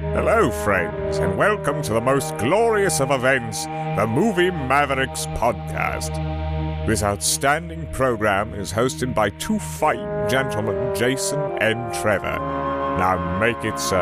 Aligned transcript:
Hello, 0.00 0.50
friends, 0.50 1.18
and 1.18 1.36
welcome 1.36 1.82
to 1.82 1.92
the 1.92 2.00
most 2.00 2.34
glorious 2.38 3.02
of 3.02 3.10
events, 3.10 3.66
the 3.66 4.06
Movie 4.08 4.50
Mavericks 4.50 5.26
podcast. 5.26 6.16
This 6.86 7.02
outstanding 7.02 7.86
program 7.88 8.54
is 8.54 8.72
hosted 8.72 9.14
by 9.14 9.28
two 9.28 9.58
fine 9.58 10.26
gentlemen, 10.26 10.94
Jason 10.94 11.38
and 11.60 11.92
Trevor. 11.92 12.38
Now 12.98 13.38
make 13.38 13.62
it 13.62 13.78
so. 13.78 14.00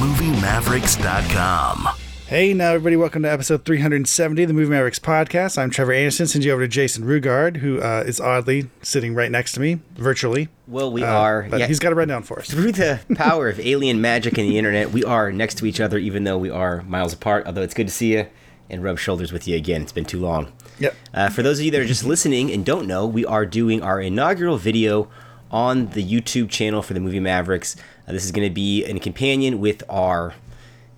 MovieMavericks.com. 0.00 2.05
Hey, 2.26 2.52
now 2.54 2.70
everybody, 2.72 2.96
welcome 2.96 3.22
to 3.22 3.30
episode 3.30 3.64
370 3.64 4.42
of 4.42 4.48
the 4.48 4.54
Movie 4.54 4.70
Mavericks 4.70 4.98
podcast. 4.98 5.56
I'm 5.58 5.70
Trevor 5.70 5.92
Anderson. 5.92 6.26
Send 6.26 6.42
you 6.44 6.50
over 6.52 6.62
to 6.62 6.68
Jason 6.68 7.04
Rugard, 7.04 7.58
who 7.58 7.80
uh, 7.80 8.02
is 8.04 8.20
oddly 8.20 8.68
sitting 8.82 9.14
right 9.14 9.30
next 9.30 9.52
to 9.52 9.60
me 9.60 9.78
virtually. 9.94 10.48
Well, 10.66 10.90
we 10.90 11.04
Uh, 11.04 11.06
are. 11.06 11.46
but 11.48 11.60
yeah, 11.60 11.68
he's 11.68 11.78
got 11.78 11.92
it 11.92 11.94
right 11.94 12.08
down 12.08 12.24
for 12.24 12.40
us. 12.40 12.50
through 12.50 12.72
the 12.72 12.98
power 13.14 13.48
of 13.48 13.60
alien 13.60 14.00
magic 14.00 14.38
and 14.38 14.48
the 14.48 14.58
internet, 14.58 14.90
we 14.90 15.04
are 15.04 15.30
next 15.30 15.54
to 15.58 15.66
each 15.66 15.78
other, 15.80 15.98
even 15.98 16.24
though 16.24 16.36
we 16.36 16.50
are 16.50 16.82
miles 16.82 17.12
apart. 17.12 17.46
Although 17.46 17.62
it's 17.62 17.74
good 17.74 17.86
to 17.86 17.92
see 17.92 18.14
you 18.14 18.26
and 18.68 18.82
rub 18.82 18.98
shoulders 18.98 19.32
with 19.32 19.46
you 19.46 19.54
again. 19.56 19.82
It's 19.82 19.92
been 19.92 20.04
too 20.04 20.18
long. 20.20 20.50
Yep. 20.80 20.96
Uh, 21.14 21.28
for 21.30 21.44
those 21.44 21.60
of 21.60 21.64
you 21.64 21.70
that 21.70 21.80
are 21.80 21.84
just 21.86 22.04
listening 22.04 22.50
and 22.50 22.64
don't 22.66 22.88
know, 22.88 23.06
we 23.06 23.24
are 23.24 23.46
doing 23.46 23.82
our 23.82 24.00
inaugural 24.00 24.56
video 24.58 25.08
on 25.52 25.86
the 25.90 26.04
YouTube 26.04 26.50
channel 26.50 26.82
for 26.82 26.92
the 26.92 26.98
Movie 27.00 27.20
Mavericks. 27.20 27.76
Uh, 28.08 28.12
this 28.12 28.24
is 28.24 28.32
going 28.32 28.46
to 28.48 28.52
be 28.52 28.84
a 28.84 28.98
companion 28.98 29.60
with 29.60 29.84
our 29.88 30.34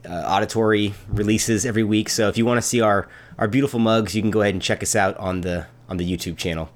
uh, 0.08 0.12
auditory 0.12 0.94
releases 1.08 1.64
every 1.64 1.84
week. 1.84 2.08
So 2.08 2.28
if 2.28 2.36
you 2.36 2.44
want 2.44 2.58
to 2.58 2.62
see 2.62 2.80
our 2.80 3.08
our 3.38 3.48
beautiful 3.48 3.78
mugs, 3.78 4.14
you 4.14 4.22
can 4.22 4.30
go 4.30 4.42
ahead 4.42 4.54
and 4.54 4.62
check 4.62 4.82
us 4.82 4.96
out 4.96 5.16
on 5.16 5.42
the 5.42 5.66
on 5.88 5.96
the 5.96 6.10
YouTube 6.10 6.36
channel. 6.36 6.70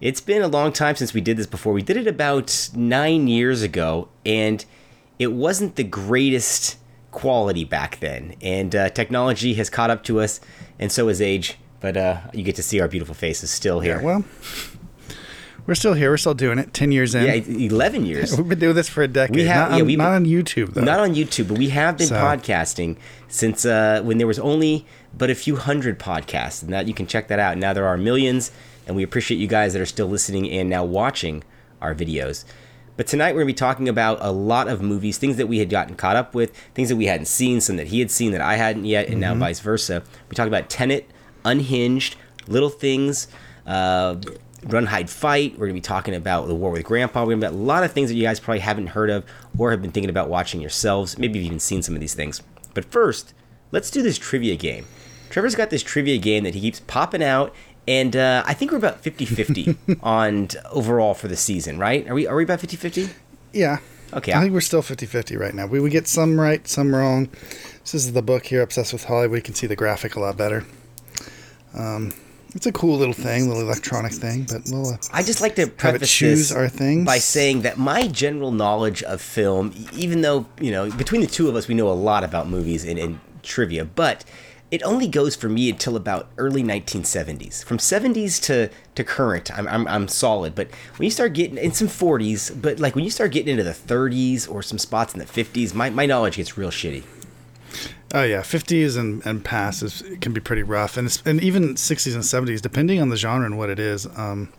It's 0.00 0.20
been 0.20 0.40
a 0.40 0.48
long 0.48 0.72
time 0.72 0.96
since 0.96 1.12
we 1.12 1.20
did 1.20 1.36
this 1.36 1.46
before. 1.46 1.74
We 1.74 1.82
did 1.82 1.98
it 1.98 2.06
about 2.06 2.70
nine 2.74 3.28
years 3.28 3.62
ago, 3.62 4.08
and 4.24 4.64
it 5.18 5.32
wasn't 5.32 5.76
the 5.76 5.84
greatest 5.84 6.78
quality 7.10 7.64
back 7.64 8.00
then. 8.00 8.34
And 8.40 8.74
uh, 8.74 8.88
technology 8.88 9.54
has 9.54 9.68
caught 9.68 9.90
up 9.90 10.02
to 10.04 10.20
us, 10.20 10.40
and 10.78 10.90
so 10.90 11.08
has 11.08 11.20
age. 11.20 11.58
But 11.80 11.96
uh, 11.96 12.20
you 12.32 12.42
get 12.42 12.56
to 12.56 12.62
see 12.62 12.80
our 12.80 12.88
beautiful 12.88 13.14
faces 13.14 13.50
still 13.50 13.80
here. 13.80 13.96
Yeah, 13.96 14.04
well, 14.04 14.24
we're 15.66 15.74
still 15.74 15.94
here. 15.94 16.10
We're 16.10 16.16
still 16.16 16.34
doing 16.34 16.58
it 16.58 16.72
10 16.74 16.92
years 16.92 17.14
in. 17.14 17.24
Yeah, 17.24 17.34
11 17.34 18.06
years. 18.06 18.36
We've 18.36 18.48
been 18.48 18.58
doing 18.58 18.74
this 18.74 18.88
for 18.88 19.02
a 19.02 19.08
decade. 19.08 19.36
We 19.36 19.44
have- 19.44 19.70
not, 19.70 19.78
yeah, 19.78 19.84
on, 19.84 19.98
not 19.98 20.12
on 20.14 20.24
YouTube, 20.26 20.74
though. 20.74 20.82
Not 20.82 21.00
on 21.00 21.14
YouTube, 21.14 21.48
but 21.48 21.58
we 21.58 21.68
have 21.70 21.96
been 21.96 22.08
So- 22.08 22.16
podcasting 22.16 22.96
since 23.28 23.64
uh, 23.64 24.02
when 24.04 24.18
there 24.18 24.26
was 24.26 24.38
only 24.38 24.86
but 25.16 25.30
a 25.30 25.34
few 25.34 25.56
hundred 25.56 25.98
podcasts, 25.98 26.62
and 26.62 26.72
that 26.72 26.86
you 26.86 26.94
can 26.94 27.06
check 27.06 27.28
that 27.28 27.38
out. 27.38 27.58
Now 27.58 27.72
there 27.72 27.86
are 27.86 27.96
millions, 27.96 28.52
and 28.86 28.94
we 28.96 29.02
appreciate 29.02 29.38
you 29.38 29.46
guys 29.48 29.72
that 29.72 29.82
are 29.82 29.86
still 29.86 30.06
listening 30.06 30.48
and 30.50 30.68
now 30.70 30.84
watching 30.84 31.42
our 31.80 31.94
videos. 31.94 32.44
But 32.96 33.06
tonight 33.06 33.32
we're 33.34 33.40
gonna 33.40 33.46
be 33.46 33.54
talking 33.54 33.88
about 33.88 34.18
a 34.20 34.30
lot 34.30 34.68
of 34.68 34.82
movies, 34.82 35.16
things 35.18 35.36
that 35.38 35.46
we 35.48 35.58
had 35.58 35.70
gotten 35.70 35.94
caught 35.96 36.16
up 36.16 36.34
with, 36.34 36.54
things 36.74 36.90
that 36.90 36.96
we 36.96 37.06
hadn't 37.06 37.26
seen, 37.26 37.60
some 37.60 37.76
that 37.76 37.88
he 37.88 37.98
had 38.00 38.10
seen 38.10 38.32
that 38.32 38.40
I 38.42 38.56
hadn't 38.56 38.84
yet, 38.84 39.08
and 39.08 39.20
now 39.20 39.34
vice 39.34 39.60
versa. 39.60 40.02
We 40.28 40.34
talk 40.34 40.46
about 40.46 40.68
Tenet, 40.68 41.08
Unhinged, 41.44 42.16
Little 42.46 42.68
Things. 42.68 43.26
Uh, 43.66 44.16
Run, 44.66 44.86
Hide, 44.86 45.08
Fight. 45.08 45.52
We're 45.52 45.66
going 45.66 45.70
to 45.70 45.74
be 45.74 45.80
talking 45.80 46.14
about 46.14 46.46
The 46.48 46.54
War 46.54 46.70
with 46.70 46.84
Grandpa. 46.84 47.20
We're 47.20 47.26
going 47.32 47.40
to 47.40 47.46
be 47.46 47.54
about 47.54 47.58
a 47.58 47.64
lot 47.64 47.82
of 47.84 47.92
things 47.92 48.10
that 48.10 48.14
you 48.16 48.22
guys 48.22 48.38
probably 48.40 48.60
haven't 48.60 48.88
heard 48.88 49.08
of 49.10 49.24
or 49.58 49.70
have 49.70 49.80
been 49.82 49.90
thinking 49.92 50.10
about 50.10 50.28
watching 50.28 50.60
yourselves. 50.60 51.18
Maybe 51.18 51.38
you've 51.38 51.46
even 51.46 51.60
seen 51.60 51.82
some 51.82 51.94
of 51.94 52.00
these 52.00 52.14
things. 52.14 52.42
But 52.74 52.84
first, 52.84 53.32
let's 53.72 53.90
do 53.90 54.02
this 54.02 54.18
trivia 54.18 54.56
game. 54.56 54.86
Trevor's 55.30 55.54
got 55.54 55.70
this 55.70 55.82
trivia 55.82 56.18
game 56.18 56.44
that 56.44 56.54
he 56.54 56.60
keeps 56.60 56.80
popping 56.80 57.22
out, 57.22 57.54
and 57.88 58.14
uh, 58.16 58.42
I 58.46 58.52
think 58.54 58.70
we're 58.72 58.78
about 58.78 59.00
50 59.00 59.24
50 59.24 59.76
on 60.02 60.48
overall 60.70 61.14
for 61.14 61.28
the 61.28 61.36
season, 61.36 61.78
right? 61.78 62.06
Are 62.08 62.14
we, 62.14 62.26
are 62.26 62.36
we 62.36 62.42
about 62.44 62.60
50 62.60 62.76
50? 62.76 63.08
Yeah. 63.52 63.78
Okay, 64.12 64.32
I 64.32 64.38
I- 64.38 64.42
think 64.42 64.52
we're 64.52 64.60
still 64.60 64.82
50 64.82 65.06
50 65.06 65.36
right 65.36 65.54
now. 65.54 65.66
We, 65.66 65.78
we 65.80 65.88
get 65.88 66.06
some 66.08 66.38
right, 66.38 66.66
some 66.68 66.94
wrong. 66.94 67.28
This 67.82 67.94
is 67.94 68.12
the 68.12 68.22
book 68.22 68.46
here, 68.46 68.60
Obsessed 68.60 68.92
with 68.92 69.04
Hollywood. 69.04 69.38
You 69.38 69.42
can 69.42 69.54
see 69.54 69.66
the 69.68 69.76
graphic 69.76 70.16
a 70.16 70.20
lot 70.20 70.36
better. 70.36 70.64
Um, 71.74 72.12
it's 72.54 72.66
a 72.66 72.72
cool 72.72 72.96
little 72.96 73.14
thing, 73.14 73.48
little 73.48 73.62
electronic 73.62 74.12
thing, 74.12 74.44
but 74.44 74.62
we'll. 74.66 74.94
Uh, 74.94 74.96
I 75.12 75.22
just 75.22 75.40
like 75.40 75.54
to 75.56 75.66
preface 75.66 76.10
choose 76.10 76.48
this 76.48 76.56
our 76.56 76.68
things? 76.68 77.06
by 77.06 77.18
saying 77.18 77.62
that 77.62 77.78
my 77.78 78.08
general 78.08 78.52
knowledge 78.52 79.02
of 79.02 79.20
film, 79.20 79.72
even 79.92 80.20
though 80.22 80.46
you 80.60 80.70
know 80.70 80.90
between 80.90 81.20
the 81.20 81.26
two 81.26 81.48
of 81.48 81.56
us 81.56 81.68
we 81.68 81.74
know 81.74 81.88
a 81.88 81.92
lot 81.94 82.24
about 82.24 82.48
movies 82.48 82.84
and, 82.84 82.98
and 82.98 83.20
trivia, 83.42 83.84
but 83.84 84.24
it 84.70 84.82
only 84.84 85.08
goes 85.08 85.34
for 85.34 85.48
me 85.48 85.68
until 85.68 85.96
about 85.96 86.28
early 86.38 86.62
1970s. 86.62 87.64
From 87.64 87.78
70s 87.78 88.40
to 88.44 88.70
to 88.94 89.04
current, 89.04 89.56
I'm 89.56 89.66
I'm, 89.68 89.86
I'm 89.88 90.08
solid. 90.08 90.54
But 90.54 90.70
when 90.96 91.04
you 91.04 91.10
start 91.10 91.32
getting 91.32 91.58
in 91.58 91.72
some 91.72 91.88
40s, 91.88 92.60
but 92.60 92.78
like 92.78 92.94
when 92.94 93.04
you 93.04 93.10
start 93.10 93.32
getting 93.32 93.50
into 93.50 93.64
the 93.64 93.70
30s 93.70 94.50
or 94.50 94.62
some 94.62 94.78
spots 94.78 95.12
in 95.14 95.20
the 95.20 95.26
50s, 95.26 95.74
my, 95.74 95.90
my 95.90 96.06
knowledge 96.06 96.36
gets 96.36 96.56
real 96.56 96.70
shitty. 96.70 97.04
Oh 98.12 98.22
yeah, 98.24 98.42
fifties 98.42 98.96
and 98.96 99.24
and 99.24 99.44
past 99.44 99.82
is 99.82 100.02
can 100.20 100.32
be 100.32 100.40
pretty 100.40 100.62
rough, 100.64 100.96
and 100.96 101.06
it's, 101.06 101.22
and 101.24 101.42
even 101.42 101.76
sixties 101.76 102.14
and 102.14 102.24
seventies, 102.24 102.60
depending 102.60 103.00
on 103.00 103.08
the 103.08 103.16
genre 103.16 103.46
and 103.46 103.56
what 103.56 103.70
it 103.70 103.78
is. 103.78 104.06
Um, 104.16 104.52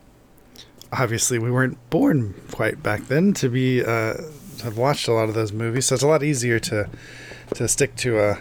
obviously, 0.93 1.37
we 1.37 1.51
weren't 1.51 1.77
born 1.89 2.33
quite 2.51 2.81
back 2.81 3.07
then 3.07 3.33
to 3.33 3.49
be 3.49 3.81
uh, 3.81 4.13
to 4.13 4.63
have 4.63 4.77
watched 4.77 5.07
a 5.07 5.13
lot 5.13 5.27
of 5.27 5.35
those 5.35 5.51
movies, 5.51 5.85
so 5.85 5.95
it's 5.95 6.03
a 6.03 6.07
lot 6.07 6.23
easier 6.23 6.59
to 6.59 6.89
to 7.55 7.67
stick 7.67 7.95
to 7.97 8.19
a 8.19 8.39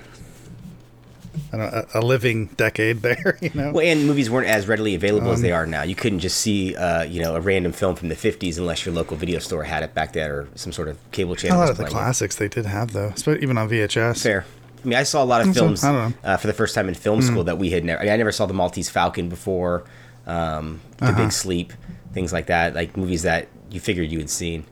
I 1.52 1.56
don't 1.56 1.72
know, 1.72 1.84
a, 1.94 2.00
a 2.00 2.02
living 2.02 2.46
decade 2.56 2.98
there. 3.02 3.36
You 3.40 3.50
know, 3.54 3.72
Well, 3.72 3.84
and 3.84 4.06
movies 4.06 4.30
weren't 4.30 4.46
as 4.46 4.68
readily 4.68 4.94
available 4.94 5.32
as 5.32 5.42
they 5.42 5.50
are 5.52 5.66
now. 5.66 5.82
You 5.82 5.96
couldn't 5.96 6.20
just 6.20 6.38
see, 6.38 6.76
uh, 6.76 7.02
you 7.02 7.20
know, 7.20 7.34
a 7.34 7.40
random 7.40 7.72
film 7.72 7.96
from 7.96 8.08
the 8.10 8.14
'50s 8.16 8.58
unless 8.58 8.86
your 8.86 8.94
local 8.94 9.16
video 9.16 9.40
store 9.40 9.64
had 9.64 9.82
it 9.82 9.92
back 9.92 10.12
then, 10.12 10.30
or 10.30 10.48
some 10.54 10.72
sort 10.72 10.86
of 10.86 10.98
cable 11.10 11.34
channel. 11.34 11.58
a 11.58 11.60
lot 11.60 11.70
of 11.70 11.76
the 11.76 11.82
playing 11.82 11.96
it. 11.96 11.98
classics 11.98 12.36
they 12.36 12.48
did 12.48 12.66
have 12.66 12.92
though, 12.92 13.12
even 13.26 13.58
on 13.58 13.68
VHS. 13.68 14.22
Fair. 14.22 14.44
I 14.84 14.86
mean, 14.88 14.98
I 14.98 15.02
saw 15.02 15.22
a 15.22 15.24
lot 15.26 15.46
of 15.46 15.52
films 15.54 15.84
I 15.84 16.12
uh, 16.24 16.36
for 16.36 16.46
the 16.46 16.52
first 16.52 16.74
time 16.74 16.88
in 16.88 16.94
film 16.94 17.22
school 17.22 17.44
that 17.44 17.58
we 17.58 17.70
had 17.70 17.84
never. 17.84 18.00
I, 18.00 18.04
mean, 18.04 18.12
I 18.12 18.16
never 18.16 18.32
saw 18.32 18.46
the 18.46 18.54
Maltese 18.54 18.88
Falcon 18.90 19.28
before, 19.28 19.84
um, 20.26 20.80
The 20.98 21.06
Uh-huh. 21.06 21.22
Big 21.22 21.32
Sleep, 21.32 21.72
things 22.12 22.32
like 22.32 22.46
that. 22.46 22.74
Like 22.74 22.96
movies 22.96 23.22
that 23.22 23.48
you 23.70 23.80
figured 23.80 24.10
you 24.10 24.18
had 24.18 24.30
seen. 24.30 24.64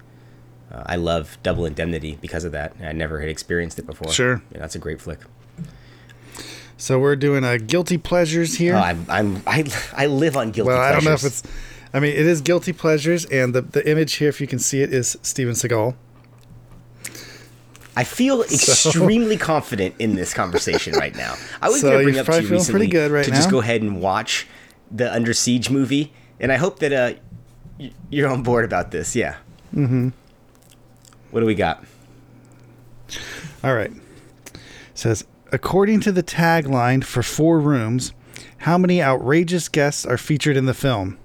Uh, 0.72 0.82
I 0.86 0.96
love 0.96 1.38
Double 1.42 1.64
Indemnity 1.66 2.18
because 2.20 2.44
of 2.44 2.52
that. 2.52 2.74
I 2.82 2.92
never 2.92 3.20
had 3.20 3.28
experienced 3.30 3.78
it 3.78 3.86
before. 3.86 4.12
Sure. 4.12 4.42
yeah, 4.52 4.58
that's 4.60 4.74
a 4.74 4.78
great 4.78 5.00
flick. 5.00 5.20
So 6.76 6.98
we're 6.98 7.16
doing 7.16 7.42
a 7.44 7.58
guilty 7.58 7.98
pleasures 7.98 8.56
here. 8.56 8.74
Oh, 8.76 8.78
I'm, 8.80 9.04
I'm 9.08 9.42
I, 9.46 9.64
I 9.96 10.06
live 10.06 10.36
on 10.36 10.50
guilty 10.52 10.68
well, 10.68 10.80
I 10.80 10.92
don't 10.92 11.04
know 11.04 11.12
if 11.12 11.20
pleasures. 11.20 11.40
it's. 11.44 11.52
I 11.92 12.00
mean, 12.00 12.12
it 12.12 12.26
is 12.26 12.42
guilty 12.42 12.72
pleasures, 12.74 13.24
and 13.26 13.54
the 13.54 13.62
the 13.62 13.88
image 13.90 14.14
here, 14.14 14.28
if 14.28 14.40
you 14.40 14.46
can 14.46 14.58
see 14.58 14.82
it, 14.82 14.92
is 14.92 15.16
Steven 15.22 15.54
Seagal. 15.54 15.94
I 17.98 18.04
feel 18.04 18.42
extremely 18.52 19.36
confident 19.36 19.96
in 19.98 20.14
this 20.14 20.32
conversation 20.32 20.94
right 20.94 21.16
now. 21.16 21.34
I 21.60 21.68
was 21.68 21.80
So 21.80 21.90
going 21.90 21.98
to 21.98 22.04
bring 22.04 22.18
up 22.20 22.26
to 22.26 22.42
you 22.42 22.48
recently 22.48 22.72
pretty 22.72 22.92
good 22.92 23.10
right 23.10 23.24
to 23.24 23.30
just 23.32 23.50
go 23.50 23.58
ahead 23.58 23.82
and 23.82 24.00
watch 24.00 24.46
the 24.88 25.12
Under 25.12 25.34
Siege 25.34 25.68
movie, 25.68 26.12
and 26.38 26.52
I 26.52 26.58
hope 26.58 26.78
that 26.78 26.92
uh, 26.92 27.88
you're 28.08 28.28
on 28.28 28.44
board 28.44 28.64
about 28.64 28.92
this. 28.92 29.16
Yeah. 29.16 29.34
Mm-hmm. 29.74 30.10
What 31.32 31.40
do 31.40 31.46
we 31.46 31.56
got? 31.56 31.84
All 33.64 33.74
right. 33.74 33.90
It 33.90 34.60
says, 34.94 35.24
according 35.50 35.98
to 36.02 36.12
the 36.12 36.22
tagline 36.22 37.02
for 37.02 37.24
Four 37.24 37.58
Rooms, 37.58 38.12
how 38.58 38.78
many 38.78 39.02
outrageous 39.02 39.68
guests 39.68 40.06
are 40.06 40.16
featured 40.16 40.56
in 40.56 40.66
the 40.66 40.74
film? 40.74 41.18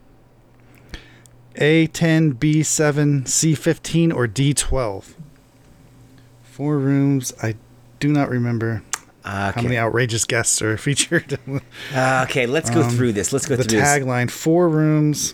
A10, 1.53 2.33
B7, 2.33 3.25
C15, 3.25 4.11
or 4.11 4.27
D12? 4.27 5.13
Four 6.53 6.77
Rooms. 6.77 7.33
I 7.41 7.55
do 7.99 8.09
not 8.11 8.29
remember 8.29 8.83
Uh, 9.25 9.51
how 9.53 9.61
many 9.63 9.75
outrageous 9.77 10.23
guests 10.25 10.61
are 10.61 10.77
featured. 10.87 11.39
Uh, 11.95 12.25
okay, 12.29 12.45
let's 12.45 12.69
go 12.69 12.87
through 12.87 13.13
this. 13.13 13.33
Let's 13.33 13.47
go 13.47 13.55
Um, 13.55 13.57
the 13.57 13.63
through 13.63 13.79
this. 13.79 13.87
tagline: 13.89 14.29
Four 14.29 14.69
Rooms. 14.69 15.33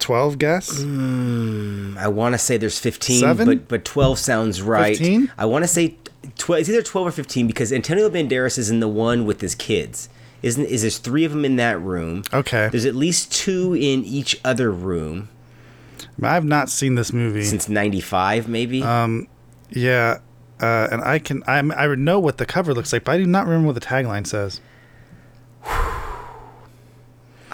12 0.00 0.38
guests? 0.38 0.80
I 0.82 2.08
want 2.08 2.32
to 2.34 2.38
say 2.38 2.56
there's 2.56 2.80
15, 2.80 3.20
Seven? 3.20 3.46
but 3.46 3.68
but 3.68 3.84
12 3.84 4.18
sounds 4.18 4.60
right. 4.60 4.96
15? 4.98 5.30
I 5.38 5.44
want 5.46 5.62
to 5.62 5.68
say 5.68 5.94
12. 6.38 6.60
It's 6.62 6.68
either 6.68 6.82
12 6.82 7.06
or 7.06 7.10
15 7.12 7.46
because 7.46 7.72
Antonio 7.72 8.10
Banderas 8.10 8.58
is 8.58 8.68
in 8.70 8.80
the 8.80 8.88
one 8.88 9.24
with 9.24 9.40
his 9.40 9.54
kids. 9.54 10.08
Isn't 10.42 10.66
is 10.66 10.80
there's 10.80 10.98
three 10.98 11.24
of 11.24 11.30
them 11.30 11.44
in 11.44 11.54
that 11.56 11.80
room? 11.80 12.24
Okay. 12.34 12.68
There's 12.72 12.84
at 12.86 12.96
least 12.96 13.32
two 13.32 13.74
in 13.74 14.02
each 14.04 14.40
other 14.44 14.72
room 14.72 15.28
I've 16.22 16.44
not 16.44 16.68
seen 16.68 16.94
this 16.96 17.12
movie. 17.12 17.44
since 17.44 17.68
'95, 17.68 18.48
maybe. 18.48 18.82
Um, 18.82 19.28
Yeah, 19.70 20.18
uh, 20.60 20.88
and 20.92 21.02
I 21.02 21.18
can 21.18 21.42
I 21.46 21.58
I 21.58 21.86
would 21.88 21.98
know 21.98 22.18
what 22.20 22.38
the 22.38 22.46
cover 22.46 22.74
looks 22.74 22.92
like, 22.92 23.04
but 23.04 23.12
I 23.12 23.18
do 23.18 23.26
not 23.26 23.46
remember 23.46 23.68
what 23.68 23.74
the 23.74 23.80
tagline 23.86 24.26
says. 24.26 24.60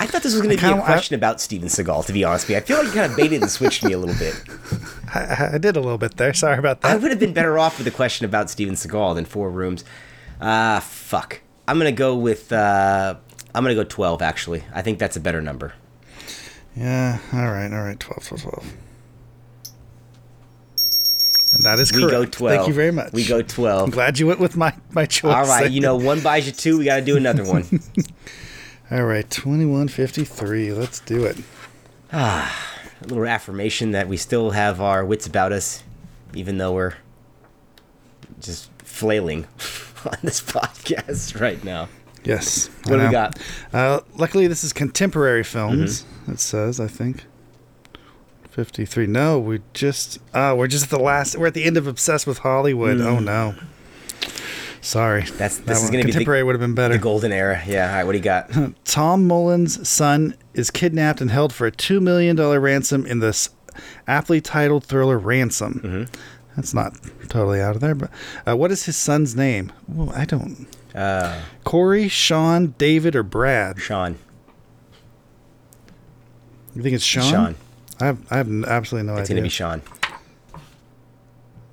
I 0.01 0.07
thought 0.07 0.23
this 0.23 0.33
was 0.33 0.43
going 0.43 0.57
to 0.57 0.63
be 0.63 0.73
a 0.73 0.83
question 0.83 1.17
about 1.17 1.41
Steven 1.41 1.69
Seagal. 1.69 2.07
To 2.07 2.13
be 2.13 2.23
honest 2.23 2.45
with 2.47 2.51
you, 2.51 2.57
I 2.59 2.61
feel 2.61 2.77
like 2.79 2.87
you 2.87 2.93
kind 2.93 3.11
of 3.11 3.17
baited 3.17 3.43
and 3.43 3.51
switched 3.51 3.83
me 3.85 3.93
a 3.93 3.99
little 3.99 4.15
bit. 4.15 4.35
I- 5.15 5.21
I, 5.21 5.51
I 5.55 5.59
did 5.59 5.77
a 5.77 5.81
little 5.81 5.99
bit 5.99 6.17
there. 6.17 6.33
Sorry 6.35 6.57
about 6.59 6.83
that. 6.83 6.93
I 6.93 6.97
would 6.97 7.11
have 7.11 7.19
been 7.19 7.33
better 7.33 7.59
off 7.59 7.79
with 7.79 7.87
a 7.89 7.91
question 7.91 8.25
about 8.25 8.49
Steven 8.49 8.75
Seagal 8.77 9.17
than 9.17 9.25
four 9.25 9.51
rooms. 9.51 9.85
Ah, 10.41 10.81
fuck. 10.85 11.41
I'm 11.67 11.79
gonna 11.79 11.91
go 11.91 12.15
with. 12.17 12.53
Uh, 12.53 13.17
I'm 13.55 13.65
gonna 13.65 13.75
go 13.75 13.83
12. 13.85 14.23
Actually, 14.23 14.63
I 14.73 14.83
think 14.83 14.99
that's 15.01 15.17
a 15.17 15.21
better 15.21 15.41
number. 15.43 15.73
Yeah. 16.79 17.19
All 17.33 17.51
right. 17.51 17.73
All 17.73 17.83
right. 17.83 17.99
12, 17.99 18.25
12, 18.29 18.43
12. 18.43 18.73
That 21.63 21.79
is 21.79 21.93
We 21.93 22.01
correct. 22.03 22.11
go 22.13 22.25
12. 22.27 22.57
Thank 22.57 22.69
you 22.69 22.75
very 22.75 22.93
much. 22.93 23.13
We 23.13 23.25
go 23.27 23.43
12. 23.43 23.85
I'm 23.85 23.91
glad 23.91 24.19
you 24.19 24.27
went 24.27 24.39
with 24.39 24.57
my 24.57 24.75
my 24.93 25.07
choice. 25.07 25.35
All 25.35 25.47
right, 25.47 25.71
you 25.71 25.81
know, 25.81 25.97
one 26.13 26.21
buys 26.21 26.47
you 26.47 26.53
two. 26.53 26.79
We 26.79 26.85
got 26.85 26.97
to 26.97 27.05
do 27.05 27.17
another 27.17 27.43
one. 27.45 27.65
All 28.91 29.03
right, 29.05 29.29
twenty 29.31 29.65
one 29.65 29.89
fifty 29.89 30.25
three. 30.25 30.73
Let's 30.73 31.01
do 31.01 31.25
it. 31.25 31.37
Ah, 32.13 32.55
a 33.03 33.07
little 33.07 33.27
affirmation 33.27 33.91
that 33.93 34.09
we 34.09 34.17
still 34.19 34.51
have 34.51 34.81
our 34.81 35.05
wits 35.05 35.27
about 35.27 35.53
us, 35.53 35.83
even 36.35 36.59
though 36.59 36.73
we're 36.75 36.95
just 38.41 38.71
flailing 38.79 39.45
on 40.05 40.19
this 40.23 40.41
podcast 40.43 41.41
right 41.41 41.65
now. 41.65 41.89
Yes. 42.25 42.69
What 42.85 42.97
do 42.99 43.05
we 43.07 43.11
got? 43.11 43.39
Uh, 43.73 44.01
luckily, 44.17 44.47
this 44.47 44.65
is 44.65 44.73
contemporary 44.73 45.45
films. 45.45 46.03
Mm-hmm. 46.03 46.33
It 46.33 46.41
says, 46.41 46.79
I 46.81 46.87
think. 46.89 47.25
53. 48.51 49.07
No, 49.07 49.39
we 49.39 49.61
just, 49.73 50.19
uh, 50.35 50.55
we're 50.57 50.67
just 50.67 50.85
at 50.85 50.91
the 50.91 50.99
last, 50.99 51.37
we're 51.37 51.47
at 51.47 51.55
the 51.55 51.65
end 51.65 51.77
of 51.77 51.87
Obsessed 51.87 52.27
with 52.27 52.39
Hollywood. 52.39 53.01
Oh, 53.01 53.19
no. 53.21 53.55
Sorry. 54.81 55.23
Mm. 55.23 55.31
That's- 55.39 55.59
this 55.59 55.79
is 55.79 55.85
one- 55.85 55.93
gonna 55.93 56.05
be 56.05 56.11
the- 56.11 56.13
Contemporary 56.13 56.43
would 56.43 56.55
have 56.55 56.61
been 56.61 56.75
better. 56.75 56.95
The 56.95 57.01
golden 57.01 57.33
era. 57.33 57.63
Yeah. 57.67 57.89
All 57.89 57.95
right. 57.97 58.05
What 58.05 58.13
do 58.13 58.19
you 58.19 58.25
got? 58.25 58.51
Tom 58.85 59.27
Mullen's 59.27 59.89
son 59.89 60.35
is 60.55 60.71
kidnapped 60.71 61.21
and 61.21 61.31
held 61.31 61.53
for 61.53 61.67
a 61.67 61.73
$2 61.73 62.01
million 62.01 62.37
ransom 62.37 63.07
in 63.07 63.21
this 63.21 63.51
aptly 64.09 64.41
titled 64.41 64.85
thriller 64.85 65.19
Ransom. 65.19 65.75
Mm-hmm. 65.85 66.21
That's 66.59 66.75
not 66.75 66.99
totally 67.29 67.61
out 67.61 67.77
of 67.77 67.81
there, 67.81 67.95
but 67.95 68.11
uh, 68.45 68.57
what 68.57 68.73
is 68.73 68.85
his 68.87 68.97
son's 68.97 69.37
name? 69.37 69.71
Well, 69.87 70.11
I 70.11 70.25
don't. 70.25 70.67
Uh, 70.93 71.41
Corey, 71.63 72.09
Sean, 72.09 72.75
David, 72.79 73.15
or 73.15 73.23
Brad? 73.23 73.79
Sean. 73.79 74.19
You 76.75 76.83
think 76.83 76.97
it's 76.97 77.05
Sean? 77.05 77.23
Sean. 77.31 77.55
I 78.01 78.07
have, 78.07 78.19
I 78.33 78.37
have 78.39 78.65
absolutely 78.65 79.07
no 79.07 79.17
It's 79.19 79.31
idea. 79.31 79.45
It's 79.45 79.59
gonna 79.59 79.77
be 79.77 79.81
Sean. 79.81 79.83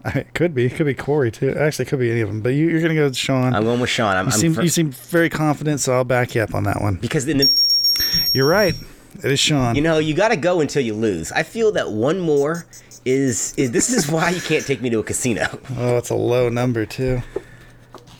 It 0.19 0.35
could 0.35 0.53
be. 0.53 0.65
It 0.67 0.75
could 0.75 0.85
be 0.85 0.93
Corey 0.93 1.31
too. 1.31 1.49
Actually, 1.57 1.85
it 1.85 1.89
could 1.89 1.97
be 1.99 2.11
any 2.11 2.21
of 2.21 2.27
them. 2.29 2.41
But 2.41 2.49
you, 2.49 2.67
you're 2.69 2.79
gonna 2.81 2.93
go 2.93 3.05
with 3.05 3.17
Sean. 3.17 3.55
I'm 3.55 3.63
going 3.63 3.79
with 3.79 3.89
Sean. 3.89 4.15
I'm, 4.15 4.27
you 4.27 4.33
I'm 4.33 4.37
seem 4.39 4.53
fir- 4.53 4.61
you 4.61 4.69
seem 4.69 4.91
very 4.91 5.31
confident, 5.31 5.79
so 5.79 5.93
I'll 5.95 6.03
back 6.03 6.35
you 6.35 6.43
up 6.43 6.53
on 6.53 6.65
that 6.65 6.79
one. 6.79 6.97
because 6.97 7.27
in 7.27 7.39
the 7.39 8.29
You're 8.35 8.47
right. 8.47 8.75
It 9.23 9.31
is 9.31 9.39
Sean. 9.39 9.73
you 9.73 9.81
know 9.81 9.97
you 9.97 10.13
got 10.13 10.27
to 10.27 10.35
go 10.37 10.59
until 10.59 10.83
you 10.83 10.93
lose. 10.93 11.31
I 11.31 11.41
feel 11.41 11.71
that 11.71 11.89
one 11.89 12.19
more 12.19 12.67
is 13.05 13.53
is 13.55 13.71
this 13.71 13.89
is 13.89 14.09
why 14.09 14.31
you 14.31 14.41
can't 14.41 14.65
take 14.65 14.81
me 14.81 14.89
to 14.89 14.99
a 14.99 15.03
casino. 15.03 15.45
oh, 15.77 15.97
it's 15.97 16.09
a 16.09 16.15
low 16.15 16.49
number 16.49 16.85
too. 16.85 17.21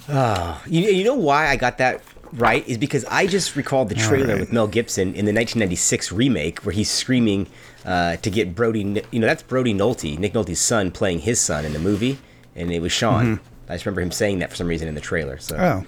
You, 0.08 0.60
you 0.68 1.04
know 1.04 1.16
why 1.16 1.48
I 1.48 1.56
got 1.56 1.80
that 1.80 2.02
right 2.34 2.68
is 2.68 2.78
because 2.78 3.06
I 3.06 3.28
just 3.28 3.56
recalled 3.56 3.90
the 3.90 3.96
trailer 3.96 4.34
right. 4.34 4.40
with 4.40 4.54
Mel 4.54 4.68
Gibson 4.68 5.10
in 5.10 5.26
the 5.26 5.34
1996 5.34 6.12
remake 6.12 6.60
where 6.60 6.74
he's 6.74 6.90
screaming 6.92 7.48
uh, 7.86 8.18
to 8.18 8.30
get 8.30 8.56
Brody. 8.56 9.04
You 9.12 9.20
know 9.20 9.28
that's 9.28 9.44
Brawley 9.44 9.74
Nolte, 9.74 10.18
Nick 10.20 10.34
Nolte's 10.34 10.60
son, 10.62 10.92
playing 10.92 11.20
his 11.20 11.40
son 11.42 11.66
in 11.66 11.74
the 11.74 11.80
movie, 11.80 12.20
and 12.56 12.72
it 12.72 12.82
was 12.82 12.92
Sean. 12.92 13.40
I 13.68 13.74
just 13.74 13.86
remember 13.86 14.02
him 14.02 14.12
saying 14.12 14.40
that 14.40 14.52
for 14.52 14.56
some 14.56 14.68
reason 14.68 14.88
in 14.88 14.96
the 14.96 15.02
trailer. 15.02 15.38
So 15.40 15.56
Mm-hmm. 15.56 15.86
Oh, 15.86 15.88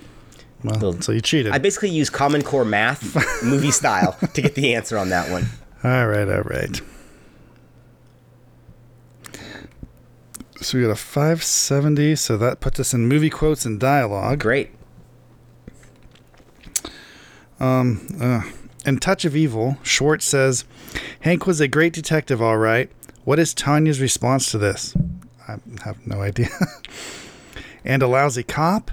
well, 0.63 0.79
Little- 0.79 1.01
so 1.03 1.11
you 1.11 1.21
cheated. 1.21 1.51
I 1.51 1.59
basically 1.59 1.89
used 1.89 2.13
Common 2.13 2.41
Core 2.41 2.65
math, 2.65 3.15
movie 3.43 3.69
style, 3.69 4.13
to 4.33 4.41
get 4.41 4.55
the 4.55 4.73
answer 4.73 4.97
on 4.97 5.09
that 5.09 5.29
one. 5.29 5.45
all 5.83 6.07
right, 6.07 6.27
all 6.27 6.41
right. 6.41 6.81
So 10.61 10.77
we 10.77 10.83
got 10.83 10.91
a 10.91 10.95
570. 10.95 12.15
So 12.15 12.37
that 12.37 12.59
puts 12.59 12.79
us 12.79 12.93
in 12.93 13.07
movie 13.07 13.29
quotes 13.29 13.65
and 13.65 13.79
dialogue. 13.79 14.39
Great. 14.39 14.71
Um, 17.59 18.07
uh, 18.21 18.43
In 18.85 18.97
Touch 18.99 19.25
of 19.25 19.35
Evil, 19.35 19.77
Schwartz 19.83 20.25
says, 20.25 20.65
Hank 21.21 21.47
was 21.47 21.59
a 21.59 21.67
great 21.67 21.93
detective, 21.93 22.41
all 22.41 22.57
right. 22.57 22.89
What 23.23 23.39
is 23.39 23.53
Tanya's 23.53 23.99
response 23.99 24.51
to 24.51 24.57
this? 24.57 24.95
I 25.47 25.57
have 25.83 26.05
no 26.05 26.21
idea. 26.21 26.49
and 27.85 28.03
a 28.03 28.07
lousy 28.07 28.43
cop? 28.43 28.91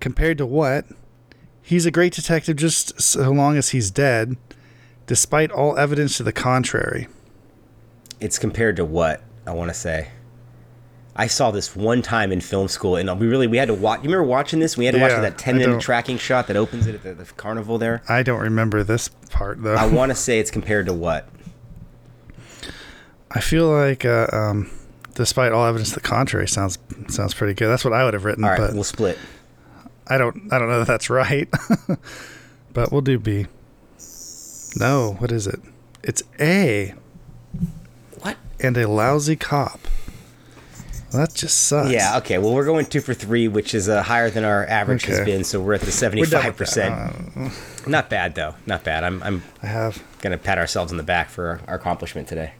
Compared 0.00 0.38
to 0.38 0.46
what? 0.46 0.86
He's 1.60 1.84
a 1.84 1.90
great 1.90 2.14
detective 2.14 2.56
just 2.56 3.00
so 3.00 3.30
long 3.30 3.56
as 3.56 3.70
he's 3.70 3.90
dead, 3.90 4.36
despite 5.06 5.50
all 5.50 5.76
evidence 5.76 6.16
to 6.16 6.22
the 6.22 6.32
contrary. 6.32 7.08
It's 8.20 8.38
compared 8.38 8.76
to 8.76 8.84
what 8.84 9.22
I 9.46 9.52
want 9.52 9.68
to 9.70 9.74
say. 9.74 10.08
I 11.20 11.26
saw 11.26 11.50
this 11.50 11.74
one 11.74 12.00
time 12.00 12.30
in 12.30 12.40
film 12.40 12.68
school, 12.68 12.94
and 12.94 13.18
we 13.18 13.26
really 13.26 13.48
we 13.48 13.56
had 13.56 13.66
to 13.66 13.74
watch. 13.74 13.98
You 13.98 14.04
remember 14.04 14.22
watching 14.24 14.60
this? 14.60 14.76
We 14.76 14.84
had 14.84 14.94
to 14.94 15.00
watch 15.00 15.10
that 15.10 15.36
ten 15.36 15.58
minute 15.58 15.80
tracking 15.80 16.16
shot 16.16 16.46
that 16.46 16.56
opens 16.56 16.86
it 16.86 16.94
at 16.94 17.02
the, 17.02 17.12
the 17.12 17.24
carnival 17.32 17.76
there. 17.76 18.02
I 18.08 18.22
don't 18.22 18.40
remember 18.40 18.84
this 18.84 19.08
part, 19.08 19.60
though. 19.60 19.74
I 19.74 19.86
want 19.86 20.10
to 20.10 20.14
say 20.14 20.38
it's 20.38 20.52
compared 20.52 20.86
to 20.86 20.92
what? 20.94 21.28
I 23.32 23.40
feel 23.40 23.68
like, 23.68 24.04
uh, 24.04 24.28
um, 24.32 24.70
despite 25.14 25.50
all 25.50 25.66
evidence 25.66 25.88
to 25.90 25.96
the 25.96 26.00
contrary, 26.00 26.46
sounds 26.46 26.78
sounds 27.08 27.34
pretty 27.34 27.52
good. 27.52 27.66
That's 27.68 27.84
what 27.84 27.92
I 27.92 28.04
would 28.04 28.14
have 28.14 28.24
written, 28.24 28.44
All 28.44 28.50
right, 28.50 28.60
but 28.60 28.74
we'll 28.74 28.84
split. 28.84 29.18
I 30.06 30.18
don't 30.18 30.52
I 30.52 30.58
don't 30.60 30.68
know 30.68 30.78
that 30.78 30.86
that's 30.86 31.10
right. 31.10 31.48
but 32.72 32.92
we'll 32.92 33.00
do 33.00 33.18
B. 33.18 33.46
No, 34.76 35.16
what 35.18 35.32
is 35.32 35.48
it? 35.48 35.60
It's 36.04 36.22
A 36.38 36.94
What? 38.20 38.36
and 38.60 38.76
a 38.76 38.88
lousy 38.88 39.34
cop. 39.34 39.80
That 41.12 41.32
just 41.34 41.56
sucks. 41.68 41.90
Yeah. 41.90 42.18
Okay. 42.18 42.38
Well, 42.38 42.54
we're 42.54 42.64
going 42.66 42.84
two 42.86 43.00
for 43.00 43.14
three, 43.14 43.48
which 43.48 43.74
is 43.74 43.88
uh, 43.88 44.02
higher 44.02 44.28
than 44.30 44.44
our 44.44 44.66
average 44.66 45.04
has 45.06 45.20
been. 45.24 45.42
So 45.44 45.60
we're 45.60 45.74
at 45.74 45.80
the 45.80 45.86
We're 45.86 45.90
seventy 45.92 46.22
done 46.22 46.42
five 46.42 46.58
with 46.58 46.74
that. 46.74 47.12
percent. 47.32 47.86
Not 47.88 48.10
bad 48.10 48.34
though. 48.34 48.54
Not 48.66 48.84
bad. 48.84 49.04
I'm 49.04 49.22
I'm 49.22 49.42
I 49.62 49.66
have. 49.66 50.02
gonna 50.20 50.36
pat 50.38 50.58
ourselves 50.58 50.92
on 50.92 50.98
the 50.98 51.02
back 51.04 51.30
for 51.30 51.60
our 51.66 51.76
accomplishment 51.76 52.28
today. 52.28 52.52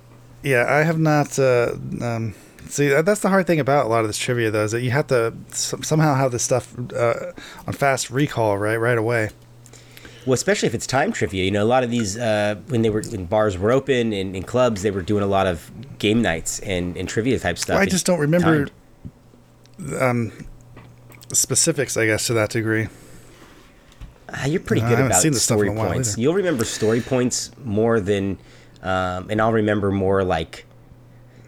Yeah, 0.42 0.64
I 0.68 0.82
have 0.84 0.98
not. 0.98 1.38
Uh, 1.38 1.74
um, 2.00 2.34
see, 2.68 2.88
that's 2.88 3.20
the 3.20 3.28
hard 3.28 3.46
thing 3.46 3.60
about 3.60 3.86
a 3.86 3.88
lot 3.88 4.00
of 4.00 4.06
this 4.06 4.16
trivia, 4.18 4.50
though, 4.50 4.64
is 4.64 4.72
that 4.72 4.82
you 4.82 4.92
have 4.92 5.08
to 5.08 5.34
some, 5.50 5.82
somehow 5.82 6.14
have 6.14 6.32
this 6.32 6.42
stuff 6.44 6.74
uh, 6.94 7.32
on 7.66 7.72
fast 7.74 8.08
recall 8.10 8.56
right 8.56 8.76
right 8.76 8.96
away. 8.98 9.30
Well, 10.28 10.34
especially 10.34 10.66
if 10.66 10.74
it's 10.74 10.86
time 10.86 11.10
trivia. 11.10 11.42
You 11.42 11.50
know, 11.50 11.64
a 11.64 11.66
lot 11.66 11.84
of 11.84 11.90
these 11.90 12.18
uh, 12.18 12.56
when 12.66 12.82
they 12.82 12.90
were 12.90 13.02
when 13.02 13.24
bars 13.24 13.56
were 13.56 13.72
open 13.72 14.12
and 14.12 14.36
in 14.36 14.42
clubs, 14.42 14.82
they 14.82 14.90
were 14.90 15.00
doing 15.00 15.22
a 15.24 15.26
lot 15.26 15.46
of 15.46 15.70
game 15.98 16.20
nights 16.20 16.60
and, 16.60 16.98
and 16.98 17.08
trivia 17.08 17.38
type 17.38 17.56
stuff. 17.56 17.78
I 17.78 17.86
just 17.86 18.04
don't 18.04 18.20
remember 18.20 18.68
timed. 19.78 20.32
specifics, 21.32 21.96
I 21.96 22.04
guess, 22.04 22.26
to 22.26 22.34
that 22.34 22.50
degree. 22.50 22.88
Ah, 24.28 24.44
you're 24.44 24.60
pretty 24.60 24.82
No, 24.82 24.88
good 24.90 25.00
about 25.00 25.22
seen 25.22 25.32
this 25.32 25.44
stuff 25.44 25.56
story 25.56 25.70
in 25.70 25.76
points. 25.76 26.18
You'll 26.18 26.34
remember 26.34 26.66
story 26.66 27.00
points 27.00 27.50
more 27.64 27.98
than, 27.98 28.36
um, 28.82 29.30
and 29.30 29.40
I'll 29.40 29.54
remember 29.54 29.90
more 29.90 30.24
like, 30.24 30.66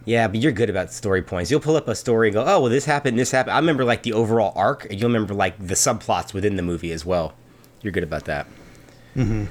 yeah, 0.06 0.27
but 0.27 0.41
you're 0.41 0.53
good 0.53 0.71
about 0.71 0.91
story 0.91 1.21
points. 1.21 1.51
You'll 1.51 1.60
pull 1.60 1.77
up 1.77 1.87
a 1.87 1.94
story 1.94 2.29
and 2.29 2.34
go, 2.34 2.41
oh, 2.43 2.60
well, 2.60 2.70
this 2.70 2.87
happened, 2.87 3.19
this 3.19 3.31
happened. 3.31 3.53
I 3.53 3.58
remember 3.58 3.84
like 3.84 4.05
the 4.05 4.15
overall 4.15 4.55
arc, 4.56 4.87
and 4.87 4.99
you'll 4.99 5.10
remember 5.10 5.34
like 5.34 5.58
the 5.58 5.75
subplots 5.75 6.32
within 6.32 6.56
the 6.56 6.63
movie 6.63 6.93
as 6.93 7.05
well. 7.05 7.34
You're 7.82 7.93
good 7.93 8.05
about 8.05 8.25
that. 8.25 8.46
Mm-hmm. 9.17 9.44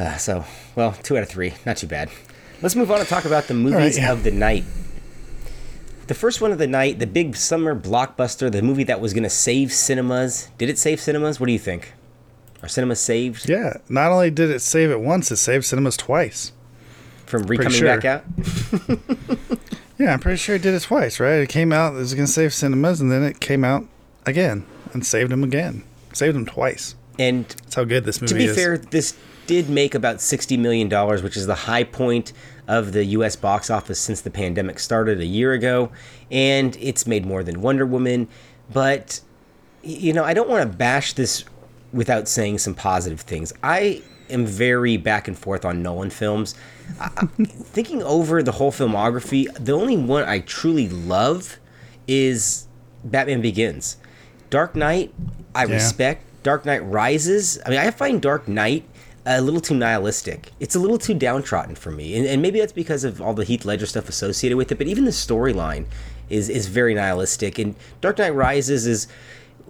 Uh, 0.00 0.16
so, 0.16 0.44
well, 0.74 0.92
two 1.02 1.16
out 1.16 1.22
of 1.22 1.28
three, 1.28 1.54
not 1.64 1.78
too 1.78 1.86
bad. 1.86 2.10
Let's 2.62 2.76
move 2.76 2.90
on 2.90 3.00
and 3.00 3.08
talk 3.08 3.24
about 3.24 3.44
the 3.44 3.54
movies 3.54 3.98
yeah. 3.98 4.12
of 4.12 4.24
the 4.24 4.30
night. 4.30 4.64
The 6.06 6.14
first 6.14 6.40
one 6.40 6.52
of 6.52 6.58
the 6.58 6.66
night, 6.66 6.98
the 6.98 7.06
big 7.06 7.36
summer 7.36 7.78
blockbuster, 7.78 8.50
the 8.50 8.62
movie 8.62 8.84
that 8.84 9.00
was 9.00 9.12
going 9.12 9.24
to 9.24 9.30
save 9.30 9.72
cinemas. 9.72 10.50
Did 10.56 10.68
it 10.68 10.78
save 10.78 11.00
cinemas? 11.00 11.40
What 11.40 11.46
do 11.46 11.52
you 11.52 11.58
think? 11.58 11.92
Are 12.62 12.68
cinemas 12.68 13.00
saved 13.00 13.48
Yeah, 13.48 13.78
not 13.88 14.12
only 14.12 14.30
did 14.30 14.50
it 14.50 14.60
save 14.60 14.90
it 14.90 15.00
once, 15.00 15.30
it 15.30 15.36
saved 15.36 15.64
cinemas 15.64 15.96
twice. 15.96 16.52
from 17.26 17.42
re-coming 17.44 17.72
sure. 17.72 17.98
back 17.98 18.04
out? 18.04 18.24
Yeah, 19.98 20.12
I'm 20.12 20.20
pretty 20.20 20.36
sure 20.36 20.56
it 20.56 20.62
did 20.62 20.74
it 20.74 20.82
twice, 20.82 21.18
right? 21.18 21.36
It 21.36 21.48
came 21.48 21.72
out, 21.72 21.94
it 21.94 21.98
was 21.98 22.12
going 22.12 22.26
to 22.26 22.32
save 22.32 22.52
cinemas, 22.52 23.00
and 23.00 23.10
then 23.10 23.22
it 23.22 23.40
came 23.40 23.64
out 23.64 23.86
again 24.26 24.66
and 24.92 25.06
saved 25.06 25.30
them 25.30 25.42
again. 25.42 25.84
Saved 26.12 26.34
them 26.34 26.44
twice. 26.44 26.94
And 27.18 27.44
That's 27.46 27.74
how 27.74 27.84
good 27.84 28.04
this 28.04 28.20
movie 28.20 28.32
to 28.32 28.38
be 28.38 28.44
is. 28.46 28.56
fair, 28.56 28.78
this 28.78 29.16
did 29.46 29.68
make 29.70 29.94
about 29.94 30.16
$60 30.16 30.58
million, 30.58 30.88
which 31.22 31.36
is 31.36 31.46
the 31.46 31.54
high 31.54 31.84
point 31.84 32.32
of 32.68 32.92
the 32.92 33.04
US 33.06 33.36
box 33.36 33.70
office 33.70 33.98
since 34.00 34.20
the 34.20 34.30
pandemic 34.30 34.78
started 34.78 35.20
a 35.20 35.24
year 35.24 35.52
ago. 35.52 35.90
And 36.30 36.76
it's 36.80 37.06
made 37.06 37.24
more 37.24 37.42
than 37.44 37.62
Wonder 37.62 37.86
Woman. 37.86 38.28
But, 38.72 39.20
you 39.82 40.12
know, 40.12 40.24
I 40.24 40.34
don't 40.34 40.48
want 40.48 40.68
to 40.70 40.76
bash 40.76 41.12
this 41.12 41.44
without 41.92 42.28
saying 42.28 42.58
some 42.58 42.74
positive 42.74 43.20
things. 43.20 43.52
I 43.62 44.02
am 44.28 44.44
very 44.44 44.96
back 44.96 45.28
and 45.28 45.38
forth 45.38 45.64
on 45.64 45.82
Nolan 45.82 46.10
films. 46.10 46.56
I- 47.00 47.08
thinking 47.44 48.02
over 48.02 48.42
the 48.42 48.52
whole 48.52 48.72
filmography, 48.72 49.46
the 49.64 49.72
only 49.72 49.96
one 49.96 50.24
I 50.24 50.40
truly 50.40 50.88
love 50.88 51.58
is 52.08 52.66
Batman 53.04 53.40
Begins. 53.40 53.96
Dark 54.50 54.74
Knight, 54.74 55.14
I 55.54 55.64
Yeah. 55.66 55.74
respect. 55.74 56.24
Dark 56.46 56.64
Knight 56.64 56.88
Rises. 56.88 57.58
I 57.66 57.70
mean, 57.70 57.80
I 57.80 57.90
find 57.90 58.22
Dark 58.22 58.46
Knight 58.46 58.84
a 59.26 59.40
little 59.40 59.60
too 59.60 59.74
nihilistic. 59.74 60.52
It's 60.60 60.76
a 60.76 60.78
little 60.78 60.96
too 60.96 61.12
downtrodden 61.12 61.74
for 61.74 61.90
me, 61.90 62.16
and, 62.16 62.24
and 62.24 62.40
maybe 62.40 62.60
that's 62.60 62.72
because 62.72 63.02
of 63.02 63.20
all 63.20 63.34
the 63.34 63.42
Heath 63.42 63.64
Ledger 63.64 63.84
stuff 63.84 64.08
associated 64.08 64.56
with 64.56 64.70
it. 64.70 64.78
But 64.78 64.86
even 64.86 65.06
the 65.06 65.10
storyline 65.10 65.86
is 66.30 66.48
is 66.48 66.68
very 66.68 66.94
nihilistic. 66.94 67.58
And 67.58 67.74
Dark 68.00 68.18
Knight 68.18 68.32
Rises 68.32 68.86
is, 68.86 69.08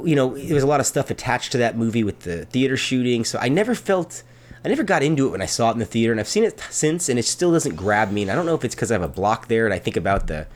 you 0.04 0.14
know, 0.14 0.36
there 0.36 0.52
was 0.52 0.62
a 0.62 0.66
lot 0.66 0.80
of 0.80 0.84
stuff 0.84 1.10
attached 1.10 1.50
to 1.52 1.58
that 1.58 1.78
movie 1.78 2.04
with 2.04 2.20
the 2.20 2.44
theater 2.44 2.76
shooting. 2.76 3.24
So 3.24 3.38
I 3.38 3.48
never 3.48 3.74
felt. 3.74 4.22
I 4.62 4.68
never 4.68 4.82
got 4.82 5.02
into 5.02 5.28
it 5.28 5.30
when 5.30 5.40
I 5.40 5.46
saw 5.46 5.70
it 5.70 5.74
in 5.74 5.78
the 5.78 5.86
theater, 5.86 6.12
and 6.12 6.20
I've 6.20 6.28
seen 6.28 6.44
it 6.44 6.60
since, 6.68 7.08
and 7.08 7.18
it 7.18 7.24
still 7.24 7.52
doesn't 7.52 7.76
grab 7.76 8.12
me. 8.12 8.20
And 8.20 8.30
I 8.30 8.34
don't 8.34 8.44
know 8.44 8.54
if 8.54 8.66
it's 8.66 8.74
because 8.74 8.90
I 8.90 8.94
have 8.96 9.02
a 9.02 9.08
block 9.08 9.48
there, 9.48 9.64
and 9.64 9.72
I 9.72 9.78
think 9.78 9.96
about 9.96 10.26
the 10.26 10.46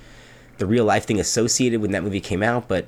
the 0.59 0.67
real 0.67 0.85
life 0.85 1.07
thing 1.07 1.19
associated 1.19 1.81
when 1.81 1.93
that 1.93 2.03
movie 2.03 2.21
came 2.21 2.43
out, 2.43 2.69
but 2.69 2.85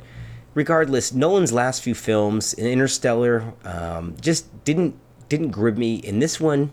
regardless, 0.54 1.12
Nolan's 1.12 1.52
last 1.52 1.82
few 1.82 1.94
films, 1.94 2.54
Interstellar, 2.54 3.54
um, 3.64 4.16
just 4.20 4.64
didn't 4.64 4.96
didn't 5.28 5.50
grip 5.50 5.76
me, 5.76 6.02
and 6.06 6.20
this 6.20 6.38
one 6.38 6.70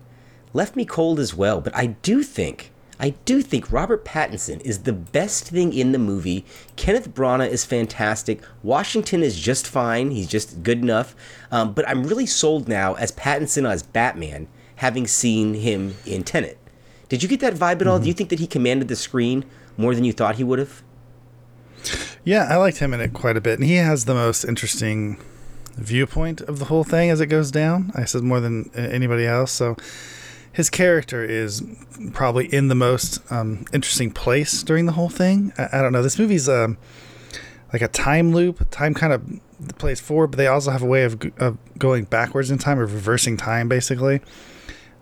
left 0.54 0.76
me 0.76 0.84
cold 0.84 1.20
as 1.20 1.34
well. 1.34 1.62
But 1.62 1.76
I 1.76 1.88
do 1.88 2.24
think. 2.24 2.72
I 3.00 3.12
do 3.24 3.42
think 3.42 3.72
Robert 3.72 4.04
Pattinson 4.04 4.60
is 4.62 4.80
the 4.80 4.92
best 4.92 5.48
thing 5.48 5.72
in 5.72 5.94
the 5.94 5.98
movie. 5.98 6.46
Kenneth 6.76 7.14
Branagh 7.14 7.50
is 7.50 7.64
fantastic. 7.64 8.42
Washington 8.62 9.24
is 9.24 9.40
just 9.40 9.66
fine. 9.66 10.12
He's 10.12 10.28
just 10.28 10.64
good 10.64 10.80
enough. 10.80 11.16
Um, 11.50 11.72
but 11.74 11.88
I'm 11.88 12.04
really 12.04 12.26
sold 12.26 12.68
now 12.68 12.96
as 12.96 13.14
Pattinson 13.14 13.70
as 13.70 13.84
Batman, 13.84 14.50
having 14.76 15.08
seen 15.08 15.54
him 15.54 15.96
in 16.06 16.24
Tenet. 16.24 16.58
Did 17.08 17.24
you 17.24 17.30
get 17.30 17.40
that 17.40 17.54
vibe 17.54 17.80
at 17.80 17.88
all? 17.88 18.00
Do 18.00 18.08
you 18.08 18.14
think 18.14 18.30
that 18.32 18.40
he 18.40 18.48
commanded 18.48 18.90
the 18.90 18.98
screen 18.98 19.46
more 19.78 19.96
than 19.96 20.04
you 20.04 20.12
thought 20.12 20.36
he 20.36 20.44
would 20.44 20.60
have? 20.60 20.84
Yeah, 22.24 22.48
I 22.50 22.58
liked 22.58 22.78
him 22.78 22.94
in 22.94 23.02
it 23.02 23.14
quite 23.14 23.38
a 23.38 23.42
bit, 23.42 23.60
and 23.60 23.68
he 23.68 23.76
has 23.76 24.06
the 24.06 24.14
most 24.14 24.44
interesting 24.44 25.18
viewpoint 25.76 26.42
of 26.42 26.60
the 26.60 26.66
whole 26.66 26.84
thing 26.84 27.10
as 27.10 27.22
it 27.22 27.28
goes 27.28 27.52
down. 27.52 27.92
I 27.96 28.06
said 28.06 28.24
more 28.24 28.40
than 28.40 28.70
uh, 28.76 28.82
anybody 28.82 29.26
else, 29.26 29.52
so 29.52 29.76
his 30.52 30.70
character 30.70 31.24
is 31.24 31.64
probably 32.14 32.54
in 32.54 32.68
the 32.68 32.76
most 32.76 33.20
um, 33.32 33.66
interesting 33.74 34.12
place 34.12 34.64
during 34.64 34.86
the 34.86 34.92
whole 34.94 35.10
thing. 35.10 35.54
I, 35.58 35.80
I 35.80 35.82
don't 35.82 35.94
know. 35.94 36.04
This 36.04 36.20
movie's 36.20 36.50
um, 36.50 36.78
like 37.72 37.82
a 37.82 37.88
time 37.88 38.34
loop. 38.34 38.70
Time 38.72 38.94
kind 38.94 39.14
of 39.14 39.78
plays 39.78 40.00
forward, 40.00 40.28
but 40.32 40.38
they 40.38 40.48
also 40.48 40.72
have 40.72 40.82
a 40.82 40.88
way 40.88 41.04
of, 41.04 41.22
of 41.38 41.58
going 41.78 42.06
backwards 42.06 42.52
in 42.52 42.58
time 42.58 42.80
or 42.80 42.86
reversing 42.86 43.38
time, 43.38 43.70
basically. 43.70 44.22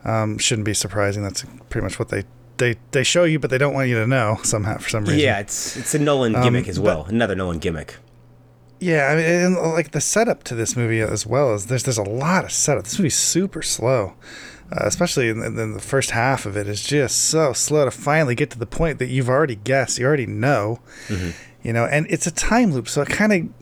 Um, 0.04 0.38
shouldn't 0.38 0.66
be 0.66 0.74
surprising. 0.74 1.24
That's 1.24 1.44
pretty 1.70 1.84
much 1.84 2.00
what 2.00 2.10
they 2.10 2.24
they 2.58 2.76
they 2.92 3.04
show 3.04 3.24
you, 3.24 3.40
but 3.40 3.50
they 3.50 3.58
don't 3.58 3.74
want 3.74 3.90
you 3.90 3.96
to 3.96 4.08
know 4.08 4.40
somehow 4.44 4.78
for 4.78 4.90
some 4.90 5.04
reason. 5.04 5.20
Yeah, 5.20 5.40
it's 5.40 5.78
it's 5.78 5.94
a 5.96 6.00
Nolan 6.00 6.34
gimmick 6.34 6.68
as 6.68 6.80
well. 6.80 7.06
Another 7.06 7.36
Nolan 7.36 7.60
gimmick. 7.60 7.98
Yeah, 8.80 9.08
I 9.08 9.16
mean, 9.16 9.26
and 9.26 9.56
like 9.56 9.92
the 9.92 10.02
setup 10.02 10.44
to 10.46 10.56
this 10.56 10.76
movie 10.76 11.02
as 11.02 11.26
well 11.26 11.54
is 11.56 11.66
there's 11.66 11.84
there's 11.84 11.98
a 11.98 12.04
lot 12.04 12.46
of 12.46 12.52
setup. 12.52 12.84
This 12.84 13.00
movie's 13.00 13.16
super 13.16 13.64
slow, 13.64 14.14
uh, 14.72 14.84
especially 14.86 15.30
in, 15.30 15.42
in 15.42 15.74
the 15.74 15.80
first 15.82 16.12
half 16.12 16.46
of 16.46 16.56
it 16.56 16.68
is 16.68 16.84
just 16.84 17.26
so 17.26 17.54
slow 17.54 17.86
to 17.86 17.92
finally 17.92 18.36
get 18.36 18.52
to 18.52 18.60
the 18.60 18.68
point 18.68 19.00
that 19.00 19.08
you've 19.08 19.30
already 19.30 19.56
guessed, 19.56 19.98
you 19.98 20.06
already 20.06 20.28
know, 20.28 20.80
you 21.64 21.74
know, 21.74 21.86
and 21.86 22.06
it's 22.10 22.28
a 22.28 22.32
time 22.32 22.72
loop, 22.72 22.88
so 22.88 23.02
it 23.02 23.10
kind 23.10 23.34
of 23.34 23.57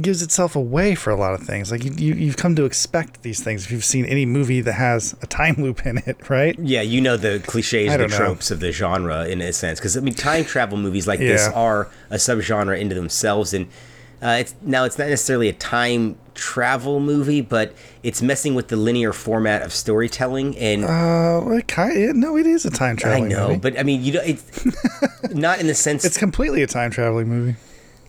gives 0.00 0.22
itself 0.22 0.56
away 0.56 0.94
for 0.94 1.10
a 1.10 1.16
lot 1.16 1.34
of 1.34 1.40
things. 1.40 1.70
Like 1.70 1.84
you, 1.84 1.92
you 1.92 2.14
you've 2.14 2.36
come 2.36 2.54
to 2.56 2.64
expect 2.64 3.22
these 3.22 3.42
things 3.42 3.64
if 3.64 3.70
you've 3.70 3.84
seen 3.84 4.04
any 4.04 4.26
movie 4.26 4.60
that 4.60 4.72
has 4.72 5.14
a 5.22 5.26
time 5.26 5.54
loop 5.58 5.86
in 5.86 5.98
it, 5.98 6.28
right? 6.28 6.58
Yeah, 6.58 6.82
you 6.82 7.00
know 7.00 7.16
the 7.16 7.42
cliches, 7.46 7.92
the 7.92 7.98
know. 7.98 8.08
tropes 8.08 8.50
of 8.50 8.60
the 8.60 8.72
genre 8.72 9.26
in 9.26 9.40
a 9.40 9.52
sense. 9.52 9.78
Because 9.78 9.96
I 9.96 10.00
mean, 10.00 10.14
time 10.14 10.44
travel 10.44 10.78
movies 10.78 11.06
like 11.06 11.18
this 11.18 11.46
are 11.48 11.88
a 12.10 12.16
subgenre 12.16 12.78
into 12.78 12.94
themselves, 12.94 13.54
and 13.54 13.66
uh, 14.22 14.38
it's 14.40 14.54
now 14.62 14.84
it's 14.84 14.98
not 14.98 15.08
necessarily 15.08 15.48
a 15.48 15.52
time 15.52 16.16
travel 16.34 17.00
movie, 17.00 17.40
but 17.40 17.74
it's 18.02 18.22
messing 18.22 18.54
with 18.54 18.68
the 18.68 18.76
linear 18.76 19.12
format 19.12 19.62
of 19.62 19.72
storytelling. 19.72 20.56
And 20.56 20.84
Uh, 20.84 21.56
it 21.56 21.68
kind 21.68 22.16
no, 22.16 22.36
it 22.36 22.46
is 22.46 22.64
a 22.64 22.70
time 22.70 22.96
travel. 22.96 23.24
I 23.24 23.28
know, 23.28 23.48
movie. 23.48 23.60
but 23.60 23.78
I 23.78 23.82
mean, 23.82 24.02
you 24.02 24.12
know, 24.12 24.22
it's 24.24 24.64
not 25.34 25.60
in 25.60 25.66
the 25.66 25.74
sense 25.74 26.04
it's 26.04 26.18
completely 26.18 26.62
a 26.62 26.66
time 26.66 26.90
traveling 26.90 27.28
movie. 27.28 27.56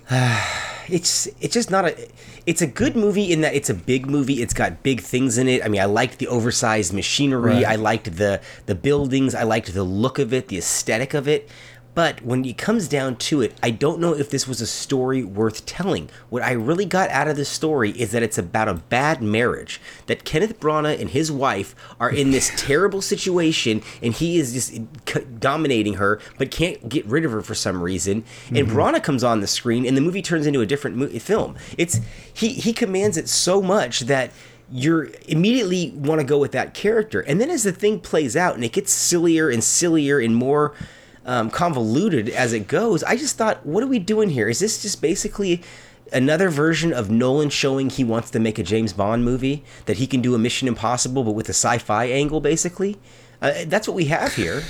it's 0.91 1.27
it's 1.41 1.53
just 1.53 1.72
not 1.72 1.86
a 1.86 2.08
it's 2.46 2.62
a 2.62 2.67
good 2.67 2.96
movie 2.96 3.31
in 3.31 3.41
that 3.41 3.53
it's 3.53 3.69
a 3.69 3.74
big 3.74 4.10
movie. 4.10 4.41
It's 4.41 4.53
got 4.53 4.84
big 4.84 5.01
things 5.01 5.38
in 5.38 5.48
it. 5.48 5.63
I 5.63 5.67
mean 5.67 5.81
i 5.81 5.86
liked 5.86 6.19
the 6.19 6.27
oversized 6.27 6.93
machinery. 6.93 7.55
Right. 7.55 7.65
i 7.65 7.75
liked 7.75 8.17
the 8.17 8.41
the 8.65 8.75
buildings. 8.75 9.36
I 9.36 9.43
liked 9.43 9.74
the 9.74 9.84
look 9.84 10.19
of 10.19 10.34
it 10.34 10.48
the 10.48 10.58
aesthetic 10.58 11.13
of 11.13 11.27
it 11.27 11.50
but 12.00 12.22
when 12.24 12.46
it 12.46 12.58
comes 12.58 12.88
down 12.88 13.18
to 13.18 13.41
it 13.41 13.53
i 13.62 13.70
don't 13.70 14.00
know 14.00 14.13
if 14.13 14.29
this 14.29 14.48
was 14.48 14.62
a 14.62 14.68
story 14.68 15.22
worth 15.22 15.65
telling. 15.65 16.10
What 16.29 16.44
i 16.44 16.51
really 16.51 16.86
got 16.86 17.10
out 17.10 17.27
of 17.27 17.36
this 17.36 17.50
story 17.50 17.91
is 17.91 18.12
that 18.12 18.24
it's 18.24 18.38
about 18.38 18.70
a 18.70 18.75
bad 18.75 19.22
marriage 19.22 19.82
that 20.06 20.24
kenneth 20.24 20.62
branagh 20.62 20.98
and 21.01 21.10
his 21.10 21.29
wife 21.32 21.75
are 22.00 22.10
in 22.10 22.32
this 22.32 22.53
terrible 22.58 23.01
situation 23.01 23.82
and 24.01 24.13
he 24.13 24.39
is 24.39 24.53
just 24.53 25.39
dominating 25.41 25.96
her 25.96 26.22
but 26.38 26.51
can't 26.51 26.88
get 26.88 27.06
rid 27.06 27.25
of 27.25 27.32
her 27.32 27.41
for 27.41 27.56
some 27.56 27.82
reason. 27.82 28.24
And 28.50 28.68
mm-hmm. 28.68 28.77
branagh 28.77 29.03
comes 29.03 29.24
on 29.24 29.39
the 29.41 29.48
screen 29.48 29.86
and 29.86 29.96
the 29.96 30.01
movie 30.01 30.22
turns 30.22 30.46
into 30.46 30.62
a 30.62 30.65
different 30.65 30.98
mo- 30.98 31.08
film. 31.08 31.56
It's 31.77 32.00
he 32.34 32.50
he 32.50 32.74
commands 32.74 33.18
it 33.18 33.27
so 33.29 33.62
much 33.62 34.01
that 34.01 34.32
you're 34.72 35.10
immediately 35.27 35.91
want 35.96 36.22
to 36.22 36.25
go 36.25 36.38
with 36.38 36.51
that 36.51 36.74
character. 36.74 37.22
And 37.22 37.41
then 37.41 37.50
as 37.50 37.63
the 37.63 37.72
thing 37.72 38.00
plays 38.00 38.36
out 38.36 38.53
and 38.56 38.63
it 38.63 38.72
gets 38.72 38.91
sillier 38.91 39.50
and 39.50 39.63
sillier 39.63 40.20
and 40.20 40.36
more 40.36 40.75
um, 41.29 41.50
convoluted 41.50 42.27
as 42.29 42.51
it 42.53 42.67
goes 42.67 43.03
i 43.03 43.15
just 43.15 43.38
thought 43.38 43.63
what 43.65 43.83
are 43.83 43.88
we 43.95 44.00
doing 44.00 44.29
here 44.29 44.48
is 44.50 44.59
this 44.59 44.81
just 44.81 45.00
basically 45.01 45.62
another 46.12 46.50
version 46.50 46.91
of 46.91 47.09
nolan 47.12 47.50
showing 47.50 47.89
he 47.89 48.03
wants 48.03 48.29
to 48.31 48.39
make 48.39 48.57
a 48.57 48.63
james 48.63 48.93
bond 48.93 49.24
movie 49.24 49.63
that 49.86 49.98
he 49.98 50.07
can 50.07 50.21
do 50.21 50.33
a 50.33 50.39
mission 50.39 50.67
impossible 50.67 51.24
but 51.24 51.33
with 51.39 51.48
a 51.48 51.57
sci-fi 51.63 52.05
angle 52.05 52.41
basically 52.41 52.98
uh, 53.41 53.51
that's 53.67 53.88
what 53.88 53.95
we 53.95 54.05
have 54.05 54.33
here 54.36 54.63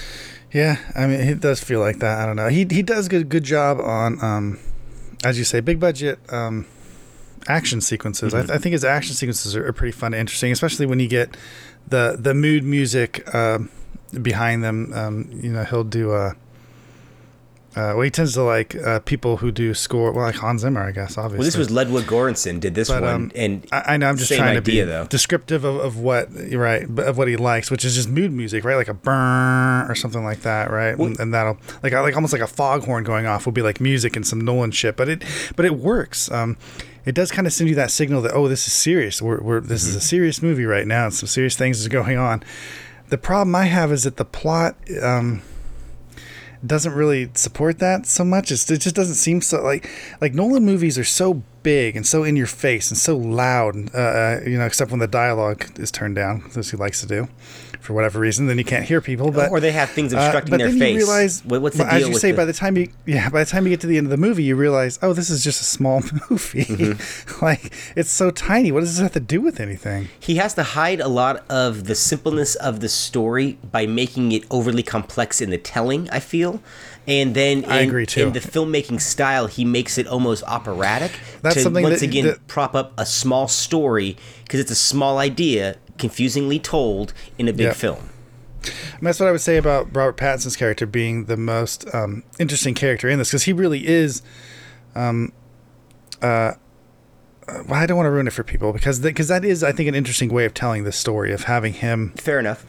Yeah, 0.51 0.77
I 0.95 1.05
mean, 1.07 1.19
it 1.21 1.39
does 1.41 1.59
feel 1.63 1.79
like 1.79 1.99
that. 1.99 2.15
I 2.21 2.25
don't 2.25 2.35
know. 2.35 2.49
He 2.49 2.65
he 2.77 2.81
does 2.81 3.05
a 3.05 3.09
good 3.09 3.29
good 3.29 3.43
job 3.43 3.79
on, 3.79 4.17
um, 4.29 4.57
as 5.23 5.37
you 5.37 5.45
say, 5.45 5.59
big 5.61 5.79
budget 5.79 6.17
um, 6.39 6.65
action 7.47 7.81
sequences. 7.81 8.33
I, 8.33 8.39
th- 8.41 8.49
I 8.49 8.57
think 8.57 8.73
his 8.73 8.83
action 8.83 9.13
sequences 9.15 9.55
are, 9.55 9.63
are 9.67 9.73
pretty 9.73 9.91
fun 10.01 10.13
and 10.15 10.21
interesting, 10.21 10.51
especially 10.51 10.87
when 10.87 10.99
you 10.99 11.07
get 11.07 11.37
the 11.87 12.17
the 12.19 12.33
mood 12.33 12.63
music 12.63 13.11
um 13.35 13.69
behind 14.23 14.63
them. 14.63 14.91
Um, 14.93 15.29
you 15.31 15.51
know, 15.53 15.63
he'll 15.69 15.83
do. 15.99 16.13
Uh, 16.13 16.33
uh, 17.79 17.93
well, 17.95 18.01
he 18.01 18.09
tends 18.09 18.33
to 18.33 18.43
like 18.43 18.75
uh, 18.75 19.00
people 19.00 19.38
who 19.38 19.51
do 19.51 19.74
score. 19.74 20.12
Well, 20.12 20.25
like 20.25 20.36
Hans 20.36 20.62
Zimmer, 20.62 20.81
I 20.81 20.91
guess. 20.91 21.17
Obviously, 21.17 21.38
well 21.38 21.45
this 21.45 21.55
was 21.55 21.71
ludwig 21.71 22.05
goransson 22.05 22.59
did 22.59 22.75
this 22.75 22.89
But, 22.89 23.03
one 23.03 23.13
um, 23.13 23.31
and 23.36 23.65
I, 23.71 23.93
I 23.93 23.98
know 23.98 24.09
I'm 24.09 24.17
just 24.17 24.29
trying 24.29 24.57
idea, 24.57 24.59
to 24.59 24.62
be 24.62 24.81
though. 24.81 25.05
descriptive 25.05 25.63
of, 25.63 25.77
of 25.77 25.98
what 25.98 26.27
right, 26.51 26.83
of 27.00 27.17
what 27.17 27.29
he 27.29 27.38
likes, 27.38 27.71
which 27.71 27.86
is 27.86 27.95
just 27.95 28.09
mood 28.09 28.33
music, 28.33 28.65
right? 28.65 28.75
Like 28.75 28.89
a 28.89 28.93
burn 28.93 29.89
or 29.89 29.95
something 29.95 30.25
like 30.25 30.41
that, 30.41 30.71
right? 30.71 30.98
and, 30.98 31.17
and 31.21 31.33
that'll 31.33 31.57
like 31.81 31.93
like 31.93 32.15
almost 32.15 32.33
like 32.33 32.41
a 32.41 32.48
foghorn 32.48 33.05
going 33.05 33.25
off 33.25 33.45
will 33.45 33.53
be 33.53 33.62
like 33.62 33.79
music 33.79 34.17
and 34.17 34.27
some 34.27 34.41
Nolan 34.41 34.71
shit, 34.71 34.98
but 34.98 35.07
it 35.07 35.24
but 35.55 35.63
it 35.63 35.75
works. 35.75 36.29
Um, 36.31 36.57
it 37.05 37.15
does 37.15 37.31
kind 37.31 37.48
of 37.48 37.53
send 37.53 37.69
you 37.69 37.75
that 37.77 37.91
signal 37.91 38.21
that 38.24 38.33
oh, 38.33 38.50
this 38.50 38.67
is 38.67 38.74
serious. 38.74 39.21
We're, 39.21 39.39
we're 39.39 39.62
this 39.62 39.86
is 39.86 39.95
a 39.95 40.01
serious 40.01 40.41
movie 40.41 40.65
right 40.65 40.86
now, 40.86 41.05
and 41.05 41.13
some 41.13 41.27
serious 41.27 41.55
things 41.55 41.79
is 41.79 41.88
going 41.88 42.17
on. 42.17 42.43
The 43.07 43.17
problem 43.17 43.55
I 43.55 43.65
have 43.65 43.91
is 43.93 44.03
that 44.03 44.17
the 44.17 44.25
plot. 44.25 44.75
Um, 45.01 45.43
doesn't 46.65 46.93
really 46.93 47.29
support 47.35 47.79
that 47.79 48.05
so 48.05 48.23
much. 48.23 48.51
It's, 48.51 48.69
it 48.69 48.79
just 48.81 48.95
doesn't 48.95 49.15
seem 49.15 49.41
so 49.41 49.63
like 49.63 49.89
like 50.21 50.33
Nolan 50.33 50.65
movies 50.65 50.97
are 50.97 51.03
so 51.03 51.43
big 51.73 51.95
and 51.97 52.05
so 52.13 52.23
in 52.29 52.35
your 52.35 52.47
face 52.65 52.85
and 52.91 52.97
so 52.97 53.13
loud. 53.17 53.73
Uh, 53.95 53.97
Uh, 54.19 54.39
you 54.51 54.57
know, 54.59 54.65
except 54.71 54.89
when 54.91 54.99
the 54.99 55.07
dialogue 55.23 55.61
is 55.79 55.91
turned 55.91 56.15
down, 56.15 56.35
as 56.59 56.71
he 56.71 56.77
likes 56.85 56.99
to 57.01 57.07
do, 57.07 57.27
for 57.85 57.93
whatever 57.97 58.17
reason. 58.19 58.47
Then 58.49 58.57
you 58.57 58.67
can't 58.73 58.85
hear 58.91 59.01
people. 59.01 59.27
But 59.31 59.51
or 59.53 59.59
they 59.59 59.71
have 59.81 59.89
things 59.97 60.11
uh, 60.13 60.17
obstructing 60.17 60.51
but 60.51 60.57
their 60.59 60.69
then 60.69 60.79
face 60.79 60.93
you 60.93 60.97
realize, 61.05 61.33
What- 61.45 61.61
what's 61.63 61.77
the 61.77 61.83
well, 61.83 61.93
as 61.95 62.07
you 62.09 62.15
say, 62.25 62.31
the- 62.31 62.38
by 62.41 62.45
the 62.51 62.57
time 62.63 62.73
you 62.79 62.85
yeah, 63.15 63.29
by 63.35 63.41
the 63.43 63.49
time 63.53 63.61
you 63.65 63.71
get 63.75 63.81
to 63.85 63.88
the 63.93 63.97
end 63.99 64.07
of 64.09 64.13
the 64.17 64.23
movie, 64.27 64.43
you 64.49 64.55
realize, 64.67 64.93
oh, 65.03 65.13
this 65.19 65.29
is 65.29 65.39
just 65.49 65.59
a 65.61 65.69
small 65.77 65.97
movie. 66.29 66.65
Mm-hmm. 66.65 67.45
like 67.49 67.65
it's 67.99 68.11
so 68.21 68.27
tiny. 68.31 68.69
What 68.73 68.81
does 68.83 68.91
this 68.95 69.01
have 69.07 69.13
to 69.21 69.25
do 69.35 69.39
with 69.47 69.57
anything? 69.67 70.01
he 70.29 70.35
has 70.43 70.53
to 70.59 70.63
hide 70.79 70.99
a 71.09 71.11
lot 71.21 71.35
of 71.63 71.69
the 71.89 71.95
simpleness 71.95 72.51
of 72.69 72.73
the 72.83 72.89
story 72.89 73.47
by 73.77 73.83
making 74.01 74.25
it 74.38 74.43
overly 74.57 74.83
complex 74.95 75.29
in 75.41 75.49
the 75.55 75.57
telling 75.75 76.01
i 76.17 76.19
feel 76.33 76.53
and 77.09 77.35
then 77.35 77.63
in, 77.63 77.69
I 77.71 77.79
agree, 77.81 78.05
too. 78.05 78.27
in 78.27 78.33
the 78.33 78.39
filmmaking 78.39 79.01
style 79.01 79.47
he 79.47 79.65
makes 79.65 79.97
it 79.97 80.07
almost 80.07 80.43
operatic 80.43 81.11
That's 81.41 81.55
to 81.55 81.61
something 81.61 81.83
once 81.83 81.99
that- 81.99 82.05
again 82.05 82.25
that- 82.25 82.47
prop 82.47 82.75
up 82.75 82.93
a 82.97 83.05
small 83.05 83.47
story 83.47 84.15
because 84.43 84.59
it's 84.59 84.71
a 84.71 84.75
small 84.75 85.17
idea 85.17 85.75
confusingly 85.97 86.59
told 86.59 87.13
in 87.37 87.47
a 87.49 87.53
big 87.53 87.67
Yep. 87.67 87.75
film 87.75 88.09
And 88.97 89.07
that's 89.07 89.19
what 89.19 89.27
I 89.27 89.31
would 89.31 89.41
say 89.41 89.57
about 89.57 89.87
Robert 89.95 90.17
Pattinson's 90.17 90.55
character 90.55 90.85
being 90.85 91.25
the 91.25 91.37
most 91.37 91.85
um, 91.93 92.23
interesting 92.39 92.73
character 92.75 93.07
in 93.09 93.17
this 93.19 93.29
because 93.29 93.43
he 93.43 93.53
really 93.53 93.87
is. 93.87 94.21
Um, 94.95 95.31
uh, 96.21 96.25
uh, 96.25 96.53
well, 97.67 97.79
I 97.79 97.85
don't 97.85 97.95
want 97.97 98.07
to 98.07 98.11
ruin 98.11 98.27
it 98.27 98.33
for 98.33 98.43
people 98.43 98.73
because 98.73 98.99
because 98.99 99.29
that 99.29 99.45
is 99.45 99.63
I 99.63 99.71
think 99.71 99.87
an 99.87 99.95
interesting 99.95 100.29
way 100.29 100.43
of 100.45 100.53
telling 100.53 100.83
the 100.83 100.91
story 100.91 101.31
of 101.31 101.43
having 101.45 101.73
him. 101.73 102.11
fair 102.17 102.37
enough 102.39 102.65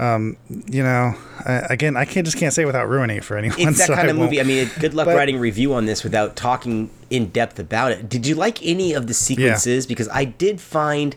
You 0.00 0.82
know, 0.82 1.14
uh, 1.44 1.60
again, 1.68 1.96
I 1.96 2.04
can't 2.06 2.24
just 2.24 2.38
can't 2.38 2.54
say 2.54 2.62
it 2.62 2.66
without 2.66 2.88
ruining 2.88 3.18
it 3.18 3.24
for 3.24 3.36
anyone. 3.36 3.58
it's 3.60 3.78
that 3.78 3.86
so 3.88 3.94
kind 3.94 4.08
I 4.08 4.10
of 4.12 4.16
movie. 4.16 4.40
I 4.40 4.44
mean, 4.44 4.70
good 4.80 4.94
luck 4.94 5.04
But- 5.06 5.16
writing 5.16 5.36
a 5.36 5.40
review 5.40 5.74
on 5.74 5.84
this 5.86 6.02
without 6.02 6.36
talking 6.36 6.90
in 7.10 7.26
depth 7.28 7.58
about 7.58 7.92
it. 7.92 8.08
Did 8.08 8.26
you 8.26 8.34
like 8.34 8.64
any 8.64 8.92
of 8.94 9.06
the 9.08 9.14
sequences? 9.14 9.86
Because 9.86 10.08
I 10.08 10.24
did 10.24 10.60
find 10.60 11.16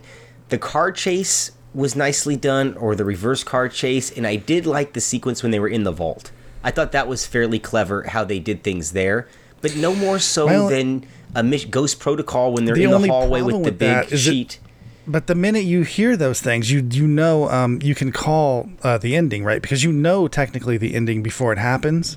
the 0.50 0.58
car 0.58 0.92
chase 0.92 1.52
was 1.72 1.96
nicely 1.96 2.36
done, 2.36 2.74
or 2.76 2.94
the 2.94 3.04
reverse 3.04 3.42
car 3.42 3.68
chase, 3.68 4.10
and 4.16 4.26
I 4.26 4.36
did 4.36 4.64
like 4.66 4.92
the 4.92 5.00
sequence 5.00 5.42
when 5.42 5.50
they 5.50 5.58
were 5.58 5.66
in 5.68 5.82
the 5.84 5.90
vault. 5.90 6.30
I 6.62 6.70
thought 6.70 6.92
that 6.92 7.08
was 7.08 7.26
fairly 7.26 7.58
clever 7.58 8.04
how 8.04 8.22
they 8.22 8.38
did 8.38 8.62
things 8.62 8.92
there, 8.92 9.26
but 9.60 9.74
no 9.76 9.94
more 9.94 10.18
so 10.18 10.46
Well- 10.46 10.68
than 10.68 11.06
a 11.34 11.42
Ghost 11.42 11.98
Protocol 11.98 12.52
when 12.52 12.64
they're 12.64 12.76
The 12.76 12.84
in 12.84 12.90
the 13.02 13.08
hallway 13.08 13.42
with 13.42 13.64
the 13.64 13.72
big 13.72 14.12
is 14.12 14.26
it- 14.26 14.30
sheet. 14.30 14.58
But 15.06 15.26
the 15.26 15.34
minute 15.34 15.64
you 15.64 15.82
hear 15.82 16.16
those 16.16 16.40
things, 16.40 16.70
you 16.70 16.86
you 16.90 17.06
know 17.06 17.48
um, 17.50 17.78
you 17.82 17.94
can 17.94 18.10
call 18.12 18.70
uh, 18.82 18.96
the 18.98 19.14
ending 19.16 19.44
right 19.44 19.60
because 19.60 19.84
you 19.84 19.92
know 19.92 20.28
technically 20.28 20.76
the 20.78 20.94
ending 20.94 21.22
before 21.22 21.52
it 21.52 21.58
happens. 21.58 22.16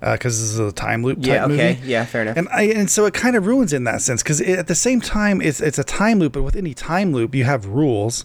because 0.00 0.38
this 0.40 0.50
is 0.50 0.58
a 0.58 0.70
time 0.70 1.02
loop 1.02 1.18
type 1.18 1.26
Yeah. 1.26 1.44
Okay. 1.46 1.74
movie. 1.74 1.88
Yeah. 1.88 2.04
Fair 2.04 2.22
enough. 2.22 2.36
And 2.36 2.48
I 2.50 2.62
and 2.64 2.90
so 2.90 3.06
it 3.06 3.14
kind 3.14 3.36
of 3.36 3.46
ruins 3.46 3.72
in 3.72 3.84
that 3.84 4.02
sense 4.02 4.22
because 4.22 4.40
at 4.42 4.66
the 4.66 4.74
same 4.74 5.00
time 5.00 5.40
it's 5.40 5.60
it's 5.60 5.78
a 5.78 5.84
time 5.84 6.18
loop, 6.18 6.34
but 6.34 6.42
with 6.42 6.56
any 6.56 6.74
time 6.74 7.12
loop 7.12 7.34
you 7.34 7.44
have 7.44 7.64
rules. 7.66 8.24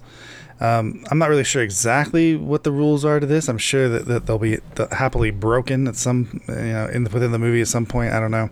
Um, 0.59 1.03
I'm 1.09 1.17
not 1.17 1.29
really 1.29 1.43
sure 1.43 1.61
exactly 1.63 2.35
what 2.37 2.63
the 2.63 2.71
rules 2.71 3.03
are 3.03 3.19
to 3.19 3.25
this. 3.25 3.49
I'm 3.49 3.57
sure 3.57 3.89
that, 3.89 4.05
that 4.05 4.27
they'll 4.27 4.37
be 4.39 4.59
happily 4.91 5.31
broken 5.31 5.87
at 5.87 5.95
some 5.95 6.41
you 6.47 6.55
know 6.55 6.85
in 6.93 7.03
the, 7.05 7.09
within 7.09 7.31
the 7.31 7.39
movie 7.39 7.61
at 7.61 7.67
some 7.69 7.85
point. 7.85 8.13
I 8.13 8.19
don't 8.19 8.31
know. 8.31 8.49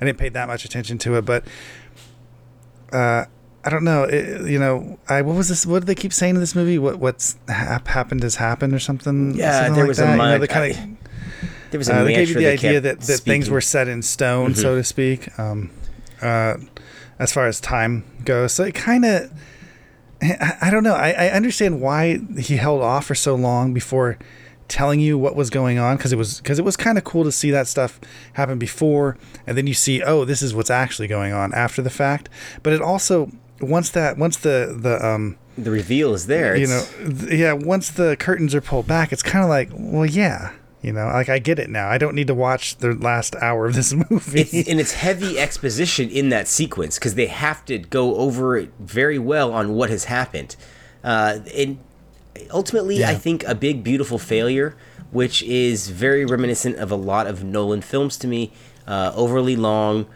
I 0.00 0.04
didn't 0.06 0.18
pay 0.18 0.28
that 0.30 0.48
much 0.48 0.64
attention 0.64 0.98
to 0.98 1.16
it, 1.16 1.24
but 1.24 1.44
uh, 2.92 3.26
I 3.64 3.70
don't 3.70 3.84
know. 3.84 4.04
It, 4.04 4.48
you 4.50 4.58
know, 4.58 4.98
I 5.08 5.22
what 5.22 5.36
was 5.36 5.48
this? 5.48 5.66
What 5.66 5.80
did 5.80 5.86
they 5.86 5.94
keep 5.94 6.12
saying 6.12 6.34
in 6.34 6.40
this 6.40 6.54
movie? 6.54 6.78
What 6.78 6.98
what's 6.98 7.36
hap- 7.48 7.88
happened 7.88 8.22
has 8.22 8.36
happened 8.36 8.72
or 8.72 8.78
something? 8.78 9.34
Yeah, 9.34 9.52
something 9.52 9.74
there 9.74 9.84
like 9.84 9.88
was 9.88 9.98
a 9.98 10.02
that. 10.02 10.10
You 10.12 10.16
know, 10.16 10.22
mind- 10.22 10.42
they 10.42 10.46
kind 10.46 10.72
of 10.72 10.78
there 11.70 11.78
was 11.78 11.88
a 11.88 11.96
uh, 11.96 12.04
they 12.04 12.14
gave 12.14 12.28
you 12.28 12.34
the 12.36 12.46
idea 12.46 12.80
that, 12.80 13.00
that 13.00 13.18
things 13.20 13.50
were 13.50 13.60
set 13.60 13.86
in 13.88 14.02
stone, 14.02 14.54
so 14.54 14.76
to 14.76 14.84
speak, 14.84 15.38
um, 15.38 15.70
uh, 16.20 16.56
as 17.18 17.32
far 17.32 17.46
as 17.46 17.60
time 17.60 18.04
goes. 18.24 18.52
So 18.52 18.64
it 18.64 18.74
kind 18.74 19.04
of, 19.04 19.30
I, 20.22 20.56
I 20.62 20.70
don't 20.70 20.82
know. 20.82 20.94
I, 20.94 21.10
I 21.10 21.28
understand 21.28 21.80
why 21.80 22.18
he 22.38 22.56
held 22.56 22.82
off 22.82 23.06
for 23.06 23.14
so 23.14 23.34
long 23.34 23.72
before 23.72 24.18
telling 24.68 25.00
you 25.00 25.18
what 25.18 25.34
was 25.34 25.50
going 25.50 25.78
on 25.78 25.96
because 25.96 26.12
it 26.12 26.16
was 26.16 26.38
because 26.38 26.58
it 26.58 26.64
was 26.64 26.76
kind 26.76 26.96
of 26.96 27.04
cool 27.04 27.24
to 27.24 27.32
see 27.32 27.50
that 27.50 27.68
stuff 27.68 28.00
happen 28.34 28.58
before, 28.58 29.16
and 29.46 29.56
then 29.56 29.66
you 29.66 29.74
see, 29.74 30.02
oh, 30.02 30.24
this 30.24 30.42
is 30.42 30.54
what's 30.54 30.70
actually 30.70 31.08
going 31.08 31.32
on 31.32 31.52
after 31.54 31.82
the 31.82 31.90
fact. 31.90 32.28
But 32.62 32.72
it 32.72 32.80
also 32.80 33.30
once 33.60 33.90
that 33.90 34.16
once 34.18 34.36
the 34.38 34.76
the 34.78 35.04
um 35.06 35.36
the 35.58 35.70
reveal 35.70 36.14
is 36.14 36.26
there. 36.26 36.56
you 36.56 36.66
know 36.66 36.84
th- 36.98 37.32
yeah 37.32 37.52
once 37.52 37.90
the 37.90 38.16
curtains 38.16 38.54
are 38.54 38.60
pulled 38.60 38.86
back 38.86 39.12
it's 39.12 39.22
kind 39.22 39.44
of 39.44 39.48
like 39.50 39.68
well 39.74 40.06
yeah 40.06 40.52
you 40.82 40.92
know 40.92 41.06
like 41.06 41.28
i 41.28 41.38
get 41.38 41.58
it 41.58 41.68
now 41.68 41.88
i 41.90 41.98
don't 41.98 42.14
need 42.14 42.26
to 42.26 42.34
watch 42.34 42.76
the 42.78 42.94
last 42.94 43.36
hour 43.36 43.66
of 43.66 43.74
this 43.74 43.92
movie 44.10 44.40
it's, 44.40 44.68
and 44.68 44.80
it's 44.80 44.92
heavy 44.92 45.38
exposition 45.38 46.08
in 46.08 46.30
that 46.30 46.48
sequence 46.48 46.98
because 46.98 47.14
they 47.14 47.26
have 47.26 47.64
to 47.66 47.78
go 47.78 48.16
over 48.16 48.56
it 48.56 48.70
very 48.78 49.18
well 49.18 49.52
on 49.52 49.74
what 49.74 49.90
has 49.90 50.04
happened. 50.04 50.56
Uh, 51.04 51.40
and 51.54 51.78
ultimately, 52.50 53.04
I 53.04 53.14
think 53.14 53.42
a 53.44 53.54
big, 53.54 53.82
beautiful 53.82 54.18
failure, 54.18 54.76
which 55.10 55.42
is 55.42 55.88
very 55.88 56.24
reminiscent 56.24 56.76
of 56.76 56.90
a 56.90 56.96
lot 56.96 57.26
of 57.26 57.42
Nolan 57.42 57.80
films 57.82 58.16
to 58.18 58.26
me. 58.26 58.52
Uh, 58.86 59.12
overly 59.14 59.56
long, 59.56 60.06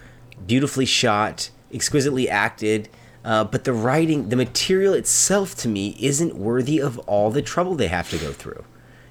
beautifully 0.46 0.84
shot, 0.86 1.50
exquisitely 1.72 2.28
acted. 2.28 2.88
Uh, 3.24 3.42
but 3.44 3.64
the 3.64 3.72
writing, 3.72 4.28
the 4.28 4.36
material 4.36 4.92
itself 4.92 5.54
to 5.56 5.68
me 5.68 5.96
isn't 5.98 6.36
worthy 6.36 6.78
of 6.78 6.98
all 7.00 7.30
the 7.30 7.40
trouble 7.42 7.74
they 7.74 7.86
have 7.88 8.10
to 8.10 8.18
go 8.18 8.32
through. 8.32 8.64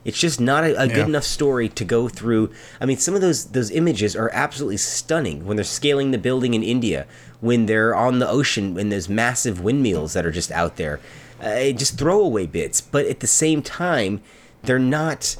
It's 0.06 0.20
just 0.20 0.40
not 0.40 0.64
a, 0.66 0.80
a 0.80 0.88
good 0.88 1.08
enough 1.08 1.24
story 1.24 1.70
to 1.70 1.86
go 1.86 2.10
through. 2.10 2.52
I 2.82 2.86
mean, 2.86 2.98
some 2.98 3.16
of 3.16 3.22
those 3.22 3.46
those 3.46 3.72
images 3.72 4.16
are 4.16 4.30
absolutely 4.34 4.78
stunning 4.78 5.46
when 5.46 5.56
they're 5.56 5.64
scaling 5.64 6.12
the 6.12 6.18
building 6.18 6.54
in 6.54 6.62
India, 6.62 7.08
when 7.40 7.66
they're 7.68 7.96
on 7.96 8.20
the 8.20 8.28
ocean, 8.30 8.74
when 8.76 8.90
there's 8.90 9.08
massive 9.10 9.62
windmills 9.62 10.12
that 10.14 10.26
are 10.26 10.32
just 10.32 10.52
out 10.52 10.76
there, 10.76 11.00
uh, 11.42 11.72
just 11.72 11.98
throwaway 11.98 12.46
bits. 12.46 12.82
But 12.82 13.06
at 13.08 13.22
the 13.22 13.28
same 13.28 13.62
time, 13.62 14.22
they're 14.64 14.78
not. 14.78 15.38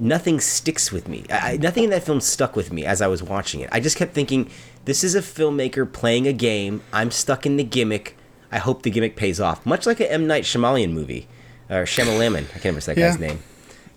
Nothing 0.00 0.38
sticks 0.40 0.90
with 0.92 1.08
me. 1.08 1.24
I- 1.28 1.56
nothing 1.56 1.84
in 1.84 1.90
that 1.90 2.04
film 2.04 2.20
stuck 2.20 2.54
with 2.56 2.72
me 2.72 2.84
as 2.86 3.02
I 3.02 3.08
was 3.08 3.20
watching 3.22 3.60
it. 3.60 3.68
I 3.72 3.80
just 3.80 3.96
kept 3.96 4.14
thinking, 4.14 4.48
this 4.88 5.04
is 5.04 5.14
a 5.14 5.20
filmmaker 5.20 5.90
playing 5.90 6.26
a 6.26 6.32
game. 6.32 6.80
I'm 6.92 7.10
stuck 7.10 7.46
in 7.46 7.56
the 7.56 7.64
gimmick. 7.64 8.16
I 8.50 8.58
hope 8.58 8.82
the 8.82 8.90
gimmick 8.90 9.14
pays 9.14 9.38
off. 9.40 9.64
Much 9.66 9.86
like 9.86 10.00
a 10.00 10.10
M 10.10 10.26
Night 10.26 10.44
Shyamalan 10.44 10.90
movie, 10.92 11.28
or 11.70 11.84
Shyamalan. 11.84 12.34
I 12.36 12.42
can't 12.42 12.64
remember 12.64 12.80
that 12.80 12.96
Yeah. 12.98 13.10
guy's 13.10 13.18
name. 13.20 13.38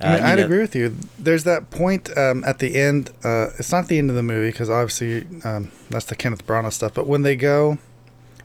I 0.01 0.05
mean, 0.05 0.13
Uh, 0.13 0.17
you 0.17 0.23
I'd 0.33 0.37
know- 0.39 0.45
agree 0.45 0.59
with 0.59 0.75
you. 0.75 0.95
There's 1.19 1.43
that 1.45 1.69
point 1.69 2.15
um, 2.17 2.43
at 2.45 2.59
the 2.59 2.75
end. 2.75 3.11
Uh, 3.23 3.47
it's 3.59 3.71
not 3.71 3.87
the 3.87 3.97
end 3.97 4.09
of 4.09 4.15
the 4.15 4.23
movie 4.23 4.51
because 4.51 4.69
obviously 4.69 5.25
um, 5.43 5.71
that's 5.89 6.05
the 6.05 6.15
Kenneth 6.15 6.45
Branagh 6.47 6.73
stuff. 6.73 6.93
But 6.93 7.07
when 7.07 7.21
they 7.21 7.35
go, 7.35 7.77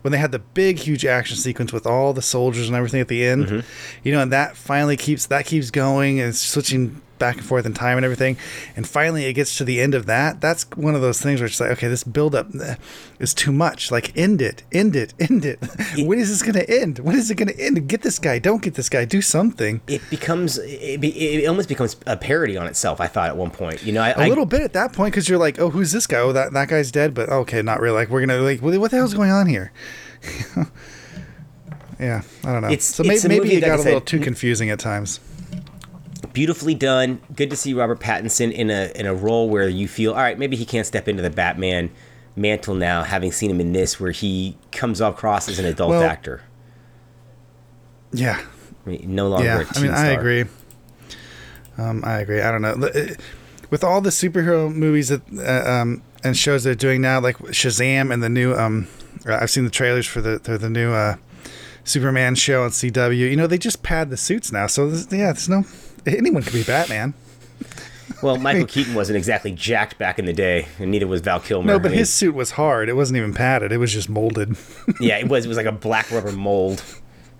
when 0.02 0.12
they 0.12 0.18
had 0.18 0.30
the 0.32 0.38
big, 0.38 0.78
huge 0.78 1.04
action 1.04 1.36
sequence 1.36 1.72
with 1.72 1.86
all 1.86 2.12
the 2.12 2.22
soldiers 2.22 2.68
and 2.68 2.76
everything 2.76 3.00
at 3.00 3.08
the 3.08 3.24
end, 3.24 3.46
Mm-hmm. 3.46 3.60
you 4.04 4.12
know, 4.12 4.20
and 4.20 4.30
that 4.32 4.56
finally 4.56 4.96
keeps 4.96 5.26
that 5.26 5.46
keeps 5.46 5.70
going 5.70 6.20
and 6.20 6.36
switching 6.36 7.00
back 7.18 7.36
and 7.36 7.44
forth 7.44 7.66
in 7.66 7.74
time 7.74 7.96
and 7.98 8.04
everything. 8.04 8.36
And 8.76 8.86
finally, 8.86 9.24
it 9.24 9.32
gets 9.34 9.56
to 9.58 9.64
the 9.64 9.80
end 9.80 9.94
of 9.94 10.06
that. 10.06 10.40
That's 10.40 10.64
one 10.76 10.94
of 10.94 11.00
those 11.00 11.20
things 11.20 11.40
where 11.40 11.46
it's 11.46 11.60
like, 11.60 11.70
okay, 11.72 11.88
this 11.88 12.04
build 12.04 12.34
up 12.34 12.48
eh, 12.54 12.76
is 13.18 13.34
too 13.34 13.52
much. 13.52 13.90
Like, 13.90 14.16
end 14.16 14.40
it, 14.42 14.62
end 14.72 14.96
it, 14.96 15.14
end 15.20 15.44
it. 15.44 15.58
when 15.98 16.18
is 16.18 16.28
this 16.28 16.42
going 16.42 16.54
to 16.64 16.68
end? 16.80 16.98
When 17.00 17.16
is 17.16 17.30
it 17.30 17.34
going 17.36 17.48
to 17.48 17.60
end? 17.60 17.88
Get 17.88 18.02
this 18.02 18.18
guy. 18.18 18.38
Don't 18.38 18.62
get 18.62 18.74
this 18.74 18.88
guy. 18.88 19.04
Do 19.04 19.20
something. 19.22 19.80
it 19.86 20.02
becomes 20.10 20.58
it, 20.58 21.00
be, 21.00 21.08
it 21.08 21.46
almost 21.46 21.68
becomes 21.68 21.96
a 22.06 22.16
parody 22.16 22.56
on 22.56 22.66
itself. 22.66 23.00
I 23.00 23.06
thought 23.06 23.28
at 23.28 23.36
one 23.36 23.50
point, 23.50 23.82
you 23.82 23.92
know, 23.92 24.02
I, 24.02 24.10
a 24.10 24.18
I- 24.18 24.28
little 24.28 24.46
bit 24.46 24.62
at 24.62 24.72
that 24.74 24.92
point 24.92 25.12
because 25.12 25.28
you're 25.28 25.38
like, 25.38 25.58
oh, 25.58 25.70
who's 25.70 25.92
this 25.92 26.06
guy? 26.06 26.18
Oh, 26.20 26.32
that 26.32 26.52
that 26.52 26.68
guy's 26.68 26.90
dead. 26.90 27.14
But 27.14 27.28
okay, 27.28 27.62
not 27.62 27.80
really. 27.80 27.96
Like 27.96 28.10
we're 28.10 28.20
gonna 28.24 28.38
like, 28.40 28.60
what, 28.62 28.90
the 28.90 28.96
hell's 28.96 29.14
going 29.14 29.30
on 29.30 29.46
here? 29.46 29.72
yeah, 31.98 32.22
I 32.44 32.52
don't 32.52 32.62
know. 32.62 32.68
It's- 32.68 32.84
so 32.84 33.02
it's 33.04 33.24
maybe 33.24 33.44
movie, 33.44 33.56
it 33.56 33.60
got 33.60 33.78
a 33.78 33.82
little 33.82 34.00
said, 34.00 34.06
too 34.06 34.20
confusing 34.20 34.70
at 34.70 34.78
times. 34.78 35.20
Beautifully 36.36 36.74
done. 36.74 37.18
Good 37.34 37.48
to 37.48 37.56
see 37.56 37.72
Robert 37.72 37.98
Pattinson 37.98 38.52
in 38.52 38.68
a 38.68 38.92
in 38.94 39.06
a 39.06 39.14
role 39.14 39.48
where 39.48 39.70
you 39.70 39.88
feel 39.88 40.12
all 40.12 40.18
right. 40.18 40.38
Maybe 40.38 40.54
he 40.54 40.66
can't 40.66 40.86
step 40.86 41.08
into 41.08 41.22
the 41.22 41.30
Batman 41.30 41.90
mantle 42.36 42.74
now, 42.74 43.02
having 43.04 43.32
seen 43.32 43.50
him 43.50 43.58
in 43.58 43.72
this, 43.72 43.98
where 43.98 44.10
he 44.10 44.58
comes 44.70 45.00
off 45.00 45.14
across 45.14 45.48
as 45.48 45.58
an 45.58 45.64
adult 45.64 45.88
Well, 45.90 46.02
actor. 46.02 46.42
Yeah, 48.12 48.38
I 48.84 48.88
mean, 48.90 49.14
no 49.14 49.28
longer 49.28 49.46
yeah. 49.46 49.64
I 49.74 49.80
mean, 49.80 49.90
I 49.90 50.08
star. 50.10 50.20
agree. 50.20 50.44
Um, 51.78 52.02
I 52.04 52.18
agree. 52.18 52.42
I 52.42 52.50
don't 52.50 52.60
know. 52.60 52.90
With 53.70 53.82
all 53.82 54.02
the 54.02 54.10
superhero 54.10 54.70
movies 54.72 55.08
that 55.08 55.22
uh, 55.38 55.70
um, 55.70 56.02
and 56.22 56.36
shows 56.36 56.64
they're 56.64 56.74
doing 56.74 57.00
now, 57.00 57.18
like 57.18 57.38
Shazam 57.38 58.12
and 58.12 58.22
the 58.22 58.28
new, 58.28 58.54
um, 58.54 58.88
uh, 59.26 59.38
I've 59.40 59.50
seen 59.50 59.64
the 59.64 59.70
trailers 59.70 60.06
for 60.06 60.20
the 60.20 60.38
the, 60.38 60.58
the 60.58 60.68
new 60.68 60.92
uh, 60.92 61.16
Superman 61.84 62.34
show 62.34 62.62
on 62.64 62.70
CW. 62.70 63.16
You 63.16 63.36
know, 63.36 63.46
they 63.46 63.56
just 63.58 63.82
pad 63.82 64.10
the 64.10 64.18
suits 64.18 64.52
now, 64.52 64.66
so 64.66 64.90
there's, 64.90 65.10
yeah, 65.10 65.32
there's 65.32 65.48
no 65.48 65.64
anyone 66.06 66.42
could 66.42 66.52
be 66.52 66.62
Batman. 66.64 67.14
Well, 68.22 68.38
Michael 68.38 68.66
Keaton 68.66 68.94
wasn't 68.94 69.16
exactly 69.18 69.52
jacked 69.52 69.98
back 69.98 70.18
in 70.18 70.24
the 70.24 70.32
day, 70.32 70.68
and 70.78 70.90
neither 70.90 71.06
was 71.06 71.20
Val 71.20 71.40
Kilmer. 71.40 71.66
No, 71.66 71.78
but 71.78 71.88
I 71.88 71.90
mean, 71.90 71.98
his 71.98 72.12
suit 72.12 72.34
was 72.34 72.52
hard. 72.52 72.88
It 72.88 72.94
wasn't 72.94 73.18
even 73.18 73.34
padded. 73.34 73.72
It 73.72 73.78
was 73.78 73.92
just 73.92 74.08
molded. 74.08 74.56
yeah, 75.00 75.18
it 75.18 75.28
was 75.28 75.44
it 75.44 75.48
was 75.48 75.56
like 75.56 75.66
a 75.66 75.72
black 75.72 76.10
rubber 76.10 76.32
mold. 76.32 76.82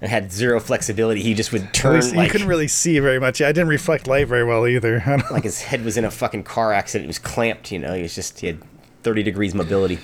It 0.02 0.10
had 0.10 0.30
zero 0.30 0.60
flexibility. 0.60 1.22
He 1.22 1.32
just 1.32 1.52
would 1.52 1.72
turn 1.72 1.94
least 1.94 2.14
like 2.14 2.26
you 2.26 2.30
couldn't 2.32 2.48
really 2.48 2.68
see 2.68 2.98
very 2.98 3.18
much. 3.18 3.40
I 3.40 3.46
didn't 3.52 3.68
reflect 3.68 4.06
light 4.06 4.28
very 4.28 4.44
well 4.44 4.66
either. 4.66 5.02
I 5.06 5.16
don't- 5.16 5.30
like 5.30 5.44
his 5.44 5.62
head 5.62 5.82
was 5.84 5.96
in 5.96 6.04
a 6.04 6.10
fucking 6.10 6.42
car 6.42 6.72
accident. 6.72 7.06
It 7.06 7.08
was 7.08 7.18
clamped. 7.18 7.72
You 7.72 7.78
know, 7.78 7.94
he 7.94 8.02
was 8.02 8.14
just 8.14 8.40
he 8.40 8.48
had 8.48 8.58
thirty 9.02 9.22
degrees 9.22 9.54
mobility. 9.54 9.98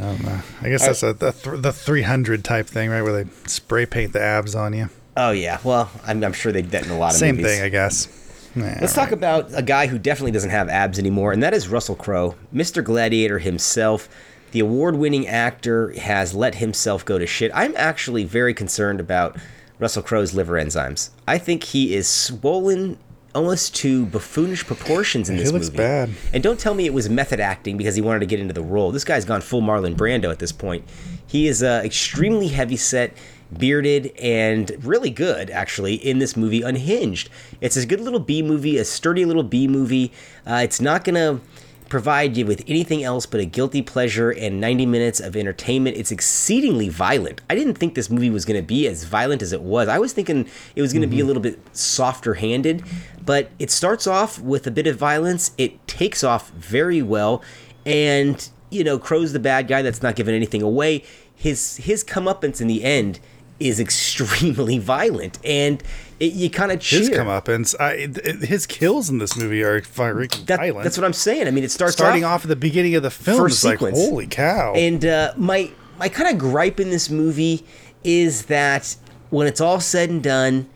Oh, 0.00 0.44
I 0.62 0.68
guess 0.70 0.86
that's 0.86 1.02
a, 1.02 1.12
the, 1.12 1.32
th- 1.32 1.60
the 1.60 1.70
300 1.70 2.42
type 2.42 2.66
thing, 2.66 2.88
right? 2.88 3.02
Where 3.02 3.24
they 3.24 3.30
spray 3.46 3.84
paint 3.84 4.14
the 4.14 4.22
abs 4.22 4.54
on 4.54 4.72
you. 4.72 4.88
Oh 5.16 5.30
yeah, 5.30 5.58
well, 5.64 5.90
I'm, 6.06 6.22
I'm 6.24 6.32
sure 6.32 6.52
they 6.52 6.62
did 6.62 6.84
in 6.86 6.90
a 6.90 6.98
lot 6.98 7.12
of 7.12 7.18
Same 7.18 7.36
movies. 7.36 7.52
thing, 7.52 7.62
I 7.62 7.68
guess. 7.68 8.08
Yeah, 8.56 8.78
Let's 8.80 8.94
talk 8.94 9.12
about 9.12 9.50
a 9.54 9.62
guy 9.62 9.86
who 9.86 9.98
definitely 9.98 10.32
doesn't 10.32 10.50
have 10.50 10.68
abs 10.68 10.98
anymore, 10.98 11.32
and 11.32 11.42
that 11.42 11.54
is 11.54 11.68
Russell 11.68 11.96
Crowe, 11.96 12.34
Mr. 12.54 12.82
Gladiator 12.84 13.38
himself. 13.38 14.08
The 14.52 14.60
award-winning 14.60 15.26
actor 15.26 15.92
has 15.98 16.34
let 16.34 16.56
himself 16.56 17.04
go 17.06 17.18
to 17.18 17.26
shit. 17.26 17.50
I'm 17.54 17.72
actually 17.76 18.24
very 18.24 18.52
concerned 18.52 19.00
about 19.00 19.38
Russell 19.78 20.02
Crowe's 20.02 20.34
liver 20.34 20.54
enzymes. 20.62 21.08
I 21.26 21.38
think 21.38 21.64
he 21.64 21.94
is 21.94 22.06
swollen 22.06 22.98
almost 23.34 23.74
to 23.76 24.04
buffoonish 24.04 24.66
proportions 24.66 25.30
in 25.30 25.38
this 25.38 25.48
He 25.48 25.52
looks 25.54 25.68
movie. 25.68 25.78
bad. 25.78 26.10
And 26.34 26.42
don't 26.42 26.60
tell 26.60 26.74
me 26.74 26.84
it 26.84 26.92
was 26.92 27.08
method 27.08 27.40
acting 27.40 27.78
because 27.78 27.94
he 27.94 28.02
wanted 28.02 28.20
to 28.20 28.26
get 28.26 28.40
into 28.40 28.52
the 28.52 28.60
role. 28.62 28.92
This 28.92 29.04
guy's 29.04 29.24
gone 29.24 29.40
full 29.40 29.62
Marlon 29.62 29.94
Brando 29.96 30.30
at 30.30 30.38
this 30.38 30.52
point. 30.52 30.84
He 31.26 31.48
is 31.48 31.62
uh, 31.62 31.80
extremely 31.82 32.48
heavy 32.48 32.76
set, 32.76 33.16
bearded, 33.58 34.12
and 34.18 34.72
really 34.82 35.10
good, 35.10 35.50
actually, 35.50 35.94
in 35.94 36.18
this 36.18 36.36
movie, 36.36 36.62
Unhinged. 36.62 37.28
It's 37.60 37.76
a 37.76 37.86
good 37.86 38.00
little 38.00 38.20
B 38.20 38.42
movie, 38.42 38.78
a 38.78 38.84
sturdy 38.84 39.24
little 39.24 39.42
B 39.42 39.68
movie. 39.68 40.12
Uh, 40.46 40.60
it's 40.62 40.80
not 40.80 41.04
going 41.04 41.14
to 41.14 41.44
provide 41.92 42.38
you 42.38 42.46
with 42.46 42.64
anything 42.66 43.04
else 43.04 43.26
but 43.26 43.38
a 43.38 43.44
guilty 43.44 43.82
pleasure 43.82 44.30
and 44.30 44.58
90 44.58 44.86
minutes 44.86 45.20
of 45.20 45.36
entertainment. 45.36 45.94
It's 45.94 46.10
exceedingly 46.10 46.88
violent. 46.88 47.42
I 47.50 47.54
didn't 47.54 47.74
think 47.74 47.94
this 47.94 48.08
movie 48.08 48.30
was 48.30 48.46
going 48.46 48.58
to 48.58 48.66
be 48.66 48.88
as 48.88 49.04
violent 49.04 49.42
as 49.42 49.52
it 49.52 49.60
was. 49.60 49.88
I 49.88 49.98
was 49.98 50.14
thinking 50.14 50.48
it 50.74 50.80
was 50.80 50.94
going 50.94 51.02
to 51.02 51.06
be 51.06 51.20
a 51.20 51.24
little 51.26 51.42
bit 51.42 51.60
softer 51.76 52.32
handed, 52.32 52.82
but 53.22 53.50
it 53.58 53.70
starts 53.70 54.06
off 54.06 54.40
with 54.40 54.66
a 54.66 54.70
bit 54.70 54.86
of 54.86 54.96
violence. 54.96 55.50
It 55.58 55.86
takes 55.86 56.24
off 56.24 56.48
very 56.52 57.02
well, 57.02 57.42
and 57.84 58.48
you 58.70 58.84
know, 58.84 58.98
Crow's 58.98 59.34
the 59.34 59.38
bad 59.38 59.68
guy 59.68 59.82
that's 59.82 60.02
not 60.02 60.16
giving 60.16 60.34
anything 60.34 60.62
away. 60.62 61.04
His 61.34 61.76
his 61.76 62.02
comeuppance 62.02 62.62
in 62.62 62.68
the 62.68 62.84
end 62.84 63.20
is 63.68 63.80
extremely 63.80 64.78
violent, 64.96 65.38
and 65.44 65.82
it, 66.20 66.32
you 66.34 66.50
kind 66.50 66.70
of 66.72 66.80
cheer. 66.80 67.00
His 67.00 67.10
comeuppance, 67.10 67.74
I, 67.80 68.44
his 68.46 68.66
kills 68.66 69.08
in 69.10 69.18
this 69.18 69.36
movie 69.36 69.62
are 69.62 69.80
freaking 69.80 70.46
That- 70.46 70.58
violent. 70.58 70.84
that's 70.84 70.96
what 70.98 71.04
I'm 71.04 71.12
saying. 71.12 71.46
I 71.46 71.50
mean, 71.50 71.64
it 71.64 71.70
starts 71.70 71.94
Starting 71.94 72.24
off 72.24 72.32
off 72.40 72.44
at 72.44 72.48
the 72.48 72.56
beginning 72.56 72.94
of 72.94 73.02
the 73.02 73.10
film, 73.10 73.38
First 73.38 73.56
it's 73.56 73.64
like, 73.64 73.74
sequence. 73.78 73.98
holy 73.98 74.26
cow. 74.26 74.72
And 74.74 75.04
uh, 75.04 75.32
my 75.36 75.70
my 75.98 76.08
kind 76.08 76.30
of 76.30 76.38
gripe 76.38 76.80
in 76.80 76.90
this 76.90 77.10
movie 77.10 77.64
is 78.04 78.46
that 78.46 78.96
when 79.30 79.46
it's 79.46 79.60
all 79.60 79.80
said 79.80 80.10
and 80.10 80.22
done, 80.22 80.68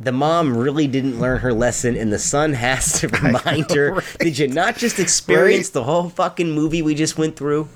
the 0.00 0.12
mom 0.12 0.56
really 0.56 0.86
didn't 0.86 1.20
learn 1.20 1.38
her 1.40 1.52
lesson, 1.52 1.96
and 1.96 2.12
the 2.12 2.18
son 2.18 2.52
has 2.54 3.00
to 3.00 3.08
remind 3.08 3.70
her. 3.72 3.94
right. 3.94 4.16
Did 4.20 4.38
you 4.38 4.48
not 4.48 4.76
just 4.76 4.98
experience 4.98 5.70
the 5.70 5.84
whole 5.84 6.08
fucking 6.10 6.50
movie 6.50 6.82
we 6.82 6.94
just 6.94 7.16
went 7.18 7.36
through? 7.36 7.68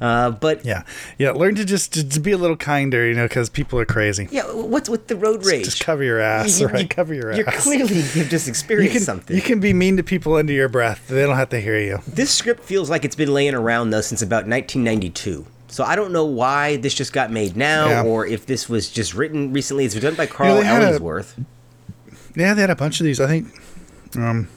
Uh, 0.00 0.30
but 0.30 0.64
Yeah, 0.64 0.82
yeah. 1.18 1.30
Learn 1.32 1.54
to 1.56 1.64
just 1.64 1.92
to, 1.94 2.08
to 2.08 2.20
be 2.20 2.32
a 2.32 2.36
little 2.38 2.56
kinder, 2.56 3.06
you 3.08 3.14
know, 3.14 3.26
because 3.26 3.48
people 3.48 3.78
are 3.78 3.84
crazy. 3.84 4.28
yeah, 4.30 4.42
what's 4.52 4.88
with 4.88 5.06
the 5.08 5.16
road 5.16 5.44
rage? 5.46 5.64
Just 5.64 5.82
cover 5.84 6.02
your 6.04 6.20
ass, 6.20 6.60
You- 6.60 6.66
right? 6.68 6.82
you- 6.82 6.88
cover 6.88 7.14
your 7.14 7.30
ass. 7.30 7.36
You're 7.38 7.46
clearly 7.46 7.94
you've 7.96 8.28
just 8.28 8.46
you 8.46 8.50
experienced 8.50 8.92
can 8.96 9.02
something. 9.02 9.34
you 9.36 9.42
can 9.42 9.60
be 9.60 9.72
mean 9.72 9.96
to 9.96 10.02
people 10.02 10.34
under 10.34 10.52
your 10.52 10.68
breath. 10.68 11.08
They 11.08 11.22
don't 11.22 11.36
have 11.36 11.48
to 11.50 11.60
hear 11.60 11.78
you. 11.78 11.98
This 12.06 12.30
script 12.30 12.62
feels 12.64 12.90
like 12.90 13.04
it's 13.04 13.16
been 13.16 13.32
laying 13.32 13.54
around 13.54 13.90
though 13.90 14.00
since 14.00 14.22
about 14.22 14.46
1992. 14.46 15.46
So 15.68 15.82
I 15.84 15.96
don't 15.96 16.12
know 16.12 16.24
why 16.24 16.76
this 16.76 16.94
just 16.94 17.12
got 17.12 17.32
made 17.32 17.56
now, 17.56 17.88
Yeah. 17.88 18.02
or 18.04 18.24
if 18.26 18.46
this 18.46 18.68
was 18.68 18.88
just 18.90 19.14
written 19.14 19.52
recently. 19.52 19.84
It's 19.84 19.94
done 19.94 20.14
by 20.14 20.26
Carl 20.26 20.56
they 20.56 20.64
had 20.64 20.82
a- 20.82 20.98
Ellingsworth. 20.98 21.34
Yeah, 22.36 22.54
they 22.54 22.60
had 22.60 22.70
a 22.70 22.76
bunch 22.76 23.00
of 23.00 23.04
these. 23.04 23.18
I 23.20 23.26
think 23.26 23.48
um, 24.16 24.48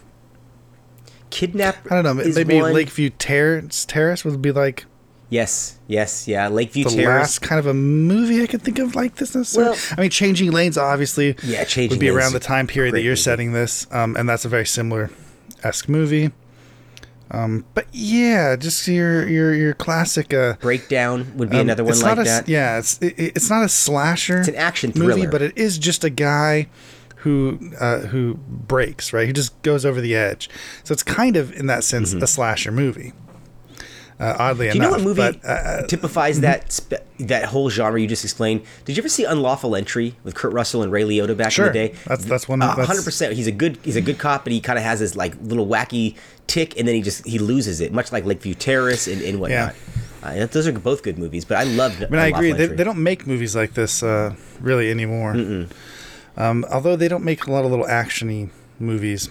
Kidnap. 1.29 1.77
I 1.91 2.01
don't 2.01 2.03
know. 2.17 2.23
Maybe 2.33 2.59
one. 2.61 2.73
Lakeview 2.73 3.11
Terrace 3.11 3.85
Terrace 3.85 4.25
would 4.25 4.41
be 4.41 4.51
like 4.51 4.85
Yes, 5.29 5.77
yes, 5.87 6.27
yeah. 6.27 6.47
Lakeview 6.47 6.85
the 6.85 6.89
Terrace. 6.89 7.05
last 7.05 7.39
kind 7.41 7.59
of 7.59 7.67
a 7.67 7.73
movie 7.73 8.41
I 8.41 8.47
could 8.47 8.63
think 8.63 8.79
of 8.79 8.95
like 8.95 9.15
this 9.15 9.35
necessarily. 9.35 9.71
Well- 9.71 9.95
I 9.97 10.01
mean, 10.01 10.09
Changing 10.09 10.51
Lanes 10.51 10.77
obviously 10.77 11.35
Yeah, 11.43 11.63
Changing 11.65 11.97
would 11.97 11.99
be 11.99 12.09
around 12.09 12.33
the 12.33 12.39
time 12.39 12.65
period 12.65 12.95
that 12.95 13.01
you're 13.01 13.11
movie. 13.11 13.21
setting 13.21 13.53
this, 13.53 13.85
um, 13.91 14.15
and 14.17 14.27
that's 14.27 14.45
a 14.45 14.49
very 14.49 14.65
similar 14.65 15.11
esque 15.63 15.87
movie. 15.87 16.31
Um, 17.31 17.65
but 17.75 17.85
yeah, 17.91 18.55
just 18.55 18.87
your 18.87 19.27
your 19.27 19.53
your 19.53 19.73
classic. 19.75 20.33
Uh, 20.33 20.55
Breakdown 20.61 21.31
would 21.37 21.51
be 21.51 21.57
um, 21.57 21.61
another 21.61 21.83
one 21.83 21.91
it's 21.93 22.01
like 22.01 22.17
not 22.17 22.21
a, 22.25 22.27
that. 22.27 22.49
Yeah, 22.49 22.79
it's 22.79 22.97
it, 22.99 23.13
it's 23.19 23.51
not 23.51 23.63
a 23.63 23.69
slasher. 23.69 24.39
It's 24.39 24.47
an 24.47 24.55
action 24.55 24.91
movie, 24.95 25.13
thriller. 25.13 25.29
but 25.29 25.43
it 25.43 25.55
is 25.55 25.77
just 25.77 26.03
a 26.03 26.09
guy 26.09 26.67
who 27.17 27.59
uh, 27.79 27.99
who 27.99 28.39
breaks 28.47 29.13
right. 29.13 29.27
Who 29.27 29.33
just 29.33 29.61
goes 29.61 29.85
over 29.85 30.01
the 30.01 30.15
edge. 30.15 30.49
So 30.83 30.91
it's 30.91 31.03
kind 31.03 31.35
of 31.35 31.53
in 31.53 31.67
that 31.67 31.83
sense 31.83 32.13
a 32.13 32.25
slasher 32.25 32.71
movie. 32.71 33.13
Uh, 34.19 34.35
oddly 34.37 34.67
Mm-hmm. 34.67 34.71
Do 34.73 34.77
you 34.77 34.83
enough, 34.83 34.91
know 34.99 35.05
what 35.11 35.17
movie 35.17 35.39
but, 35.41 35.45
uh, 35.49 35.87
typifies 35.87 36.41
that 36.41 36.71
spe- 36.73 36.93
that 37.19 37.45
whole 37.45 37.69
genre 37.69 37.99
you 38.01 38.07
just 38.07 38.23
explained? 38.25 38.63
Did 38.83 38.97
you 38.97 39.01
ever 39.01 39.07
see 39.09 39.23
Unlawful 39.23 39.75
Entry 39.77 40.15
with 40.25 40.35
Kurt 40.35 40.51
Russell 40.51 40.83
and 40.83 40.91
Ray 40.91 41.03
Liotta 41.03 41.37
back 41.37 41.51
Sure. 41.53 41.67
in 41.67 41.73
the 41.73 41.79
day? 41.87 41.95
That's- 42.05 42.25
that's 42.25 42.47
one- 42.49 42.61
Uh, 42.61 42.85
hundred 42.85 43.05
percent. 43.05 43.33
He's 43.33 43.47
a 43.47 43.51
good 43.53 43.77
he's 43.83 43.95
a 43.95 44.01
good 44.01 44.17
cop, 44.17 44.43
but 44.43 44.51
he 44.51 44.59
kind 44.59 44.77
of 44.77 44.83
has 44.83 44.99
his 44.99 45.15
like 45.15 45.35
little 45.41 45.65
wacky 45.67 46.15
tick, 46.47 46.77
and 46.77 46.85
then 46.87 46.95
he 46.95 47.01
just 47.01 47.25
he 47.25 47.39
loses 47.39 47.79
it, 47.79 47.93
much 47.93 48.11
like 48.11 48.25
Lakeview 48.25 48.55
Terrace 48.55 49.07
and, 49.07 49.21
and 49.21 49.39
whatnot. 49.39 49.73
Uh, 50.21 50.45
those 50.47 50.67
are 50.67 50.73
both 50.73 51.01
good 51.01 51.17
movies, 51.17 51.45
but 51.45 51.55
I 51.57 51.63
love. 51.63 51.95
I 52.01 52.07
mean, 52.09 52.19
I 52.19 52.27
agree. 52.27 52.51
They, 52.51 52.65
they 52.65 52.83
don't 52.83 53.01
make 53.01 53.25
movies 53.25 53.55
like 53.55 53.73
this 53.73 54.03
uh, 54.03 54.35
really 54.59 54.91
anymore. 54.91 55.33
Um, 56.35 56.65
although 56.69 56.95
they 56.97 57.07
don't 57.07 57.23
make 57.23 57.45
a 57.47 57.51
lot 57.51 57.63
of 57.63 57.71
little 57.71 57.85
actiony 57.85 58.49
movies 58.79 59.29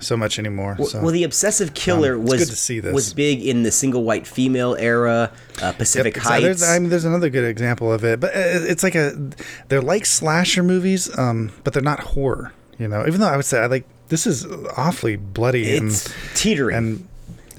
so 0.00 0.16
much 0.16 0.38
anymore. 0.38 0.76
so. 0.86 1.00
Well, 1.00 1.10
the 1.12 1.24
obsessive 1.24 1.74
killer 1.74 2.14
Um, 2.14 2.24
was 2.24 2.40
good 2.40 2.50
to 2.50 2.56
see 2.56 2.80
this. 2.80 2.92
was 2.94 3.12
big 3.14 3.44
in 3.44 3.62
the 3.64 3.70
single 3.70 4.04
white 4.04 4.26
female 4.26 4.76
era, 4.78 5.30
uh, 5.62 5.72
Pacific 5.72 6.16
Yep, 6.16 6.24
it's- 6.26 6.40
There's, 6.42 6.60
Heights. 6.60 6.70
I 6.70 6.78
mean, 6.78 6.90
there's 6.90 7.04
another 7.04 7.28
good 7.30 7.44
example 7.44 7.92
of 7.92 8.04
it, 8.04 8.20
but 8.20 8.34
uh, 8.34 8.38
it's 8.68 8.82
like 8.82 8.94
a 8.94 9.12
they're 9.68 9.82
like 9.82 10.06
slasher 10.06 10.62
movies, 10.62 11.10
um, 11.18 11.50
but 11.64 11.72
they're 11.72 11.82
not 11.82 12.00
horror. 12.00 12.52
You 12.78 12.88
know, 12.88 13.04
even 13.06 13.20
though 13.20 13.28
I 13.28 13.36
would 13.36 13.44
say 13.44 13.58
I 13.60 13.66
like 13.66 13.84
this 14.08 14.26
is 14.26 14.46
awfully 14.76 15.16
bloody 15.16 15.64
it's 15.70 16.06
and 16.06 16.14
teetering. 16.34 16.76
and 16.76 17.08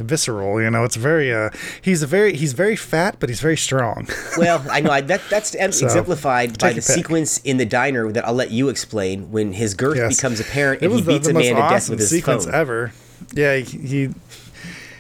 visceral. 0.02 0.62
You 0.62 0.70
know, 0.70 0.84
it's 0.84 0.96
very 0.96 1.34
uh, 1.34 1.50
he's 1.82 2.02
a 2.04 2.08
very 2.08 2.36
he's 2.36 2.54
very 2.54 2.76
fat, 2.76 3.18
but 3.20 3.30
he's 3.30 3.42
very 3.42 3.58
strong. 3.58 4.08
Well, 4.38 4.66
I 4.72 4.82
know 4.82 4.92
I, 4.92 5.02
that 5.02 5.22
that's 5.30 5.54
exemplified 5.56 6.58
by 6.60 6.74
the 6.74 6.82
sequence 6.82 7.40
in 7.40 7.58
the 7.58 7.66
diner 7.66 8.12
that 8.12 8.26
I'll 8.26 8.34
let 8.34 8.52
you 8.52 8.70
explain 8.70 9.32
when 9.32 9.54
his 9.54 9.74
girth 9.74 9.98
Yes. 9.98 10.16
becomes 10.18 10.40
apparent 10.40 10.82
and 10.82 10.92
he 10.92 10.96
was 10.96 11.06
the, 11.06 11.12
beats 11.14 11.28
the 11.28 11.32
a 11.32 11.34
man 11.34 11.56
to 11.56 11.62
death 11.62 11.90
with 11.90 12.00
his 12.00 12.10
sequence 12.10 12.46
phone. 12.46 12.54
ever. 12.56 12.94
Yeah, 13.34 13.58
he 13.58 13.78
he, 13.88 14.10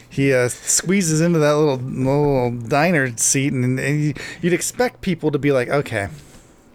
he 0.10 0.34
uh, 0.34 0.50
squeezes 0.50 1.22
into 1.22 1.40
that 1.40 1.54
little 1.56 1.78
little 1.78 2.52
diner 2.52 3.16
seat, 3.18 3.54
and, 3.54 3.80
and 3.80 4.18
you'd 4.42 4.54
expect 4.54 5.02
people 5.02 5.32
to 5.32 5.40
be 5.40 5.52
like, 5.52 5.70
okay, 5.70 6.10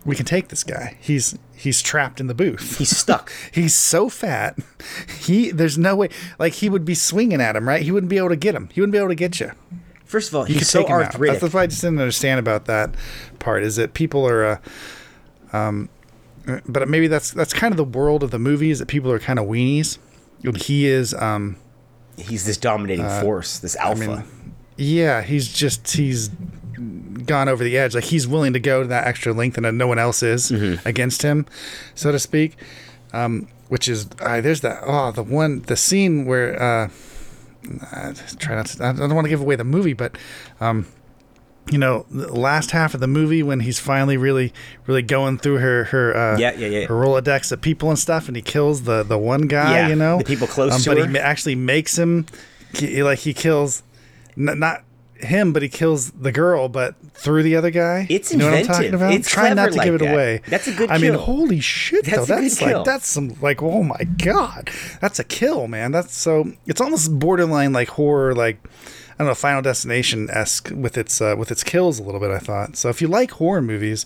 we 0.05 0.17
can 0.17 0.25
take 0.25 0.49
this 0.49 0.65
guy. 0.65 0.97
He's 1.01 1.37
he's 1.57 1.81
trapped 1.83 2.21
in 2.21 2.27
the 2.27 2.35
booth. 2.35 2.79
He's 2.79 2.97
stuck. 2.97 3.33
He's 3.53 3.75
so 3.75 4.09
fat. 4.09 4.59
He 5.21 5.51
there's 5.51 5.79
no 5.79 5.97
way 5.97 6.11
like 6.39 6.55
he 6.55 6.69
would 6.69 6.85
be 6.85 6.95
swinging 6.95 7.41
at 7.41 7.57
him, 7.57 7.67
right? 7.69 7.83
He 7.83 7.91
wouldn't 7.91 8.11
be 8.11 8.19
able 8.19 8.29
to 8.29 8.37
get 8.37 8.55
him. 8.55 8.69
He 8.73 8.81
wouldn't 8.81 8.93
be 8.93 8.99
able 8.99 9.09
to 9.09 9.15
get 9.15 9.41
you. 9.41 9.53
First 10.05 10.29
of 10.29 10.37
all, 10.37 10.43
You 10.47 10.55
he's 10.55 10.59
could 10.63 10.67
so 10.69 10.81
take 10.81 10.89
him 10.89 10.95
out. 10.97 11.03
arthritic. 11.07 11.41
That's 11.41 11.53
what 11.55 11.61
I 11.63 11.67
just 11.67 11.81
didn't 11.81 11.99
understand 11.99 12.39
about 12.39 12.67
that 12.67 12.95
part. 13.41 13.65
Is 13.65 13.75
that 13.77 13.93
people 13.95 14.27
are, 14.29 14.45
uh, 14.45 14.59
um, 15.57 15.89
uh, 16.47 16.61
but 16.69 16.89
maybe 16.89 17.09
that's 17.09 17.33
that's 17.33 17.53
kind 17.53 17.73
of 17.73 17.77
the 17.77 17.85
world 17.99 18.23
of 18.23 18.31
the 18.31 18.39
movies 18.39 18.79
that 18.79 18.87
people 18.87 19.11
are 19.11 19.19
kind 19.19 19.39
of 19.39 19.47
weenies. 19.47 19.99
And 20.45 20.57
He 20.57 20.87
is, 20.87 21.13
um, 21.15 21.57
He's 22.17 22.45
this 22.45 22.57
dominating 22.57 23.09
force, 23.21 23.59
this 23.59 23.75
alpha. 23.77 24.05
Uh, 24.05 24.17
mean, 24.17 24.25
yeah, 24.77 25.23
he's 25.23 25.53
just 25.53 25.89
he's 25.93 26.31
gone 27.25 27.49
over 27.49 27.63
the 27.65 27.77
edge. 27.79 27.95
Like 27.95 28.05
he's 28.05 28.27
willing 28.29 28.53
to 28.53 28.61
go 28.61 28.83
to 28.83 28.89
that 28.89 29.07
extra 29.07 29.33
length, 29.33 29.59
and 29.59 29.79
no 29.79 29.87
one 29.87 29.99
else 29.99 30.23
is 30.23 30.51
Mm-hmm. 30.51 30.87
against 30.89 31.23
him, 31.23 31.47
so 31.95 32.13
to 32.13 32.19
speak. 32.19 32.57
Um, 33.13 33.49
which 33.69 33.89
is 33.89 34.07
uh, 34.21 34.41
there's 34.41 34.61
that 34.61 34.83
oh 34.87 35.11
the 35.13 35.23
one 35.23 35.63
the 35.63 35.77
scene 35.77 36.25
where 36.27 36.61
uh, 36.63 36.89
I 37.93 38.13
try 38.39 38.55
not 38.57 38.67
to, 38.67 38.85
I 38.85 38.93
don't 38.93 39.15
want 39.15 39.25
to 39.25 39.29
give 39.31 39.41
away 39.41 39.57
the 39.57 39.65
movie, 39.65 39.93
but 39.93 40.17
um, 40.61 40.87
you 41.71 41.79
know 41.79 42.07
the 42.11 42.33
last 42.33 42.71
half 42.71 42.95
of 42.95 43.01
the 43.01 43.09
movie 43.09 43.43
when 43.43 43.61
he's 43.61 43.81
finally 43.81 44.17
really 44.17 44.53
really 44.87 45.03
going 45.03 45.39
through 45.39 45.57
her 45.59 45.85
her 45.85 46.17
uh, 46.17 46.39
Yeah, 46.39 46.53
yeah, 46.57 46.69
yeah. 46.69 46.87
her 46.87 46.95
rolodex 46.95 47.51
of 47.51 47.61
people 47.61 47.89
and 47.91 47.99
stuff, 47.99 48.29
and 48.29 48.37
he 48.37 48.43
kills 48.43 48.83
the 48.85 49.03
the 49.03 49.19
one 49.19 49.43
guy, 49.43 49.73
Yeah, 49.79 49.89
you 49.89 49.97
know, 49.97 50.19
the 50.19 50.25
people 50.25 50.47
close 50.47 50.73
um, 50.75 50.81
to 50.83 50.91
but 50.91 50.99
her. 50.99 51.07
he 51.09 51.19
actually 51.19 51.57
makes 51.57 51.97
him 51.99 52.27
he, 52.75 53.03
like 53.03 53.21
he 53.21 53.35
kills 53.35 53.83
n- 54.39 54.59
not 54.61 54.85
him, 55.21 55.53
but 55.53 55.63
he 55.63 55.69
kills 55.69 56.11
the 56.13 56.33
girl, 56.33 56.69
but 56.69 56.95
through 57.15 57.43
the 57.43 57.57
other 57.57 57.71
guy. 57.71 58.07
It's 58.11 58.33
you 58.33 58.39
know 58.39 58.51
what 58.51 58.59
I'm 58.59 58.67
talking 58.67 58.95
about? 58.95 59.13
It's 59.15 59.31
Try 59.31 59.53
not 59.53 59.73
to 59.73 59.77
like 59.77 59.85
give 59.87 59.95
it 59.95 59.99
that. 59.99 60.13
away. 60.13 60.43
That's 60.49 60.67
a 60.69 60.73
good 60.73 60.91
I 60.91 60.99
mean, 60.99 61.15
holy 61.15 61.61
shit, 61.61 62.05
That's 62.05 62.27
though. 62.27 62.41
That's 62.41 62.59
kill. 62.59 62.79
like 62.79 62.85
that's 62.85 63.09
some 63.09 63.37
like 63.41 63.63
oh 63.63 63.83
my 63.83 64.05
god, 64.23 64.71
that's 65.01 65.19
a 65.19 65.25
kill, 65.25 65.69
man. 65.69 65.93
That's 65.93 66.15
so 66.15 66.53
it's 66.67 66.81
almost 66.81 67.19
borderline 67.19 67.73
like 67.73 67.89
horror, 67.89 68.35
like 68.35 68.59
I 69.19 69.25
don't 69.25 69.29
know, 69.29 69.35
Final 69.35 69.63
Destination 69.63 70.29
esque 70.31 70.71
with 70.75 70.99
its 70.99 71.21
uh, 71.23 71.35
with 71.39 71.51
its 71.51 71.65
kills 71.65 71.99
a 71.99 72.03
little 72.03 72.21
bit. 72.21 72.31
I 72.31 72.39
thought 72.39 72.77
so. 72.77 72.91
If 72.91 73.01
you 73.01 73.09
like 73.09 73.31
horror 73.33 73.63
movies 73.63 74.05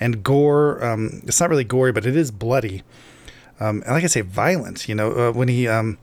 and 0.00 0.22
gore, 0.24 0.84
um, 0.84 1.22
it's 1.24 1.40
not 1.40 1.48
really 1.48 1.64
gory, 1.64 1.92
but 1.92 2.04
it 2.06 2.16
is 2.16 2.32
bloody. 2.32 2.82
Um, 3.60 3.82
and 3.82 3.92
like 3.92 4.04
I 4.04 4.08
say, 4.08 4.20
violent. 4.22 4.88
You 4.88 4.96
know, 4.96 5.12
uh, 5.12 5.32
when 5.32 5.46
he 5.46 5.68
um, 5.68 5.98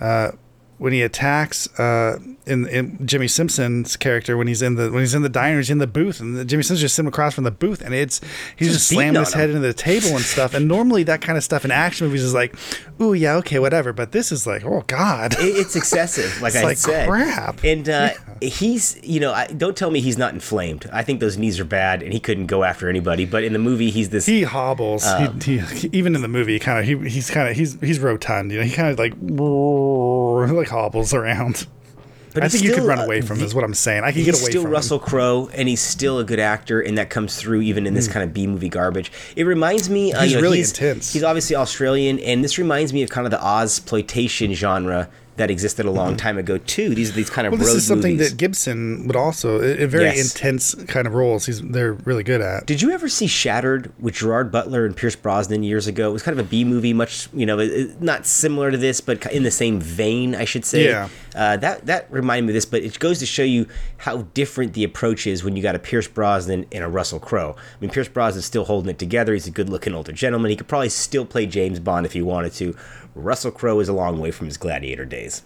uh, 0.00 0.32
when 0.80 0.94
he 0.94 1.02
attacks 1.02 1.68
uh, 1.78 2.18
in, 2.46 2.66
in 2.68 3.06
Jimmy 3.06 3.28
Simpson's 3.28 3.96
character 3.98 4.36
when 4.38 4.46
he's 4.48 4.62
in 4.62 4.76
the 4.76 4.90
when 4.90 5.00
he's 5.00 5.14
in 5.14 5.20
the 5.22 5.28
diner, 5.28 5.58
he's 5.58 5.68
in 5.68 5.76
the 5.76 5.86
booth, 5.86 6.20
and 6.20 6.36
Jimmy 6.48 6.62
Simpson's 6.62 6.80
just 6.80 6.94
sitting 6.96 7.08
across 7.08 7.34
from 7.34 7.44
the 7.44 7.50
booth, 7.50 7.82
and 7.82 7.92
it's 7.94 8.20
he's 8.56 8.68
Just 8.68 8.78
just, 8.80 8.88
slamming 8.88 9.20
his 9.20 9.34
him. 9.34 9.40
head 9.40 9.50
into 9.50 9.60
the 9.60 9.74
table 9.74 10.08
and 10.08 10.20
stuff. 10.24 10.54
And 10.54 10.66
normally 10.66 11.02
that 11.04 11.20
kind 11.20 11.36
of 11.36 11.44
stuff 11.44 11.66
in 11.66 11.70
action 11.70 12.06
movies 12.06 12.24
is 12.24 12.32
like, 12.34 12.54
ooh 13.00 13.12
yeah, 13.12 13.34
okay, 13.36 13.58
whatever. 13.58 13.92
But 13.92 14.12
this 14.12 14.32
is 14.32 14.46
like, 14.46 14.64
oh 14.64 14.82
god, 14.86 15.34
It- 15.34 15.56
it's 15.56 15.76
excessive, 15.76 16.40
like 16.40 16.54
It's 16.54 16.62
I 16.62 16.64
like 16.64 16.76
said. 16.78 17.08
crap. 17.08 17.62
And 17.62 17.86
uh, 17.88 18.10
he's, 18.40 18.98
you 19.04 19.20
know, 19.20 19.32
I, 19.34 19.46
don't 19.48 19.76
tell 19.76 19.90
me 19.90 20.00
he's 20.00 20.16
not 20.16 20.32
inflamed. 20.32 20.88
I 20.92 21.02
think 21.02 21.20
those 21.20 21.36
knees 21.36 21.60
are 21.60 21.64
bad, 21.66 22.02
and 22.02 22.12
he 22.14 22.20
couldn't 22.20 22.46
go 22.46 22.64
after 22.64 22.88
anybody. 22.88 23.26
But 23.26 23.44
in 23.44 23.52
the 23.52 23.58
movie, 23.58 23.90
he's 23.90 24.08
this. 24.08 24.24
he 24.24 24.44
hobbles. 24.44 25.06
Um, 25.06 25.38
he, 25.42 25.58
he- 25.58 25.90
even 25.92 26.14
in 26.14 26.22
the 26.22 26.28
movie, 26.28 26.58
kind 26.58 26.78
of 26.78 26.86
he, 26.86 27.08
he's 27.10 27.30
kind 27.30 27.48
of 27.50 27.54
he's 27.56 27.78
he's 27.80 27.98
rotund. 28.00 28.50
You 28.50 28.58
know, 28.60 28.64
he 28.64 28.72
kind 28.72 28.88
of 28.90 28.98
like 28.98 29.12
like 30.50 30.68
hobbles 30.70 31.12
around. 31.14 31.66
but 32.32 32.44
I 32.44 32.48
think 32.48 32.62
you 32.62 32.70
could 32.70 32.76
still, 32.76 32.86
run 32.86 33.00
uh, 33.00 33.04
away 33.04 33.20
from 33.20 33.38
the- 33.38 33.44
Is 33.44 33.54
what 33.54 33.64
I'm 33.64 33.74
saying. 33.74 34.04
I 34.04 34.12
can 34.12 34.24
get 34.24 34.40
away 34.40 34.50
still 34.50 34.62
from 34.62 34.70
Russell. 34.70 34.98
Crowe, 34.98 35.50
and 35.52 35.68
he's 35.68 35.80
still 35.80 36.18
a 36.18 36.24
good 36.24 36.40
actor, 36.40 36.80
and 36.80 36.96
that 36.96 37.10
comes 37.10 37.36
through 37.36 37.60
even 37.62 37.86
in 37.86 37.94
this 37.94 38.08
kind 38.08 38.22
of 38.24 38.32
B 38.32 38.46
movie 38.46 38.68
garbage. 38.68 39.10
It 39.36 39.44
reminds 39.44 39.90
me, 39.90 40.12
uh. 40.12 40.22
He's 40.22 40.30
you 40.30 40.36
know, 40.38 40.42
really 40.42 40.58
he's, 40.58 40.70
intense. 40.70 41.12
He's 41.12 41.24
obviously 41.24 41.56
Australian, 41.56 42.18
and 42.20 42.44
this 42.44 42.56
reminds 42.56 42.92
me 42.92 43.02
of 43.02 43.10
kind 43.10 43.26
of 43.26 43.30
the 43.30 43.44
Oz 43.44 43.78
exploitation 43.78 44.54
genre 44.54 45.10
that 45.40 45.50
existed 45.50 45.86
a 45.86 45.90
long 45.90 46.16
time 46.16 46.38
ago 46.38 46.58
too. 46.58 46.94
These 46.94 47.10
are 47.10 47.14
these 47.14 47.28
kind 47.30 47.46
of 47.46 47.52
Mm-hmm. 47.52 47.62
Well, 47.62 47.74
this 47.74 47.82
is 47.82 47.86
something 47.86 48.12
movies. 48.12 48.30
that 48.30 48.36
Gibson 48.36 49.06
would 49.06 49.16
also 49.16 49.60
a, 49.60 49.82
a 49.82 49.86
very 49.86 50.04
Yes. 50.04 50.34
intense 50.34 50.74
kind 50.86 51.06
of 51.06 51.14
roles. 51.14 51.46
He's 51.46 51.60
they're 51.60 51.94
really 51.94 52.22
good 52.22 52.40
at. 52.40 52.66
Did 52.66 52.80
you 52.82 52.90
ever 52.92 53.08
see 53.08 53.26
Shattered 53.26 53.92
with 53.98 54.14
Gerard 54.14 54.52
Butler 54.52 54.86
and 54.86 54.96
Pierce 54.96 55.16
Brosnan 55.16 55.62
years 55.62 55.86
ago? 55.86 56.10
It 56.10 56.12
was 56.12 56.22
kind 56.22 56.38
of 56.38 56.46
a 56.46 56.48
B 56.48 56.64
movie, 56.64 56.92
much 56.92 57.28
you 57.34 57.44
know, 57.46 57.56
not 58.00 58.26
similar 58.26 58.70
to 58.70 58.76
this, 58.76 59.00
but 59.00 59.26
in 59.32 59.42
the 59.42 59.50
same 59.50 59.80
vein, 59.80 60.34
I 60.34 60.44
should 60.44 60.64
say. 60.64 60.84
Yeah. 60.84 61.08
Uh, 61.34 61.56
that 61.58 61.86
that 61.86 62.10
reminded 62.12 62.46
me 62.46 62.50
of 62.52 62.54
this, 62.54 62.66
but 62.66 62.82
it 62.82 62.98
goes 62.98 63.18
to 63.20 63.26
show 63.26 63.42
you 63.44 63.66
how 63.98 64.22
different 64.34 64.72
the 64.74 64.84
approach 64.84 65.26
is 65.26 65.42
when 65.44 65.56
you 65.56 65.62
got 65.62 65.74
a 65.74 65.78
Pierce 65.78 66.08
Brosnan 66.08 66.66
and 66.72 66.84
a 66.84 66.88
Russell 66.88 67.20
Crowe. 67.20 67.54
I 67.58 67.80
mean, 67.80 67.90
Pierce 67.90 68.08
Brosnan's 68.08 68.44
still 68.44 68.64
holding 68.64 68.90
it 68.90 68.98
together. 68.98 69.32
He's 69.34 69.46
a 69.46 69.50
good-looking 69.50 69.94
older 69.94 70.12
gentleman. 70.12 70.50
He 70.50 70.56
could 70.56 70.68
probably 70.68 70.88
still 70.88 71.24
play 71.24 71.46
James 71.46 71.78
Bond 71.80 72.04
if 72.06 72.12
he 72.12 72.20
wanted 72.22 72.52
to. 72.54 72.74
Russell 73.14 73.50
Crowe 73.50 73.80
is 73.80 73.88
a 73.88 73.92
long 73.92 74.20
way 74.20 74.30
from 74.30 74.46
his 74.46 74.56
Gladiator 74.56 75.04
days. 75.04 75.42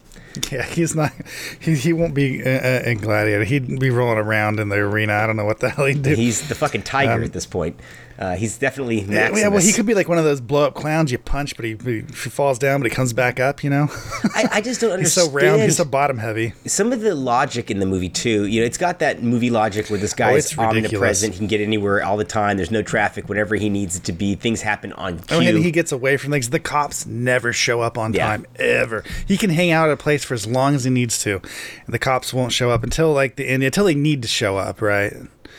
Yeah, 0.50 0.64
he's 0.64 0.94
not. 0.96 1.12
He, 1.60 1.76
he 1.76 1.92
won't 1.92 2.12
be 2.14 2.42
uh, 2.42 2.48
uh, 2.48 2.82
in 2.84 2.98
Gladiator. 2.98 3.44
He'd 3.44 3.78
be 3.78 3.90
rolling 3.90 4.18
around 4.18 4.58
in 4.60 4.68
the 4.68 4.76
arena. 4.76 5.14
I 5.14 5.26
don't 5.26 5.36
know 5.36 5.44
what 5.44 5.60
the 5.60 5.70
hell 5.70 5.86
he'd 5.86 6.02
do. 6.02 6.14
He's 6.14 6.48
the 6.48 6.54
fucking 6.54 6.82
tiger 6.82 7.12
Um, 7.12 7.22
at 7.24 7.32
this 7.32 7.46
point. 7.46 7.78
Uh, 8.18 8.36
he's 8.36 8.58
definitely 8.58 9.02
Maximus. 9.02 9.40
yeah, 9.40 9.48
well, 9.48 9.60
he 9.60 9.72
could 9.72 9.86
be 9.86 9.94
like 9.94 10.08
one 10.08 10.18
of 10.18 10.24
those 10.24 10.40
blow 10.40 10.64
up 10.64 10.74
clowns 10.74 11.10
you 11.10 11.18
punch, 11.18 11.56
but 11.56 11.64
he, 11.64 11.72
he, 11.84 12.02
falls 12.02 12.58
down, 12.58 12.80
but 12.80 12.90
he 12.90 12.94
comes 12.94 13.12
back 13.12 13.40
up. 13.40 13.64
You 13.64 13.70
know, 13.70 13.88
I, 14.34 14.48
I 14.52 14.60
just 14.60 14.80
don't 14.80 14.92
understand. 14.92 15.00
he's 15.32 15.32
so 15.32 15.48
round. 15.48 15.62
He's 15.62 15.76
so 15.76 15.84
bottom 15.84 16.18
heavy. 16.18 16.52
some 16.66 16.92
of 16.92 17.00
the 17.00 17.14
logic 17.14 17.70
in 17.70 17.80
the 17.80 17.86
movie 17.86 18.08
too. 18.08 18.46
You 18.46 18.60
know, 18.60 18.66
it's 18.66 18.78
got 18.78 19.00
that 19.00 19.22
movie 19.22 19.50
logic 19.50 19.90
where 19.90 19.98
this 19.98 20.14
guy 20.14 20.30
Oh, 20.32 20.34
ridiculous. 20.34 20.58
omnipresent. 20.58 21.32
He 21.34 21.38
can 21.38 21.46
get 21.48 21.60
anywhere 21.60 22.04
all 22.04 22.16
the 22.16 22.24
time. 22.24 22.56
There's 22.56 22.70
no 22.70 22.82
traffic. 22.82 23.28
Whenever 23.28 23.56
he 23.56 23.68
needs 23.68 23.96
it 23.96 24.04
to 24.04 24.12
be, 24.12 24.34
things 24.34 24.62
happen 24.62 24.92
on 24.92 25.18
cue. 25.18 25.36
Oh, 25.36 25.40
and 25.40 25.58
he 25.58 25.70
gets 25.70 25.90
away 25.92 26.16
from 26.16 26.30
things. 26.30 26.50
The 26.50 26.60
cops 26.60 27.06
never 27.06 27.52
show 27.52 27.80
up 27.80 27.98
on 27.98 28.12
Yeah. 28.12 28.26
time 28.28 28.46
ever. 28.56 29.04
He 29.26 29.36
can 29.36 29.50
hang 29.50 29.70
out 29.70 29.88
at 29.88 29.92
a 29.94 29.96
place 29.96 30.24
for 30.24 30.34
as 30.34 30.46
long 30.46 30.74
as 30.74 30.84
he 30.84 30.90
needs 30.90 31.18
to, 31.24 31.40
and 31.86 31.94
the 31.94 31.98
cops 31.98 32.32
won't 32.32 32.52
show 32.52 32.70
up 32.70 32.84
until 32.84 33.12
like 33.12 33.36
the 33.36 33.44
end, 33.48 33.62
until 33.62 33.84
they 33.84 33.94
need 33.94 34.22
to 34.22 34.28
show 34.28 34.56
up, 34.56 34.80
right? 34.80 35.12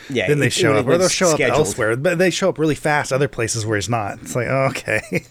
Yeah, 0.08 0.28
then 0.28 0.38
they 0.38 0.50
show 0.50 0.74
up, 0.74 0.86
or 0.86 0.98
they'll 0.98 1.08
show 1.08 1.30
scheduled. 1.34 1.50
up 1.52 1.58
elsewhere. 1.58 1.96
But 1.96 2.18
they 2.18 2.30
show 2.30 2.48
up 2.48 2.58
really 2.58 2.74
fast 2.76 3.12
other 3.12 3.26
places 3.28 3.66
where 3.66 3.76
he's 3.76 3.88
not. 3.88 4.18
It's 4.20 4.36
like, 4.36 4.46
oh, 4.48 4.66
okay, 4.70 5.24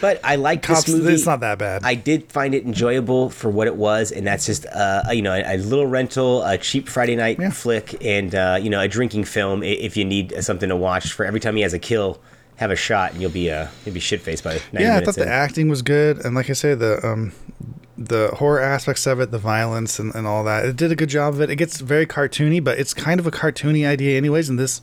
But 0.00 0.20
I 0.24 0.36
like 0.36 0.62
cops. 0.62 0.84
this 0.84 0.94
movie. 0.96 1.12
It's 1.12 1.26
not 1.26 1.40
that 1.40 1.58
bad. 1.58 1.82
I 1.84 1.94
did 1.94 2.30
find 2.32 2.54
it 2.54 2.64
enjoyable 2.64 3.28
for 3.30 3.50
what 3.50 3.66
it 3.66 3.76
was, 3.76 4.10
and 4.10 4.26
that's 4.26 4.46
just 4.46 4.64
uh, 4.66 5.02
a- 5.08 5.14
you 5.14 5.22
know 5.22 5.34
a, 5.34 5.56
a 5.56 5.58
little 5.58 5.86
rental, 5.86 6.42
a 6.44 6.56
cheap 6.58 6.88
Friday 6.88 7.14
night 7.16 7.38
Yeah. 7.38 7.50
flick, 7.50 8.02
and 8.04 8.34
uh, 8.34 8.58
you 8.60 8.70
know 8.70 8.80
a 8.80 8.88
drinking 8.88 9.24
film 9.24 9.62
if 9.62 9.96
you 9.96 10.04
need 10.04 10.34
something 10.42 10.68
to 10.68 10.76
watch. 10.76 11.12
For 11.12 11.24
every 11.26 11.40
time 11.40 11.54
he 11.56 11.62
has 11.62 11.72
a 11.74 11.78
kill, 11.78 12.18
have 12.56 12.70
a 12.70 12.76
shot, 12.76 13.12
and 13.12 13.20
you'll 13.20 13.30
be 13.30 13.50
uh 13.50 13.66
you'll 13.84 13.94
be 13.94 14.00
shit 14.00 14.22
faced 14.22 14.44
by 14.44 14.60
yeah, 14.72 14.96
I 14.96 15.04
thought 15.04 15.16
the 15.16 15.28
acting 15.28 15.68
was 15.68 15.82
good, 15.82 16.24
and 16.24 16.34
like 16.34 16.48
I 16.48 16.54
say, 16.54 16.74
the 16.74 17.04
um, 17.06 17.32
the 18.08 18.30
horror 18.38 18.60
aspects 18.60 19.06
of 19.06 19.20
it, 19.20 19.30
the 19.30 19.38
violence 19.38 19.98
and, 19.98 20.14
and 20.14 20.26
all 20.26 20.44
that, 20.44 20.64
it 20.64 20.76
did 20.76 20.92
a 20.92 20.96
good 20.96 21.08
job 21.08 21.34
of 21.34 21.40
it. 21.40 21.50
It 21.50 21.56
gets 21.56 21.80
very 21.80 22.06
cartoony, 22.06 22.62
but 22.62 22.78
it's 22.78 22.94
kind 22.94 23.20
of 23.20 23.26
a 23.26 23.30
cartoony 23.30 23.86
idea, 23.86 24.16
anyways. 24.16 24.48
And 24.48 24.58
this, 24.58 24.82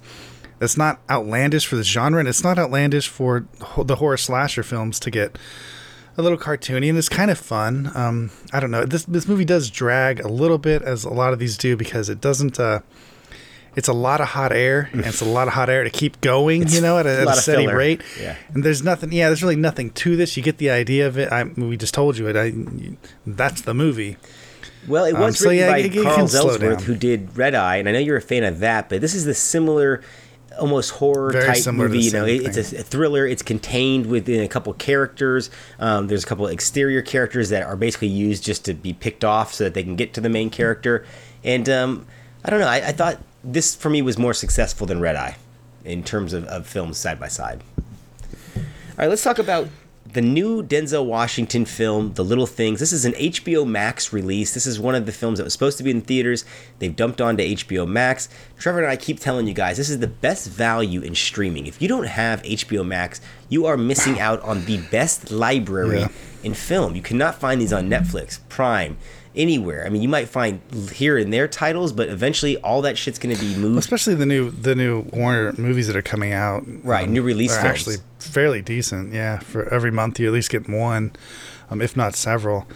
that's 0.59 0.77
not 0.77 0.99
outlandish 1.09 1.65
for 1.65 1.75
this 1.75 1.87
genre, 1.87 2.19
and 2.19 2.27
it's 2.27 2.43
not 2.43 2.57
outlandish 2.57 3.07
for 3.07 3.45
the 3.77 3.97
horror 3.97 4.17
slasher 4.17 4.63
films 4.63 4.99
to 5.01 5.11
get 5.11 5.37
a 6.17 6.21
little 6.21 6.37
cartoony, 6.37 6.89
and 6.89 6.97
it's 6.97 7.09
kind 7.09 7.31
of 7.31 7.39
fun. 7.39 7.91
Um, 7.95 8.31
I 8.51 8.59
don't 8.59 8.71
know. 8.71 8.85
This 8.85 9.05
this 9.05 9.27
movie 9.27 9.45
does 9.45 9.69
drag 9.69 10.19
a 10.19 10.27
little 10.27 10.57
bit, 10.57 10.81
as 10.81 11.05
a 11.05 11.09
lot 11.09 11.31
of 11.31 11.39
these 11.39 11.57
do, 11.57 11.77
because 11.77 12.09
it 12.09 12.19
doesn't. 12.19 12.59
Uh, 12.59 12.81
it's 13.79 13.87
a 13.87 13.93
lot 13.93 14.21
of 14.21 14.27
hot 14.27 14.51
air, 14.51 14.89
and 14.93 15.05
it's 15.05 15.21
a 15.21 15.25
lot 15.25 15.47
of 15.47 15.53
hot 15.55 15.69
air 15.69 15.83
to 15.83 15.89
keep 15.89 16.21
going, 16.21 16.67
you 16.67 16.81
know, 16.81 16.99
at 16.99 17.07
a, 17.07 17.19
a 17.19 17.21
at 17.23 17.27
a 17.29 17.41
steady 17.41 17.63
filler. 17.65 17.75
rate. 17.77 18.01
Yeah. 18.21 18.35
And 18.53 18.63
there's 18.63 18.83
nothing. 18.83 19.11
Yeah, 19.11 19.27
there's 19.29 19.41
really 19.41 19.55
nothing 19.55 19.89
to 19.91 20.15
this. 20.15 20.37
You 20.37 20.43
get 20.43 20.57
the 20.59 20.69
idea 20.69 21.07
of 21.07 21.17
it. 21.17 21.31
I 21.31 21.43
we 21.43 21.75
just 21.77 21.93
told 21.95 22.17
you 22.17 22.27
it. 22.27 22.35
I 22.37 22.53
that's 23.25 23.61
the 23.61 23.73
movie. 23.73 24.17
Well, 24.87 25.05
it 25.05 25.15
Um, 25.15 25.21
was 25.21 25.39
so 25.39 25.49
written 25.49 25.59
yeah, 25.59 25.71
by 25.71 25.77
it- 25.79 25.95
it 25.95 26.03
Carl 26.03 26.19
Ellsworth, 26.35 26.83
who 26.83 26.95
did 26.95 27.35
Red 27.37 27.55
Eye, 27.55 27.77
and 27.77 27.89
I 27.89 27.91
know 27.91 27.99
you're 27.99 28.17
a 28.17 28.21
fan 28.21 28.43
of 28.43 28.59
that, 28.59 28.89
but 28.89 29.01
this 29.01 29.13
is 29.13 29.25
the 29.25 29.33
similar, 29.33 30.01
almost 30.59 30.91
horror 30.91 31.31
Very 31.31 31.45
type 31.61 31.73
movie. 31.73 31.99
You 31.99 32.11
know, 32.11 32.25
it- 32.25 32.43
it's 32.45 32.73
a, 32.73 32.79
a 32.79 32.83
thriller. 32.83 33.27
It's 33.27 33.41
contained 33.43 34.05
within 34.07 34.41
a 34.41 34.47
couple 34.47 34.73
characters. 34.73 35.49
Um, 35.79 36.07
there's 36.07 36.23
a 36.23 36.27
couple 36.27 36.47
exterior 36.47 37.01
characters 37.01 37.49
that 37.49 37.63
are 37.63 37.75
basically 37.75 38.07
used 38.07 38.43
just 38.43 38.65
to 38.65 38.73
be 38.73 38.93
picked 38.93 39.23
off 39.25 39.53
so 39.53 39.65
that 39.65 39.73
they 39.73 39.83
can 39.83 39.95
get 39.95 40.13
to 40.13 40.21
the 40.21 40.29
main 40.29 40.49
character. 40.49 41.05
And 41.43 41.67
um, 41.69 42.05
I 42.43 42.49
don't 42.49 42.59
know. 42.61 42.67
I, 42.67 42.87
I 42.87 42.91
thought 42.93 43.21
this 43.43 43.75
for 43.75 43.89
me 43.89 44.01
was 44.01 44.17
more 44.17 44.33
successful 44.33 44.85
than 44.87 44.99
Red 44.99 45.15
Eye 45.15 45.37
in 45.85 46.03
terms 46.03 46.33
of, 46.33 46.45
of 46.45 46.67
films 46.67 46.97
side 46.97 47.19
by 47.19 47.27
side. 47.27 47.61
All 48.55 48.63
right, 48.97 49.09
let's 49.09 49.23
talk 49.23 49.39
about 49.39 49.67
the 50.11 50.21
new 50.21 50.63
Denzel 50.63 51.05
Washington 51.05 51.65
film, 51.65 52.13
The 52.15 52.23
Little 52.23 52.47
Things. 52.47 52.79
This 52.79 52.91
is 52.91 53.05
an 53.05 53.13
HBO 53.13 53.65
Max 53.65 54.11
release. 54.11 54.53
This 54.55 54.65
is 54.65 54.79
one 54.79 54.95
of 54.95 55.05
the 55.05 55.11
films 55.11 55.37
that 55.37 55.43
was 55.43 55.53
supposed 55.53 55.77
to 55.77 55.83
be 55.83 55.91
in 55.91 56.01
theaters. 56.01 56.43
They've 56.79 56.95
dumped 56.95 57.21
onto 57.21 57.43
HBO 57.43 57.87
Max. 57.87 58.27
Trevor 58.57 58.79
and 58.79 58.87
I 58.91 58.95
keep 58.97 59.19
telling 59.19 59.47
you 59.47 59.53
guys, 59.53 59.77
this 59.77 59.89
is 59.89 59.99
the 59.99 60.07
best 60.07 60.49
value 60.49 61.01
in 61.01 61.13
streaming. 61.13 61.67
If 61.67 61.79
you 61.81 61.87
don't 61.87 62.07
have 62.07 62.41
HBO 62.41 62.83
Max, 62.85 63.21
you 63.49 63.67
are 63.67 63.77
missing 63.77 64.19
out 64.19 64.41
on 64.41 64.65
the 64.65 64.77
best 64.89 65.29
library 65.31 65.99
Yeah. 65.99 66.07
in 66.43 66.55
film. 66.55 66.95
You 66.95 67.03
cannot 67.03 67.35
find 67.39 67.61
these 67.61 67.71
on 67.71 67.87
Netflix, 67.87 68.39
Prime, 68.49 68.97
anywhere. 69.35 69.85
I 69.85 69.89
mean, 69.89 70.01
you 70.01 70.09
might 70.09 70.27
find 70.27 70.59
here 70.93 71.17
and 71.17 71.31
there 71.31 71.47
titles, 71.47 71.91
but 71.93 72.09
eventually 72.09 72.57
all 72.57 72.81
that 72.83 72.97
shit's 72.97 73.19
going 73.19 73.35
to 73.35 73.41
be 73.41 73.55
moved 73.55 73.77
Especially 73.79 74.15
the 74.15 74.25
new 74.25 74.49
the 74.51 74.75
new 74.75 75.01
Warner 75.13 75.53
movies 75.57 75.87
that 75.87 75.95
are 75.95 76.01
coming 76.01 76.33
out. 76.33 76.63
Right, 76.83 77.07
new 77.09 77.21
release 77.21 77.51
are 77.57 77.61
films. 77.61 77.69
actually 77.79 77.95
fairly 78.19 78.61
decent. 78.61 79.13
Yeah, 79.13 79.39
for 79.39 79.71
every 79.73 79.91
month 79.91 80.19
you 80.19 80.27
at 80.27 80.33
least 80.33 80.49
get 80.49 80.67
one, 80.69 81.11
um, 81.69 81.81
if 81.81 81.95
not 81.95 82.15
several. 82.15 82.67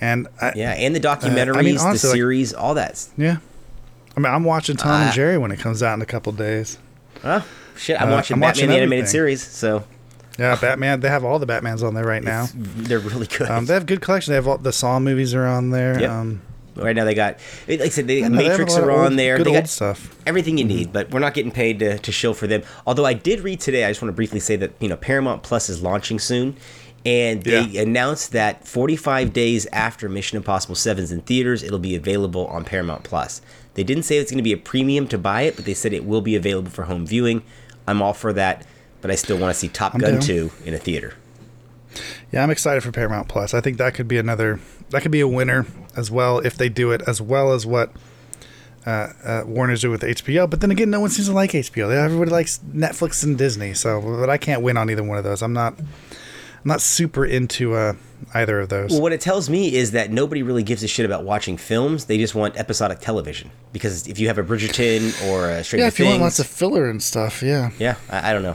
And 0.00 0.26
I, 0.40 0.52
Yeah, 0.56 0.72
and 0.72 0.94
the 0.96 1.00
documentaries, 1.00 1.78
honestly, 1.80 2.08
the 2.08 2.08
like- 2.08 2.16
series, 2.16 2.52
all 2.52 2.74
that. 2.74 3.06
yeah, 3.16 3.36
I 4.16 4.20
mean, 4.20 4.32
I'm 4.32 4.44
watching 4.44 4.76
Tom 4.76 4.90
Uh, 5.00 5.04
and 5.06 5.14
Jerry 5.14 5.38
when 5.38 5.50
it 5.52 5.60
comes 5.60 5.82
out 5.82 5.94
in 5.94 6.02
a 6.02 6.06
couple 6.06 6.32
days. 6.32 6.78
Oh, 7.24 7.44
shit. 7.76 8.00
I'm 8.00 8.08
Uh, 8.08 8.16
watching 8.16 8.34
I'm 8.34 8.40
Batman 8.40 8.48
watching 8.48 8.68
the 8.70 8.76
Animated. 8.76 9.08
Series, 9.08 9.42
so 9.46 9.84
Yeah, 10.38 10.56
Batman. 10.60 11.00
They 11.00 11.08
have 11.08 11.24
all 11.24 11.38
the 11.38 11.46
Batmans 11.46 11.82
on 11.86 11.94
there 11.94 12.04
right 12.04 12.22
now. 12.24 12.48
they're 12.54 12.98
really 12.98 13.26
good. 13.26 13.50
Um, 13.50 13.66
they 13.66 13.74
have 13.74 13.86
good 13.86 14.00
collection. 14.00 14.32
They 14.32 14.36
have 14.36 14.48
all 14.48 14.58
the 14.58 14.72
Saw 14.72 14.98
movies 14.98 15.34
are 15.34 15.46
on 15.46 15.70
there. 15.70 16.00
Yep. 16.00 16.10
Um, 16.10 16.42
right 16.76 16.96
now 16.96 17.04
they 17.04 17.14
got, 17.14 17.38
like 17.68 17.80
I 17.82 17.88
said, 17.90 18.06
they, 18.06 18.24
I 18.24 18.28
know, 18.28 18.38
they 18.38 18.48
Matrix 18.48 18.74
are 18.76 18.90
on 18.90 19.12
old- 19.12 19.18
there. 19.18 19.36
Good 19.36 19.46
They 19.46 19.52
got 19.52 19.68
stuff. 19.68 20.16
everything 20.26 20.56
you 20.58 20.64
need, 20.64 20.92
but 20.92 21.10
we're 21.10 21.20
not 21.20 21.34
getting 21.34 21.52
paid 21.52 21.78
to, 21.80 21.98
to 21.98 22.12
shill 22.12 22.32
for 22.34 22.46
them. 22.46 22.62
Although 22.86 23.04
I 23.04 23.12
did 23.12 23.40
read 23.40 23.60
today, 23.60 23.84
I 23.84 23.90
just 23.90 24.00
want 24.00 24.08
to 24.10 24.16
briefly 24.16 24.40
say 24.40 24.56
that 24.56 24.72
you 24.80 24.88
know 24.88 24.96
Paramount 24.96 25.42
Plus 25.42 25.68
is 25.68 25.82
launching 25.82 26.18
soon, 26.18 26.56
and 27.04 27.42
they 27.42 27.60
Yeah. 27.64 27.82
announced 27.82 28.32
that 28.32 28.66
45 28.66 29.32
days 29.34 29.66
after 29.72 30.08
Mission 30.08 30.36
Impossible 30.38 30.76
7's 30.76 31.12
in 31.12 31.20
theaters, 31.22 31.62
it'll 31.62 31.78
be 31.78 31.94
available 31.94 32.46
on 32.46 32.64
Paramount 32.64 33.02
Plus. 33.04 33.42
They 33.74 33.82
didn't 33.84 34.04
say 34.04 34.16
it's 34.18 34.30
going 34.30 34.38
to 34.38 34.42
be 34.44 34.52
a 34.52 34.56
premium 34.58 35.08
to 35.08 35.18
buy 35.18 35.42
it, 35.42 35.56
but 35.56 35.64
they 35.66 35.74
said 35.74 35.92
it 35.92 36.04
will 36.06 36.20
be 36.22 36.36
available 36.36 36.70
for 36.70 36.84
home 36.84 37.06
viewing. 37.06 37.42
I'm 37.86 38.00
all 38.00 38.14
for 38.14 38.32
that, 38.34 38.64
but 39.02 39.10
I 39.10 39.16
still 39.16 39.36
want 39.36 39.52
to 39.52 39.58
see 39.58 39.68
Top 39.68 39.94
I'm 39.94 40.00
Gun 40.00 40.12
down. 40.14 40.22
2 40.22 40.50
in 40.64 40.72
a 40.72 40.78
theater. 40.78 41.14
Yeah, 42.32 42.42
I'm 42.42 42.50
excited 42.50 42.82
for 42.82 42.90
Paramount 42.90 43.28
Plus. 43.28 43.52
I 43.52 43.60
think 43.60 43.76
that 43.76 43.92
could 43.92 44.08
be 44.08 44.16
another. 44.16 44.60
That 44.88 45.02
could 45.02 45.10
be 45.10 45.20
a 45.20 45.28
winner 45.28 45.66
as 45.94 46.10
well 46.10 46.38
if 46.38 46.56
they 46.56 46.70
do 46.70 46.90
it 46.90 47.02
as 47.06 47.20
well 47.20 47.52
as 47.52 47.66
what 47.66 47.92
uh, 48.86 49.08
uh, 49.24 49.42
Warner's 49.46 49.82
do 49.82 49.90
with 49.90 50.02
HBO. 50.02 50.48
But 50.48 50.60
then 50.60 50.70
again, 50.70 50.88
no 50.88 51.00
one 51.00 51.10
seems 51.10 51.28
to 51.28 51.34
like 51.34 51.50
HBO. 51.50 51.90
Everybody 51.92 52.30
likes 52.30 52.60
Netflix 52.72 53.22
and 53.22 53.36
Disney. 53.36 53.74
So, 53.74 54.00
but 54.00 54.30
I 54.30 54.38
can't 54.38 54.62
win 54.62 54.78
on 54.78 54.88
either 54.88 55.02
one 55.02 55.18
of 55.18 55.24
those. 55.24 55.42
I'm 55.42 55.52
not. 55.52 55.78
I'm 55.78 56.68
not 56.68 56.80
super 56.80 57.26
into 57.26 57.74
uh, 57.74 57.94
either 58.34 58.60
of 58.60 58.68
those. 58.68 58.92
Well, 58.92 59.02
what 59.02 59.12
it 59.12 59.20
tells 59.20 59.50
me 59.50 59.74
is 59.74 59.90
that 59.90 60.12
nobody 60.12 60.44
really 60.44 60.62
gives 60.62 60.84
a 60.84 60.88
shit 60.88 61.04
about 61.04 61.24
watching 61.24 61.56
films. 61.56 62.04
They 62.04 62.18
just 62.18 62.36
want 62.36 62.56
episodic 62.56 63.00
television. 63.00 63.50
Because 63.72 64.06
if 64.06 64.20
you 64.20 64.28
have 64.28 64.38
a 64.38 64.44
Bridgerton 64.44 65.28
or 65.28 65.50
a 65.50 65.64
Stranger 65.64 65.82
yeah, 65.82 65.88
if 65.88 65.98
you 65.98 66.06
want 66.06 66.20
lots 66.20 66.38
of 66.38 66.46
filler 66.46 66.88
and 66.88 67.02
stuff, 67.02 67.42
yeah. 67.42 67.70
yeah, 67.80 67.96
I, 68.08 68.30
I 68.30 68.32
don't 68.32 68.42
know. 68.42 68.54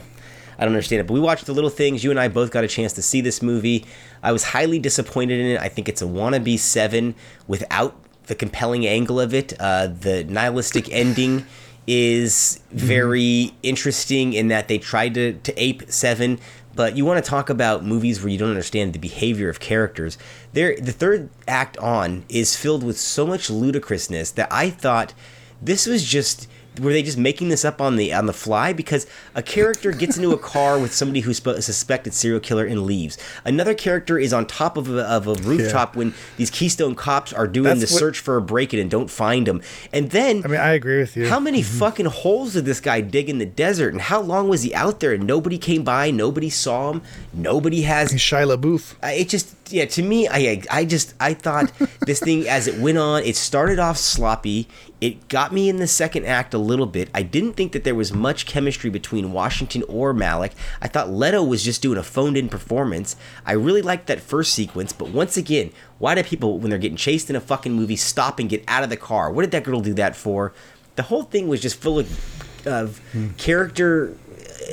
I 0.58 0.66
don't 0.66 0.74
understand 0.74 1.02
it. 1.02 1.08
But 1.08 1.14
we 1.14 1.20
watched 1.20 1.46
The 1.46 1.54
Little 1.54 1.70
Things. 1.70 2.04
You 2.04 2.12
and 2.12 2.20
I 2.20 2.28
both 2.28 2.52
got 2.52 2.64
a 2.64 2.68
chance 2.68 2.94
to 2.94 3.02
see 3.02 3.22
this 3.22 3.42
movie. 3.42 3.86
I 4.24 4.32
was 4.32 4.44
highly 4.44 4.80
disappointed 4.80 5.40
in 5.40 5.48
it. 5.48 5.60
I 5.62 5.70
think 5.70 5.88
it's 5.88 6.02
a 6.02 6.06
wannabe 6.06 6.58
seven 6.58 7.16
without 7.48 7.96
the 8.26 8.36
compelling 8.36 8.86
angle 8.86 9.20
of 9.20 9.34
it. 9.34 9.54
Uh, 9.60 9.88
the 9.88 10.24
nihilistic 10.24 10.92
ending 10.92 11.46
is 11.86 12.60
very 12.72 13.54
interesting 13.64 14.34
in 14.34 14.50
that 14.50 14.68
they 14.68 14.78
tried 14.78 15.14
to, 15.14 15.34
to 15.34 15.62
ape 15.62 15.90
seven. 15.90 16.40
But 16.76 16.96
you 16.96 17.06
want 17.06 17.24
to 17.24 17.28
talk 17.28 17.50
about 17.50 17.84
movies 17.84 18.22
where 18.22 18.30
you 18.30 18.38
don't 18.38 18.50
understand 18.50 18.94
the 18.94 19.00
behavior 19.00 19.50
of 19.50 19.60
characters. 19.60 20.18
There, 20.54 20.76
the 20.80 20.92
third 20.92 21.30
act 21.48 21.78
on 21.78 22.24
is 22.30 22.56
filled 22.56 22.84
with 22.84 23.00
so 23.00 23.26
much 23.26 23.50
ludicrousness 23.50 24.32
that 24.32 24.48
I 24.52 24.70
thought 24.70 25.14
this 25.60 25.88
was 25.88 26.04
just 26.04 26.48
were 26.80 26.92
they 26.94 27.04
just 27.04 27.18
making 27.18 27.50
this 27.50 27.64
up 27.66 27.82
on 27.82 27.96
the 27.96 28.14
on 28.14 28.26
the 28.26 28.34
fly? 28.34 28.74
Because 28.74 29.08
a 29.36 29.42
character 29.44 29.92
gets 29.92 30.18
into 30.18 30.32
a 30.32 30.38
car 30.38 30.80
with 30.80 30.94
somebody 30.94 31.22
who's 31.22 31.46
a 31.46 31.62
suspected 31.62 32.14
serial 32.14 32.40
killer 32.40 32.66
and 32.66 32.84
leaves. 32.86 33.18
Another 33.46 33.74
character 33.74 34.18
is 34.20 34.34
on 34.34 34.46
top 34.46 34.78
of 34.78 34.90
a, 34.90 35.02
of 35.04 35.28
a 35.28 35.34
rooftop 35.36 35.96
when 35.96 36.14
these 36.38 36.50
keystone 36.50 36.96
cops 36.96 37.34
are 37.34 37.48
doing 37.48 37.66
That's 37.80 37.90
the 37.90 37.94
what- 37.94 38.00
search 38.00 38.20
for 38.20 38.38
a 38.38 38.42
break-in 38.42 38.80
and 38.80 38.90
don't 38.92 39.10
find 39.10 39.48
him. 39.48 39.62
And 39.94 40.12
then 40.12 40.42
I 40.46 40.48
mean, 40.48 40.60
I 40.60 40.72
agree 40.74 41.00
with 41.00 41.16
you. 41.18 41.28
how 41.30 41.40
many 41.40 41.62
fucking 41.62 42.06
holes 42.08 42.54
did 42.54 42.66
this 42.66 42.80
guy 42.80 43.02
dig 43.02 43.30
in 43.30 43.38
the 43.38 43.46
desert? 43.46 43.94
And 43.94 44.02
how 44.02 44.22
long 44.22 44.50
was 44.50 44.64
he 44.64 44.74
out 44.74 45.00
there 45.00 45.14
and 45.14 45.26
nobody 45.26 45.58
came 45.58 45.84
by 45.84 46.12
nobody 46.12 46.50
saw 46.50 46.92
him 46.92 47.02
nobody 47.34 47.82
has 47.84 48.12
Shia 48.14 48.56
LaBeouf. 48.58 48.94
uh, 49.04 49.08
it 49.08 49.30
just 49.30 49.54
yeah 49.70 49.86
to 49.86 50.02
me 50.02 50.28
i 50.30 50.62
i 50.72 50.86
just 50.86 51.14
i 51.20 51.34
thought 51.34 51.72
this 52.06 52.20
thing 52.20 52.48
as 52.48 52.68
it 52.68 52.78
went 52.80 52.98
on 52.98 53.22
it 53.24 53.36
started 53.36 53.80
off 53.80 53.98
sloppy 53.98 54.68
it 55.00 55.28
got 55.28 55.54
me 55.54 55.70
in 55.70 55.78
the 55.78 55.88
second 55.88 56.26
act 56.26 56.54
a 56.54 56.58
little 56.58 56.86
bit. 56.88 57.10
I 57.14 57.22
didn't 57.22 57.54
think 57.54 57.72
that 57.74 57.84
there 57.84 57.94
was 57.94 58.12
much 58.12 58.46
chemistry 58.46 58.90
between 58.90 59.32
washington 59.32 59.84
or 59.88 60.14
malek. 60.14 60.54
I 60.82 60.88
thought 60.88 61.10
leto 61.10 61.44
was 61.44 61.64
just 61.64 61.82
doing 61.82 61.98
a 61.98 62.04
phoned 62.04 62.38
in 62.38 62.50
performance. 62.50 63.16
I 63.46 63.54
really 63.54 63.82
liked 63.82 64.08
that 64.08 64.20
first 64.20 64.54
sequence 64.54 64.94
but 64.94 65.10
once 65.10 65.38
again 65.38 65.72
why 66.00 66.16
do 66.16 66.24
people 66.24 66.58
when 66.60 66.70
they're 66.70 66.80
getting 66.80 66.98
chased 66.98 67.30
in 67.30 67.36
a 67.36 67.42
fucking 67.42 67.74
movie 67.74 67.96
stop 67.96 68.40
and 68.40 68.50
get 68.50 68.64
out 68.68 68.84
of 68.84 68.90
the 68.90 68.98
car? 68.98 69.32
What 69.32 69.44
did 69.44 69.52
that 69.52 69.64
girl 69.64 69.82
do 69.82 69.94
that 69.96 70.16
for? 70.16 70.54
The 70.96 71.04
whole 71.04 71.24
thing 71.24 71.48
was 71.48 71.62
just 71.62 71.80
full 71.80 72.00
of, 72.00 72.68
of 72.68 73.00
hmm. 73.12 73.30
character 73.38 74.18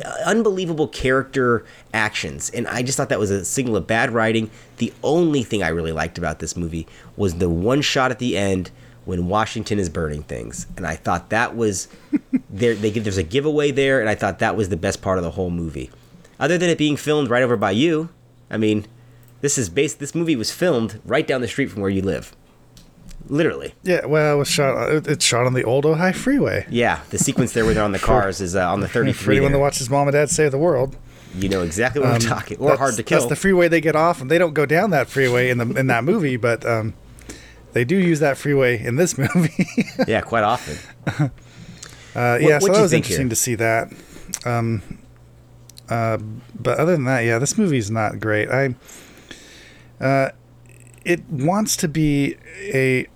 uh, 0.04 0.12
unbelievable 0.26 0.88
character 0.88 1.64
actions, 1.92 2.50
and 2.50 2.66
I 2.66 2.82
just 2.82 2.96
thought 2.96 3.10
that 3.10 3.18
was 3.18 3.30
a 3.30 3.44
signal 3.44 3.76
of 3.76 3.86
bad 3.86 4.10
writing. 4.10 4.50
The 4.78 4.92
only 5.04 5.44
thing 5.44 5.62
I 5.62 5.68
really 5.68 5.92
liked 5.92 6.18
about 6.18 6.40
this 6.40 6.56
movie 6.56 6.88
was 7.16 7.36
the 7.36 7.48
one 7.48 7.80
shot 7.80 8.10
at 8.10 8.18
the 8.18 8.36
end 8.36 8.70
when 9.04 9.28
Washington 9.28 9.78
is 9.78 9.88
burning 9.88 10.22
things, 10.22 10.66
and 10.76 10.86
I 10.86 10.96
thought 10.96 11.30
that 11.30 11.56
was 11.56 11.88
there. 12.50 12.74
They 12.74 12.90
there's 12.90 13.16
a 13.18 13.22
giveaway 13.22 13.70
there, 13.70 14.00
and 14.00 14.08
I 14.08 14.14
thought 14.14 14.38
that 14.40 14.56
was 14.56 14.68
the 14.68 14.76
best 14.76 15.02
part 15.02 15.18
of 15.18 15.24
the 15.24 15.32
whole 15.32 15.50
movie. 15.50 15.90
Other 16.40 16.58
than 16.58 16.68
it 16.70 16.78
being 16.78 16.96
filmed 16.96 17.30
right 17.30 17.42
over 17.42 17.56
by 17.56 17.70
you, 17.70 18.08
I 18.50 18.56
mean, 18.56 18.86
this 19.40 19.56
is 19.58 19.68
based. 19.68 19.98
This 20.00 20.14
movie 20.14 20.36
was 20.36 20.50
filmed 20.50 21.00
right 21.04 21.26
down 21.26 21.40
the 21.40 21.48
street 21.48 21.70
from 21.70 21.80
where 21.82 21.90
you 21.90 22.02
live, 22.02 22.34
literally. 23.28 23.74
Yeah, 23.82 24.06
well, 24.06 24.34
it 24.34 24.38
was 24.38 24.48
shot. 24.48 25.06
It's 25.08 25.24
shot 25.24 25.46
on 25.46 25.54
the 25.54 25.64
old 25.64 25.84
Ojai 25.84 26.14
Freeway. 26.14 26.66
Yeah, 26.68 27.00
the 27.10 27.18
sequence 27.18 27.52
there 27.52 27.64
where 27.64 27.74
they're 27.74 27.84
on 27.84 27.92
the 27.92 27.98
cars 28.10 28.40
is 28.40 28.56
uh, 28.56 28.70
on 28.70 28.80
the 28.80 28.88
For 28.88 28.94
33. 29.04 29.36
anyone 29.36 29.52
that 29.52 29.58
there. 29.58 29.62
watches 29.62 29.88
Mom 29.90 30.08
and 30.08 30.12
Dad 30.14 30.30
Save 30.30 30.50
the 30.50 30.58
World, 30.58 30.96
You 31.36 31.48
know 31.48 31.62
exactly 31.62 32.00
what 32.00 32.10
I'm 32.10 32.20
talking. 32.20 32.58
Or 32.58 32.76
hard 32.76 32.94
to 32.96 33.02
kill. 33.02 33.18
That's 33.18 33.28
the 33.28 33.36
freeway 33.36 33.68
they 33.68 33.80
get 33.80 33.96
off, 33.96 34.20
and 34.20 34.30
they 34.30 34.38
don't 34.38 34.54
go 34.54 34.66
down 34.66 34.90
that 34.90 35.08
freeway 35.08 35.50
in 35.50 35.58
the 35.58 35.66
in 35.78 35.86
that 35.88 36.04
movie, 36.04 36.36
but 36.36 36.64
um, 36.66 36.94
they 37.74 37.84
do 37.84 37.96
use 37.96 38.20
that 38.20 38.38
freeway 38.38 38.82
in 38.82 38.96
this 38.96 39.18
movie. 39.34 39.66
yeah, 40.08 40.20
quite 40.22 40.44
often. 40.44 41.30
Uh, 42.16 42.38
yeah, 42.40 42.60
so 42.60 42.66
what'd 42.68 42.76
that 42.76 42.82
was 42.82 42.92
interesting 42.92 43.24
here? 43.24 43.30
to 43.30 43.34
see 43.34 43.56
that. 43.56 43.92
Um, 44.44 45.00
uh, 45.88 46.16
but 46.16 46.78
other 46.78 46.92
than 46.92 47.06
that, 47.06 47.22
yeah, 47.22 47.40
this 47.40 47.58
movie's 47.58 47.90
not 47.90 48.20
great. 48.20 48.48
I, 48.48 48.76
uh, 50.00 50.30
it 51.04 51.28
wants 51.28 51.76
to 51.78 51.88
be 51.88 52.36
a 52.72 53.08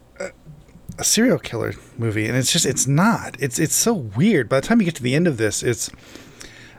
a 0.99 1.05
serial 1.05 1.39
killer 1.39 1.75
movie, 1.97 2.27
and 2.27 2.37
it's 2.37 2.53
just 2.53 2.67
it's 2.67 2.87
not. 2.87 3.37
It's 3.41 3.59
it's 3.59 3.75
so 3.75 3.95
weird. 3.95 4.49
By 4.49 4.61
the 4.61 4.67
time 4.67 4.81
you 4.81 4.85
get 4.85 4.97
to 4.97 5.03
the 5.03 5.15
end 5.15 5.29
of 5.29 5.37
this, 5.37 5.63
it's 5.63 5.91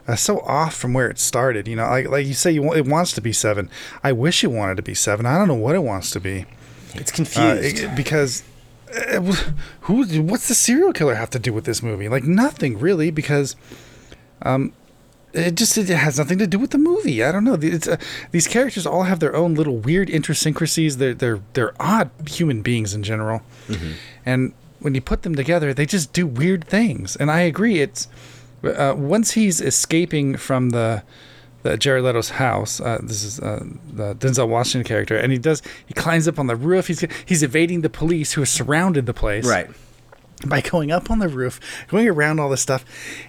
uh, 0.07 0.15
so 0.15 0.39
off 0.41 0.75
from 0.75 0.93
where 0.93 1.09
it 1.09 1.19
started. 1.19 1.67
You 1.67 1.77
know, 1.77 1.87
like 1.87 2.09
like 2.09 2.27
you 2.27 2.33
say, 2.33 2.51
you 2.51 2.61
want, 2.61 2.77
it 2.77 2.85
wants 2.85 3.13
to 3.13 3.21
be 3.21 3.31
seven. 3.31 3.69
I 4.03 4.11
wish 4.11 4.43
it 4.43 4.47
wanted 4.47 4.75
to 4.75 4.83
be 4.83 4.93
seven. 4.93 5.25
I 5.25 5.37
don't 5.37 5.47
know 5.47 5.55
what 5.55 5.75
it 5.75 5.83
wants 5.83 6.11
to 6.11 6.19
be. 6.19 6.45
It's 6.95 7.11
Uh, 7.11 7.15
confused. 7.15 7.79
it- 7.79 7.95
because 7.95 8.43
uh, 8.95 9.21
who 9.81 10.03
what's 10.23 10.47
the 10.47 10.55
serial 10.55 10.93
killer 10.93 11.15
have 11.15 11.29
to 11.31 11.39
do 11.39 11.53
with 11.53 11.65
this 11.65 11.83
movie? 11.83 12.09
Like 12.09 12.23
nothing 12.23 12.79
really 12.79 13.11
because 13.11 13.55
um 14.41 14.71
it 15.31 15.53
just 15.53 15.77
it 15.77 15.87
has 15.89 16.17
nothing 16.17 16.39
to 16.39 16.47
do 16.47 16.57
with 16.57 16.71
the 16.71 16.79
movie. 16.79 17.23
I 17.23 17.31
don't 17.31 17.43
know. 17.43 17.55
It's, 17.61 17.87
uh, 17.87 17.97
these 18.31 18.47
characters 18.47 18.87
all 18.87 19.03
have 19.03 19.19
their 19.19 19.35
own 19.35 19.53
little 19.53 19.77
weird 19.77 20.09
idiosyncrasies 20.09 20.97
they're 20.97 21.13
they're 21.13 21.39
they're 21.53 21.73
odd 21.79 22.09
human 22.27 22.61
beings 22.63 22.93
in 22.95 23.03
general. 23.03 23.41
And 24.25 24.53
when 24.79 24.95
you 24.95 25.01
put 25.01 25.21
them 25.21 25.35
together 25.35 25.73
they 25.73 25.85
just 25.85 26.13
do 26.13 26.25
weird 26.25 26.63
things. 26.65 27.15
And 27.15 27.29
i 27.29 27.41
agree 27.41 27.79
it's 27.79 28.07
uh, 28.63 28.93
once 28.97 29.31
he's 29.31 29.61
escaping 29.61 30.35
from 30.37 30.71
the 30.71 31.03
the 31.63 31.77
Jared 31.77 32.03
Leto's 32.03 32.29
house. 32.29 32.79
Uh, 32.79 32.99
this 33.01 33.23
is 33.23 33.39
uh, 33.39 33.63
the 33.91 34.15
Denzel 34.15 34.47
Washington 34.47 34.87
character, 34.87 35.17
and 35.17 35.31
he 35.31 35.37
does. 35.37 35.61
He 35.85 35.93
climbs 35.93 36.27
up 36.27 36.39
on 36.39 36.47
the 36.47 36.55
roof. 36.55 36.87
He's 36.87 37.05
he's 37.25 37.43
evading 37.43 37.81
the 37.81 37.89
police 37.89 38.33
who 38.33 38.41
have 38.41 38.49
surrounded 38.49 39.05
the 39.05 39.13
place 39.13 39.45
right. 39.45 39.69
by 40.45 40.61
going 40.61 40.91
up 40.91 41.11
on 41.11 41.19
the 41.19 41.29
roof, 41.29 41.59
going 41.87 42.07
around 42.07 42.39
all 42.39 42.49
this 42.49 42.61
stuff, 42.61 42.85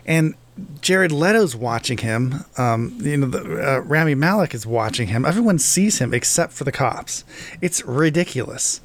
and 0.06 0.34
Jared 0.80 1.12
Leto's 1.12 1.54
watching 1.54 1.98
him. 1.98 2.44
Um, 2.56 2.96
you 3.00 3.16
know, 3.16 3.26
the, 3.26 3.76
uh, 3.76 3.78
Rami 3.80 4.14
Malek 4.14 4.54
is 4.54 4.66
watching 4.66 5.08
him. 5.08 5.24
Everyone 5.24 5.58
sees 5.58 5.98
him 5.98 6.14
except 6.14 6.52
for 6.52 6.64
the 6.64 6.72
cops. 6.72 7.24
It's 7.60 7.84
ridiculous. 7.84 8.80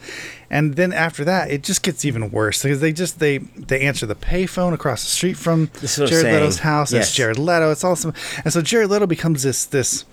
And 0.50 0.76
then 0.76 0.94
after 0.94 1.24
that, 1.26 1.50
it 1.50 1.64
just 1.64 1.82
gets 1.84 2.06
even 2.06 2.32
worse 2.32 2.62
because 2.64 2.80
they 2.82 2.94
just 2.94 3.20
they 3.20 3.40
they 3.40 3.82
answer 3.82 4.06
the 4.06 4.16
payphone 4.16 4.74
across 4.74 5.04
the 5.04 5.10
street 5.10 5.38
from 5.38 5.70
This 5.82 5.94
is 5.98 6.00
what 6.02 6.14
I'm 6.14 6.22
Jared. 6.22 6.34
Leto's 6.42 6.60
house. 6.60 6.94
Yes. 6.94 7.08
It's 7.08 7.16
Jared 7.16 7.40
Leto. 7.40 7.72
It's 7.72 7.84
awesome. 7.84 8.14
And 8.44 8.54
so 8.54 8.62
Jared 8.62 8.90
Leto 8.90 9.08
becomes 9.08 9.44
this 9.44 9.66
this 9.66 10.06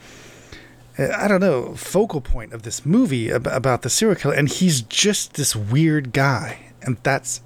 I 0.99 1.27
don't 1.27 1.41
know, 1.41 1.75
focal 1.75 2.21
point 2.21 2.53
of 2.53 2.63
this 2.63 2.85
movie 2.85 3.33
ab- 3.33 3.47
about 3.47 3.81
the 3.83 3.89
serial 3.91 4.15
killer, 4.15 4.35
and 4.35 4.49
he's 4.49 4.83
just 4.83 5.35
this 5.35 5.57
weird 5.57 6.13
guy, 6.13 6.59
and 6.83 6.99
that's 7.03 7.41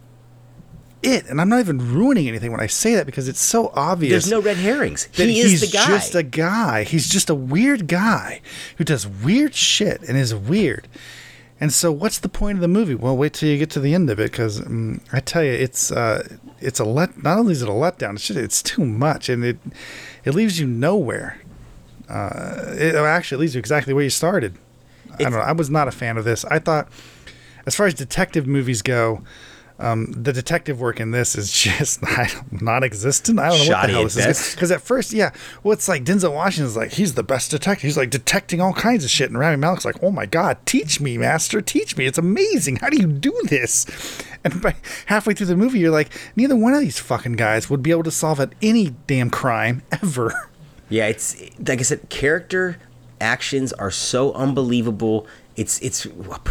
it. 1.03 1.27
And 1.27 1.41
I'm 1.41 1.49
not 1.49 1.61
even 1.61 1.93
ruining 1.93 2.29
anything 2.29 2.51
when 2.51 2.61
I 2.61 2.67
say 2.67 2.95
that 2.95 3.07
because 3.07 3.29
it's 3.29 3.41
so 3.41 3.73
obvious. 3.75 4.11
There's 4.11 4.31
no 4.31 4.41
red 4.41 4.57
herrings. 4.57 5.09
He 5.13 5.33
he's 5.33 5.63
is 5.63 5.71
the 5.71 5.77
guy. 5.77 5.87
just 5.87 6.15
a 6.15 6.23
guy. 6.23 6.85
He's 6.85 7.09
just 7.09 7.31
a 7.31 7.35
weird 7.35 7.87
guy 7.89 8.41
who 8.79 8.85
does 8.85 9.07
weird 9.07 9.55
shit 9.55 10.03
and 10.03 10.17
is 10.17 10.35
weird. 10.35 10.89
And 11.59 11.73
so, 11.73 11.91
what's 11.91 12.19
the 12.19 12.29
point 12.29 12.59
of 12.59 12.63
the 12.63 12.69
movie? 12.69 12.95
Well, 12.95 13.17
wait 13.17 13.33
till 13.33 13.49
you 13.49 13.57
get 13.57 13.71
to 13.71 13.81
the 13.81 13.95
end 13.95 14.11
of 14.11 14.21
it, 14.21 14.31
because 14.31 14.61
um, 14.61 15.01
I 15.11 15.21
tell 15.21 15.43
you, 15.43 15.53
it's 15.53 15.91
uh, 15.91 16.37
it's 16.61 16.81
a 16.81 16.85
let. 16.85 17.23
Not 17.23 17.39
only 17.39 17.53
is 17.53 17.63
it 17.63 17.69
a 17.69 17.73
letdown, 17.73 18.15
it's 18.15 18.27
just, 18.27 18.39
it's 18.39 18.63
too 18.63 18.85
much, 18.85 19.31
and 19.31 19.43
it 19.43 19.59
it 20.25 20.35
leaves 20.35 20.61
you 20.61 20.67
nowhere. 20.67 21.41
Uh, 22.11 22.75
it 22.77 22.95
actually 22.95 23.41
leaves 23.41 23.55
you 23.55 23.59
exactly 23.59 23.95
where 23.95 24.05
you 24.05 24.11
started. 24.11 24.57
I 25.15 25.23
don't 25.23 25.33
know. 25.33 25.39
I 25.39 25.53
was 25.53 25.71
not 25.71 25.89
a 25.89 25.93
fan 25.93 26.19
of 26.19 26.25
this. 26.25 26.45
I 26.45 26.59
thought, 26.59 26.89
as 27.65 27.75
far 27.75 27.87
as 27.87 27.95
detective 27.95 28.47
movies 28.47 28.83
go, 28.83 29.23
um, 29.79 30.07
the 30.13 30.33
detective 30.33 30.81
work 30.81 31.01
in 31.01 31.11
this 31.11 31.37
is 31.37 31.53
just 31.67 32.03
non-existent. 32.51 33.39
I 33.39 33.49
don't 33.51 33.67
know 33.67 33.75
what 33.75 33.87
the 33.87 33.93
hell 33.93 34.05
this 34.05 34.17
is. 34.17 34.55
Because 34.55 34.71
at 34.71 34.81
first, 34.81 35.13
yeah, 35.13 35.33
well, 35.63 35.73
it's 35.73 35.89
like 35.89 36.05
Denzel 36.05 36.35
Washington's 36.35 36.77
like 36.77 36.93
he's 36.93 37.15
the 37.15 37.23
best 37.23 37.51
detective. 37.51 37.83
He's 37.83 37.97
like 37.97 38.11
detecting 38.11 38.61
all 38.61 38.73
kinds 38.73 39.05
of 39.05 39.11
shit, 39.11 39.29
and 39.29 39.39
Rami 39.39 39.57
Malek's 39.57 39.85
like, 39.85 40.03
oh 40.03 40.11
my 40.11 40.27
god, 40.27 40.59
teach 40.67 41.01
me, 41.01 41.19
master, 41.19 41.61
teach 41.61 41.97
me. 41.97 42.07
It's 42.07 42.19
amazing. 42.19 42.77
How 42.77 42.89
do 42.89 42.97
you 42.97 43.07
do 43.07 43.39
this? 43.45 43.87
And 44.45 44.63
by 44.63 44.77
halfway 45.07 45.35
through 45.35 45.47
the 45.47 45.57
movie, 45.57 45.81
you're 45.81 45.91
like, 45.91 46.11
neither 46.37 46.57
one 46.57 46.73
of 46.73 46.81
these 46.81 46.99
fucking 46.99 47.35
guys 47.35 47.69
would 47.69 47.83
be 47.83 47.91
able 47.91 48.05
to 48.05 48.11
solve 48.11 48.41
it 48.41 48.53
any 48.63 48.95
damn 49.07 49.31
crime 49.31 49.83
ever. 49.93 50.33
Yeah, 50.89 51.09
it's 51.09 51.35
like 51.59 51.81
I 51.81 51.83
said, 51.83 52.09
character 52.11 52.79
actions 53.21 53.73
are 53.73 53.91
so 53.91 54.33
unbelievable. 54.35 55.27
It's 55.57 55.81
it's 55.81 56.07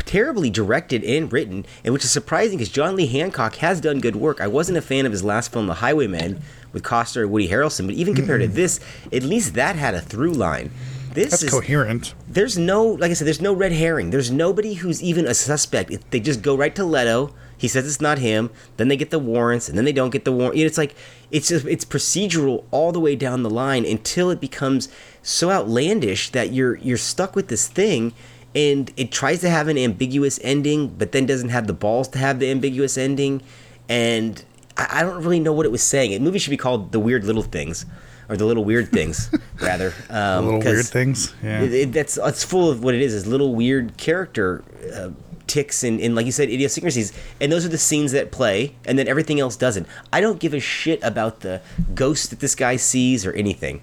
terribly 0.06 0.50
directed 0.50 1.04
and 1.04 1.32
written, 1.32 1.66
and 1.84 1.94
which 1.94 2.04
is 2.04 2.12
surprising 2.12 2.58
because 2.58 2.72
John 2.72 2.96
Lee 2.96 3.06
Hancock 3.06 3.56
has 3.58 3.80
done 3.80 4.00
good 4.00 4.16
work. 4.16 4.42
I 4.42 4.48
wasn't 4.48 4.80
a 4.80 4.82
fan 4.82 5.06
of 5.06 5.12
his 5.12 5.24
last 5.24 5.52
film, 5.52 5.68
The 5.68 5.76
Highwaymen, 5.76 6.42
with 6.74 6.84
Costner 6.84 7.22
and 7.22 7.32
Woody 7.32 7.48
Harrelson, 7.48 7.86
but 7.86 7.96
even 7.96 8.16
compared 8.16 8.42
to 8.42 8.48
mm-hmm. 8.48 8.56
this, 8.56 8.80
at 9.14 9.24
least 9.24 9.54
that 9.54 9.76
had 9.76 9.94
a 9.94 10.02
through 10.02 10.34
line. 10.34 10.72
This 11.14 11.32
That's 11.32 11.44
is 11.44 11.52
coherent. 11.52 12.14
there's 12.28 12.58
no 12.58 12.84
like 12.84 13.10
I 13.10 13.14
said, 13.14 13.26
there's 13.26 13.40
no 13.40 13.54
red 13.54 13.72
herring. 13.72 14.10
There's 14.10 14.32
nobody 14.32 14.74
who's 14.74 15.02
even 15.02 15.26
a 15.26 15.34
suspect. 15.34 15.92
It, 15.92 16.12
they 16.12 16.20
just 16.20 16.42
go 16.42 16.58
right 16.58 16.76
to 16.76 16.84
Leto. 16.84 17.34
He 17.58 17.70
says 17.70 17.88
it's 17.88 18.02
not 18.02 18.18
him. 18.18 18.50
Then 18.76 18.90
they 18.90 18.98
get 18.98 19.12
the 19.12 19.20
warrants, 19.20 19.70
and 19.70 19.78
then 19.78 19.86
they 19.86 19.94
don't 19.94 20.10
get 20.10 20.26
the 20.26 20.34
warrant. 20.34 20.58
It's 20.58 20.78
like 20.78 20.94
it's 21.32 21.48
just 21.48 21.66
it's 21.66 21.86
procedural 21.86 22.66
all 22.72 22.92
the 22.92 23.00
way 23.00 23.16
down 23.16 23.44
the 23.44 23.50
line 23.50 23.86
until 23.86 24.30
it 24.30 24.42
becomes 24.42 24.90
so 25.24 25.52
outlandish 25.52 26.32
that 26.32 26.52
you're 26.52 26.76
you're 26.76 26.98
stuck 26.98 27.34
with 27.34 27.48
this 27.48 27.68
thing, 27.70 28.14
and 28.56 28.92
it 28.98 29.12
tries 29.12 29.42
to 29.42 29.50
have 29.50 29.68
an 29.68 29.78
ambiguous 29.78 30.40
ending, 30.44 30.88
but 30.88 31.12
then 31.12 31.26
doesn't 31.26 31.50
have 31.50 31.68
the 31.68 31.74
balls 31.74 32.08
to 32.10 32.18
have 32.20 32.40
the 32.40 32.50
ambiguous 32.50 32.98
ending, 32.98 33.42
and 33.90 34.44
I, 34.78 35.00
I 35.00 35.02
don't 35.04 35.22
really 35.24 35.40
know 35.40 35.54
what 35.54 35.66
it 35.66 35.72
was 35.72 35.84
saying. 35.84 36.12
The 36.12 36.20
movie 36.20 36.40
should 36.40 36.52
be 36.52 36.58
called 36.58 36.92
The 36.92 37.00
Weird 37.00 37.24
Little 37.26 37.44
Things. 37.44 37.86
Or 38.28 38.36
the 38.36 38.46
little 38.46 38.66
weird 38.66 38.90
things, 38.90 39.30
rather. 39.62 39.94
Um, 40.10 40.46
little 40.46 40.60
'cause 40.60 40.72
weird 40.74 40.86
things. 40.88 41.32
Yeah. 41.44 41.62
it, 41.62 41.72
it- 41.76 41.92
that's 41.94 42.18
it's 42.18 42.44
full 42.44 42.72
of 42.72 42.84
what 42.84 42.96
it 42.96 43.02
is 43.04 43.14
is 43.14 43.28
little 43.28 43.54
weird 43.54 43.98
character 43.98 44.64
uh, 44.96 45.10
ticks 45.46 45.84
and, 45.84 46.00
and 46.02 46.16
like 46.16 46.26
you 46.26 46.32
said 46.32 46.50
idiosyncrasies 46.50 47.14
and 47.40 47.52
those 47.52 47.64
are 47.68 47.70
the 47.70 47.78
scenes 47.78 48.14
that 48.14 48.32
play 48.32 48.74
and 48.86 48.98
then 48.98 49.08
everything 49.08 49.40
else 49.40 49.56
doesn't 49.56 49.86
i 50.12 50.20
don't 50.20 50.40
give 50.40 50.56
a 50.56 50.60
shit 50.60 51.00
about 51.04 51.42
the 51.42 51.62
ghost 51.94 52.32
that 52.32 52.40
this 52.40 52.56
guy 52.56 52.76
sees 52.78 53.28
or 53.28 53.32
anything 53.34 53.80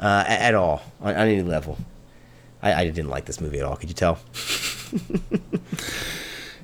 uh, 0.00 0.24
at 0.26 0.54
all 0.54 0.80
on, 1.02 1.10
on 1.14 1.28
any 1.28 1.42
level 1.42 1.76
I, 2.72 2.80
I 2.80 2.84
didn't 2.84 3.10
like 3.10 3.24
this 3.24 3.40
movie 3.40 3.58
at 3.58 3.64
all 3.64 3.76
could 3.76 3.88
you 3.88 3.94
tell 3.94 4.18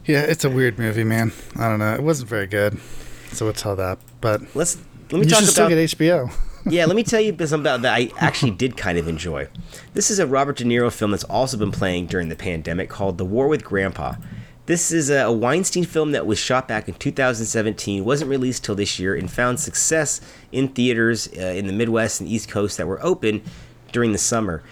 Yeah, 0.04 0.22
it's 0.22 0.44
a 0.44 0.50
weird 0.50 0.80
movie, 0.80 1.04
man. 1.04 1.32
I 1.56 1.68
don't 1.68 1.78
know. 1.78 1.94
It 1.94 2.02
wasn't 2.02 2.28
very 2.28 2.48
good, 2.48 2.78
so 3.32 3.46
we'll 3.46 3.54
tell 3.54 3.76
that. 3.76 3.98
But 4.20 4.42
let's 4.54 4.76
let 5.12 5.20
me 5.20 5.24
you 5.24 5.30
talk 5.30 5.40
should 5.40 5.48
still 5.50 5.66
about 5.66 5.76
get 5.76 5.90
HBO. 5.90 6.32
yeah, 6.66 6.86
let 6.86 6.96
me 6.96 7.02
tell 7.04 7.20
you 7.20 7.30
something 7.46 7.60
about 7.60 7.82
that 7.82 7.94
I 7.94 8.10
actually 8.18 8.50
did 8.50 8.76
kind 8.76 8.98
of 8.98 9.06
enjoy. 9.06 9.46
This 9.94 10.10
is 10.10 10.18
a 10.18 10.26
Robert 10.26 10.56
De 10.56 10.64
Niro 10.64 10.92
film 10.92 11.12
that's 11.12 11.24
also 11.24 11.56
been 11.56 11.70
playing 11.70 12.06
during 12.06 12.30
the 12.30 12.36
pandemic 12.36 12.90
called 12.90 13.16
The 13.16 13.24
War 13.24 13.46
with 13.46 13.64
Grandpa. 13.64 14.14
This 14.66 14.90
is 14.90 15.08
a 15.08 15.30
Weinstein 15.30 15.84
film 15.84 16.12
that 16.12 16.26
was 16.26 16.38
shot 16.38 16.66
back 16.66 16.88
in 16.88 16.94
2017, 16.94 18.04
wasn't 18.04 18.30
released 18.30 18.64
till 18.64 18.74
this 18.74 18.98
year, 18.98 19.14
and 19.14 19.30
found 19.30 19.60
success 19.60 20.20
in 20.50 20.68
theaters 20.68 21.28
uh, 21.36 21.40
in 21.40 21.68
the 21.68 21.72
Midwest 21.72 22.20
and 22.20 22.28
East 22.28 22.48
Coast 22.48 22.76
that 22.78 22.86
were 22.88 23.02
open 23.04 23.42
during 23.92 24.12
the 24.12 24.18
summer. 24.18 24.62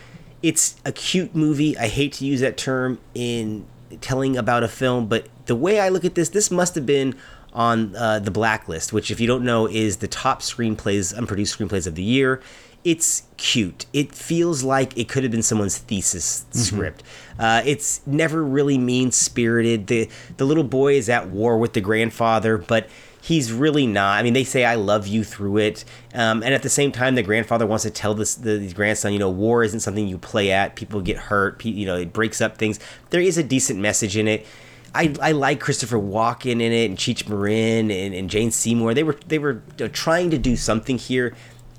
It's 0.43 0.77
a 0.85 0.93
cute 0.93 1.35
movie. 1.35 1.77
I 1.77 1.89
hate 1.89 2.13
to 2.15 2.25
use 2.27 2.41
that 2.41 2.57
term 2.57 2.99
in 3.15 3.67
telling 4.01 4.37
about 4.37 4.63
a 4.63 4.69
film, 4.69 5.07
but 5.07 5.29
the 5.47 5.57
way 5.57 5.81
I 5.81 5.89
look 5.89 6.05
at 6.05 6.15
this, 6.15 6.29
this 6.31 6.51
must 6.51 6.75
have 6.77 6.87
been 6.87 7.15
on 7.53 7.95
uh, 7.97 8.21
the 8.21 8.31
Blacklist, 8.31 8.93
which, 8.93 9.11
if 9.11 9.21
you 9.21 9.27
don't 9.27 9.45
know, 9.45 9.67
is 9.67 9.97
the 9.99 10.07
top 10.09 10.41
screenplays, 10.41 11.13
unproduced 11.17 11.59
screenplays 11.59 11.87
of 11.87 11.95
the 11.97 12.03
year. 12.03 12.41
it's 12.85 13.25
cute. 13.37 13.87
It 13.93 14.15
feels 14.15 14.63
like 14.63 14.97
it 14.97 15.09
could 15.09 15.23
have 15.23 15.33
been 15.33 15.43
someone's 15.43 15.77
thesis 15.79 16.47
script. 16.53 17.03
Uh, 17.39 17.63
it's 17.65 18.01
never 18.07 18.43
really 18.43 18.79
mean 18.79 19.11
spirited. 19.11 19.87
The 19.89 20.09
the 20.37 20.45
little 20.45 20.65
boy 20.65 20.95
is 20.95 21.09
at 21.09 21.29
war 21.29 21.59
with 21.59 21.75
the 21.75 21.81
grandfather, 21.81 22.57
but 22.57 22.89
he's 23.23 23.53
really 23.53 23.87
not. 23.87 24.19
I 24.19 24.23
mean, 24.23 24.33
they 24.33 24.45
say 24.45 24.65
"I 24.65 24.75
love 24.75 25.07
you" 25.07 25.25
through 25.25 25.59
it, 25.59 25.85
um, 26.15 26.43
and 26.43 26.55
at 26.55 26.63
the 26.63 26.69
same 26.71 26.93
time, 26.93 27.15
the 27.15 27.23
grandfather 27.23 27.67
wants 27.67 27.85
to 27.85 27.91
tell 27.91 28.15
this 28.15 28.35
the, 28.35 28.73
grandson, 28.73 29.13
you 29.13 29.19
know, 29.19 29.31
war 29.31 29.63
isn't 29.63 29.81
something 29.81 30.07
you 30.07 30.19
play 30.19 30.51
at. 30.51 30.77
People 30.77 31.01
get 31.01 31.17
hurt. 31.17 31.59
pe- 31.59 31.71
You 31.71 31.87
know, 31.87 31.97
it 31.97 32.13
breaks 32.13 32.41
up 32.41 32.59
things. 32.59 32.79
There 33.11 33.21
is 33.21 33.39
a 33.39 33.43
decent 33.43 33.79
message 33.81 34.17
in 34.17 34.29
it. 34.29 34.47
I, 34.95 35.15
I 35.23 35.33
like 35.33 35.61
Christopher 35.61 35.99
Walken 35.99 36.61
in 36.61 36.73
it 36.73 36.87
and 36.91 36.99
Cheech 36.99 37.29
Marin 37.29 37.91
and, 37.91 38.13
and 38.13 38.29
Jane 38.29 38.51
Seymour. 38.51 38.93
They 38.95 39.05
were 39.05 39.17
they 39.27 39.39
were 39.39 39.63
uh, 39.81 39.89
trying 39.93 40.31
to 40.31 40.39
do 40.39 40.57
something 40.57 40.99
here. 40.99 41.35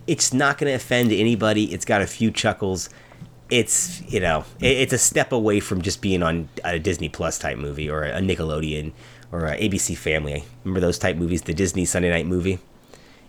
It's 0.08 0.34
not 0.34 0.58
going 0.58 0.70
to 0.70 0.76
offend 0.76 1.12
anybody. 1.12 1.74
It's 1.74 1.86
got 1.86 2.02
a 2.02 2.08
few 2.08 2.32
chuckles. 2.32 2.90
It's 3.50 4.02
you 4.10 4.22
know 4.22 4.46
it, 4.62 4.78
it's 4.78 4.94
a 4.94 4.98
step 4.98 5.34
away 5.34 5.60
from 5.60 5.82
just 5.82 6.02
being 6.02 6.24
on 6.24 6.48
a 6.64 6.80
Disney 6.80 7.10
Plus 7.10 7.38
type 7.38 7.58
movie 7.58 7.90
or 7.90 8.04
a 8.04 8.22
Nickelodeon 8.22 8.94
or 9.32 9.46
a 9.46 9.58
ABC 9.58 9.98
Family. 9.98 10.44
Remember 10.64 10.80
those 10.80 11.00
type 11.00 11.16
movies, 11.16 11.44
the 11.44 11.54
Disney 11.54 11.86
Sunday 11.86 12.10
night 12.10 12.26
movie. 12.26 12.60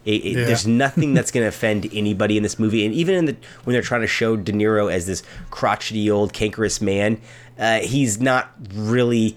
It, 0.05 0.25
it, 0.25 0.33
Yeah. 0.33 0.45
There's 0.47 0.67
nothing 0.67 1.15
that's 1.15 1.31
going 1.31 1.45
to 1.45 1.49
offend 1.49 1.89
anybody 1.93 2.37
in 2.37 2.43
this 2.43 2.59
movie, 2.59 2.85
and 2.85 2.95
even 2.95 3.15
in 3.15 3.25
the 3.27 3.37
when 3.65 3.73
they're 3.73 3.83
trying 3.83 4.01
to 4.01 4.07
show 4.07 4.37
De 4.37 4.53
Niro 4.53 4.93
as 4.93 5.07
this 5.07 5.23
crotchety 5.51 6.11
old 6.11 6.33
cankerous 6.33 6.81
man, 6.81 7.21
uh, 7.59 7.81
he's 7.81 8.21
not 8.21 8.53
really. 8.75 9.37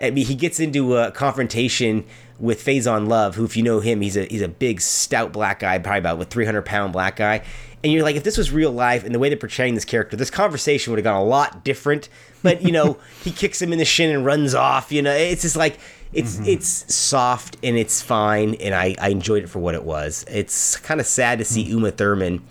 I 0.00 0.10
mean, 0.10 0.26
he 0.26 0.34
gets 0.34 0.60
into 0.60 0.96
a 0.96 1.10
confrontation 1.10 2.04
with 2.38 2.62
Faison 2.62 3.08
Love, 3.08 3.34
who, 3.34 3.44
if 3.44 3.56
you 3.56 3.62
know 3.62 3.80
him, 3.80 4.00
he's 4.00 4.16
a 4.16 4.24
he's 4.24 4.42
a 4.42 4.48
big, 4.48 4.80
stout 4.80 5.32
black 5.32 5.60
guy, 5.60 5.78
probably 5.78 5.98
about 5.98 6.20
a 6.20 6.24
300 6.24 6.62
pound 6.62 6.92
black 6.92 7.16
guy. 7.16 7.42
And 7.84 7.92
you're 7.92 8.02
like, 8.02 8.16
if 8.16 8.24
this 8.24 8.36
was 8.36 8.50
real 8.50 8.72
life 8.72 9.04
and 9.04 9.14
the 9.14 9.18
way 9.18 9.28
they're 9.28 9.38
portraying 9.38 9.74
this 9.74 9.84
character, 9.84 10.16
this 10.16 10.30
conversation 10.30 10.92
would 10.92 10.98
have 10.98 11.04
gone 11.04 11.20
a 11.20 11.24
lot 11.24 11.62
different. 11.62 12.08
But 12.42 12.62
you 12.62 12.72
know, 12.72 12.98
he 13.22 13.30
kicks 13.30 13.60
him 13.60 13.72
in 13.72 13.78
the 13.78 13.84
shin 13.84 14.10
and 14.14 14.24
runs 14.24 14.54
off. 14.54 14.92
You 14.92 15.02
know, 15.02 15.12
it's 15.12 15.42
just 15.42 15.56
like 15.56 15.78
it's 16.12 16.38
it's 16.40 16.94
soft 16.94 17.56
and 17.62 17.76
it's 17.76 18.00
fine, 18.02 18.54
and 18.56 18.74
I 18.74 18.94
I 18.98 19.08
enjoyed 19.08 19.42
it 19.42 19.48
for 19.48 19.58
what 19.58 19.74
it 19.74 19.84
was. 19.84 20.24
It's 20.30 20.76
kind 20.76 21.00
of 21.00 21.06
sad 21.06 21.38
to 21.38 21.44
see 21.44 21.62
Uma 21.62 21.90
Thurman 21.90 22.42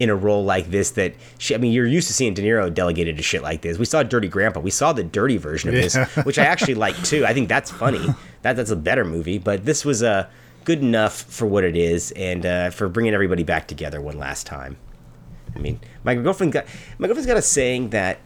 in 0.00 0.10
a 0.10 0.14
role 0.16 0.44
like 0.44 0.70
this 0.70 0.90
that 0.92 1.14
she, 1.38 1.54
I 1.54 1.58
mean, 1.58 1.72
you're 1.72 1.86
used 1.86 2.08
to 2.08 2.14
seeing 2.14 2.34
De 2.34 2.42
Niro 2.42 2.72
delegated 2.72 3.16
to 3.16 3.22
shit 3.22 3.42
like 3.42 3.62
this. 3.62 3.78
We 3.78 3.84
saw 3.84 4.02
Dirty 4.02 4.28
Grandpa. 4.28 4.60
We 4.60 4.70
saw 4.70 4.92
the 4.92 5.04
dirty 5.04 5.36
version 5.36 5.68
of 5.70 5.76
this, 5.76 5.94
which 6.24 6.38
I 6.38 6.44
actually 6.44 6.74
like 6.74 7.00
too. 7.04 7.24
I 7.24 7.32
think 7.32 7.48
that's 7.48 7.70
funny. 7.70 8.06
That 8.42 8.56
that's 8.56 8.70
a 8.70 8.76
better 8.76 9.06
movie, 9.06 9.38
but 9.38 9.64
this 9.64 9.86
was 9.86 10.02
uh, 10.02 10.28
good 10.64 10.80
enough 10.80 11.22
for 11.22 11.46
what 11.46 11.64
it 11.64 11.78
is 11.78 12.10
and 12.12 12.44
uh, 12.44 12.68
for 12.68 12.90
bringing 12.90 13.14
everybody 13.14 13.42
back 13.42 13.66
together 13.66 14.02
one 14.02 14.18
last 14.18 14.46
time. 14.46 14.76
I 15.56 15.58
mean, 15.60 15.80
my 16.04 16.14
girlfriend 16.14 16.52
got 16.52 16.66
my 16.98 17.06
girlfriend's 17.06 17.26
got 17.26 17.38
a 17.38 17.42
saying 17.42 17.88
that 17.90 18.18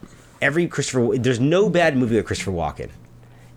every 0.42 0.66
Christopher 0.66 1.16
there's 1.18 1.38
no 1.38 1.70
bad 1.70 1.96
movie 1.96 2.16
with 2.16 2.26
Christopher 2.26 2.50
Walken, 2.50 2.90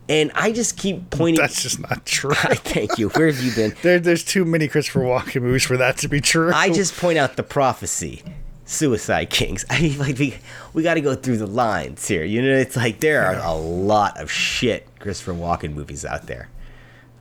and 0.10 0.32
I 0.36 0.52
just 0.52 0.78
keep 0.78 1.10
pointing. 1.10 1.42
That's 1.42 1.62
just 1.62 1.80
not 1.80 2.06
true. 2.06 2.34
Thank 2.36 2.98
you. 2.98 3.10
Where 3.10 3.28
have 3.28 3.42
you 3.42 3.54
been? 3.54 3.76
There, 3.82 4.00
there's 4.00 4.24
too 4.24 4.46
many 4.46 4.68
Christopher 4.68 5.02
Walken 5.02 5.42
movies 5.42 5.64
for 5.64 5.78
that 5.78 5.98
to 6.00 6.08
be 6.08 6.22
true. 6.22 6.52
I 6.54 6.70
just 6.70 6.98
point 6.98 7.18
out 7.18 7.36
the 7.36 7.44
prophecy. 7.44 8.24
Suicide 8.66 9.30
Kings. 9.30 9.66
I 9.70 9.82
mean, 9.82 9.98
like 10.00 10.18
we 10.18 10.38
we 10.74 10.84
got 10.84 10.94
to 10.96 11.02
go 11.02 11.16
through 11.16 11.38
the 11.38 11.48
lines 11.48 12.08
here. 12.08 12.24
You 12.24 12.42
know, 12.42 12.56
it's 12.56 12.76
like 12.76 13.00
there 13.00 13.26
are 13.26 13.36
a 13.36 13.54
lot 13.54 14.20
of 14.20 14.32
shit 14.32 14.88
Christopher 15.00 15.34
Walken 15.34 15.74
movies 15.74 16.06
out 16.06 16.28
there, 16.28 16.50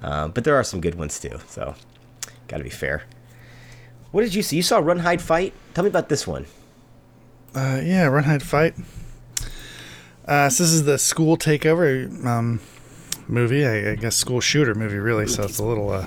um, 0.02 0.30
but 0.30 0.44
there 0.44 0.54
are 0.54 0.64
some 0.64 0.80
good 0.80 0.94
ones 0.94 1.18
too. 1.18 1.40
So, 1.48 1.74
got 2.48 2.58
to 2.58 2.64
be 2.64 2.70
fair. 2.70 3.02
What 4.12 4.22
did 4.22 4.34
you 4.34 4.42
see? 4.42 4.56
You 4.56 4.62
saw 4.62 4.78
Run 4.78 5.00
Hide 5.00 5.22
Fight. 5.22 5.52
Tell 5.74 5.84
me 5.84 5.90
about 5.90 6.08
this 6.08 6.26
one. 6.26 6.46
Uh, 7.54 7.80
yeah, 7.82 8.06
Run 8.06 8.24
Hide 8.24 8.42
Fight. 8.42 8.74
Uh, 10.30 10.48
so 10.48 10.62
this 10.62 10.72
is 10.72 10.84
the 10.84 10.96
school 10.96 11.36
takeover 11.36 12.24
um, 12.24 12.60
movie. 13.26 13.66
I, 13.66 13.90
I 13.90 13.94
guess 13.96 14.14
school 14.14 14.40
shooter 14.40 14.76
movie, 14.76 14.98
really. 14.98 15.26
So 15.26 15.42
it's 15.42 15.58
a 15.58 15.64
little, 15.64 15.90
uh, 15.90 16.06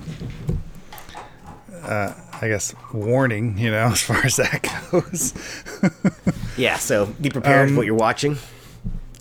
uh, 1.84 2.13
I 2.41 2.47
guess, 2.47 2.74
warning, 2.93 3.57
you 3.57 3.69
know, 3.69 3.88
as 3.91 4.01
far 4.01 4.26
as 4.26 4.38
that 4.38 4.65
goes. 4.91 5.34
Yeah. 6.55 6.78
So 6.78 7.07
be 7.19 7.32
prepared 7.32 7.69
for 7.71 7.78
what 7.78 7.86
you're 7.88 7.95
watching. 7.95 8.38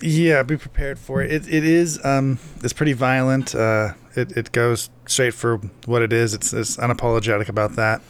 yeah, 0.03 0.43
be 0.43 0.59
prepared 0.59 0.99
for 0.99 1.23
it. 1.23 1.33
It, 1.33 1.49
it 1.49 1.65
is, 1.65 1.99
um, 2.05 2.39
it's 2.63 2.75
pretty 2.75 2.93
violent. 2.93 3.55
Uh, 3.55 3.95
it, 4.15 4.37
it 4.37 4.53
goes 4.53 4.91
straight 5.07 5.33
for 5.33 5.57
what 5.87 6.03
it 6.03 6.13
is. 6.13 6.35
It's, 6.35 6.53
it's 6.53 6.77
unapologetic 6.77 7.49
about 7.49 7.77
that. 7.77 8.03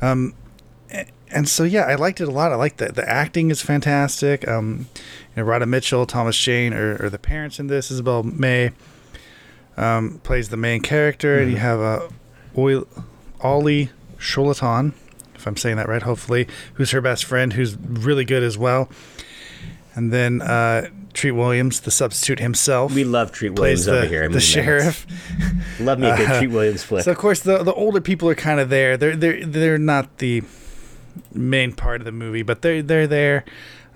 Um, 0.00 0.34
and 1.30 1.48
so 1.48 1.64
yeah, 1.64 1.82
I 1.82 1.94
liked 1.94 2.20
it 2.20 2.28
a 2.28 2.30
lot. 2.30 2.52
I 2.52 2.56
like 2.56 2.76
the 2.78 2.86
the 2.92 3.08
acting 3.08 3.50
is 3.50 3.62
fantastic. 3.62 4.46
Um, 4.48 4.88
you 5.36 5.42
know, 5.42 5.42
Radha 5.44 5.66
Mitchell, 5.66 6.06
Thomas 6.06 6.36
Jane, 6.36 6.72
or, 6.74 7.04
or 7.04 7.10
the 7.10 7.18
parents 7.18 7.58
in 7.60 7.68
this. 7.68 7.90
Isabel 7.90 8.22
May 8.22 8.70
um, 9.76 10.20
plays 10.24 10.48
the 10.48 10.56
main 10.56 10.80
character, 10.82 11.38
and 11.38 11.50
you 11.50 11.58
have 11.58 11.80
uh, 11.80 12.08
Oil, 12.58 12.86
Olly 13.40 13.90
Sholotan, 14.18 14.92
if 15.34 15.46
I'm 15.46 15.56
saying 15.56 15.76
that 15.76 15.88
right, 15.88 16.02
hopefully, 16.02 16.46
who's 16.74 16.90
her 16.90 17.00
best 17.00 17.24
friend, 17.24 17.52
who's 17.52 17.76
really 17.76 18.24
good 18.24 18.42
as 18.42 18.58
well. 18.58 18.88
And 19.94 20.12
then 20.12 20.40
uh, 20.42 20.88
Treat 21.14 21.32
Williams, 21.32 21.80
the 21.80 21.90
substitute 21.90 22.38
himself, 22.38 22.94
We 22.94 23.02
love 23.04 23.32
Treat 23.32 23.50
Williams 23.58 23.86
the, 23.86 23.98
over 23.98 24.06
here. 24.06 24.28
the 24.28 24.40
sheriff. 24.40 25.06
Love 25.80 25.98
me 25.98 26.08
a 26.08 26.16
good 26.16 26.28
Uh, 26.30 26.38
Treat 26.38 26.50
Williams 26.50 26.82
flick. 26.82 27.04
So 27.04 27.10
of 27.10 27.18
course 27.18 27.40
the 27.40 27.62
the 27.64 27.72
older 27.74 28.00
people 28.00 28.28
are 28.28 28.34
kind 28.36 28.60
of 28.60 28.68
there. 28.68 28.96
They're 28.96 29.16
they're 29.16 29.44
they're 29.44 29.78
not 29.78 30.18
the 30.18 30.42
main 31.32 31.72
part 31.72 32.00
of 32.00 32.04
the 32.04 32.12
movie, 32.12 32.42
but 32.42 32.62
they're 32.62 32.82
they're 32.82 33.06
there 33.06 33.44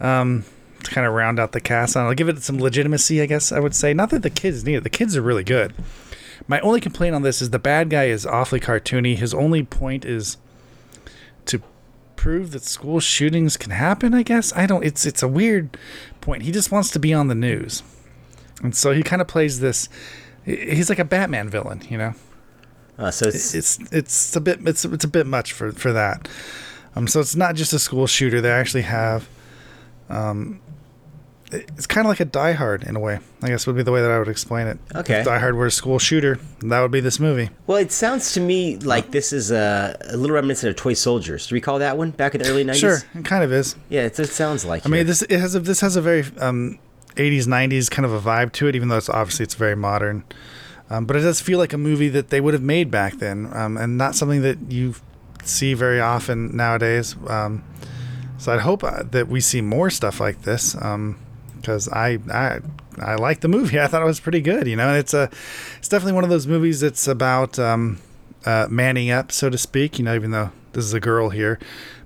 um, 0.00 0.44
to 0.82 0.90
kind 0.90 1.06
of 1.06 1.12
round 1.14 1.38
out 1.38 1.52
the 1.52 1.60
cast. 1.60 1.96
And 1.96 2.06
I'll 2.06 2.14
give 2.14 2.28
it 2.28 2.42
some 2.42 2.58
legitimacy, 2.58 3.20
I 3.20 3.26
guess 3.26 3.52
I 3.52 3.60
would 3.60 3.74
say. 3.74 3.94
Not 3.94 4.10
that 4.10 4.22
the 4.22 4.30
kids 4.30 4.64
need 4.64 4.76
it. 4.76 4.82
The 4.84 4.90
kids 4.90 5.16
are 5.16 5.22
really 5.22 5.44
good. 5.44 5.74
My 6.46 6.60
only 6.60 6.80
complaint 6.80 7.14
on 7.14 7.22
this 7.22 7.40
is 7.40 7.50
the 7.50 7.58
bad 7.58 7.88
guy 7.90 8.04
is 8.04 8.26
awfully 8.26 8.60
cartoony. 8.60 9.16
His 9.16 9.32
only 9.32 9.62
point 9.62 10.04
is 10.04 10.36
to 11.46 11.62
prove 12.16 12.50
that 12.52 12.64
school 12.64 13.00
shootings 13.00 13.56
can 13.56 13.70
happen. 13.70 14.12
I 14.14 14.22
guess 14.22 14.52
I 14.54 14.66
don't. 14.66 14.84
It's 14.84 15.06
it's 15.06 15.22
a 15.22 15.28
weird 15.28 15.78
point. 16.20 16.42
He 16.42 16.52
just 16.52 16.70
wants 16.70 16.90
to 16.90 16.98
be 16.98 17.14
on 17.14 17.28
the 17.28 17.34
news, 17.34 17.82
and 18.62 18.76
so 18.76 18.92
he 18.92 19.02
kind 19.02 19.22
of 19.22 19.28
plays 19.28 19.60
this. 19.60 19.88
He's 20.44 20.90
like 20.90 20.98
a 20.98 21.04
Batman 21.04 21.48
villain, 21.48 21.80
you 21.88 21.96
know 21.96 22.14
Uh, 22.98 23.10
so 23.10 23.26
it's, 23.26 23.54
it's 23.54 23.78
it's 23.92 24.36
a 24.36 24.40
bit 24.40 24.60
it's 24.66 24.84
it's 24.84 25.04
a 25.04 25.08
bit 25.08 25.26
much 25.26 25.52
for 25.52 25.72
for 25.72 25.92
that. 25.92 26.28
Um, 26.96 27.06
so 27.06 27.20
it's 27.20 27.36
not 27.36 27.54
just 27.56 27.72
a 27.72 27.78
school 27.78 28.06
shooter. 28.06 28.40
They 28.40 28.50
actually 28.50 28.82
have, 28.82 29.28
um, 30.08 30.60
it's 31.50 31.86
kind 31.86 32.06
of 32.06 32.08
like 32.08 32.20
a 32.20 32.24
Die 32.24 32.52
Hard 32.52 32.84
in 32.84 32.96
a 32.96 33.00
way. 33.00 33.18
I 33.42 33.48
guess 33.48 33.66
would 33.66 33.76
be 33.76 33.82
the 33.82 33.92
way 33.92 34.00
that 34.00 34.10
I 34.10 34.18
would 34.18 34.28
explain 34.28 34.66
it. 34.66 34.78
Okay. 34.94 35.20
If 35.20 35.24
Die 35.24 35.38
Hard 35.38 35.54
were 35.56 35.66
a 35.66 35.70
school 35.70 35.98
shooter, 35.98 36.38
that 36.60 36.80
would 36.80 36.90
be 36.90 37.00
this 37.00 37.20
movie. 37.20 37.50
well, 37.66 37.78
it 37.78 37.92
sounds 37.92 38.32
to 38.32 38.40
me 38.40 38.76
like 38.78 39.10
this 39.10 39.32
is 39.32 39.50
a, 39.50 39.96
a 40.10 40.16
little 40.16 40.34
reminiscent 40.34 40.70
of 40.70 40.76
Toy 40.76 40.94
Soldiers. 40.94 41.46
Do 41.46 41.54
you 41.54 41.56
recall 41.56 41.78
that 41.80 41.96
one 41.98 42.10
back 42.10 42.34
in 42.34 42.42
the 42.42 42.48
early 42.48 42.64
'90s? 42.64 42.74
Sure, 42.76 42.98
it 43.14 43.24
kind 43.24 43.44
of 43.44 43.52
is. 43.52 43.76
Yeah, 43.88 44.02
it, 44.02 44.18
it 44.18 44.28
sounds 44.28 44.64
like. 44.64 44.86
I 44.86 44.88
mean, 44.88 45.06
this 45.06 45.22
it 45.22 45.38
has 45.38 45.54
a, 45.54 45.60
this 45.60 45.80
has 45.80 45.96
a 45.96 46.02
very 46.02 46.24
um, 46.38 46.78
80s 47.16 47.46
90s 47.46 47.90
kind 47.90 48.06
of 48.06 48.12
a 48.12 48.20
vibe 48.20 48.52
to 48.52 48.66
it, 48.66 48.74
even 48.74 48.88
though 48.88 48.96
it's 48.96 49.08
obviously 49.08 49.44
it's 49.44 49.54
very 49.54 49.76
modern. 49.76 50.24
Um, 50.90 51.06
but 51.06 51.16
it 51.16 51.20
does 51.20 51.40
feel 51.40 51.58
like 51.58 51.72
a 51.72 51.78
movie 51.78 52.08
that 52.08 52.28
they 52.28 52.40
would 52.40 52.52
have 52.54 52.62
made 52.62 52.90
back 52.90 53.14
then, 53.14 53.48
um, 53.52 53.76
and 53.76 53.96
not 53.96 54.14
something 54.14 54.42
that 54.42 54.70
you 54.70 54.94
see 55.44 55.74
very 55.74 56.00
often 56.00 56.56
nowadays. 56.56 57.16
Um, 57.28 57.64
so 58.38 58.52
I'd 58.52 58.60
hope 58.60 58.84
uh, 58.84 59.04
that 59.10 59.28
we 59.28 59.40
see 59.40 59.60
more 59.60 59.90
stuff 59.90 60.20
like 60.20 60.42
this, 60.42 60.74
because 60.74 61.88
I 61.88 62.18
I 62.30 62.60
I 62.98 63.14
like 63.16 63.40
the 63.40 63.48
movie. 63.48 63.80
I 63.80 63.86
thought 63.86 64.02
it 64.02 64.06
was 64.06 64.20
pretty 64.20 64.40
good, 64.40 64.66
you 64.66 64.76
know. 64.76 64.88
And 64.88 64.98
it's 64.98 65.14
a 65.14 65.30
it's 65.78 65.88
definitely 65.88 66.14
one 66.14 66.24
of 66.24 66.30
those 66.30 66.46
movies 66.46 66.80
that's 66.80 67.08
about 67.08 67.58
um, 67.58 67.98
uh, 68.44 68.66
manning 68.70 69.10
up, 69.10 69.32
so 69.32 69.50
to 69.50 69.58
speak. 69.58 69.98
You 69.98 70.04
know, 70.04 70.14
even 70.14 70.30
though 70.30 70.50
this 70.72 70.84
is 70.84 70.92
a 70.92 71.00
girl 71.00 71.30
here, 71.30 71.58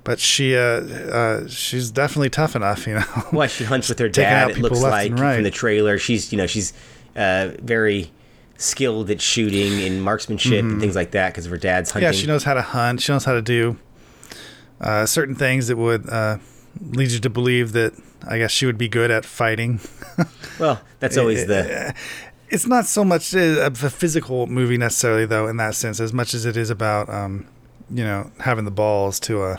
but 0.04 0.18
she 0.20 0.56
uh, 0.56 0.60
uh, 0.60 1.48
she's 1.48 1.90
definitely 1.90 2.30
tough 2.30 2.54
enough, 2.56 2.86
you 2.86 2.94
know. 2.94 3.04
Well, 3.32 3.48
she 3.48 3.64
hunts 3.64 3.88
with 3.88 3.98
her 3.98 4.08
dad. 4.08 4.50
It 4.50 4.58
looks 4.58 4.80
like 4.80 5.12
right. 5.12 5.36
from 5.36 5.44
the 5.44 5.50
trailer. 5.50 5.98
She's 5.98 6.32
you 6.32 6.38
know 6.38 6.46
she's 6.46 6.72
uh, 7.16 7.52
very 7.60 8.10
skilled 8.58 9.08
at 9.10 9.20
shooting 9.20 9.80
and 9.80 10.02
marksmanship 10.02 10.64
and 10.64 10.80
things 10.80 10.94
like 10.96 11.12
that 11.12 11.30
because 11.32 11.46
of 11.46 11.50
her 11.50 11.56
dad's 11.56 11.90
hunting. 11.90 12.08
Mm-hmm. 12.08 12.14
Yeah, 12.14 12.20
she 12.20 12.26
knows 12.26 12.44
how 12.44 12.54
to 12.54 12.62
hunt. 12.62 13.00
She 13.00 13.12
knows 13.12 13.24
how 13.24 13.32
to 13.32 13.40
do 13.42 13.78
uh, 14.80 15.06
certain 15.06 15.34
things 15.34 15.68
that 15.68 15.76
would 15.76 16.08
uh, 16.10 16.38
lead 16.90 17.10
you 17.10 17.20
to 17.20 17.30
believe 17.30 17.72
that 17.72 17.94
I 18.26 18.38
guess 18.38 18.50
she 18.50 18.66
would 18.66 18.76
be 18.76 18.88
good 18.88 19.10
at 19.10 19.24
fighting. 19.24 19.80
Well, 20.58 20.80
that's 20.98 21.16
always 21.16 21.46
the 21.46 21.94
It's 22.50 22.66
not 22.66 22.84
so 22.86 23.04
much 23.04 23.32
of 23.32 23.84
a 23.84 23.90
physical 23.90 24.48
movie 24.48 24.76
necessarily, 24.76 25.24
though, 25.24 25.46
in 25.46 25.56
that 25.58 25.76
sense, 25.76 26.00
as 26.00 26.12
much 26.12 26.34
as 26.34 26.44
it 26.44 26.56
is 26.56 26.68
about 26.68 27.08
um, 27.08 27.46
you 27.88 28.02
know 28.02 28.32
having 28.40 28.64
the 28.64 28.72
balls 28.72 29.20
to 29.20 29.42
uh, 29.42 29.56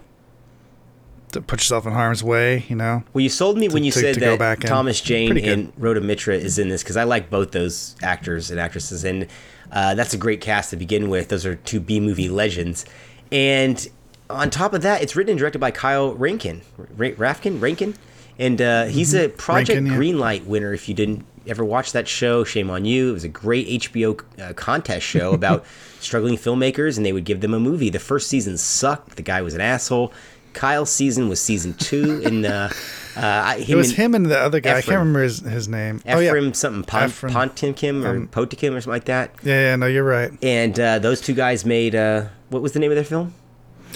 to 1.32 1.42
put 1.42 1.60
yourself 1.60 1.86
in 1.86 1.94
harm's 1.94 2.24
way. 2.24 2.66
You 2.70 2.76
know, 2.76 3.04
Well, 3.14 3.22
you 3.22 3.30
sold 3.30 3.58
me 3.58 3.68
when 3.70 3.84
you 3.84 3.92
to- 3.92 4.00
said 4.00 4.16
to 4.16 4.20
that. 4.38 4.62
Thomas 4.62 5.00
Jane 5.02 5.38
and 5.38 5.72
Radha 5.78 6.02
Mitra 6.02 6.36
is 6.36 6.58
in 6.60 6.70
this 6.70 6.84
because 6.84 6.98
I 6.98 7.04
like 7.04 7.30
both 7.30 7.52
those 7.52 7.96
actors 8.02 8.52
and 8.52 8.60
actresses, 8.60 9.04
and 9.04 9.28
uh, 9.72 9.96
that's 9.96 10.14
a 10.14 10.18
great 10.18 10.42
cast 10.42 10.70
to 10.72 10.76
begin 10.78 11.10
with. 11.10 11.30
Those 11.30 11.46
are 11.46 11.56
two 11.56 11.80
B 11.80 12.00
movie 12.00 12.30
legends, 12.30 12.86
and 13.32 13.88
on 14.30 14.50
top 14.50 14.74
of 14.74 14.82
that, 14.84 15.02
it's 15.02 15.16
written 15.16 15.32
and 15.32 15.40
directed 15.40 15.60
by 15.60 15.72
Kyle 15.72 16.14
Rankin, 16.14 16.62
Ra- 16.78 17.10
Rafkin, 17.10 17.60
Rankin, 17.62 17.96
and 18.38 18.62
uh, 18.62 18.86
he's 18.86 19.14
a 19.14 19.30
Project 19.30 19.70
Rankin, 19.82 19.86
yeah. 19.88 19.98
Greenlight 19.98 20.46
winner. 20.46 20.74
If 20.74 20.88
you 20.88 20.94
didn't 20.96 21.26
ever 21.48 21.66
watch 21.66 21.94
that 21.94 22.08
show, 22.08 22.44
shame 22.44 22.70
on 22.70 22.86
you. 22.86 23.10
It 23.10 23.14
was 23.14 23.24
a 23.24 23.28
great 23.30 23.68
HBO 23.68 24.22
uh, 24.40 24.54
contest 24.54 25.06
show 25.06 25.34
about 25.34 25.66
struggling 26.00 26.36
filmmakers, 26.38 26.98
and 26.98 27.06
they 27.06 27.12
would 27.14 27.26
give 27.26 27.42
them 27.42 27.54
a 27.54 27.60
movie. 27.60 27.90
The 27.90 28.00
first 28.00 28.28
season 28.28 28.58
sucked. 28.58 29.16
The 29.16 29.24
guy 29.24 29.42
was 29.42 29.54
an 29.56 29.62
asshole. 29.62 30.14
Kyle's 30.54 30.92
season 30.92 31.30
was 31.30 31.42
season 31.42 31.74
two, 31.76 32.22
and 32.26 32.46
uh, 32.46 32.70
uh, 33.16 33.56
It 33.58 33.76
was 33.76 33.96
him 33.96 34.16
and 34.16 34.26
the 34.26 34.38
other 34.40 34.60
guy. 34.60 34.78
I 34.78 34.82
can't 34.82 34.98
remember 35.00 35.24
his, 35.24 35.40
his 35.40 35.68
name. 35.68 35.98
Ephraim 36.06 36.18
oh 36.18 36.20
yeah, 36.20 36.52
something 36.54 36.84
Pon- 36.84 37.10
Ephraim. 37.10 37.34
Pontimkim 37.34 38.06
or 38.06 38.26
Potikim 38.28 38.72
or 38.76 38.82
something 38.82 38.92
like 38.92 39.06
that. 39.06 39.32
yeah, 39.44 39.62
yeah. 39.72 39.76
No, 39.76 39.86
you're 39.86 40.04
right. 40.04 40.32
And 40.44 40.80
uh, 40.80 41.00
those 41.00 41.22
two 41.22 41.34
guys 41.34 41.66
made 41.66 41.96
uh, 41.96 42.26
what 42.50 42.62
was 42.62 42.74
the 42.74 42.80
name 42.80 42.92
of 42.92 42.96
their 42.96 43.04
film? 43.06 43.34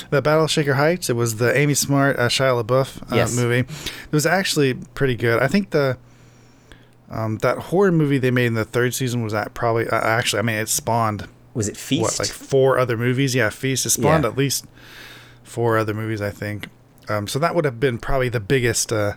The 0.10 0.22
Battle 0.24 0.46
of 0.46 0.52
Shaker 0.52 0.74
Heights. 0.74 1.10
It 1.10 1.16
was 1.16 1.36
the 1.38 1.56
Amy 1.56 1.76
Smart, 1.76 2.18
uh, 2.18 2.28
Shia 2.28 2.64
LaBeouf 2.64 3.12
uh, 3.12 3.16
Yes. 3.16 3.36
movie. 3.36 3.60
It 3.60 4.12
was 4.12 4.26
actually 4.26 4.74
pretty 4.74 5.16
good. 5.16 5.40
I 5.40 5.48
think 5.48 5.70
the 5.70 5.98
um, 7.12 7.38
that 7.40 7.58
horror 7.58 7.92
movie 7.92 8.18
they 8.18 8.32
made 8.32 8.48
in 8.48 8.54
the 8.56 8.66
third 8.66 8.94
season 8.96 9.22
was 9.24 9.34
that 9.34 9.54
probably 9.54 9.88
uh, 9.88 9.96
actually. 10.02 10.40
I 10.40 10.42
mean, 10.42 10.56
it 10.58 10.70
spawned 10.70 11.28
Was 11.54 11.68
it 11.68 11.78
Feast? 11.78 12.02
what 12.02 12.20
like 12.20 12.30
four 12.30 12.80
other 12.80 12.98
movies. 12.98 13.36
Yeah, 13.36 13.50
Feast. 13.50 13.86
It 13.86 13.92
spawned 13.92 14.24
Yeah. 14.24 14.32
at 14.32 14.38
least 14.38 14.66
four 15.54 15.78
other 15.78 15.94
movies, 15.94 16.22
I 16.22 16.32
think. 16.32 16.68
Um, 17.10 17.28
so 17.28 17.38
that 17.40 17.54
would 17.54 17.66
have 17.66 17.80
been 17.80 17.98
probably 18.00 18.30
the 18.30 18.40
biggest, 18.40 18.92
uh, 18.92 19.14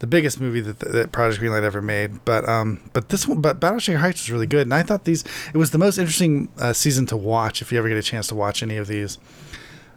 the 0.00 0.06
biggest 0.06 0.40
movie 0.40 0.60
that, 0.60 0.78
that 0.80 1.12
Project 1.12 1.42
Greenlight 1.42 1.62
ever 1.62 1.80
made. 1.82 2.24
But 2.24 2.48
um, 2.48 2.80
but 2.92 3.10
this 3.10 3.28
one, 3.28 3.40
but 3.40 3.60
Battle 3.60 3.76
of 3.76 3.82
Shaker 3.82 3.98
Heights 3.98 4.22
was 4.22 4.30
really 4.32 4.46
good, 4.46 4.66
and 4.66 4.74
I 4.74 4.82
thought 4.82 5.04
these 5.04 5.22
it 5.54 5.58
was 5.58 5.70
the 5.70 5.78
most 5.78 5.98
interesting 5.98 6.48
uh, 6.58 6.72
season 6.72 7.06
to 7.06 7.16
watch 7.16 7.62
if 7.62 7.70
you 7.70 7.78
ever 7.78 7.88
get 7.88 7.96
a 7.98 8.02
chance 8.02 8.26
to 8.28 8.34
watch 8.34 8.62
any 8.62 8.76
of 8.76 8.86
these. 8.88 9.18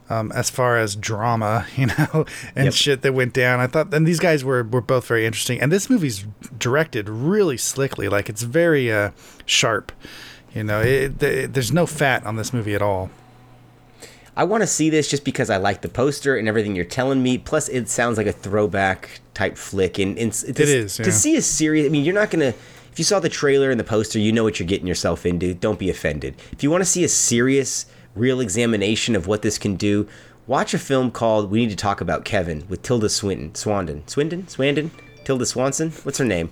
Um, 0.07 0.32
as 0.34 0.51
far 0.51 0.78
as 0.78 0.95
drama, 0.95 1.66
you 1.76 1.88
know, 1.88 2.26
and 2.55 2.66
Yep. 2.66 2.74
shit 2.74 3.01
that 3.01 3.13
went 3.16 3.34
down, 3.34 3.59
I 3.59 3.66
thought, 3.66 3.91
and 3.91 4.05
these 4.05 4.20
guys 4.20 4.43
were 4.45 4.63
were 4.63 4.82
both 4.82 5.07
very 5.07 5.26
interesting. 5.26 5.59
And 5.59 5.72
this 5.72 5.89
movie's 5.89 6.26
directed 6.59 7.09
really 7.09 7.57
slickly, 7.57 8.07
like 8.07 8.30
it's 8.30 8.43
very 8.43 8.91
uh, 8.93 9.09
sharp. 9.47 9.91
You 10.53 10.63
know, 10.63 10.82
it, 10.82 11.22
it, 11.24 11.53
there's 11.53 11.72
no 11.72 11.86
fat 11.88 12.24
on 12.26 12.36
this 12.36 12.53
movie 12.53 12.76
at 12.76 12.82
all. 12.84 13.09
I 14.38 14.43
want 14.43 14.61
to 14.63 14.67
see 14.67 14.89
this 14.89 15.07
just 15.09 15.23
because 15.23 15.49
I 15.49 15.57
like 15.57 15.81
the 15.81 15.89
poster 15.89 16.36
and 16.36 16.47
everything 16.47 16.75
you're 16.75 16.83
telling 16.86 17.23
me. 17.23 17.38
Plus, 17.38 17.69
it 17.69 17.88
sounds 17.88 18.17
like 18.17 18.27
a 18.27 18.31
throwback 18.33 19.21
type 19.33 19.57
flick, 19.57 19.97
and, 19.99 20.17
and 20.17 20.31
it 20.47 20.59
is, 20.59 20.99
yeah. 20.99 21.05
To 21.05 21.11
see 21.11 21.36
a 21.38 21.41
series. 21.41 21.86
I 21.86 21.89
mean, 21.89 22.03
you're 22.03 22.13
not 22.15 22.29
gonna. 22.31 22.53
If 22.91 22.99
you 22.99 23.03
saw 23.05 23.19
the 23.19 23.29
trailer 23.29 23.71
and 23.71 23.79
the 23.79 23.83
poster, 23.86 24.19
you 24.19 24.31
know 24.31 24.43
what 24.43 24.59
you're 24.59 24.67
getting 24.67 24.88
yourself 24.88 25.25
into. 25.25 25.53
Don't 25.53 25.79
be 25.79 25.89
offended. 25.89 26.36
If 26.51 26.63
you 26.63 26.71
want 26.71 26.81
to 26.81 26.86
see 26.86 27.03
a 27.03 27.09
serious, 27.09 27.86
real 28.15 28.39
examination 28.39 29.15
of 29.15 29.27
what 29.27 29.41
this 29.41 29.57
can 29.57 29.75
do, 29.75 30.07
watch 30.47 30.73
a 30.73 30.79
film 30.79 31.11
called 31.11 31.49
"We 31.51 31.59
Need 31.59 31.69
to 31.71 31.75
Talk 31.77 32.01
About 32.01 32.25
Kevin" 32.25 32.65
with 32.69 32.81
Tilda 32.81 33.09
Swinton, 33.09 33.51
Swandon, 33.51 34.09
Swindon, 34.09 34.43
Swandon, 34.43 34.91
Tilda 35.23 35.45
Swanson. 35.45 35.91
What's 36.03 36.17
her 36.17 36.25
name? 36.25 36.51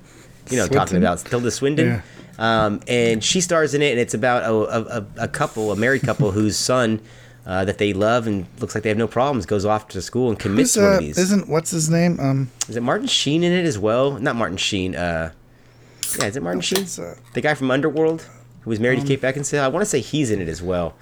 You 0.49 0.57
know, 0.57 0.63
I'm 0.63 0.69
talking 0.69 0.97
about 0.97 1.19
Tilda 1.19 1.51
Swindon. 1.51 1.85
Yeah. 1.87 2.01
Um, 2.39 2.81
and 2.87 3.23
she 3.23 3.39
stars 3.41 3.73
in 3.73 3.81
it, 3.81 3.91
and 3.91 3.99
it's 3.99 4.13
about 4.13 4.43
a, 4.43 4.97
a- 4.97 5.23
a 5.25 5.27
couple, 5.27 5.71
a 5.71 5.75
married 5.75 6.01
couple, 6.01 6.31
whose 6.39 6.57
son 6.57 6.99
uh, 7.45 7.65
that 7.65 7.77
they 7.77 7.93
love 7.93 8.25
and 8.27 8.45
looks 8.59 8.73
like 8.75 8.83
they 8.83 8.89
have 8.89 8.97
no 8.97 9.07
problems 9.07 9.45
goes 9.45 9.65
off 9.65 9.87
to 9.89 10.01
school 10.01 10.29
and 10.29 10.39
commits 10.39 10.75
Who's, 10.75 10.83
one 10.83 10.91
uh, 10.91 10.95
of 10.95 10.99
these. 11.01 11.17
isn't 11.17 11.47
what's 11.49 11.71
his 11.71 11.89
name? 11.89 12.19
Um, 12.19 12.51
Is 12.69 12.75
it 12.75 12.83
Martin 12.83 13.07
Sheen 13.07 13.43
in 13.43 13.51
it 13.51 13.65
as 13.65 13.77
well? 13.77 14.11
Not 14.19 14.35
Martin 14.35 14.57
Sheen. 14.57 14.95
Uh, 14.95 15.31
yeah, 16.19 16.25
is 16.27 16.35
it 16.37 16.43
Martin 16.43 16.61
Sheen? 16.61 16.85
the 17.33 17.41
guy 17.41 17.53
from 17.53 17.71
Underworld 17.71 18.25
who 18.61 18.69
was 18.69 18.79
married 18.79 19.01
to 19.01 19.05
Kate 19.07 19.21
Beckinsale. 19.21 19.61
I 19.61 19.67
want 19.67 19.81
to 19.81 19.89
say 19.89 19.99
he's 19.99 20.31
in 20.31 20.41
it 20.41 20.47
as 20.47 20.61
well. 20.61 20.95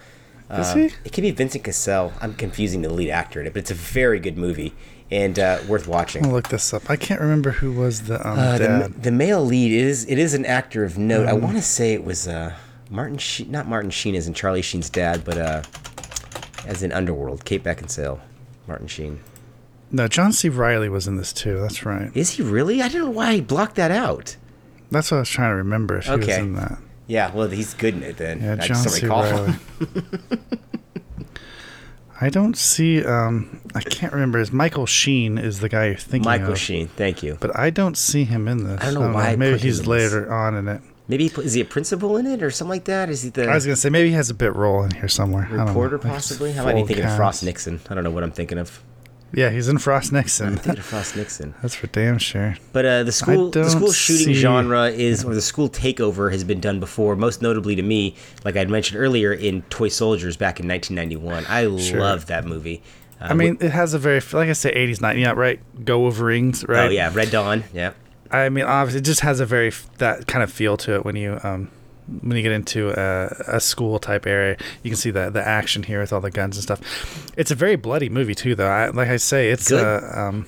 is 0.49 0.69
Um, 0.71 0.79
he? 0.79 0.85
It 1.05 1.13
could 1.13 1.21
be 1.21 1.31
Vincent 1.31 1.63
Cassel. 1.63 2.11
I'm 2.21 2.33
confusing 2.33 2.81
the 2.81 2.89
lead 2.89 3.11
actor 3.11 3.39
in 3.39 3.45
it, 3.47 3.53
but 3.53 3.59
it's 3.59 3.71
a 3.71 3.75
very 3.75 4.19
good 4.19 4.35
movie 4.37 4.73
and 5.11 5.37
uh, 5.37 5.59
worth 5.67 5.87
watching. 5.87 6.25
I'll 6.25 6.31
look 6.31 6.47
this 6.49 6.73
up. 6.73 6.89
I 6.89 6.95
can't 6.95 7.21
remember 7.21 7.51
who 7.51 7.71
was 7.73 8.03
the 8.03 8.15
um, 8.27 8.39
Uh, 8.39 8.57
the, 8.57 8.93
the 8.99 9.11
male 9.11 9.43
lead 9.45 9.71
is 9.73 10.05
it 10.05 10.17
is 10.17 10.33
an 10.33 10.45
actor 10.45 10.83
of 10.85 10.97
note. 10.97 11.23
Um, 11.27 11.29
I 11.29 11.33
want 11.33 11.57
to 11.57 11.61
say 11.61 11.93
it 11.93 12.03
was 12.03 12.27
uh, 12.27 12.55
Martin 12.89 13.17
Sheen, 13.19 13.51
not 13.51 13.67
Martin 13.67 13.91
Sheen 13.91 14.15
is 14.15 14.25
in 14.27 14.33
Charlie 14.33 14.61
Sheen's 14.63 14.89
dad, 14.89 15.23
but 15.23 15.37
uh, 15.37 15.61
as 16.65 16.83
in 16.83 16.91
Underworld, 16.91 17.45
Kate 17.45 17.63
Beckinsale, 17.63 18.19
Martin 18.67 18.87
Sheen. 18.87 19.19
no, 19.91 20.07
John 20.07 20.31
C. 20.31 20.49
Reilly 20.49 20.89
was 20.89 21.07
in 21.07 21.17
this 21.17 21.33
too. 21.33 21.59
That's 21.59 21.85
right. 21.85 22.11
Is 22.15 22.31
he 22.31 22.43
really? 22.43 22.81
I 22.81 22.87
don't 22.87 23.01
know 23.01 23.09
why 23.09 23.35
he 23.35 23.41
blocked 23.41 23.75
that 23.75 23.91
out. 23.91 24.35
That's 24.89 25.11
what 25.11 25.17
I 25.17 25.19
was 25.21 25.29
trying 25.29 25.51
to 25.51 25.55
remember. 25.55 25.97
If 25.97 26.05
he 26.05 26.11
was 26.11 26.27
in 26.27 26.53
that. 26.55 26.77
Yeah, 27.07 27.31
well, 27.33 27.49
he's 27.49 27.73
good 27.73 27.95
in 27.95 28.03
it 28.03 28.17
then. 28.17 28.41
Yeah, 28.41 28.57
I 28.59 28.67
John 28.67 28.77
C. 28.77 29.05
Reilly. 29.07 29.53
I 32.21 32.29
don't 32.29 32.55
see. 32.55 33.03
Um, 33.03 33.59
I 33.73 33.81
can't 33.81 34.13
remember. 34.13 34.37
Is 34.39 34.51
Michael 34.51 34.85
Sheen 34.85 35.39
is 35.39 35.59
the 35.59 35.69
guy 35.69 35.87
you're 35.87 35.95
thinking 35.95 36.29
Michael 36.29 36.51
of? 36.51 36.59
Sheen, 36.59 36.87
thank 36.87 37.23
you. 37.23 37.35
But 37.39 37.57
I 37.57 37.71
don't 37.71 37.97
see 37.97 38.25
him 38.25 38.47
in 38.47 38.63
this. 38.65 38.79
I 38.79 38.91
don't 38.93 39.03
know 39.05 39.13
why 39.13 39.29
I 39.29 39.35
Maybe 39.35 39.57
he's 39.57 39.87
later 39.87 40.31
on 40.31 40.55
in 40.55 40.67
it. 40.67 40.81
Maybe 41.11 41.27
he 41.27 41.41
is 41.41 41.53
he 41.53 41.61
a 41.61 41.65
principal 41.65 42.15
in 42.17 42.25
it 42.25 42.41
or 42.41 42.49
something 42.49 42.69
like 42.69 42.85
that? 42.85 43.09
Is 43.09 43.21
he 43.23 43.29
the 43.29 43.49
I 43.49 43.53
was 43.55 43.65
gonna 43.65 43.75
say 43.75 43.89
maybe 43.89 44.07
he 44.09 44.15
has 44.15 44.29
a 44.29 44.33
bit 44.33 44.55
role 44.55 44.83
in 44.83 44.91
here 44.91 45.07
somewhere. 45.09 45.43
I 45.45 45.49
don't 45.49 45.57
know. 45.57 45.65
reporter 45.67 45.97
possibly? 45.99 46.57
I 46.57 46.63
might 46.63 46.73
be 46.73 46.79
full 46.79 46.87
thinking 46.87 47.05
of 47.05 47.15
Frost. 47.17 47.43
Nixon. 47.43 47.81
I 47.89 47.93
don't 47.93 48.03
know 48.05 48.11
what 48.11 48.23
I'm 48.23 48.31
thinking 48.31 48.57
of. 48.57 48.81
Yeah, 49.33 49.49
he's 49.49 49.69
in 49.69 49.77
Frost 49.77 50.11
Nixon. 50.11 50.47
I'm 50.47 50.55
thinking 50.57 50.79
of 50.79 50.85
Frost 50.85 51.15
Nixon. 51.21 51.53
That's 51.61 51.75
for 51.75 51.87
damn 51.87 52.17
sure. 52.17 52.55
But 52.73 52.85
uh, 52.85 53.03
the 53.03 53.11
school 53.11 53.49
the 53.49 53.69
school 53.69 53.91
shooting 53.91 54.27
see- 54.27 54.33
genre 54.35 54.89
is 54.89 55.23
or 55.25 55.33
the 55.35 55.41
school 55.41 55.69
takeover 55.69 56.31
has 56.31 56.43
been 56.45 56.59
done 56.59 56.79
before, 56.79 57.15
most 57.15 57.41
notably 57.41 57.75
to 57.75 57.81
me, 57.81 58.15
like 58.45 58.55
I'd 58.57 58.69
mentioned 58.69 58.99
earlier 59.01 59.31
in 59.33 59.61
Toy 59.63 59.87
Soldiers 59.89 60.35
back 60.37 60.59
in 60.59 60.67
1991. 60.67 61.45
I 61.47 61.77
Sure. 61.77 61.99
love 61.99 62.25
that 62.27 62.45
movie. 62.45 62.81
Uh, 63.21 63.25
I 63.29 63.33
mean, 63.33 63.57
it 63.61 63.71
has 63.71 63.93
a 63.93 63.99
very 63.99 64.19
like 64.33 64.49
I 64.49 64.53
say, 64.53 64.73
80s, 64.73 64.97
90s. 64.99 65.19
Yeah, 65.19 65.31
right. 65.31 65.59
Go 65.85 65.99
Wolverines, 65.99 66.67
right? 66.67 66.87
oh 66.87 66.89
yeah, 66.89 67.09
Red 67.13 67.31
Dawn. 67.31 67.63
Yeah, 67.73 67.91
I 68.31 68.49
mean, 68.49 68.65
obviously, 68.65 68.99
it 68.99 69.05
just 69.05 69.21
has 69.21 69.39
a 69.39 69.45
very 69.45 69.71
that 69.97 70.27
kind 70.27 70.43
of 70.43 70.51
feel 70.51 70.77
to 70.77 70.95
it 70.95 71.05
when 71.05 71.15
you 71.15 71.39
um 71.43 71.69
when 72.21 72.35
you 72.35 72.43
get 72.43 72.51
into 72.51 72.89
a, 72.89 73.55
a 73.55 73.59
school 73.59 73.99
type 73.99 74.25
area. 74.25 74.57
You 74.83 74.89
can 74.89 74.97
see 74.97 75.11
the 75.11 75.29
the 75.29 75.45
action 75.45 75.83
here 75.83 75.99
with 75.99 76.13
all 76.13 76.21
the 76.21 76.31
guns 76.31 76.57
and 76.57 76.63
stuff. 76.63 77.31
It's 77.37 77.51
a 77.51 77.55
very 77.55 77.75
bloody 77.75 78.09
movie 78.09 78.35
too, 78.35 78.55
though. 78.55 78.67
I, 78.67 78.89
like 78.89 79.09
I 79.09 79.17
say, 79.17 79.49
it's 79.51 79.71
a 79.71 80.19
um 80.19 80.47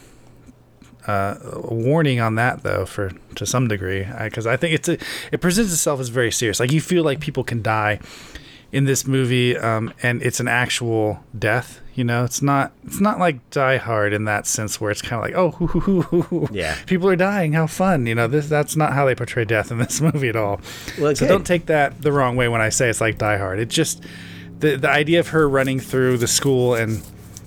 uh, 1.07 1.36
a 1.43 1.73
warning 1.73 2.19
on 2.19 2.36
that 2.36 2.63
though 2.63 2.86
for 2.86 3.11
to 3.36 3.45
some 3.45 3.67
degree 3.67 4.07
because 4.21 4.47
I 4.47 4.57
think 4.57 4.75
it's 4.75 4.89
a, 4.89 4.97
it 5.31 5.41
presents 5.41 5.73
itself 5.73 5.99
as 5.99 6.09
very 6.09 6.31
serious. 6.31 6.59
Like 6.59 6.71
you 6.71 6.81
feel 6.81 7.03
like 7.03 7.19
people 7.19 7.43
can 7.43 7.61
die 7.61 7.99
in 8.71 8.86
this 8.86 9.05
movie, 9.05 9.55
um, 9.55 9.93
and 10.01 10.21
it's 10.23 10.39
an 10.39 10.47
actual 10.47 11.23
death. 11.38 11.79
You 11.96 12.04
know, 12.04 12.24
it's 12.24 12.41
not 12.41 12.72
it's 12.86 13.00
not 13.00 13.20
like 13.20 13.50
Die 13.52 13.78
Hard 13.78 14.14
in 14.14 14.26
that 14.26 14.48
sense 14.48 14.82
where 14.82 14.89
it's 14.89 15.02
kind 15.02 15.22
of 15.22 15.30
like 15.30 15.36
oh, 15.38 15.52
hoo, 15.58 15.68
hoo, 15.80 16.02
hoo, 16.02 16.22
hoo. 16.24 16.48
Yeah. 16.52 16.76
people 16.88 17.08
are 17.08 17.16
dying, 17.16 17.54
how 17.54 17.68
fun. 17.68 18.08
You 18.08 18.16
know, 18.16 18.28
this 18.28 18.50
that's 18.50 18.76
not 18.76 18.94
how 18.94 19.06
they 19.06 19.14
portray 19.16 19.46
death 19.46 19.72
in 19.72 19.78
this 19.80 20.02
movie 20.02 20.30
at 20.30 20.36
all. 20.36 20.60
Well, 21.00 21.16
so 21.16 21.26
good. 21.26 21.32
don't 21.32 21.46
take 21.46 21.68
that 21.68 22.02
the 22.02 22.12
wrong 22.12 22.36
way 22.36 22.48
when 22.48 22.62
I 22.62 22.70
say 22.70 22.89
it's 22.89 23.02
like 23.02 23.18
Die 23.18 23.38
Hard. 23.38 23.60
It 23.60 23.70
just 23.70 24.04
the 24.60 24.76
the 24.76 24.89
idea 24.89 25.20
of 25.20 25.30
her 25.30 25.48
running 25.48 25.80
through 25.80 26.18
the 26.18 26.28
school 26.28 26.74
and 26.74 27.02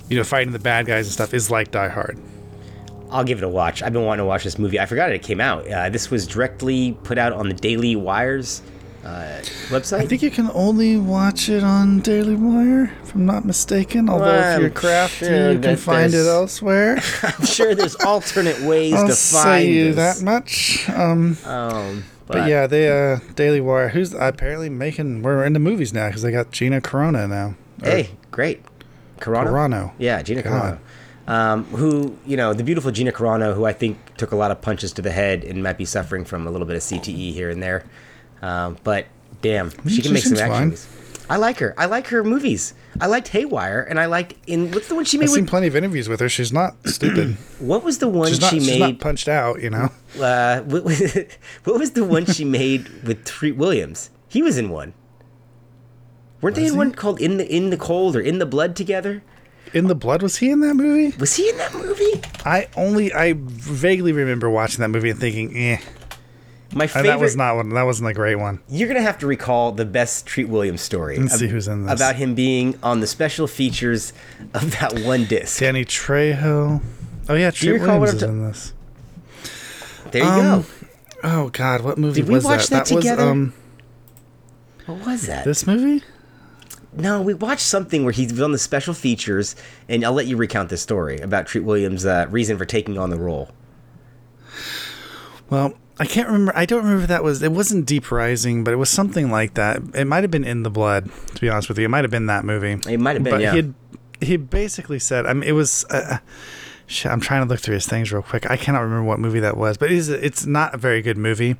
you 0.08 0.16
know 0.16 0.24
fighting 0.24 0.52
the 0.52 0.58
bad 0.60 0.86
guys 0.86 1.06
and 1.06 1.12
stuff 1.12 1.34
is 1.34 1.50
like 1.50 1.72
Die 1.72 1.88
Hard. 1.88 2.18
I'll 3.10 3.24
give 3.24 3.38
it 3.38 3.44
a 3.44 3.48
watch. 3.48 3.82
I've 3.82 3.92
been 3.92 4.04
wanting 4.04 4.22
to 4.22 4.26
watch 4.26 4.44
this 4.44 4.58
movie. 4.58 4.80
I 4.80 4.86
forgot 4.86 5.10
it 5.12 5.22
came 5.22 5.40
out. 5.40 5.66
Uh, 5.68 5.88
this 5.88 6.10
was 6.10 6.26
directly 6.26 6.92
put 7.04 7.18
out 7.18 7.32
on 7.32 7.48
the 7.48 7.54
Daily 7.54 7.94
Wire's 7.96 8.62
uh, 9.06 9.40
website. 9.68 9.98
I 10.00 10.06
think 10.06 10.22
you 10.22 10.30
can 10.30 10.50
only 10.54 10.96
watch 10.96 11.48
it 11.48 11.62
on 11.62 12.00
Daily 12.00 12.34
Wire, 12.34 12.92
if 13.02 13.14
I'm 13.14 13.24
not 13.26 13.44
mistaken. 13.44 14.08
Although 14.08 14.34
if 14.34 14.60
you're 14.60 14.70
crafty, 14.70 15.26
sure 15.26 15.52
you 15.52 15.58
can 15.58 15.76
find 15.76 16.12
it 16.12 16.26
elsewhere. 16.26 16.98
I'm 17.22 17.46
sure 17.46 17.74
there's 17.74 17.96
alternate 17.96 18.60
ways 18.62 18.94
I'll 18.94 19.06
to 19.06 19.14
say 19.14 19.42
find 19.42 19.68
you 19.68 19.92
this. 19.94 20.18
that 20.18 20.24
much. 20.24 20.88
Um, 20.90 21.36
Um, 21.44 22.04
but, 22.26 22.48
yeah, 22.48 22.66
they 22.66 22.88
uh, 23.12 23.20
Daily 23.36 23.60
Wire. 23.60 23.90
Who's 23.90 24.12
apparently 24.12 24.68
making? 24.68 25.22
We're 25.22 25.44
into 25.44 25.60
movies 25.60 25.92
now 25.92 26.08
because 26.08 26.22
they 26.22 26.32
got 26.32 26.50
Gina 26.50 26.80
Corona 26.80 27.28
now. 27.28 27.54
Or 27.84 27.90
Hey, 27.90 28.10
great. 28.32 28.64
Carano? 29.20 29.46
Carano. 29.46 29.92
Yeah, 29.98 30.20
Gina 30.22 30.42
God. 30.42 30.78
Carano. 30.78 30.78
Um, 31.28 31.64
who, 31.66 32.16
you 32.26 32.36
know, 32.36 32.52
the 32.54 32.62
beautiful 32.64 32.90
Gina 32.90 33.10
Carano, 33.12 33.54
who 33.54 33.64
I 33.64 33.72
think 33.72 33.98
took 34.16 34.30
a 34.32 34.36
lot 34.36 34.50
of 34.50 34.60
punches 34.60 34.92
to 34.94 35.02
the 35.02 35.10
head 35.10 35.42
and 35.44 35.62
might 35.62 35.76
be 35.78 35.84
suffering 35.84 36.24
from 36.24 36.46
a 36.46 36.50
little 36.50 36.66
bit 36.66 36.76
of 36.76 36.82
CTE 36.82 37.32
here 37.32 37.50
and 37.50 37.62
there. 37.62 37.84
Um, 38.42 38.76
but 38.84 39.06
damn, 39.42 39.70
she 39.84 39.96
she 39.96 40.02
can 40.02 40.12
make 40.12 40.22
some 40.24 40.38
action 40.38 40.64
movies. 40.66 40.88
I 41.28 41.36
like 41.38 41.58
her. 41.58 41.74
I 41.76 41.86
like 41.86 42.06
her 42.08 42.22
movies. 42.22 42.72
I 43.00 43.06
liked 43.06 43.28
Haywire, 43.28 43.82
and 43.82 43.98
I 43.98 44.06
liked 44.06 44.34
in 44.46 44.70
what's 44.70 44.86
the 44.88 44.94
one 44.94 45.04
she 45.04 45.18
made 45.18 45.24
I've 45.24 45.30
seen 45.30 45.42
with? 45.44 45.50
plenty 45.50 45.66
of 45.66 45.74
interviews 45.74 46.08
with 46.08 46.20
her. 46.20 46.28
She's 46.28 46.52
not 46.52 46.74
stupid. 46.86 47.36
What 47.58 47.82
was 47.82 47.98
the 47.98 48.08
one 48.08 48.28
She's 48.28 48.40
not. 48.40 48.50
she 48.50 48.60
she's 48.60 48.78
not 48.78 49.00
punched 49.00 49.26
out. 49.28 49.60
You 49.60 49.70
know. 49.70 49.90
uh, 50.20 50.60
what, 50.62 50.84
was- 50.84 51.16
what 51.64 51.78
was 51.78 51.90
the 51.92 52.04
one 52.04 52.26
she 52.26 52.44
made 52.44 52.88
with 53.02 53.24
Treat 53.24 53.56
Williams? 53.56 54.10
He 54.28 54.42
was 54.42 54.56
in 54.58 54.70
one. 54.70 54.94
Weren't 56.40 56.54
they 56.56 56.66
in 56.66 56.72
he? 56.72 56.76
one 56.78 56.92
called 56.92 57.20
"In 57.20 57.38
the 57.38 57.46
In 57.52 57.70
the 57.70 57.76
Cold" 57.76 58.14
or 58.14 58.20
"In 58.20 58.38
the 58.38 58.46
Blood" 58.46 58.76
together? 58.76 59.22
In 59.74 59.88
the 59.88 59.94
Blood 59.96 60.22
was 60.22 60.36
he 60.36 60.50
in 60.50 60.60
that 60.60 60.74
movie? 60.74 61.16
Was 61.18 61.34
he 61.34 61.48
in 61.48 61.56
that 61.58 61.74
movie? 61.74 62.22
I 62.44 62.68
only 62.76 63.12
I 63.12 63.34
vaguely 63.36 64.12
remember 64.12 64.48
watching 64.48 64.80
that 64.80 64.88
movie 64.90 65.10
and 65.10 65.18
thinking, 65.18 65.56
eh. 65.56 65.78
My 66.76 66.86
favorite. 66.86 67.08
that 67.08 67.20
was 67.20 67.36
not 67.36 67.56
one. 67.56 67.70
That 67.70 67.82
wasn't 67.84 68.10
a 68.10 68.14
great 68.14 68.36
one. 68.36 68.60
you're 68.68 68.86
gonna 68.88 69.00
have 69.02 69.18
to 69.18 69.26
recall 69.26 69.72
the 69.72 69.84
best 69.86 70.26
Treat 70.26 70.48
Williams 70.48 70.82
story. 70.82 71.18
Let's 71.18 71.32
ab- 71.34 71.38
see 71.40 71.48
who's 71.48 71.68
in 71.68 71.86
this. 71.86 71.94
About 71.94 72.16
him 72.16 72.34
being 72.34 72.78
on 72.82 73.00
the 73.00 73.06
special 73.06 73.46
features 73.46 74.12
of 74.54 74.72
that 74.78 75.00
one 75.00 75.24
disc. 75.24 75.58
Danny 75.60 75.84
Trejo. 75.84 76.82
Oh 77.28 77.34
yeah, 77.34 77.50
Treat 77.50 77.80
Williams 77.80 78.14
is 78.14 78.22
I'm 78.22 78.30
in 78.30 78.46
this. 78.48 78.72
There 80.10 80.22
you 80.22 80.28
Um, 80.28 80.62
go. 80.62 80.66
Oh 81.24 81.48
God, 81.48 81.80
what 81.80 81.98
movie 81.98 82.20
Did 82.20 82.28
we 82.28 82.34
was 82.34 82.44
watch 82.44 82.68
that 82.68 82.86
that? 82.86 82.94
was 82.94 83.04
together? 83.04 83.22
um 83.22 83.52
What 84.84 85.06
was 85.06 85.26
that? 85.26 85.44
this 85.44 85.66
movie. 85.66 86.04
No, 86.98 87.20
we 87.20 87.34
watched 87.34 87.62
something 87.62 88.04
where 88.04 88.12
he 88.12 88.24
was 88.26 88.40
on 88.40 88.52
the 88.52 88.58
special 88.58 88.94
features, 88.94 89.56
and 89.88 90.04
I'll 90.04 90.12
let 90.14 90.26
you 90.26 90.36
recount 90.36 90.68
this 90.70 90.80
story 90.82 91.18
about 91.18 91.46
Treat 91.46 91.64
Williams' 91.64 92.06
uh, 92.06 92.26
reason 92.30 92.56
for 92.56 92.64
taking 92.64 92.96
on 92.96 93.10
the 93.10 93.18
role. 93.18 93.50
Well, 95.50 95.74
I 95.98 96.04
can't 96.04 96.28
remember. 96.28 96.52
I 96.54 96.66
don't 96.66 96.82
remember 96.82 97.02
if 97.02 97.08
that 97.08 97.24
was. 97.24 97.42
It 97.42 97.52
wasn't 97.52 97.86
Deep 97.86 98.10
Rising, 98.12 98.64
but 98.64 98.72
it 98.72 98.76
was 98.76 98.90
something 98.90 99.30
like 99.30 99.54
that. 99.54 99.80
It 99.94 100.04
might 100.06 100.22
have 100.24 100.30
been 100.30 100.44
In 100.44 100.62
the 100.62 100.70
Blood. 100.70 101.10
To 101.34 101.40
be 101.40 101.48
honest 101.48 101.68
with 101.68 101.78
you, 101.78 101.86
it 101.86 101.88
might 101.88 102.04
have 102.04 102.10
been 102.10 102.26
that 102.26 102.44
movie. 102.44 102.78
It 102.90 103.00
might 103.00 103.14
have 103.16 103.24
been, 103.24 103.32
But 103.32 103.40
yeah. 103.40 103.54
he 103.54 103.72
he 104.20 104.36
basically 104.36 104.98
said. 104.98 105.26
I 105.26 105.32
mean, 105.32 105.44
it 105.44 105.52
was. 105.52 105.84
Uh, 105.88 106.18
shit, 106.86 107.10
I'm 107.10 107.20
trying 107.20 107.42
to 107.42 107.48
look 107.48 107.60
through 107.60 107.74
his 107.74 107.86
things 107.86 108.12
real 108.12 108.22
quick. 108.22 108.50
I 108.50 108.56
cannot 108.56 108.80
remember 108.80 109.04
what 109.04 109.18
movie 109.18 109.40
that 109.40 109.56
was, 109.56 109.78
but 109.78 109.90
it's 109.90 110.08
it's 110.08 110.44
not 110.44 110.74
a 110.74 110.78
very 110.78 111.00
good 111.00 111.16
movie. 111.16 111.56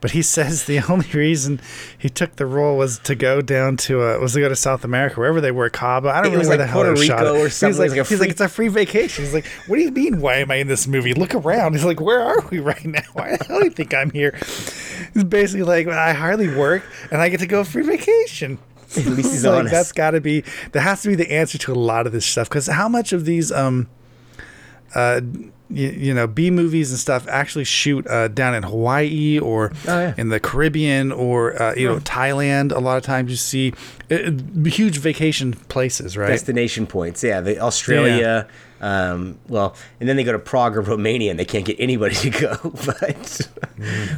But 0.00 0.12
he 0.12 0.22
says 0.36 0.64
the 0.64 0.80
only 0.90 1.08
reason 1.12 1.60
he 1.96 2.08
took 2.08 2.36
the 2.36 2.46
role 2.46 2.76
was 2.76 2.98
to 3.00 3.14
go 3.14 3.40
down 3.40 3.76
to 3.78 4.02
uh, 4.02 4.18
was 4.18 4.32
to 4.34 4.40
go 4.40 4.48
to 4.48 4.56
South 4.56 4.84
America, 4.84 5.20
wherever 5.20 5.40
they 5.40 5.50
were, 5.50 5.68
Cabo. 5.70 6.08
I 6.08 6.22
don't 6.22 6.32
was 6.32 6.48
remember 6.48 6.48
where 6.48 6.58
like 6.58 6.66
the 6.66 6.72
hell 6.72 6.82
Puerto 6.82 7.00
Rico 7.00 7.34
it. 7.34 7.40
or 7.40 7.44
He's 7.44 7.54
something. 7.54 7.76
It 7.76 7.88
like, 7.90 7.98
like 7.98 8.06
he's 8.08 8.20
like, 8.20 8.30
it's 8.30 8.40
a 8.40 8.48
free 8.48 8.68
vacation. 8.68 9.24
He's 9.24 9.34
like, 9.34 9.46
what 9.66 9.76
do 9.76 9.82
you 9.82 9.90
mean? 9.90 10.20
Why 10.20 10.36
am 10.36 10.50
I 10.50 10.56
in 10.56 10.68
this 10.68 10.86
movie? 10.86 11.14
Look 11.14 11.34
around. 11.34 11.74
He's 11.74 11.84
like, 11.84 12.00
where 12.00 12.20
are 12.20 12.40
we 12.50 12.58
right 12.60 12.84
now? 12.84 13.02
Why 13.12 13.36
the 13.36 13.44
hell 13.44 13.58
do 13.58 13.64
you 13.64 13.70
think 13.70 13.94
I'm 13.94 14.10
here? 14.10 14.32
He's 15.14 15.24
basically 15.24 15.64
like, 15.64 15.86
I 15.88 16.12
hardly 16.12 16.54
work 16.54 16.82
and 17.10 17.20
I 17.20 17.28
get 17.28 17.40
to 17.40 17.46
go 17.46 17.64
free 17.64 17.82
vacation. 17.82 18.58
At 18.96 19.06
least 19.06 19.30
he's 19.32 19.44
like, 19.44 19.58
honest. 19.58 19.72
That's 19.72 19.92
got 19.92 20.12
to 20.12 20.20
be. 20.20 20.42
That 20.72 20.80
has 20.80 21.02
to 21.02 21.08
be 21.08 21.14
the 21.14 21.30
answer 21.30 21.58
to 21.58 21.72
a 21.72 21.74
lot 21.74 22.06
of 22.06 22.12
this 22.12 22.26
stuff. 22.26 22.48
Because 22.48 22.66
how 22.66 22.88
much 22.88 23.12
of 23.12 23.24
these, 23.24 23.52
um, 23.52 23.88
uh, 24.94 25.20
you, 25.72 25.88
you 25.88 26.14
know, 26.14 26.26
B 26.26 26.50
movies 26.50 26.90
and 26.90 26.98
stuff 26.98 27.28
actually 27.28 27.62
shoot 27.64 28.04
uh, 28.08 28.26
down 28.28 28.54
in 28.56 28.64
Hawaii 28.64 29.38
or 29.38 29.70
Oh, 29.86 30.00
yeah. 30.00 30.14
in 30.16 30.28
the 30.30 30.40
Caribbean 30.40 31.12
or 31.12 31.60
uh, 31.62 31.74
you 31.76 31.86
know 31.86 31.98
Thailand. 32.00 32.72
A 32.72 32.78
lot 32.80 32.96
of 32.96 33.04
times 33.04 33.30
you 33.30 33.36
see 33.36 33.72
uh, 34.10 34.14
uh, 34.14 34.64
huge 34.68 34.98
vacation 34.98 35.52
places, 35.52 36.16
right? 36.16 36.28
Destination 36.28 36.86
points, 36.88 37.22
yeah. 37.22 37.40
The 37.40 37.60
Australia, 37.60 38.48
um, 38.80 39.38
well, 39.48 39.76
and 40.00 40.08
then 40.08 40.16
they 40.16 40.24
go 40.24 40.32
to 40.32 40.38
Prague 40.40 40.76
or 40.76 40.80
Romania, 40.80 41.30
and 41.30 41.38
they 41.38 41.44
can't 41.44 41.64
get 41.64 41.76
anybody 41.78 42.14
to 42.16 42.30
go. 42.30 42.56
But 42.86 43.48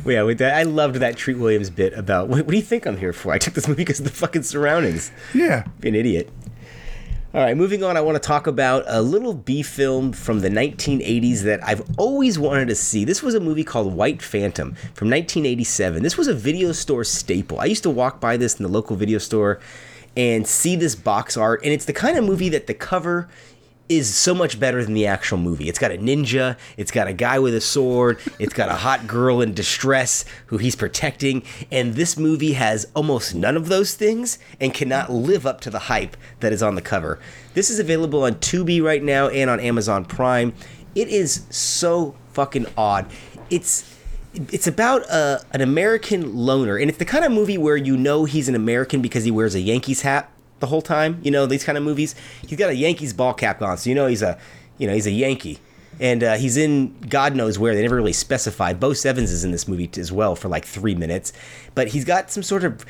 yeah, 0.06 0.22
with 0.22 0.38
that, 0.38 0.54
I 0.54 0.62
loved 0.64 0.96
that 0.96 1.16
Treat 1.16 1.36
Williams 1.38 1.70
bit 1.70 1.92
about 1.92 2.28
what, 2.28 2.38
what 2.38 2.48
do 2.50 2.56
you 2.56 2.62
think 2.62 2.86
I'm 2.86 2.96
here 2.96 3.12
for? 3.12 3.32
I 3.32 3.38
took 3.38 3.54
this 3.54 3.68
movie 3.68 3.82
because 3.84 4.00
of 4.00 4.04
the 4.06 4.10
fucking 4.12 4.42
surroundings. 4.42 5.12
yeah. 5.34 5.64
Be 5.80 5.88
an 5.88 5.94
idiot. 5.94 6.30
All 7.34 7.40
right, 7.40 7.56
moving 7.56 7.82
on, 7.82 7.96
I 7.96 8.02
want 8.02 8.16
to 8.16 8.26
talk 8.26 8.46
about 8.46 8.84
a 8.86 9.00
little 9.00 9.32
B 9.32 9.62
film 9.62 10.12
from 10.12 10.40
the 10.40 10.50
1980s 10.50 11.44
that 11.44 11.66
I've 11.66 11.82
always 11.96 12.38
wanted 12.38 12.68
to 12.68 12.74
see. 12.74 13.06
This 13.06 13.22
was 13.22 13.34
a 13.34 13.40
movie 13.40 13.64
called 13.64 13.94
White 13.94 14.20
Phantom 14.20 14.74
from 14.92 15.08
1987. 15.08 16.02
This 16.02 16.18
was 16.18 16.28
a 16.28 16.34
video 16.34 16.72
store 16.72 17.04
staple. 17.04 17.58
I 17.58 17.64
used 17.64 17.84
to 17.84 17.90
walk 17.90 18.20
by 18.20 18.36
this 18.36 18.60
in 18.60 18.64
the 18.64 18.68
local 18.68 18.96
video 18.96 19.16
store 19.16 19.60
and 20.14 20.46
see 20.46 20.76
this 20.76 20.94
box 20.94 21.38
art, 21.38 21.62
and 21.64 21.72
it's 21.72 21.86
the 21.86 21.94
kind 21.94 22.18
of 22.18 22.24
movie 22.24 22.50
that 22.50 22.66
the 22.66 22.74
cover 22.74 23.30
is 23.96 24.14
so 24.14 24.34
much 24.34 24.58
better 24.58 24.84
than 24.84 24.94
the 24.94 25.06
actual 25.06 25.38
movie. 25.38 25.68
It's 25.68 25.78
got 25.78 25.92
a 25.92 25.98
ninja, 25.98 26.56
it's 26.76 26.90
got 26.90 27.08
a 27.08 27.12
guy 27.12 27.38
with 27.38 27.54
a 27.54 27.60
sword, 27.60 28.18
it's 28.38 28.54
got 28.54 28.68
a 28.68 28.74
hot 28.74 29.06
girl 29.06 29.40
in 29.40 29.54
distress 29.54 30.24
who 30.46 30.58
he's 30.58 30.74
protecting, 30.74 31.42
and 31.70 31.94
this 31.94 32.16
movie 32.16 32.54
has 32.54 32.86
almost 32.94 33.34
none 33.34 33.56
of 33.56 33.68
those 33.68 33.94
things 33.94 34.38
and 34.60 34.72
cannot 34.72 35.12
live 35.12 35.46
up 35.46 35.60
to 35.62 35.70
the 35.70 35.78
hype 35.78 36.16
that 36.40 36.52
is 36.52 36.62
on 36.62 36.74
the 36.74 36.82
cover. 36.82 37.18
This 37.54 37.70
is 37.70 37.78
available 37.78 38.24
on 38.24 38.34
Tubi 38.36 38.82
right 38.82 39.02
now 39.02 39.28
and 39.28 39.50
on 39.50 39.60
Amazon 39.60 40.04
Prime. 40.04 40.54
It 40.94 41.08
is 41.08 41.46
so 41.50 42.14
fucking 42.32 42.66
odd. 42.76 43.06
It's 43.50 43.98
it's 44.34 44.66
about 44.66 45.02
a, 45.10 45.44
an 45.52 45.60
American 45.60 46.34
loner, 46.34 46.78
and 46.78 46.88
it's 46.88 46.98
the 46.98 47.04
kind 47.04 47.22
of 47.22 47.32
movie 47.32 47.58
where 47.58 47.76
you 47.76 47.98
know 47.98 48.24
he's 48.24 48.48
an 48.48 48.54
American 48.54 49.02
because 49.02 49.24
he 49.24 49.30
wears 49.30 49.54
a 49.54 49.60
Yankees 49.60 50.02
hat 50.02 50.31
the 50.62 50.66
whole 50.68 50.80
time. 50.80 51.20
You 51.22 51.30
know 51.30 51.44
these 51.44 51.64
kind 51.64 51.76
of 51.76 51.84
movies. 51.84 52.14
He's 52.46 52.58
got 52.58 52.70
a 52.70 52.74
Yankees 52.74 53.12
ball 53.12 53.34
cap 53.34 53.60
on, 53.60 53.76
so 53.76 53.90
you 53.90 53.94
know 53.94 54.06
he's 54.06 54.22
a 54.22 54.38
you 54.78 54.86
know 54.86 54.94
he's 54.94 55.06
a 55.06 55.10
Yankee, 55.10 55.58
and 56.00 56.24
uh, 56.24 56.36
he's 56.36 56.56
in 56.56 56.98
God 57.08 57.36
knows 57.36 57.58
where. 57.58 57.74
They 57.74 57.82
never 57.82 57.96
really 57.96 58.14
specified. 58.14 58.80
Bo 58.80 58.90
Svenson 58.92 59.18
is 59.18 59.44
in 59.44 59.50
this 59.50 59.68
movie 59.68 59.90
as 59.98 60.10
well 60.10 60.34
for 60.34 60.48
like 60.48 60.64
three 60.64 60.94
minutes, 60.94 61.34
but 61.74 61.88
he's 61.88 62.06
got 62.06 62.30
some 62.30 62.42
sort 62.42 62.64
of 62.64 62.86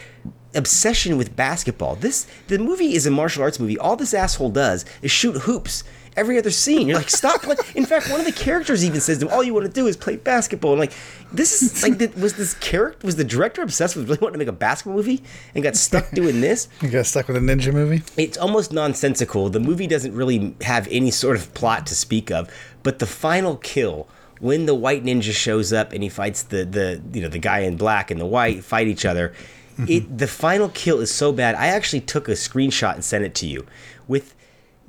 obsession 0.54 1.16
with 1.16 1.34
basketball. 1.34 1.96
This 1.96 2.26
the 2.46 2.58
movie 2.58 2.94
is 2.94 3.06
a 3.06 3.10
martial 3.10 3.42
arts 3.42 3.58
movie. 3.58 3.78
All 3.78 3.96
this 3.96 4.14
asshole 4.14 4.50
does 4.50 4.84
is 5.00 5.10
shoot 5.10 5.42
hoops. 5.42 5.82
Every 6.16 6.38
other 6.38 6.50
scene, 6.50 6.88
you're 6.88 6.98
like, 6.98 7.08
stop 7.08 7.42
playing. 7.42 7.58
In 7.74 7.86
fact, 7.86 8.10
one 8.10 8.20
of 8.20 8.26
the 8.26 8.32
characters 8.32 8.84
even 8.84 9.00
says 9.00 9.18
to 9.18 9.26
him, 9.26 9.32
"All 9.32 9.42
you 9.42 9.54
want 9.54 9.66
to 9.66 9.72
do 9.72 9.86
is 9.86 9.96
play 9.96 10.16
basketball." 10.16 10.72
And 10.72 10.80
like, 10.80 10.92
this 11.32 11.62
is 11.62 11.82
like, 11.88 11.98
the, 11.98 12.08
was 12.20 12.34
this 12.34 12.54
character 12.54 13.06
was 13.06 13.16
the 13.16 13.24
director 13.24 13.62
obsessed 13.62 13.96
with 13.96 14.08
really 14.08 14.18
wanting 14.20 14.34
to 14.34 14.38
make 14.38 14.48
a 14.48 14.52
basketball 14.52 14.96
movie 14.96 15.22
and 15.54 15.64
got 15.64 15.76
stuck 15.76 16.10
doing 16.14 16.40
this? 16.40 16.68
You 16.82 16.90
got 16.90 17.06
stuck 17.06 17.28
with 17.28 17.36
a 17.36 17.40
ninja 17.40 17.72
movie. 17.72 18.02
it's 18.16 18.36
almost 18.36 18.72
nonsensical. 18.72 19.48
The 19.48 19.60
movie 19.60 19.86
doesn't 19.86 20.14
really 20.14 20.54
have 20.62 20.86
any 20.90 21.10
sort 21.10 21.36
of 21.36 21.52
plot 21.54 21.86
to 21.86 21.94
speak 21.94 22.30
of, 22.30 22.50
but 22.82 22.98
the 22.98 23.06
final 23.06 23.56
kill 23.56 24.06
when 24.42 24.66
the 24.66 24.74
white 24.74 25.04
ninja 25.04 25.32
shows 25.32 25.72
up 25.72 25.92
and 25.92 26.02
he 26.02 26.08
fights 26.08 26.42
the 26.42 26.64
the 26.64 27.00
you 27.12 27.22
know 27.22 27.28
the 27.28 27.38
guy 27.38 27.60
in 27.60 27.76
black 27.76 28.10
and 28.10 28.20
the 28.20 28.26
white 28.26 28.64
fight 28.64 28.88
each 28.88 29.06
other, 29.06 29.32
mm-hmm. 29.74 29.84
it 29.88 30.18
the 30.18 30.26
final 30.26 30.68
kill 30.68 31.00
is 31.00 31.14
so 31.14 31.32
bad. 31.32 31.54
I 31.54 31.68
actually 31.68 32.00
took 32.00 32.28
a 32.28 32.32
screenshot 32.32 32.94
and 32.94 33.04
sent 33.04 33.24
it 33.24 33.34
to 33.36 33.46
you 33.46 33.64
with 34.08 34.34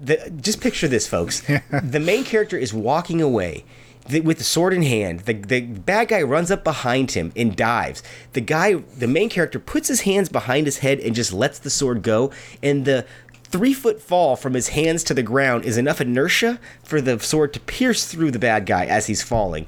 the 0.04 0.32
just 0.42 0.62
picture 0.62 0.88
this 0.88 1.08
folks. 1.08 1.42
the 1.84 2.00
main 2.00 2.24
character 2.24 2.58
is 2.58 2.74
walking 2.74 3.22
away 3.22 3.64
the, 4.08 4.22
with 4.22 4.38
the 4.38 4.44
sword 4.44 4.74
in 4.74 4.84
hand. 4.84 5.22
The, 5.22 5.34
the 5.34 5.62
bad 5.62 6.10
guy 6.10 6.22
runs 6.22 6.52
up 6.52 6.64
behind 6.64 7.12
him 7.12 7.32
and 7.36 7.56
dives. 7.56 8.04
The 8.34 8.42
guy, 8.42 8.74
the 8.74 9.08
main 9.08 9.30
character, 9.30 9.60
puts 9.60 9.88
his 9.88 10.02
hands 10.02 10.30
behind 10.30 10.66
his 10.68 10.80
head 10.80 11.00
and 11.00 11.16
just 11.16 11.34
lets 11.34 11.60
the 11.60 11.70
sword 11.70 12.04
go. 12.04 12.32
And 12.62 12.86
the 12.86 13.06
three 13.44 13.74
foot 13.74 14.02
fall 14.02 14.36
from 14.36 14.54
his 14.54 14.70
hands 14.70 15.04
to 15.06 15.14
the 15.14 15.24
ground 15.24 15.64
is 15.66 15.78
enough 15.78 16.02
inertia 16.02 16.60
for 16.84 17.02
the 17.02 17.20
sword 17.20 17.54
to 17.54 17.60
pierce 17.62 18.06
through 18.06 18.32
the 18.32 18.40
bad 18.40 18.66
guy 18.66 18.86
as 18.86 19.08
he's 19.08 19.24
falling. 19.24 19.68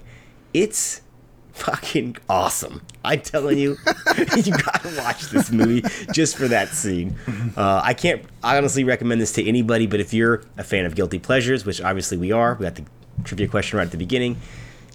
It's 0.53 1.01
fucking 1.55 2.17
awesome. 2.29 2.81
I'm 3.03 3.21
telling 3.21 3.57
you, 3.57 3.77
you 4.35 4.51
gotta 4.51 4.93
watch 4.97 5.29
this 5.29 5.51
movie 5.51 5.83
just 6.11 6.37
for 6.37 6.47
that 6.47 6.69
scene. 6.69 7.15
Uh, 7.55 7.81
I 7.83 7.93
can't 7.93 8.23
I 8.43 8.57
honestly 8.57 8.83
recommend 8.83 9.21
this 9.21 9.31
to 9.33 9.47
anybody, 9.47 9.87
but 9.87 9.99
if 9.99 10.13
you're 10.13 10.43
a 10.57 10.63
fan 10.63 10.85
of 10.85 10.95
guilty 10.95 11.19
pleasures, 11.19 11.65
which 11.65 11.81
obviously 11.81 12.17
we 12.17 12.31
are, 12.31 12.55
we 12.55 12.65
got 12.65 12.75
the 12.75 12.85
trivia 13.23 13.47
question 13.47 13.77
right 13.77 13.85
at 13.85 13.91
the 13.91 13.97
beginning. 13.97 14.37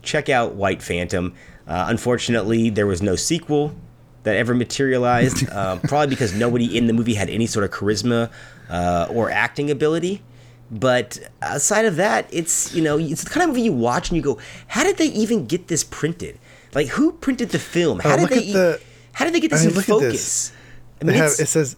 Check 0.03 0.29
out 0.29 0.55
White 0.55 0.83
Phantom. 0.83 1.35
Uh, 1.67 1.87
unfortunately, 1.89 2.71
there 2.71 2.87
was 2.87 3.01
no 3.03 3.17
sequel 3.17 3.75
that 4.23 4.37
ever 4.37 4.55
materialized, 4.55 5.49
uh, 5.53 5.79
probably 5.79 6.09
because 6.09 6.35
nobody 6.35 6.77
in 6.77 6.87
the 6.87 6.93
movie 6.93 7.15
had 7.15 7.31
any 7.31 7.47
sort 7.47 7.65
of 7.65 7.71
charisma 7.71 8.31
uh, 8.69 9.07
or 9.11 9.31
acting 9.31 9.71
ability. 9.71 10.23
But 10.71 11.19
aside 11.43 11.85
of 11.85 11.97
that, 11.97 12.29
it's 12.33 12.73
you 12.75 12.83
know 12.83 12.99
it's 12.99 13.25
the 13.25 13.31
kind 13.31 13.43
of 13.43 13.49
movie 13.49 13.63
you 13.63 13.73
watch 13.73 14.11
and 14.11 14.17
you 14.17 14.23
go, 14.23 14.39
how 14.69 14.85
did 14.85 14.99
they 14.99 15.09
even 15.09 15.47
get 15.47 15.69
this 15.69 15.83
printed? 15.83 16.39
Like 16.75 16.89
who 16.89 17.13
printed 17.13 17.51
the 17.51 17.59
film? 17.59 17.99
How 18.01 18.13
Oh, 18.13 18.17
did 18.17 18.23
look 18.23 18.31
they? 18.31 18.53
the- 18.53 18.81
how 19.13 19.25
did 19.25 19.35
they 19.35 19.41
get 19.41 19.53
I 19.53 19.57
this 19.57 19.67
mean, 19.67 19.75
in 19.77 19.83
focus? 19.83 20.53
I 21.01 21.05
mean, 21.05 21.17
have, 21.17 21.33
it 21.39 21.47
says 21.49 21.77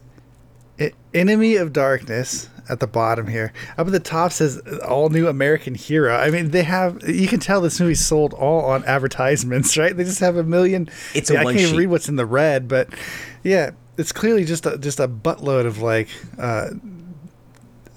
"E- 0.79 0.91
enemy 1.15 1.57
of 1.57 1.73
darkness 1.73 2.49
at 2.69 2.79
the 2.81 2.87
bottom 2.87 3.27
here 3.27 3.53
up 3.77 3.87
at 3.87 3.93
the 3.93 3.99
top 4.01 4.31
says 4.31 4.59
all 4.89 5.09
new 5.11 5.27
american 5.27 5.75
hero 5.75 6.15
i 6.15 6.31
mean 6.31 6.53
they 6.53 6.63
have 6.63 7.03
you 7.09 7.27
can 7.27 7.41
tell 7.41 7.61
this 7.61 7.81
movie 7.81 7.95
sold 7.95 8.33
all 8.35 8.65
on 8.67 8.85
advertisements 8.85 9.77
right 9.77 9.97
they 9.97 10.05
just 10.05 10.21
have 10.21 10.37
a 10.37 10.45
million 10.45 10.89
It's 11.13 11.29
a 11.29 11.35
yeah, 11.35 11.41
i 11.41 11.45
can't 11.45 11.59
even 11.59 11.77
read 11.77 11.89
what's 11.89 12.09
in 12.09 12.15
the 12.15 12.25
red 12.25 12.69
but 12.69 12.89
yeah 13.43 13.73
it's 13.99 14.13
clearly 14.13 14.45
just 14.45 14.65
a 14.65 14.79
just 14.79 15.01
a 15.01 15.09
buttload 15.09 15.67
of 15.67 15.83
like 15.83 16.09
uh 16.39 16.71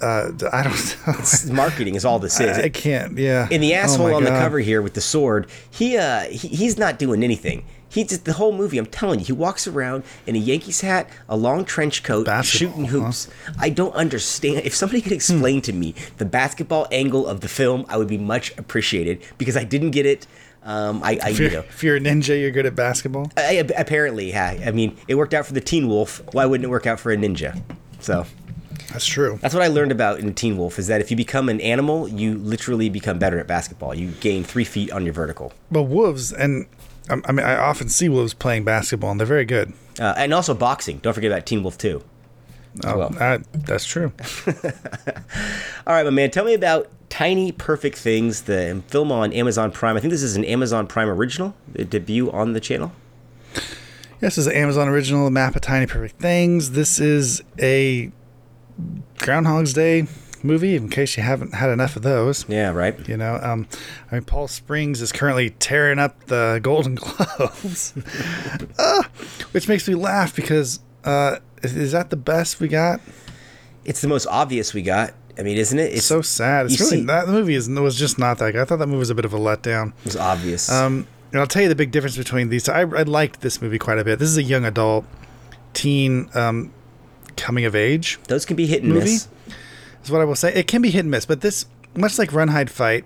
uh 0.06 0.32
i 0.53 0.62
don't 0.64 0.97
know 1.49 1.53
marketing 1.53 1.95
is 1.95 2.06
all 2.06 2.20
this 2.20 2.39
is. 2.39 2.58
i 2.58 2.70
can't 2.70 3.18
yeah 3.18 3.47
And 3.51 3.62
the 3.66 3.74
Oh 3.74 3.78
asshole 3.84 4.08
my 4.10 4.14
on 4.20 4.24
the 4.24 4.36
cover 4.43 4.60
here 4.60 4.82
with 4.82 4.93
the 4.99 5.01
sword, 5.14 5.41
he 5.80 5.88
uh 5.97 6.22
he, 6.39 6.47
he's 6.62 6.78
not 6.78 6.93
doing 7.03 7.24
anything. 7.24 7.60
He 7.95 8.03
just 8.03 8.26
the 8.26 8.34
whole 8.34 8.51
movie. 8.62 8.78
I'm 8.78 8.91
telling 9.01 9.20
you, 9.22 9.26
he 9.32 9.32
walks 9.47 9.64
around 9.68 10.03
in 10.28 10.36
a 10.36 10.39
Yankees 10.51 10.82
hat, 10.82 11.03
a 11.30 11.38
long 11.47 11.64
trench 11.74 12.03
coat, 12.03 12.26
Basketball, 12.26 12.70
shooting 12.84 12.86
huh? 12.86 13.06
hoops. 13.06 13.30
I 13.58 13.70
don't 13.70 13.95
understand. 13.95 14.56
If 14.66 14.76
somebody 14.76 15.01
could 15.01 15.14
explain 15.14 15.62
to 15.62 15.72
me 15.82 15.95
the 16.18 16.26
basketball 16.26 16.88
angle 16.91 17.26
of 17.26 17.39
the 17.39 17.47
film, 17.47 17.86
I 17.88 17.95
would 17.99 18.10
be 18.10 18.18
much 18.18 18.45
appreciated 18.58 19.16
because 19.38 19.56
I 19.56 19.64
didn't 19.64 19.91
get 19.91 20.06
it. 20.06 20.28
Um, 20.64 21.01
I, 21.03 21.12
I 21.24 21.30
if 21.30 21.39
you 21.39 21.45
you're, 21.45 21.53
know. 21.62 21.66
if 21.76 21.84
you're 21.84 21.95
a 21.95 21.99
ninja 22.01 22.34
you're 22.41 22.51
good 22.51 22.66
at 22.66 22.76
basketball 22.76 23.32
I, 23.38 23.60
I- 23.60 23.80
apparently, 23.84 24.30
yeah. 24.30 24.58
I 24.66 24.72
mean, 24.72 24.97
it 25.08 25.16
worked 25.16 25.34
out 25.38 25.45
for 25.45 25.53
the 25.53 25.62
Teen 25.62 25.88
Wolf. 25.88 26.22
Why 26.34 26.45
wouldn't 26.45 26.66
it 26.66 26.70
work 26.70 26.88
out 26.88 26.99
for 26.99 27.12
a 27.14 27.18
ninja? 27.18 27.51
So 28.01 28.26
that's 28.90 29.06
true 29.06 29.38
that's 29.42 29.54
what 29.54 29.64
I 29.64 29.68
learned 29.68 29.92
about 29.92 30.20
in 30.20 30.34
Teen 30.34 30.58
Wolf 30.58 30.78
is 30.80 30.88
that 30.88 31.02
if 31.02 31.10
you 31.12 31.18
become 31.18 31.50
an 31.50 31.60
animal, 31.62 32.08
you 32.08 32.36
literally 32.38 32.90
become 32.90 33.20
better 33.20 33.40
at 33.40 33.48
basketball. 33.48 33.96
You 33.96 34.12
gain 34.12 34.44
three 34.44 34.64
feet 34.64 34.92
on 34.92 35.04
your 35.06 35.14
vertical. 35.14 35.54
but 35.72 35.84
wolves 35.84 36.32
and 36.32 36.68
I, 37.10 37.22
I 37.26 37.32
mean, 37.32 37.46
I 37.46 37.58
often 37.58 37.90
see 37.90 38.10
wolves 38.10 38.34
playing 38.34 38.64
basketball, 38.64 39.12
and 39.12 39.20
they're 39.20 39.28
very 39.28 39.46
good. 39.46 39.74
Uh, 40.00 40.14
and 40.18 40.34
also 40.34 40.54
boxing. 40.54 40.98
Don't 41.00 41.14
forget 41.14 41.32
about 41.32 41.46
Teen 41.46 41.62
Wolf 41.64 41.78
2. 41.78 42.04
Oh, 42.84 42.98
well. 42.98 43.16
uh, 43.20 43.38
that's 43.54 43.86
true. 43.86 44.12
All 44.48 45.94
right, 45.94 46.04
my 46.04 46.10
man, 46.10 46.32
tell 46.32 46.44
me 46.44 46.54
about 46.54 46.90
Tiny 47.10 47.52
Perfect 47.52 47.98
Things, 47.98 48.44
the 48.44 48.82
film 48.88 49.12
on 49.12 49.32
Amazon 49.34 49.72
Prime. 49.72 49.96
I 49.96 50.00
think 50.00 50.12
this 50.12 50.24
is 50.24 50.36
an 50.36 50.44
Amazon 50.44 50.88
Prime 50.88 51.08
original, 51.08 51.56
the 51.72 51.86
debut 51.86 52.30
on 52.32 52.54
the 52.54 52.60
channel. 52.60 52.92
Yes, 54.22 54.36
this 54.36 54.40
is 54.40 54.48
an 54.48 54.54
Amazon 54.54 54.88
original, 54.90 55.30
Map 55.30 55.56
of 55.56 55.62
Tiny 55.62 55.86
Perfect 55.86 56.20
Things. 56.20 56.72
This 56.72 57.00
is 57.00 57.42
a 57.60 58.12
Groundhog's 59.17 59.73
Day 59.73 60.07
movie, 60.43 60.76
in 60.76 60.89
case 60.89 61.17
you 61.17 61.23
haven't 61.23 61.55
had 61.55 61.69
enough 61.69 61.95
of 61.95 62.03
those. 62.03 62.47
Yeah, 62.47 62.71
right. 62.71 63.07
You 63.07 63.17
know, 63.17 63.39
um, 63.41 63.67
I 64.11 64.15
mean, 64.15 64.23
Palm 64.23 64.47
Springs 64.47 65.01
is 65.01 65.11
currently 65.11 65.51
tearing 65.51 65.99
up 65.99 66.26
the 66.28 66.59
Golden 66.63 66.95
Globes, 66.95 67.93
Ah, 68.80 69.09
which 69.51 69.67
makes 69.67 69.88
me 69.88 69.95
laugh 69.95 70.36
because 70.36 70.80
uh, 71.03 71.38
is, 71.63 71.76
is 71.76 71.91
that 71.93 72.09
the 72.09 72.17
best 72.17 72.59
we 72.59 72.67
got? 72.67 73.01
It's 73.84 74.01
the 74.01 74.07
most 74.07 74.28
obvious 74.28 74.73
we 74.73 74.82
got. 74.82 75.13
I 75.38 75.43
mean, 75.43 75.57
isn't 75.57 75.78
it? 75.78 75.93
It's 75.93 76.05
so 76.05 76.21
sad. 76.21 76.67
It's 76.67 76.80
really 76.80 76.97
see- 77.01 77.05
that 77.05 77.28
movie 77.28 77.55
is 77.55 77.67
was 77.69 77.97
just 77.97 78.17
not 78.17 78.38
that 78.38 78.51
good. 78.53 78.61
I 78.61 78.65
thought 78.65 78.78
that 78.80 78.88
movie 78.88 78.99
was 78.99 79.09
a 79.09 79.15
bit 79.15 79.26
of 79.26 79.34
a 79.34 79.38
letdown. 79.39 79.89
It 79.99 80.05
was 80.05 80.15
obvious. 80.15 80.71
Um, 80.71 81.07
and 81.32 81.41
I'll 81.41 81.47
tell 81.47 81.61
you 81.63 81.67
the 81.67 81.76
big 81.76 81.91
difference 81.91 82.15
between 82.15 82.49
these. 82.49 82.69
I, 82.69 82.82
I 82.82 83.03
liked 83.03 83.41
this 83.41 83.61
movie 83.61 83.78
quite 83.78 83.99
a 83.99 84.05
bit. 84.05 84.19
This 84.19 84.30
is 84.30 84.38
a 84.38 84.43
young 84.43 84.63
adult, 84.63 85.05
teen, 85.73 86.30
um, 86.34 86.71
coming 87.38 87.66
of 87.66 87.76
age. 87.76 88.20
Those 88.28 88.46
can 88.46 88.56
be 88.56 88.66
hit 88.68 88.84
and 88.84 88.94
movie? 88.94 89.06
miss. 89.06 89.28
Is 90.04 90.12
what 90.12 90.22
I 90.22 90.26
will 90.26 90.36
say. 90.36 90.54
It 90.54 90.68
can 90.68 90.82
be 90.82 90.92
hit 90.92 91.00
and 91.00 91.12
miss, 91.12 91.26
but 91.26 91.42
this, 91.42 91.66
much 91.96 92.20
like 92.20 92.32
Run 92.32 92.50
Hide 92.50 92.70
Fight, 92.70 93.06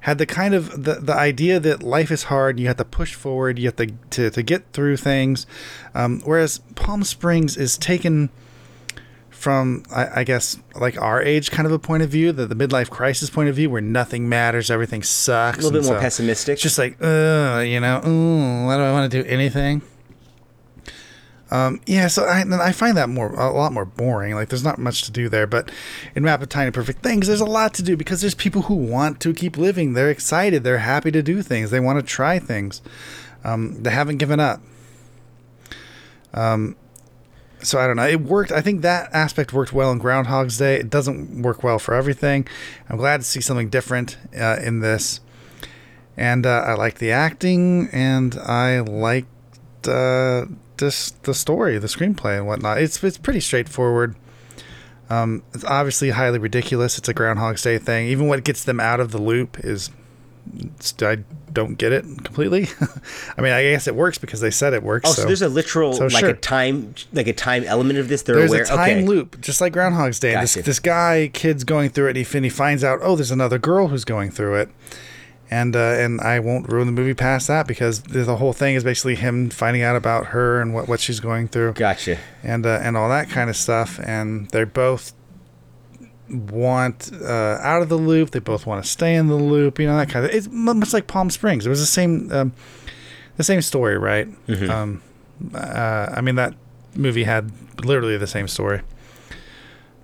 had 0.00 0.18
the 0.18 0.26
kind 0.26 0.54
of 0.54 0.84
the, 0.84 0.94
the 0.94 1.14
idea 1.14 1.58
that 1.58 1.82
life 1.82 2.12
is 2.12 2.24
hard. 2.24 2.60
You 2.60 2.68
have 2.68 2.76
to 2.76 2.84
push 2.84 3.14
forward. 3.14 3.58
You 3.58 3.66
have 3.66 3.76
to 3.76 3.86
to, 4.10 4.30
to 4.30 4.42
get 4.42 4.70
through 4.72 4.98
things. 4.98 5.46
Um, 5.94 6.20
whereas 6.24 6.58
Palm 6.76 7.02
Springs 7.02 7.56
is 7.56 7.76
taken 7.76 8.30
from 9.30 9.82
I, 9.94 10.20
I 10.20 10.24
guess 10.24 10.58
like 10.74 11.00
our 11.00 11.20
age 11.20 11.50
kind 11.50 11.66
of 11.66 11.72
a 11.72 11.78
point 11.78 12.02
of 12.02 12.08
view, 12.10 12.32
the, 12.32 12.46
the 12.46 12.54
midlife 12.54 12.88
crisis 12.90 13.28
point 13.30 13.48
of 13.48 13.56
view, 13.56 13.68
where 13.68 13.82
nothing 13.82 14.28
matters, 14.28 14.70
everything 14.70 15.02
sucks. 15.02 15.58
A 15.58 15.62
little 15.62 15.80
bit 15.80 15.86
more 15.86 15.96
so- 15.96 16.00
pessimistic. 16.00 16.58
just 16.58 16.78
like, 16.78 16.96
uh, 17.02 17.62
you 17.66 17.80
know, 17.80 18.00
ooh, 18.06 18.66
why 18.66 18.76
do 18.76 18.82
I 18.82 18.92
want 18.92 19.10
to 19.10 19.22
do 19.22 19.28
anything? 19.28 19.82
Um, 21.50 21.80
yeah, 21.86 22.08
so 22.08 22.24
I, 22.24 22.44
I 22.60 22.72
find 22.72 22.96
that 22.96 23.08
more 23.08 23.32
a 23.34 23.52
lot 23.52 23.72
more 23.72 23.84
boring. 23.84 24.34
Like, 24.34 24.48
there's 24.48 24.64
not 24.64 24.78
much 24.78 25.02
to 25.02 25.12
do 25.12 25.28
there. 25.28 25.46
But 25.46 25.70
in 26.14 26.26
of 26.26 26.48
Tiny 26.48 26.70
Perfect 26.70 27.02
Things, 27.02 27.26
there's 27.26 27.40
a 27.40 27.46
lot 27.46 27.74
to 27.74 27.82
do 27.82 27.96
because 27.96 28.20
there's 28.20 28.34
people 28.34 28.62
who 28.62 28.74
want 28.74 29.20
to 29.20 29.32
keep 29.32 29.56
living. 29.56 29.92
They're 29.92 30.10
excited. 30.10 30.64
They're 30.64 30.78
happy 30.78 31.10
to 31.12 31.22
do 31.22 31.42
things. 31.42 31.70
They 31.70 31.80
want 31.80 31.98
to 31.98 32.04
try 32.04 32.38
things. 32.38 32.82
Um, 33.44 33.82
they 33.82 33.90
haven't 33.90 34.16
given 34.16 34.40
up. 34.40 34.60
Um, 36.34 36.76
so 37.62 37.78
I 37.78 37.86
don't 37.86 37.96
know. 37.96 38.06
It 38.06 38.20
worked. 38.20 38.50
I 38.50 38.60
think 38.60 38.82
that 38.82 39.08
aspect 39.12 39.52
worked 39.52 39.72
well 39.72 39.92
in 39.92 39.98
Groundhog's 39.98 40.58
Day. 40.58 40.76
It 40.76 40.90
doesn't 40.90 41.42
work 41.42 41.62
well 41.62 41.78
for 41.78 41.94
everything. 41.94 42.46
I'm 42.88 42.96
glad 42.96 43.18
to 43.18 43.26
see 43.26 43.40
something 43.40 43.70
different 43.70 44.18
uh, 44.38 44.58
in 44.62 44.80
this 44.80 45.20
and 46.16 46.46
uh, 46.46 46.64
I 46.66 46.74
like 46.74 46.98
the 46.98 47.12
acting, 47.12 47.88
and 47.92 48.36
I 48.38 48.80
liked 48.80 49.86
uh, 49.86 50.46
this 50.78 51.10
the 51.22 51.34
story, 51.34 51.78
the 51.78 51.86
screenplay, 51.86 52.38
and 52.38 52.46
whatnot. 52.46 52.78
It's 52.78 53.02
it's 53.02 53.18
pretty 53.18 53.40
straightforward. 53.40 54.16
Um, 55.08 55.42
it's 55.54 55.64
obviously 55.64 56.10
highly 56.10 56.38
ridiculous. 56.38 56.98
It's 56.98 57.08
a 57.08 57.14
Groundhog's 57.14 57.62
Day 57.62 57.78
thing. 57.78 58.08
Even 58.08 58.26
what 58.26 58.42
gets 58.44 58.64
them 58.64 58.80
out 58.80 58.98
of 58.98 59.12
the 59.12 59.20
loop 59.22 59.58
is 59.64 59.90
I 61.00 61.18
don't 61.52 61.76
get 61.76 61.92
it 61.92 62.04
completely. 62.24 62.68
I 63.36 63.42
mean, 63.42 63.52
I 63.52 63.62
guess 63.62 63.86
it 63.86 63.94
works 63.94 64.18
because 64.18 64.40
they 64.40 64.50
said 64.50 64.74
it 64.74 64.82
works. 64.82 65.10
Oh, 65.10 65.12
so, 65.12 65.24
there's 65.24 65.42
a 65.42 65.48
literal 65.48 65.92
so 65.92 66.06
like 66.06 66.20
sure. 66.20 66.30
a 66.30 66.36
time 66.36 66.94
like 67.12 67.26
a 67.26 67.32
time 67.32 67.64
element 67.64 67.98
of 67.98 68.08
this. 68.08 68.22
They're 68.22 68.36
there's 68.36 68.50
aware. 68.50 68.62
a 68.62 68.66
time 68.66 68.98
okay. 68.98 69.06
loop, 69.06 69.40
just 69.40 69.60
like 69.60 69.72
Groundhog's 69.72 70.18
Day. 70.18 70.32
Gotcha. 70.32 70.58
This 70.58 70.66
this 70.66 70.80
guy, 70.80 71.30
kid's 71.32 71.64
going 71.64 71.90
through 71.90 72.06
it, 72.06 72.16
and 72.16 72.26
he, 72.26 72.36
and 72.36 72.44
he 72.44 72.50
finds 72.50 72.84
out, 72.84 73.00
oh, 73.02 73.16
there's 73.16 73.30
another 73.30 73.58
girl 73.58 73.88
who's 73.88 74.04
going 74.04 74.30
through 74.30 74.56
it, 74.56 74.70
and 75.50 75.76
uh, 75.76 75.78
and 75.78 76.20
I 76.20 76.40
won't 76.40 76.70
ruin 76.70 76.86
the 76.86 76.92
movie 76.92 77.14
past 77.14 77.48
that 77.48 77.66
because 77.66 78.02
the 78.02 78.36
whole 78.36 78.52
thing 78.52 78.74
is 78.74 78.84
basically 78.84 79.14
him 79.14 79.50
finding 79.50 79.82
out 79.82 79.96
about 79.96 80.26
her 80.26 80.60
and 80.60 80.74
what, 80.74 80.88
what 80.88 81.00
she's 81.00 81.20
going 81.20 81.48
through, 81.48 81.74
Gotcha. 81.74 82.18
and 82.42 82.66
uh, 82.66 82.80
and 82.82 82.96
all 82.96 83.08
that 83.08 83.28
kind 83.28 83.48
of 83.50 83.56
stuff, 83.56 84.00
and 84.00 84.48
they 84.50 84.64
both 84.64 85.12
want 86.28 87.10
uh, 87.22 87.58
out 87.60 87.82
of 87.82 87.88
the 87.88 87.98
loop. 87.98 88.30
They 88.30 88.40
both 88.40 88.66
want 88.66 88.84
to 88.84 88.90
stay 88.90 89.14
in 89.14 89.28
the 89.28 89.36
loop. 89.36 89.78
You 89.78 89.86
know 89.86 89.96
that 89.96 90.08
kind 90.08 90.24
of. 90.24 90.32
It's 90.32 90.48
much 90.50 90.92
like 90.92 91.06
Palm 91.06 91.30
Springs. 91.30 91.66
It 91.66 91.68
was 91.68 91.80
the 91.80 91.86
same, 91.86 92.30
um, 92.32 92.52
the 93.36 93.44
same 93.44 93.62
story, 93.62 93.98
right? 93.98 94.28
Mm-hmm. 94.46 94.70
Um, 94.70 95.02
uh, 95.54 96.12
I 96.12 96.20
mean 96.20 96.34
that 96.36 96.54
movie 96.94 97.24
had 97.24 97.52
literally 97.84 98.16
the 98.16 98.26
same 98.26 98.48
story. 98.48 98.80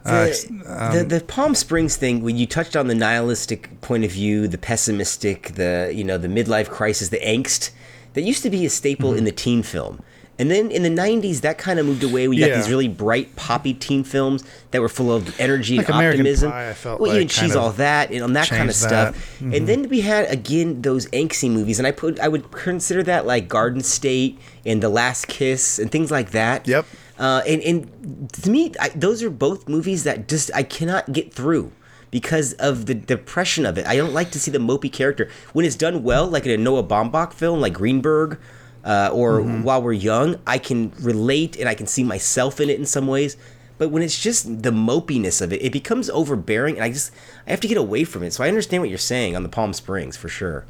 Uh, 0.05 0.26
The, 0.26 0.98
the 0.98 1.18
the 1.18 1.24
Palm 1.24 1.55
Springs 1.55 1.96
thing, 1.96 2.22
when 2.22 2.36
you 2.36 2.46
touched 2.46 2.76
on 2.76 2.86
the 2.88 2.94
nihilistic 2.94 3.80
point 3.80 4.05
of 4.05 4.11
view, 4.11 4.48
the 4.48 4.59
pessimistic, 4.59 5.55
the 5.55 5.92
you 5.94 6.05
know 6.05 6.18
the 6.18 6.28
midlife 6.28 6.68
crisis, 6.68 7.09
the 7.11 7.20
angst, 7.20 7.70
that 8.14 8.22
used 8.22 8.42
to 8.42 8.50
be 8.50 8.66
a 8.66 8.70
staple 8.70 9.11
Mm-hmm. 9.11 9.18
in 9.18 9.24
the 9.24 9.32
teen 9.32 9.62
film. 9.62 10.03
And 10.38 10.50
then 10.50 10.70
in 10.72 10.82
the 10.82 10.88
'90s, 10.88 11.42
that 11.42 11.59
kind 11.59 11.78
of 11.78 11.86
moved 11.86 12.03
away. 12.03 12.26
We 12.26 12.38
got 12.38 12.57
these 12.57 12.68
really 12.68 12.88
bright, 12.88 13.36
poppy 13.36 13.74
teen 13.74 14.03
films 14.03 14.42
that 14.72 14.80
were 14.80 14.88
full 14.88 15.12
of 15.12 15.38
energy 15.38 15.76
Like 15.76 15.88
and 15.88 15.94
American 15.96 16.20
optimism. 16.22 16.50
Pie, 16.50 16.70
I 16.70 16.74
felt 16.74 17.00
well, 17.00 17.11
like 17.11 17.16
even 17.16 17.28
She's 17.28 17.55
All 17.55 17.70
That 17.72 18.11
and 18.11 18.24
on 18.24 18.32
that 18.32 18.48
kind 18.48 18.68
of 18.68 18.74
stuff. 18.74 19.14
Mm-hmm. 19.14 19.55
And 19.55 19.68
then 19.68 19.88
we 19.88 20.00
had 20.00 20.28
again 20.30 20.82
those 20.82 21.07
angsty 21.11 21.50
movies, 21.50 21.78
and 21.78 21.86
I 21.86 21.92
put 21.92 22.18
I 22.18 22.28
would 22.28 22.50
consider 22.50 23.03
that 23.05 23.24
like 23.26 23.46
Garden 23.46 23.82
State 23.82 24.38
and 24.64 24.82
The 24.82 24.88
Last 24.88 25.28
Kiss 25.28 25.78
and 25.78 25.92
things 25.92 26.11
like 26.11 26.30
that. 26.30 26.66
Yep. 26.66 26.86
Uh, 27.23 27.41
and, 27.47 27.62
and 27.62 28.33
to 28.33 28.51
me, 28.51 28.73
I, 28.81 28.89
those 28.89 29.23
are 29.23 29.31
both 29.31 29.68
movies 29.68 30.03
that 30.03 30.27
just 30.27 30.51
I 30.57 30.64
cannot 30.64 31.12
get 31.12 31.33
through 31.33 31.70
because 32.11 32.53
of 32.55 32.87
the 32.87 32.95
depression 32.95 33.64
of 33.64 33.79
it. 33.79 33.87
I 33.87 33.95
don't 33.95 34.12
like 34.12 34.33
to 34.33 34.41
see 34.41 34.51
the 34.51 34.59
mopey 34.59 34.93
character 34.93 35.31
when 35.53 35.64
it's 35.64 35.77
done 35.77 36.03
well, 36.03 36.27
like 36.27 36.47
in 36.47 36.51
a 36.51 36.57
Noah 36.57 36.83
Baumbach 36.83 37.33
film, 37.33 37.61
like 37.61 37.75
Greenberg, 37.75 38.41
uh, 38.85 39.11
or 39.12 39.41
Mm-hmm. 39.41 39.62
While 39.62 39.83
We're 39.83 39.93
Young. 39.93 40.41
I 40.49 40.59
can 40.59 40.91
relate 41.01 41.57
and 41.57 41.68
I 41.68 41.75
can 41.75 41.87
see 41.87 42.03
myself 42.03 42.59
in 42.59 42.68
it 42.68 42.81
in 42.81 42.87
some 42.87 43.07
ways. 43.07 43.37
But 43.79 43.91
when 43.91 44.03
it's 44.03 44.20
just 44.20 44.62
the 44.64 44.70
mopiness 44.70 45.41
of 45.41 45.53
it, 45.53 45.62
it 45.62 45.73
becomes 45.73 46.11
overbearing, 46.11 46.75
and 46.75 46.85
I 46.85 46.91
just 46.91 47.12
I 47.47 47.51
have 47.51 47.61
to 47.61 47.68
get 47.68 47.77
away 47.77 48.03
from 48.03 48.25
it. 48.25 48.33
So 48.33 48.43
I 48.43 48.49
understand 48.49 48.83
what 48.83 48.91
you're 48.91 48.99
saying 48.99 49.37
on 49.37 49.45
the 49.45 49.49
Palm 49.49 49.73
Springs 49.73 50.16
for 50.16 50.29
sure. 50.29 50.66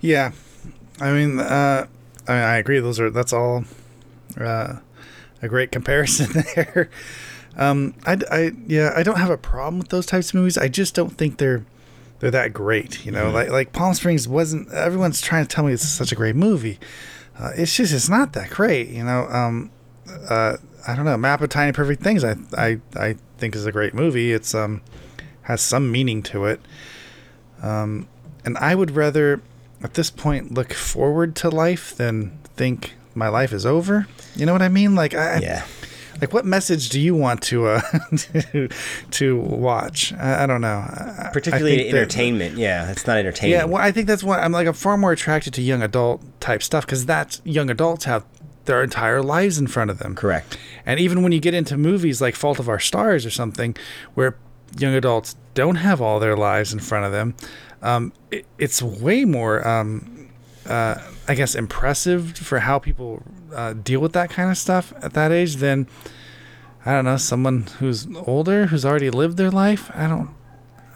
Yeah, 0.00 0.32
I 1.00 1.12
mean, 1.12 1.40
uh, 1.40 1.86
I, 2.28 2.34
I 2.34 2.56
agree. 2.56 2.78
Those 2.78 3.00
are 3.00 3.10
that's 3.10 3.32
all 3.32 3.64
uh, 4.38 4.76
a 5.44 5.48
great 5.48 5.70
comparison 5.70 6.42
there. 6.54 6.90
Um, 7.56 7.94
I, 8.04 8.18
I 8.30 8.52
yeah, 8.66 8.92
I 8.96 9.02
don't 9.02 9.18
have 9.18 9.30
a 9.30 9.36
problem 9.36 9.78
with 9.78 9.88
those 9.88 10.06
types 10.06 10.30
of 10.30 10.34
movies. 10.34 10.58
I 10.58 10.68
just 10.68 10.94
don't 10.94 11.10
think 11.10 11.38
they're 11.38 11.64
they're 12.18 12.30
that 12.32 12.52
great. 12.52 13.04
You 13.04 13.12
know, 13.12 13.30
like 13.30 13.50
like 13.50 13.72
Palm 13.72 13.94
Springs 13.94 14.26
wasn't. 14.26 14.72
Everyone's 14.72 15.20
trying 15.20 15.44
to 15.44 15.48
tell 15.48 15.64
me 15.64 15.72
it's 15.72 15.84
such 15.84 16.10
a 16.10 16.16
great 16.16 16.34
movie. 16.34 16.78
Uh, 17.38 17.50
it's 17.56 17.76
just 17.76 17.92
it's 17.92 18.08
not 18.08 18.32
that 18.32 18.50
great. 18.50 18.88
You 18.88 19.04
know, 19.04 19.28
um, 19.28 19.70
uh, 20.28 20.56
I 20.86 20.96
don't 20.96 21.04
know. 21.04 21.16
Map 21.16 21.40
of 21.42 21.50
Tiny 21.50 21.72
Perfect 21.72 22.02
Things. 22.02 22.24
I 22.24 22.36
I 22.56 22.80
I 22.96 23.16
think 23.38 23.54
is 23.54 23.66
a 23.66 23.72
great 23.72 23.94
movie. 23.94 24.32
It's 24.32 24.54
um 24.54 24.82
has 25.42 25.60
some 25.60 25.92
meaning 25.92 26.22
to 26.24 26.46
it. 26.46 26.60
Um, 27.62 28.08
and 28.44 28.58
I 28.58 28.74
would 28.74 28.90
rather 28.90 29.42
at 29.82 29.94
this 29.94 30.10
point 30.10 30.52
look 30.52 30.72
forward 30.72 31.36
to 31.36 31.50
life 31.50 31.94
than 31.94 32.38
think 32.56 32.94
my 33.14 33.28
life 33.28 33.52
is 33.52 33.64
over. 33.66 34.06
You 34.36 34.46
know 34.46 34.52
what 34.52 34.62
I 34.62 34.68
mean? 34.68 34.94
Like 34.94 35.14
I 35.14 35.38
Yeah. 35.40 35.64
like 36.20 36.32
what 36.32 36.44
message 36.44 36.88
do 36.90 37.00
you 37.00 37.14
want 37.14 37.42
to 37.42 37.66
uh 37.68 37.80
to, 38.16 38.68
to 39.12 39.36
watch? 39.38 40.12
I, 40.14 40.44
I 40.44 40.46
don't 40.46 40.60
know. 40.60 40.68
I- 40.78 41.26
I 41.26 41.30
Particularly 41.32 41.76
that- 41.76 41.88
entertainment. 41.88 42.56
yeah, 42.58 42.90
it's 42.90 43.06
not 43.06 43.16
entertainment. 43.18 43.58
yeah, 43.60 43.64
well, 43.64 43.82
I 43.82 43.92
think 43.92 44.06
that's 44.06 44.22
why 44.24 44.38
I'm 44.38 44.52
like 44.52 44.66
I'm 44.66 44.74
far 44.74 44.96
more 44.96 45.12
attracted 45.12 45.54
to 45.54 45.62
young 45.62 45.82
adult 45.82 46.22
type 46.40 46.62
stuff 46.62 46.86
because 46.86 47.06
that's 47.06 47.40
young 47.44 47.70
adults 47.70 48.04
have 48.04 48.24
their 48.66 48.82
entire 48.82 49.22
lives 49.22 49.58
in 49.58 49.66
front 49.66 49.90
of 49.90 49.98
them. 49.98 50.14
Correct. 50.14 50.56
And 50.86 50.98
even 50.98 51.22
when 51.22 51.32
you 51.32 51.40
get 51.40 51.52
into 51.52 51.76
movies 51.76 52.20
like 52.22 52.34
Fault 52.34 52.58
of 52.58 52.68
Our 52.68 52.80
Stars 52.80 53.26
or 53.26 53.30
something, 53.30 53.76
where 54.14 54.36
young 54.78 54.94
adults 54.94 55.36
don't 55.52 55.76
have 55.76 56.00
all 56.00 56.18
their 56.18 56.34
lives 56.36 56.72
in 56.72 56.78
front 56.80 57.04
of 57.04 57.12
them, 57.12 57.34
um, 57.82 58.12
it, 58.30 58.46
it's 58.58 58.80
way 58.82 59.26
more, 59.26 59.66
um, 59.68 60.23
uh, 60.68 61.00
I 61.28 61.34
guess, 61.34 61.54
impressive 61.54 62.36
for 62.36 62.60
how 62.60 62.78
people 62.78 63.22
uh, 63.54 63.72
deal 63.74 64.00
with 64.00 64.12
that 64.14 64.30
kind 64.30 64.50
of 64.50 64.56
stuff 64.58 64.92
at 65.02 65.12
that 65.14 65.32
age 65.32 65.56
than, 65.56 65.88
I 66.84 66.92
don't 66.92 67.04
know, 67.04 67.16
someone 67.16 67.66
who's 67.78 68.06
older 68.26 68.66
who's 68.66 68.84
already 68.84 69.10
lived 69.10 69.36
their 69.36 69.50
life. 69.50 69.90
I 69.94 70.06
don't. 70.08 70.30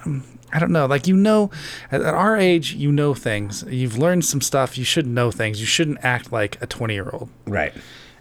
um, 0.04 0.24
I 0.50 0.58
don't 0.58 0.70
know. 0.72 0.86
Like 0.86 1.06
you 1.06 1.14
know, 1.14 1.50
at, 1.92 2.00
at 2.00 2.14
our 2.14 2.34
age, 2.36 2.72
you 2.72 2.90
know 2.90 3.12
things. 3.12 3.64
You've 3.68 3.98
learned 3.98 4.24
some 4.24 4.40
stuff. 4.40 4.78
You 4.78 4.84
should 4.84 5.06
know 5.06 5.30
things. 5.30 5.60
You 5.60 5.66
shouldn't 5.66 5.98
act 6.02 6.32
like 6.32 6.56
a 6.62 6.66
twenty-year-old. 6.66 7.28
Right. 7.46 7.74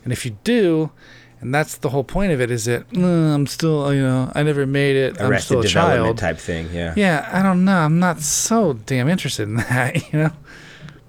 And 0.04 0.12
if 0.12 0.26
you 0.26 0.38
do, 0.44 0.92
and 1.40 1.56
that's 1.56 1.78
the 1.78 1.88
whole 1.90 2.04
point 2.04 2.34
of 2.34 2.42
it, 2.42 2.52
is 2.52 2.66
that 2.66 2.90
"Mm, 2.90 3.34
I'm 3.34 3.48
still, 3.48 3.94
you 3.94 4.02
know, 4.02 4.30
I 4.36 4.44
never 4.44 4.66
made 4.66 4.98
it. 4.98 5.22
I'm 5.22 5.32
Arrested 5.32 5.46
still 5.48 5.60
a 5.62 5.68
child. 5.68 6.18
type 6.18 6.38
thing. 6.38 6.68
Yeah. 6.74 6.94
Yeah, 6.98 7.30
I 7.32 7.42
don't 7.42 7.64
know. 7.64 7.78
I'm 7.78 7.98
not 8.00 8.20
so 8.20 8.74
damn 8.74 9.08
interested 9.08 9.44
in 9.44 9.56
that, 9.72 10.12
you 10.12 10.20
know. 10.20 10.32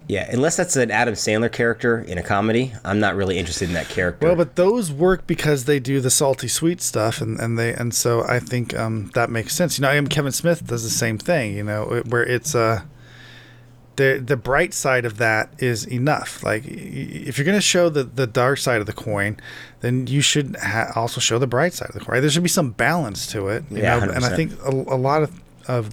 Yeah, 0.09 0.27
unless 0.33 0.57
that's 0.57 0.75
an 0.77 0.91
Adam 0.91 1.13
Sandler 1.13 1.53
character 1.53 2.01
in 2.01 2.17
a 2.17 2.23
comedy, 2.23 2.73
I'm 2.83 2.99
not 2.99 3.15
really 3.15 3.39
interested 3.39 3.69
in 3.69 3.75
that 3.75 3.91
character. 3.91 4.27
Well, 4.27 4.37
but 4.37 4.57
those 4.57 4.91
work 4.91 5.27
because 5.27 5.67
they 5.67 5.79
do 5.79 6.01
the 6.01 6.09
salty 6.11 6.49
sweet 6.49 6.81
stuff, 6.81 7.21
and, 7.21 7.39
and 7.39 7.59
they 7.59 7.75
and 7.75 7.95
so 7.95 8.25
I 8.27 8.41
think 8.41 8.75
um, 8.75 9.11
that 9.15 9.29
makes 9.29 9.55
sense. 9.55 9.79
You 9.79 9.83
know, 9.83 9.91
I 9.91 9.97
am 9.97 10.07
Kevin 10.07 10.33
Smith 10.33 10.67
does 10.67 10.83
the 10.83 10.89
same 10.91 11.19
thing. 11.19 11.55
You 11.55 11.63
know, 11.63 12.03
where 12.09 12.25
it's 12.25 12.55
uh, 12.55 12.85
the 13.97 14.23
the 14.25 14.37
bright 14.37 14.73
side 14.73 15.05
of 15.05 15.19
that 15.19 15.53
is 15.59 15.87
enough. 15.87 16.43
Like 16.43 16.65
if 16.67 17.37
you're 17.37 17.45
going 17.45 17.59
to 17.59 17.61
show 17.61 17.91
the 17.91 18.05
the 18.05 18.27
dark 18.27 18.59
side 18.59 18.81
of 18.81 18.87
the 18.87 18.95
coin, 18.95 19.37
then 19.81 20.07
you 20.07 20.23
should 20.23 20.57
ha- 20.57 20.91
also 20.97 21.21
show 21.21 21.39
the 21.39 21.47
bright 21.47 21.75
side 21.75 21.89
of 21.91 21.95
the 21.95 22.01
coin. 22.01 22.15
Right? 22.15 22.21
There 22.21 22.31
should 22.31 22.43
be 22.43 22.49
some 22.49 22.71
balance 22.71 23.27
to 23.33 23.49
it. 23.49 23.65
You 23.71 23.83
Yeah, 23.83 23.99
know? 23.99 24.13
and 24.13 24.25
I 24.25 24.35
think 24.35 24.53
a, 24.65 24.71
a 24.71 24.97
lot 24.97 25.23
of 25.23 25.39
of 25.67 25.91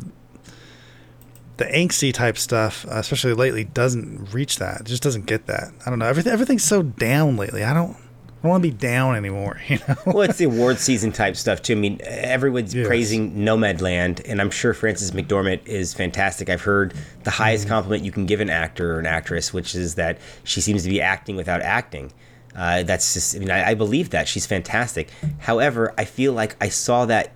the 1.58 1.66
angsty 1.66 2.14
type 2.14 2.38
stuff, 2.38 2.86
uh, 2.88 2.95
especially 2.95 3.34
lately, 3.34 3.64
doesn't 3.64 4.34
reach 4.34 4.60
that. 4.60 4.82
It 4.82 4.88
just 4.88 5.03
doesn't 5.03 5.26
get 5.26 5.47
that. 5.47 5.72
I 5.86 5.89
don't 5.89 5.99
know. 5.99 6.06
Everything 6.08 6.34
everything's 6.34 6.64
so 6.64 6.82
down 6.82 7.38
lately. 7.38 7.64
I 7.64 7.74
don't. 7.74 7.95
I 7.95 8.47
don't 8.47 8.51
want 8.51 8.64
to 8.64 8.70
be 8.70 8.78
down 8.78 9.16
anymore. 9.16 9.60
You 9.68 9.80
know. 9.88 9.95
well, 10.06 10.22
it's 10.22 10.38
the 10.38 10.45
award 10.45 10.78
season 10.78 11.12
type 11.12 11.36
stuff 11.36 11.64
too. 11.64 11.74
I 11.74 11.78
mean, 11.78 11.99
everyone's 12.03 12.76
Yes. 12.76 12.86
praising 12.86 13.38
Nomadland, 13.38 14.22
and 14.30 14.39
I'm 14.39 14.51
sure 14.51 14.72
Frances 14.76 15.10
McDormand 15.12 15.66
is 15.66 15.95
fantastic. 15.95 16.47
I've 16.49 16.62
heard 16.62 16.93
the 17.24 17.32
highest 17.32 17.64
Mm-hmm. 17.64 17.74
compliment 17.74 18.03
you 18.03 18.12
can 18.12 18.28
give 18.28 18.41
an 18.41 18.51
actor 18.51 18.95
or 18.95 18.99
an 18.99 19.08
actress, 19.08 19.51
which 19.51 19.74
is 19.74 19.95
that 19.95 20.20
she 20.43 20.62
seems 20.62 20.84
to 20.84 20.89
be 20.89 21.01
acting 21.01 21.36
without 21.36 21.62
acting. 21.64 22.14
Uh, 22.56 22.84
that's 22.84 23.16
just, 23.16 23.36
I 23.36 23.39
mean, 23.39 23.49
I, 23.49 23.70
I 23.72 23.74
believe 23.74 24.12
that 24.12 24.28
she's 24.28 24.45
fantastic. 24.45 25.10
However, 25.39 25.93
I 25.97 26.06
feel 26.06 26.32
like 26.34 26.56
I 26.62 26.70
saw 26.70 27.06
that, 27.08 27.32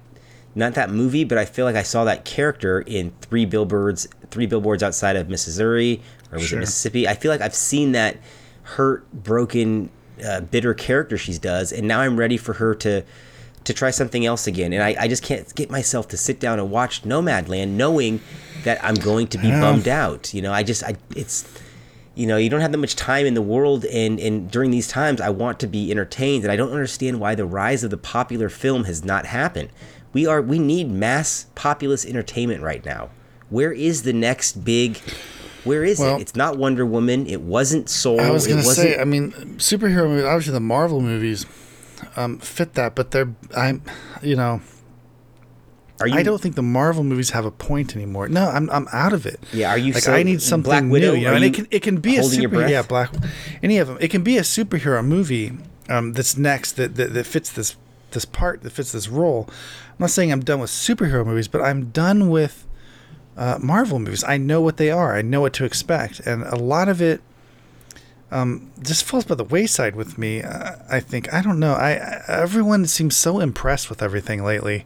not 0.59 0.75
that 0.75 0.89
movie, 0.91 1.23
but 1.23 1.37
I 1.37 1.45
feel 1.45 1.65
like 1.65 1.75
I 1.75 1.83
saw 1.83 2.03
that 2.03 2.25
character 2.25 2.81
in 2.81 3.11
Three 3.21 3.45
Billboards, 3.45 4.07
Three 4.29 4.45
Billboards 4.45 4.83
Outside 4.83 5.15
of 5.15 5.29
Missouri, 5.29 6.01
or 6.31 6.37
was 6.37 6.47
Sure. 6.47 6.59
it 6.59 6.61
Mississippi? 6.61 7.07
I 7.07 7.15
feel 7.15 7.31
like 7.31 7.41
I've 7.41 7.55
seen 7.55 7.93
that 7.93 8.17
hurt, 8.63 9.11
broken, 9.11 9.89
uh, 10.23 10.41
bitter 10.41 10.73
character 10.73 11.17
she 11.17 11.37
does, 11.37 11.71
and 11.71 11.87
now 11.87 12.01
I'm 12.01 12.17
ready 12.17 12.37
for 12.37 12.53
her 12.53 12.75
to 12.75 13.03
to 13.65 13.73
try 13.73 13.91
something 13.91 14.25
else 14.25 14.47
again. 14.47 14.71
And 14.73 14.81
I, 14.81 14.95
I 14.99 15.07
just 15.07 15.21
can't 15.21 15.53
get 15.53 15.69
myself 15.69 16.07
to 16.09 16.17
sit 16.17 16.39
down 16.39 16.59
and 16.59 16.71
watch 16.71 17.03
Nomadland, 17.03 17.69
knowing 17.71 18.21
that 18.63 18.83
I'm 18.83 18.95
going 18.95 19.27
to 19.27 19.37
be 19.37 19.49
bummed 19.51 19.87
out. 19.87 20.33
You 20.33 20.41
know, 20.41 20.53
I 20.53 20.63
just 20.63 20.83
I 20.83 20.95
it's 21.15 21.45
you 22.15 22.25
know 22.25 22.37
you 22.37 22.49
don't 22.49 22.61
have 22.61 22.71
that 22.71 22.77
much 22.77 22.95
time 22.95 23.25
in 23.25 23.33
the 23.33 23.41
world, 23.41 23.85
and 23.85 24.19
and 24.19 24.49
during 24.49 24.71
these 24.71 24.87
times 24.87 25.21
I 25.21 25.29
want 25.29 25.59
to 25.61 25.67
be 25.67 25.91
entertained, 25.91 26.43
and 26.43 26.51
I 26.51 26.55
don't 26.55 26.71
understand 26.71 27.19
why 27.19 27.35
the 27.35 27.45
rise 27.45 27.83
of 27.83 27.91
the 27.91 27.97
popular 27.97 28.49
film 28.49 28.85
has 28.85 29.03
not 29.03 29.25
happened. 29.25 29.69
We 30.13 30.25
are 30.25 30.41
we 30.41 30.59
need 30.59 30.89
mass 30.91 31.45
populist 31.55 32.05
entertainment 32.05 32.61
right 32.63 32.83
now. 32.85 33.09
Where 33.49 33.71
is 33.71 34.03
the 34.03 34.13
next 34.13 34.63
big? 34.63 34.99
Where 35.63 35.83
is 35.83 35.99
Well- 35.99 36.17
it? 36.17 36.21
It's 36.21 36.35
not 36.35 36.57
Wonder 36.57 36.85
Woman. 36.85 37.27
It 37.27 37.41
wasn't 37.41 37.89
Soul. 37.89 38.19
I 38.19 38.29
was 38.29 38.47
gonna 38.47 38.63
wasn't, 38.63 38.89
say, 38.95 38.99
I 38.99 39.03
mean, 39.03 39.31
superhero 39.57 40.07
movies. 40.07 40.25
Obviously, 40.25 40.53
the 40.53 40.59
Marvel 40.59 41.01
movies 41.01 41.45
um, 42.15 42.39
fit 42.39 42.73
that, 42.75 42.95
but 42.95 43.11
they're 43.11 43.33
I'm, 43.55 43.81
you 44.21 44.35
know, 44.35 44.61
are 45.99 46.07
you? 46.07 46.15
I 46.15 46.23
don't 46.23 46.39
think 46.41 46.55
the 46.55 46.63
Marvel 46.63 47.03
movies 47.03 47.31
have 47.31 47.45
a 47.45 47.51
point 47.51 47.95
anymore. 47.95 48.29
No, 48.29 48.47
I'm 48.49 48.69
I'm 48.69 48.87
out 48.93 49.11
of 49.13 49.25
it. 49.25 49.39
Yeah, 49.51 49.69
are 49.69 49.77
you 49.77 49.93
like 49.93 50.03
so- 50.03 50.13
I 50.13 50.23
need 50.23 50.41
something 50.41 50.69
Black 50.69 50.83
Widow, 50.85 51.13
new? 51.13 51.19
You 51.19 51.25
know, 51.27 51.33
and 51.35 51.43
it 51.43 51.53
can 51.53 51.67
it 51.71 51.81
can 51.81 51.97
be 51.97 52.17
a 52.17 52.21
holding 52.21 52.41
your 52.41 52.49
super 52.51 52.67
yeah 52.67 52.81
black, 52.81 53.13
any 53.61 53.77
of 53.79 53.87
them. 53.87 53.97
It 53.99 54.09
can 54.09 54.23
be 54.23 54.37
a 54.37 54.41
superhero 54.41 55.05
movie 55.05 55.57
um, 55.89 56.13
that's 56.13 56.37
next 56.37 56.73
that, 56.73 56.95
that 56.95 57.13
that 57.13 57.25
fits 57.25 57.51
this 57.51 57.75
this 58.11 58.25
part 58.25 58.63
that 58.63 58.71
fits 58.71 58.91
this 58.91 59.09
role. 59.09 59.49
Not 59.99 60.09
saying 60.09 60.31
I'm 60.31 60.39
done 60.39 60.59
with 60.59 60.71
superhero 60.71 61.25
movies, 61.25 61.47
but 61.47 61.61
I'm 61.61 61.89
done 61.91 62.29
with 62.29 62.65
uh, 63.37 63.59
Marvel 63.61 63.99
movies. 63.99 64.23
I 64.23 64.37
know 64.37 64.61
what 64.61 64.77
they 64.77 64.89
are. 64.89 65.15
I 65.15 65.21
know 65.21 65.41
what 65.41 65.53
to 65.53 65.65
expect, 65.65 66.21
and 66.21 66.43
a 66.43 66.55
lot 66.55 66.87
of 66.87 67.01
it 67.01 67.21
um, 68.31 68.71
just 68.81 69.03
falls 69.03 69.25
by 69.25 69.35
the 69.35 69.43
wayside 69.43 69.95
with 69.95 70.17
me. 70.17 70.41
Uh, 70.41 70.77
I 70.89 70.99
think 70.99 71.33
I 71.33 71.41
don't 71.41 71.59
know. 71.59 71.73
I, 71.73 71.91
I 71.91 72.23
everyone 72.27 72.85
seems 72.85 73.17
so 73.17 73.39
impressed 73.39 73.89
with 73.89 74.01
everything 74.01 74.43
lately, 74.43 74.85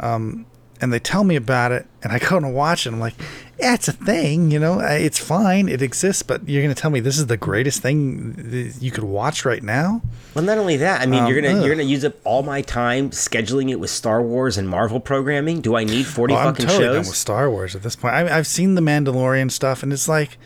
um, 0.00 0.46
and 0.80 0.92
they 0.92 0.98
tell 0.98 1.24
me 1.24 1.36
about 1.36 1.72
it, 1.72 1.86
and 2.02 2.12
I 2.12 2.18
go 2.18 2.36
and 2.36 2.54
watch 2.54 2.86
it. 2.86 2.92
I'm 2.92 3.00
like, 3.00 3.14
yeah, 3.58 3.74
it's 3.74 3.88
a 3.88 3.92
thing, 3.92 4.50
you 4.50 4.58
know. 4.58 4.78
It's 4.80 5.18
fine, 5.18 5.68
it 5.68 5.82
exists, 5.82 6.22
but 6.22 6.48
you're 6.48 6.62
gonna 6.62 6.74
tell 6.74 6.90
me 6.90 7.00
this 7.00 7.18
is 7.18 7.26
the 7.26 7.36
greatest 7.36 7.82
thing 7.82 8.72
you 8.80 8.90
could 8.90 9.04
watch 9.04 9.44
right 9.44 9.62
now? 9.62 10.00
Well, 10.34 10.44
not 10.44 10.58
only 10.58 10.76
that. 10.76 11.00
I 11.00 11.06
mean, 11.06 11.26
you're 11.26 11.38
Um, 11.38 11.44
gonna 11.44 11.60
you're 11.66 11.74
gonna 11.74 11.82
use 11.88 12.04
up 12.04 12.14
all 12.24 12.42
my 12.42 12.62
time 12.62 13.10
scheduling 13.10 13.70
it 13.70 13.80
with 13.80 13.90
Star 13.90 14.22
Wars 14.22 14.56
and 14.56 14.68
Marvel 14.68 15.00
programming. 15.00 15.60
Do 15.60 15.76
I 15.76 15.84
need 15.84 16.06
forty 16.06 16.34
I'm 16.34 16.54
fucking 16.54 16.66
totally 16.66 16.84
done 16.86 16.94
shows? 16.98 17.08
with 17.08 17.16
Star 17.16 17.50
Wars 17.50 17.74
at 17.74 17.82
this 17.82 17.96
point. 17.96 18.14
I, 18.14 18.36
I've 18.38 18.46
seen 18.46 18.74
the 18.76 18.80
Mandalorian 18.82 19.50
stuff, 19.50 19.82
and 19.82 19.92
it's 19.92 20.08
like, 20.08 20.38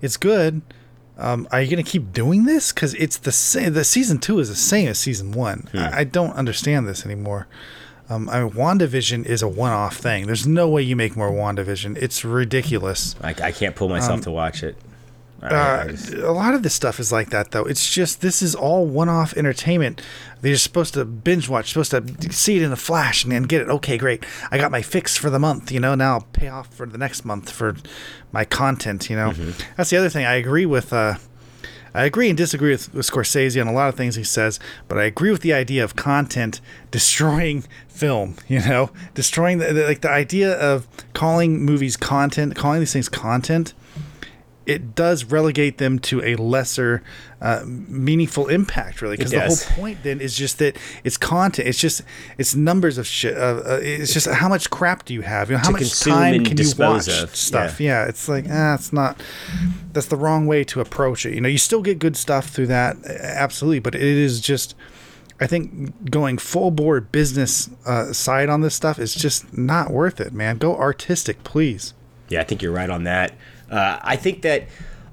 it's 0.00 0.16
good. 0.16 0.62
Um, 1.16 1.46
are 1.52 1.62
you 1.62 1.70
going 1.70 1.84
to 1.84 1.88
keep 1.88 2.12
doing 2.12 2.44
this? 2.44 2.72
Because 2.72 2.92
it's 2.94 3.18
the 3.18 3.30
same. 3.30 3.72
The 3.72 3.84
season 3.84 4.18
two 4.18 4.40
is 4.40 4.48
the 4.48 4.56
same 4.56 4.88
as 4.88 4.98
season 4.98 5.30
one. 5.30 5.68
Hmm. 5.70 5.78
I, 5.78 5.98
I 5.98 6.04
don't 6.04 6.32
understand 6.32 6.88
this 6.88 7.04
anymore. 7.04 7.46
Um, 8.08 8.28
I 8.28 8.42
mean, 8.42 8.50
WandaVision 8.50 9.24
is 9.24 9.40
a 9.40 9.48
one-off 9.48 9.96
thing. 9.96 10.26
There's 10.26 10.46
no 10.46 10.68
way 10.68 10.82
you 10.82 10.94
make 10.94 11.16
more 11.16 11.30
WandaVision. 11.30 11.96
It's 11.96 12.24
ridiculous. 12.24 13.16
I, 13.22 13.30
I 13.30 13.52
can't 13.52 13.74
pull 13.74 13.88
myself 13.88 14.20
to 14.22 14.30
watch 14.30 14.62
it. 14.62 14.76
Uh, 15.42 15.92
a 16.22 16.32
lot 16.32 16.54
of 16.54 16.62
this 16.62 16.72
stuff 16.72 16.98
is 16.98 17.12
like 17.12 17.28
that, 17.28 17.50
though. 17.50 17.64
It's 17.64 17.92
just 17.92 18.22
this 18.22 18.40
is 18.40 18.54
all 18.54 18.86
one-off 18.86 19.36
entertainment. 19.36 20.00
They're 20.40 20.56
supposed 20.56 20.94
to 20.94 21.04
binge 21.04 21.50
watch, 21.50 21.68
supposed 21.68 21.90
to 21.90 22.32
see 22.32 22.56
it 22.56 22.62
in 22.62 22.72
a 22.72 22.76
flash 22.76 23.24
and 23.24 23.32
then 23.32 23.42
get 23.42 23.60
it. 23.60 23.68
Okay, 23.68 23.98
great. 23.98 24.24
I 24.50 24.56
got 24.56 24.70
my 24.70 24.80
fix 24.80 25.18
for 25.18 25.28
the 25.28 25.38
month. 25.38 25.70
You 25.70 25.80
know, 25.80 25.94
now 25.94 26.14
I'll 26.14 26.28
pay 26.32 26.48
off 26.48 26.72
for 26.72 26.86
the 26.86 26.96
next 26.96 27.26
month 27.26 27.50
for 27.50 27.76
my 28.32 28.46
content. 28.46 29.10
You 29.10 29.16
know, 29.16 29.32
that's 29.76 29.90
the 29.90 29.98
other 29.98 30.08
thing. 30.08 30.24
I 30.24 30.34
agree 30.34 30.66
with. 30.66 30.92
Uh, 30.92 31.16
I 31.94 32.04
agree 32.04 32.28
and 32.28 32.36
disagree 32.36 32.72
with, 32.72 32.92
with 32.92 33.08
Scorsese 33.08 33.60
on 33.60 33.68
a 33.68 33.72
lot 33.72 33.88
of 33.88 33.94
things 33.94 34.16
he 34.16 34.24
says, 34.24 34.58
but 34.88 34.98
I 34.98 35.04
agree 35.04 35.30
with 35.30 35.42
the 35.42 35.52
idea 35.52 35.84
of 35.84 35.94
content 35.94 36.60
destroying 36.90 37.64
film. 37.88 38.36
You 38.48 38.60
know, 38.60 38.90
destroying 39.14 39.58
the, 39.58 39.72
the 39.72 39.84
like 39.84 40.00
the 40.00 40.10
idea 40.10 40.52
of 40.52 40.88
calling 41.12 41.62
movies 41.64 41.96
content, 41.96 42.56
calling 42.56 42.80
these 42.80 42.92
things 42.92 43.08
content 43.08 43.74
it 44.66 44.94
does 44.94 45.24
relegate 45.24 45.78
them 45.78 45.98
to 45.98 46.22
a 46.22 46.36
lesser 46.36 47.02
uh, 47.40 47.62
meaningful 47.66 48.48
impact 48.48 49.02
really 49.02 49.16
because 49.16 49.30
the 49.30 49.40
whole 49.40 49.56
point 49.84 50.02
then 50.02 50.20
is 50.20 50.36
just 50.36 50.58
that 50.58 50.76
it's 51.02 51.16
content 51.16 51.68
it's 51.68 51.78
just 51.78 52.02
it's 52.38 52.54
numbers 52.54 52.96
of 52.96 53.06
shit 53.06 53.36
uh, 53.36 53.62
uh, 53.66 53.78
it's 53.82 54.12
just 54.12 54.26
how 54.28 54.48
much 54.48 54.70
crap 54.70 55.04
do 55.04 55.12
you 55.12 55.20
have 55.20 55.50
you 55.50 55.56
know 55.56 55.62
how 55.62 55.70
much 55.70 56.00
time 56.00 56.44
can 56.44 56.56
you 56.56 56.70
watch 56.78 57.08
of, 57.08 57.34
stuff 57.36 57.80
yeah. 57.80 58.06
it's 58.06 58.28
like 58.28 58.46
ah, 58.50 58.74
it's 58.74 58.92
not 58.92 59.20
that's 59.92 60.06
the 60.06 60.16
wrong 60.16 60.46
way 60.46 60.64
to 60.64 60.80
approach 60.80 61.26
it 61.26 61.34
you 61.34 61.40
know 61.40 61.48
you 61.48 61.58
still 61.58 61.82
get 61.82 61.98
good 61.98 62.16
stuff 62.16 62.48
through 62.48 62.66
that 62.66 62.96
absolutely 63.06 63.78
but 63.78 63.94
it 63.94 64.02
is 64.02 64.40
just 64.40 64.74
I 65.40 65.46
think 65.46 66.10
going 66.10 66.38
full 66.38 66.70
bore 66.70 67.00
business 67.00 67.68
uh, 67.84 68.12
side 68.12 68.48
on 68.48 68.60
this 68.60 68.74
stuff 68.74 68.98
is 68.98 69.14
just 69.14 69.56
not 69.56 69.90
worth 69.90 70.20
it, 70.20 70.32
man. 70.32 70.58
Go 70.58 70.76
artistic, 70.76 71.42
please. 71.42 71.92
Yeah, 72.28 72.40
I 72.40 72.44
think 72.44 72.62
you're 72.62 72.72
right 72.72 72.88
on 72.88 73.04
that. 73.04 73.34
Uh, 73.70 73.98
I 74.02 74.16
think 74.16 74.42
that 74.42 74.68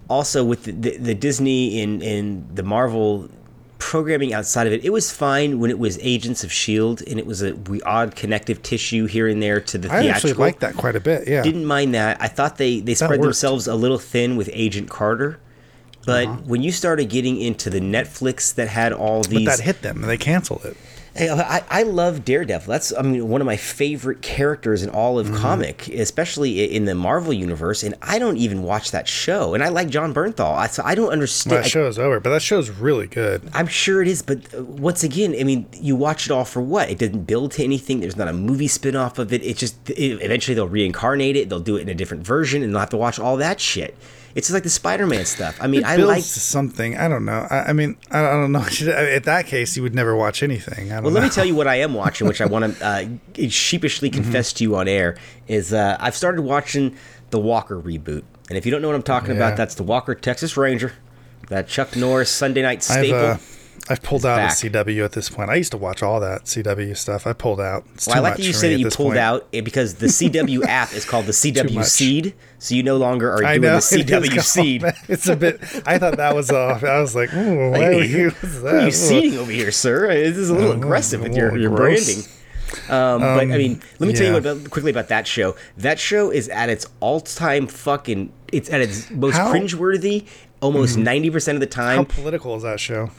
also 0.10 0.44
with 0.44 0.66
the, 0.66 0.72
the, 0.72 0.98
the 0.98 1.16
Disney 1.16 1.82
and, 1.82 2.04
and 2.04 2.56
the 2.56 2.64
Marvel 2.64 3.30
programming 3.78 4.34
outside 4.34 4.68
of 4.68 4.74
it, 4.74 4.86
it 4.86 4.92
was 4.92 5.12
fine 5.12 5.60
when 5.60 5.72
it 5.72 5.80
was 5.80 5.98
Agents 6.02 6.44
of 6.44 6.52
Shield 6.52 7.02
and 7.08 7.18
it 7.18 7.26
was 7.26 7.42
a 7.42 7.56
we 7.56 7.82
odd 7.82 8.16
connective 8.16 8.62
tissue 8.62 9.06
here 9.06 9.28
and 9.28 9.42
there 9.42 9.60
to 9.60 9.78
the 9.78 9.88
I 9.88 10.02
theatrical. 10.02 10.16
actually 10.16 10.34
like 10.34 10.60
that 10.60 10.76
quite 10.76 10.96
a 10.96 11.00
bit. 11.00 11.28
Yeah. 11.28 11.42
Didn't 11.42 11.66
mind 11.66 11.96
that. 11.96 12.22
I 12.22 12.28
thought 12.28 12.58
they 12.58 12.80
they 12.80 12.94
spread 12.94 13.12
worked. 13.12 13.24
themselves 13.24 13.68
a 13.68 13.76
little 13.76 13.98
thin 13.98 14.36
with 14.36 14.50
Agent 14.54 14.90
Carter. 14.90 15.40
But 16.06 16.46
when 16.46 16.64
you 16.64 16.72
started 16.72 17.10
getting 17.10 17.40
into 17.40 17.70
the 17.70 17.80
Netflix 17.80 18.56
that 18.56 18.68
had 18.68 18.92
all 18.92 19.22
but 19.22 19.30
these 19.30 19.46
that 19.46 19.60
hit 19.60 19.82
them 19.84 19.98
and 19.98 20.10
they 20.10 20.18
canceled 20.18 20.66
it. 20.66 20.76
Hey, 21.14 21.30
I, 21.30 21.62
I 21.70 21.84
love 21.84 22.24
Daredevil. 22.24 22.72
That's 22.72 22.94
I 22.98 23.02
mean 23.02 23.28
one 23.28 23.42
of 23.42 23.46
my 23.46 23.58
favorite 23.58 24.22
characters 24.22 24.82
in 24.82 24.90
all 24.90 25.12
Mm-hmm. 25.22 25.34
of 25.36 25.42
comic, 25.42 25.88
especially 25.90 26.74
in 26.74 26.86
the 26.86 26.96
Marvel 26.96 27.34
universe. 27.34 27.84
And 27.84 27.96
I 28.02 28.18
don't 28.18 28.38
even 28.38 28.64
watch 28.64 28.92
that 28.92 29.10
show. 29.10 29.54
And 29.54 29.62
I 29.62 29.68
like 29.68 29.90
Jon 29.90 30.14
Bernthal. 30.14 30.56
I, 30.56 30.68
so 30.68 30.84
I 30.86 30.96
don't 30.96 31.12
understand. 31.12 31.64
That 31.64 31.70
show's 31.70 32.00
over, 32.00 32.22
but 32.22 32.30
that 32.30 32.42
show's 32.42 32.70
really 32.70 33.08
good. 33.08 33.50
I, 33.54 33.60
am 33.60 33.68
sure 33.68 34.02
it 34.02 34.08
is, 34.08 34.22
but 34.22 34.54
uh, 34.54 34.64
once 34.64 35.04
again, 35.04 35.36
I 35.38 35.44
mean, 35.44 35.68
you 35.74 35.98
watch 35.98 36.26
it 36.28 36.32
all 36.32 36.46
for 36.46 36.62
what? 36.62 36.90
It 36.90 36.98
didn't 36.98 37.24
build 37.24 37.52
to 37.54 37.64
anything. 37.64 38.00
There's 38.00 38.16
not 38.16 38.30
a 38.30 38.34
movie 38.34 38.70
spin 38.70 38.96
off 38.96 39.20
of 39.20 39.34
it. 39.34 39.44
It 39.44 39.58
just 39.58 39.90
it, 39.90 40.22
eventually 40.22 40.56
they'll 40.56 40.70
reincarnate 40.70 41.36
it. 41.36 41.50
They'll 41.50 41.60
do 41.60 41.76
it 41.76 41.82
in 41.82 41.90
a 41.90 41.94
different 41.94 42.26
version, 42.26 42.64
and 42.64 42.72
they'll 42.74 42.80
have 42.80 42.90
to 42.92 42.98
watch 42.98 43.20
all 43.20 43.36
that 43.38 43.60
shit. 43.60 43.98
It's 44.36 44.48
just 44.48 44.54
like 44.54 44.64
the 44.64 44.70
Spider-Man 44.70 45.26
stuff. 45.26 45.58
I 45.62 45.68
mean, 45.68 45.82
It 45.82 45.88
I 45.88 45.96
like 45.98 46.24
something. 46.24 46.98
I 46.98 47.08
don't 47.08 47.26
know. 47.26 47.46
I, 47.50 47.70
I 47.70 47.74
mean, 47.74 47.98
I, 48.12 48.20
I 48.20 48.32
don't 48.32 48.52
know. 48.52 48.60
At 48.94 49.24
that 49.26 49.46
case, 49.48 49.76
you 49.76 49.84
would 49.84 49.94
never 49.96 50.16
watch 50.16 50.42
anything. 50.44 50.92
I 50.92 50.96
don't 50.96 51.04
Well, 51.06 51.14
know. 51.14 51.20
let 51.20 51.24
me 51.24 51.30
tell 51.30 51.46
you 51.46 51.56
what 51.56 51.68
I 51.68 51.76
am 51.76 51.94
watching, 51.94 52.28
which 52.28 52.40
I 52.42 52.46
want 52.46 52.78
to 52.78 52.86
uh, 53.38 53.50
sheepishly 53.50 54.10
Mm-hmm. 54.10 54.22
confess 54.24 54.54
to 54.54 54.64
you 54.64 54.76
on 54.76 54.88
air. 54.88 55.18
Is 55.48 55.74
uh, 55.74 55.98
I've 56.00 56.16
started 56.16 56.42
watching 56.42 56.96
the 57.30 57.40
Walker 57.40 57.80
reboot, 57.80 58.24
and 58.50 58.58
if 58.58 58.66
you 58.66 58.72
don't 58.72 58.82
know 58.82 58.88
what 58.88 58.96
I'm 58.96 59.04
talking 59.04 59.32
Yeah. 59.32 59.36
about, 59.38 59.58
that's 59.58 59.76
the 59.76 59.84
Walker 59.84 60.16
Texas 60.16 60.56
Ranger, 60.58 60.94
that 61.50 61.68
Chuck 61.68 61.96
Norris 61.96 62.30
Sunday 62.30 62.62
night 62.62 62.78
I've, 62.78 62.84
staple. 62.84 63.20
uh, 63.20 63.38
I've 63.90 64.02
pulled 64.02 64.26
out 64.26 64.38
back. 64.38 64.52
of 64.52 64.58
CW 64.72 65.04
at 65.04 65.12
this 65.14 65.30
point. 65.30 65.50
I 65.50 65.56
used 65.56 65.72
to 65.72 65.78
watch 65.78 66.02
all 66.04 66.20
that 66.20 66.44
CW 66.46 66.96
stuff. 66.96 67.26
I 67.28 67.34
pulled 67.34 67.60
out. 67.60 67.84
It's 67.96 68.08
Well, 68.08 68.18
I 68.18 68.20
like 68.20 68.38
that 68.38 68.44
you 68.44 68.54
said 68.54 68.72
that 68.72 68.80
you 68.80 68.90
pulled 68.90 69.10
point. 69.10 69.18
out 69.20 69.48
eh, 69.54 69.62
because 69.62 69.96
the 69.96 70.06
CW 70.08 70.64
app 70.68 70.94
is 70.94 71.04
called 71.04 71.26
the 71.26 71.32
CW. 71.32 71.84
Seed, 71.84 72.34
so 72.60 72.76
you 72.76 72.84
no 72.84 72.98
longer 72.98 73.30
are 73.32 73.44
I 73.44 73.54
doing 73.58 73.62
know 73.64 73.76
the 73.76 73.78
CW 74.04 74.30
called 74.30 74.42
Seed. 74.46 74.82
that. 74.82 74.98
It's 75.10 75.28
a 75.28 75.36
bit. 75.36 75.60
I 75.86 75.98
thought 75.98 76.18
that 76.18 76.36
was 76.36 76.52
off. 76.52 76.84
I 76.84 77.02
was 77.02 77.16
like, 77.16 77.34
Ooh, 77.34 77.72
why 77.72 77.78
Hey, 77.80 77.96
would 77.96 78.10
you? 78.10 78.30
What 78.30 78.74
are 78.76 78.82
you 78.86 78.92
seeding 78.92 79.38
over 79.40 79.52
here, 79.52 79.72
sir? 79.72 80.08
This 80.10 80.38
is 80.38 80.50
a 80.50 80.54
little 80.54 80.72
Oh, 80.72 80.76
aggressive 80.78 81.22
with 81.22 81.36
your, 81.36 81.58
your 81.58 81.76
gross. 81.76 82.06
branding. 82.06 82.32
Um, 82.88 83.20
but 83.20 83.42
I 83.54 83.58
mean, 83.58 83.82
let 84.00 84.08
me 84.08 84.14
tell 84.14 84.28
you 84.28 84.32
yeah. 84.34 84.38
about, 84.38 84.70
quickly 84.70 84.92
about 84.92 85.10
that 85.10 85.28
show. 85.28 85.56
That 85.78 86.00
show 86.00 86.30
is 86.32 86.48
at 86.50 86.70
its 86.70 86.86
all-time 87.02 87.68
fucking. 87.68 88.32
It's 88.54 88.70
at 88.70 88.80
its 88.82 89.10
most 89.12 89.36
How- 89.36 89.52
Mm-hmm. 89.54 89.66
cringeworthy. 89.66 90.26
Almost 90.62 90.96
90 90.98 91.32
percent 91.32 91.56
of 91.56 91.60
the 91.60 91.66
time. 91.66 91.98
How 91.98 92.04
political 92.04 92.56
is 92.56 92.62
that 92.64 92.80
show? 92.80 93.10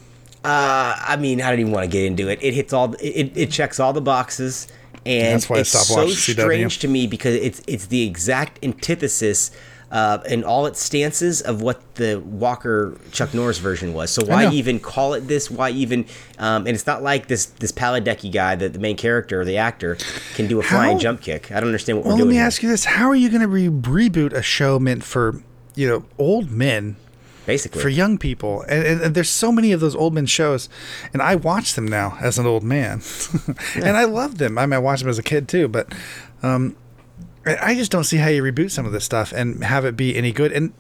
Uh, 0.45 0.95
I 0.99 1.17
mean, 1.17 1.41
I 1.41 1.51
don't 1.51 1.61
even 1.61 1.73
want 1.73 1.85
to 1.85 1.91
get 1.91 2.05
into 2.05 2.29
it. 2.29 2.39
It 2.43 2.55
hits 2.55 2.73
all. 2.73 2.95
It, 2.95 3.37
it 3.37 3.51
checks 3.51 3.79
all 3.79 3.93
the 3.93 4.01
boxes, 4.01 4.67
and 5.07 5.35
That's 5.35 5.49
why 5.49 5.59
it's 5.59 5.71
so 5.71 5.95
watching 5.95 6.15
CW. 6.15 6.33
strange 6.43 6.79
to 6.81 6.89
me 6.89 7.07
because 7.07 7.35
it's 7.37 7.63
it's 7.67 7.87
the 7.87 8.03
exact 8.07 8.59
antithesis. 8.65 9.51
Uh, 9.93 10.23
in 10.27 10.43
all 10.43 10.65
its 10.65 10.81
stances 10.81 11.43
of 11.43 11.61
what 11.61 11.97
the 11.97 12.17
Walker 12.25 12.97
Chuck 13.11 13.35
Norris 13.35 13.59
version 13.59 13.93
was. 13.93 14.11
So 14.11 14.25
why 14.25 14.49
even 14.51 14.81
call 14.81 15.13
it 15.13 15.29
this? 15.29 15.51
Why 15.51 15.69
even? 15.69 16.07
Um, 16.39 16.67
and 16.67 16.69
it's 16.69 16.87
not 16.87 17.03
like 17.03 17.29
this 17.29 17.45
this 17.45 17.73
Padalecki 17.73 18.33
guy, 18.33 18.55
the, 18.55 18.71
the 18.71 18.79
main 18.79 18.97
character, 18.97 19.43
or 19.43 19.45
the 19.45 19.59
actor, 19.59 19.99
can 20.35 20.47
do 20.47 20.59
a 20.59 20.63
flying 20.63 20.93
How- 20.97 20.99
jump 21.03 21.21
kick. 21.21 21.53
I 21.53 21.57
don't 21.61 21.67
understand 21.69 21.99
what 21.99 22.07
Well, 22.07 22.15
we're 22.15 22.21
doing. 22.21 22.29
let 22.29 22.33
me 22.33 22.37
here. 22.39 22.47
ask 22.47 22.63
you 22.63 22.71
this: 22.71 22.87
How 22.87 23.07
are 23.11 23.15
you 23.15 23.29
going 23.29 23.43
to 23.43 23.47
re- 23.49 23.69
reboot 23.69 24.33
a 24.33 24.41
show 24.41 24.79
meant 24.79 25.05
for 25.05 25.43
you 25.75 25.87
know 25.87 26.07
old 26.17 26.51
men? 26.51 26.97
Basically, 27.47 27.83
for 27.83 27.89
young 27.89 28.19
people. 28.19 28.63
And, 28.63 28.87
and, 28.87 29.01
and 29.01 29.15
there's 29.15 29.31
so 29.31 29.51
many 29.51 29.73
of 29.73 29.81
those 29.81 29.97
old 29.97 30.15
men 30.15 30.27
shows, 30.27 30.69
and 31.13 31.21
I 31.21 31.35
watch 31.35 31.75
them 31.75 31.87
now 31.87 32.17
as 32.21 32.39
an 32.39 32.47
old 32.47 32.63
man, 32.63 33.03
and 33.75 33.97
I 33.97 34.05
love 34.05 34.39
them. 34.39 34.59
I 34.59 34.67
mean, 34.67 34.75
I 34.75 34.79
watched 34.79 35.03
them 35.03 35.11
as 35.11 35.19
a 35.19 35.23
kid 35.23 35.49
too, 35.49 35.69
but 35.69 35.93
um, 36.43 36.77
I 37.45 37.57
I 37.71 37.75
just 37.75 37.91
don't 37.91 38.05
see 38.05 38.19
how 38.19 38.29
you 38.29 38.43
reboot 38.43 38.71
some 38.71 38.87
of 38.87 38.93
this 38.93 39.05
stuff 39.05 39.33
and 39.33 39.65
have 39.65 39.85
it 39.85 39.97
be 39.97 40.17
any 40.17 40.33
good. 40.33 40.53
And 40.53 40.73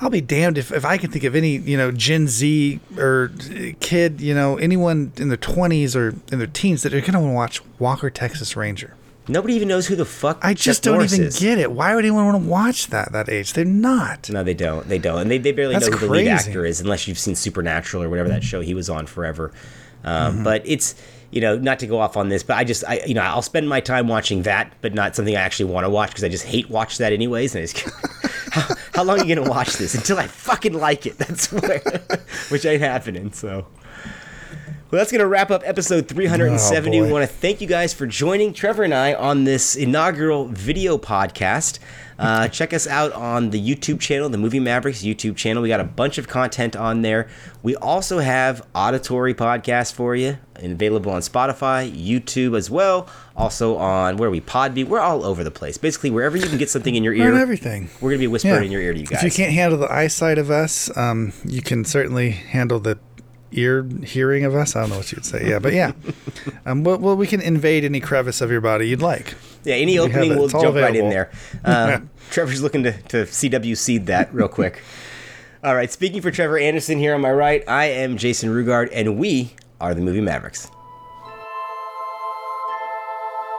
I'll 0.00 0.10
be 0.10 0.22
damned 0.22 0.56
if, 0.56 0.72
if 0.72 0.84
I 0.84 0.96
can 0.96 1.10
think 1.10 1.24
of 1.24 1.36
any 1.36 1.56
you 1.58 1.76
know 1.76 1.92
Gen 1.92 2.26
Z 2.26 2.80
or 2.96 3.30
kid, 3.80 4.20
you 4.20 4.34
know 4.34 4.56
anyone 4.56 5.12
in 5.18 5.28
their 5.28 5.36
20s 5.36 5.94
or 5.94 6.16
in 6.32 6.38
their 6.38 6.46
teens 6.46 6.82
that 6.82 6.94
are 6.94 7.00
going 7.00 7.12
to 7.12 7.20
want 7.20 7.32
to 7.32 7.62
watch 7.62 7.62
Walker 7.78 8.10
Texas 8.10 8.56
Ranger. 8.56 8.94
Nobody 9.30 9.54
even 9.54 9.68
knows 9.68 9.86
who 9.86 9.96
the 9.96 10.04
fuck. 10.04 10.38
I 10.42 10.54
Chuck 10.54 10.62
just 10.62 10.82
don't 10.82 10.94
Norris 10.96 11.14
even 11.14 11.26
is. 11.26 11.38
get 11.40 11.58
it. 11.58 11.72
Why 11.72 11.94
would 11.94 12.04
anyone 12.04 12.24
want 12.26 12.42
to 12.42 12.48
watch 12.48 12.88
that 12.88 13.12
that 13.12 13.28
age? 13.28 13.52
They're 13.54 13.64
not. 13.64 14.28
No, 14.30 14.42
they 14.42 14.54
don't. 14.54 14.88
They 14.88 14.98
don't, 14.98 15.20
and 15.22 15.30
they, 15.30 15.38
they 15.38 15.52
barely 15.52 15.74
That's 15.74 15.88
know 15.88 15.96
who 15.96 16.06
the 16.06 16.12
lead 16.12 16.28
actor 16.28 16.64
is 16.64 16.80
unless 16.80 17.06
you've 17.08 17.18
seen 17.18 17.34
Supernatural 17.34 18.02
or 18.02 18.08
whatever 18.08 18.28
that 18.28 18.42
show 18.44 18.60
he 18.60 18.74
was 18.74 18.90
on 18.90 19.06
forever. 19.06 19.52
Um, 20.04 20.34
Mm-hmm. 20.34 20.44
But 20.44 20.62
it's 20.64 20.94
you 21.30 21.40
know 21.40 21.56
not 21.58 21.78
to 21.80 21.86
go 21.86 22.00
off 22.00 22.16
on 22.16 22.28
this, 22.28 22.42
but 22.42 22.56
I 22.56 22.64
just 22.64 22.84
I 22.88 23.02
you 23.06 23.14
know 23.14 23.20
I'll 23.22 23.42
spend 23.42 23.68
my 23.68 23.80
time 23.80 24.08
watching 24.08 24.42
that, 24.42 24.72
but 24.80 24.94
not 24.94 25.14
something 25.14 25.36
I 25.36 25.40
actually 25.40 25.70
want 25.70 25.84
to 25.84 25.90
watch 25.90 26.10
because 26.10 26.24
I 26.24 26.28
just 26.28 26.44
hate 26.44 26.68
watch 26.70 26.98
that 26.98 27.12
anyways. 27.12 27.54
And 27.54 27.62
I 27.62 27.66
just, 27.66 27.78
how, 28.52 28.74
how 28.94 29.02
long 29.04 29.20
are 29.20 29.24
you 29.24 29.34
gonna 29.34 29.48
watch 29.48 29.74
this 29.74 29.94
until 29.94 30.18
I 30.18 30.26
fucking 30.26 30.72
like 30.72 31.06
it? 31.06 31.18
That's 31.18 31.52
where, 31.52 31.80
which 32.48 32.64
ain't 32.64 32.82
happening. 32.82 33.32
So. 33.32 33.66
Well, 34.90 34.98
that's 34.98 35.12
going 35.12 35.20
to 35.20 35.28
wrap 35.28 35.52
up 35.52 35.62
episode 35.64 36.08
370. 36.08 36.98
Oh, 36.98 37.04
we 37.04 37.12
want 37.12 37.22
to 37.22 37.32
thank 37.32 37.60
you 37.60 37.68
guys 37.68 37.94
for 37.94 38.08
joining 38.08 38.52
Trevor 38.52 38.82
and 38.82 38.92
I 38.92 39.14
on 39.14 39.44
this 39.44 39.76
inaugural 39.76 40.46
video 40.46 40.98
podcast. 40.98 41.78
Uh, 42.18 42.48
check 42.48 42.74
us 42.74 42.88
out 42.88 43.12
on 43.12 43.50
the 43.50 43.58
YouTube 43.58 44.00
channel, 44.00 44.28
the 44.28 44.36
Movie 44.36 44.58
Mavericks 44.58 45.02
YouTube 45.02 45.36
channel. 45.36 45.62
We 45.62 45.68
got 45.68 45.78
a 45.78 45.84
bunch 45.84 46.18
of 46.18 46.26
content 46.26 46.74
on 46.74 47.02
there. 47.02 47.28
We 47.62 47.76
also 47.76 48.18
have 48.18 48.66
auditory 48.74 49.32
podcasts 49.32 49.92
for 49.92 50.16
you 50.16 50.38
and 50.56 50.72
available 50.72 51.12
on 51.12 51.22
Spotify, 51.22 51.90
YouTube 51.90 52.56
as 52.56 52.68
well. 52.68 53.08
Also 53.36 53.76
on 53.76 54.16
where 54.16 54.28
are 54.28 54.32
we 54.32 54.40
Podbean. 54.40 54.88
We're 54.88 55.00
all 55.00 55.24
over 55.24 55.42
the 55.44 55.50
place. 55.50 55.78
Basically, 55.78 56.10
wherever 56.10 56.36
you 56.36 56.46
can 56.46 56.58
get 56.58 56.68
something 56.68 56.94
in 56.94 57.02
your 57.02 57.14
ear, 57.14 57.32
everything. 57.34 57.88
we're 58.02 58.10
going 58.10 58.18
to 58.18 58.24
be 58.24 58.26
whispering 58.26 58.64
in 58.64 58.72
your 58.72 58.82
ear 58.82 58.92
to 58.92 58.98
you 58.98 59.06
guys. 59.06 59.24
If 59.24 59.32
you 59.32 59.44
can't 59.44 59.54
handle 59.54 59.78
the 59.78 59.90
eyesight 59.90 60.36
of 60.36 60.50
us, 60.50 60.94
um, 60.98 61.32
you 61.44 61.62
can 61.62 61.86
certainly 61.86 62.32
handle 62.32 62.80
the 62.80 62.98
ear 63.52 63.84
hearing 64.04 64.44
of 64.44 64.54
us. 64.54 64.76
I 64.76 64.80
don't 64.80 64.90
know 64.90 64.96
what 64.98 65.12
you'd 65.12 65.24
say. 65.24 65.48
Yeah, 65.48 65.58
but 65.58 65.72
yeah. 65.72 65.92
um, 66.66 66.84
well, 66.84 66.98
well, 66.98 67.16
we 67.16 67.26
can 67.26 67.40
invade 67.40 67.84
any 67.84 68.00
crevice 68.00 68.40
of 68.40 68.50
your 68.50 68.60
body 68.60 68.88
you'd 68.88 69.02
like. 69.02 69.34
Yeah, 69.64 69.74
any 69.74 69.96
have 69.96 70.10
opening, 70.10 70.30
we'll 70.30 70.46
It's 70.46 70.54
all 70.54 70.62
jump 70.62 70.76
right 70.76 70.96
in 70.96 71.10
there. 71.10 71.30
Uh, 71.64 72.00
Trevor's 72.30 72.62
looking 72.62 72.82
to, 72.84 72.92
to 72.92 73.16
CW 73.24 73.76
seed 73.76 74.06
that 74.06 74.32
real 74.32 74.48
quick. 74.48 74.82
All 75.62 75.74
right, 75.74 75.92
speaking 75.92 76.22
for 76.22 76.30
Trevor 76.30 76.56
Anderson 76.56 76.96
here 76.96 77.14
on 77.14 77.20
my 77.20 77.30
right, 77.30 77.62
I 77.68 77.84
am 77.84 78.16
Jason 78.16 78.48
Rugard, 78.48 78.88
and 78.94 79.18
we 79.18 79.52
are 79.78 79.92
the 79.92 80.00
Movie 80.00 80.22
Mavericks. 80.22 80.70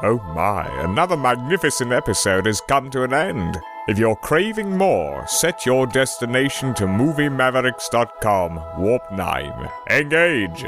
Oh 0.02 0.20
my, 0.34 0.68
another 0.84 1.16
magnificent 1.16 1.92
episode 1.92 2.48
has 2.48 2.60
come 2.62 2.90
to 2.90 3.04
an 3.04 3.14
end. 3.14 3.60
If 3.88 3.98
you're 3.98 4.16
craving 4.16 4.78
more, 4.78 5.26
set 5.26 5.66
your 5.66 5.88
destination 5.88 6.76
to 6.76 6.86
MovieMavericks.com, 6.86 8.62
Warp 8.78 9.12
9. 9.12 9.70
Engage! 9.90 10.66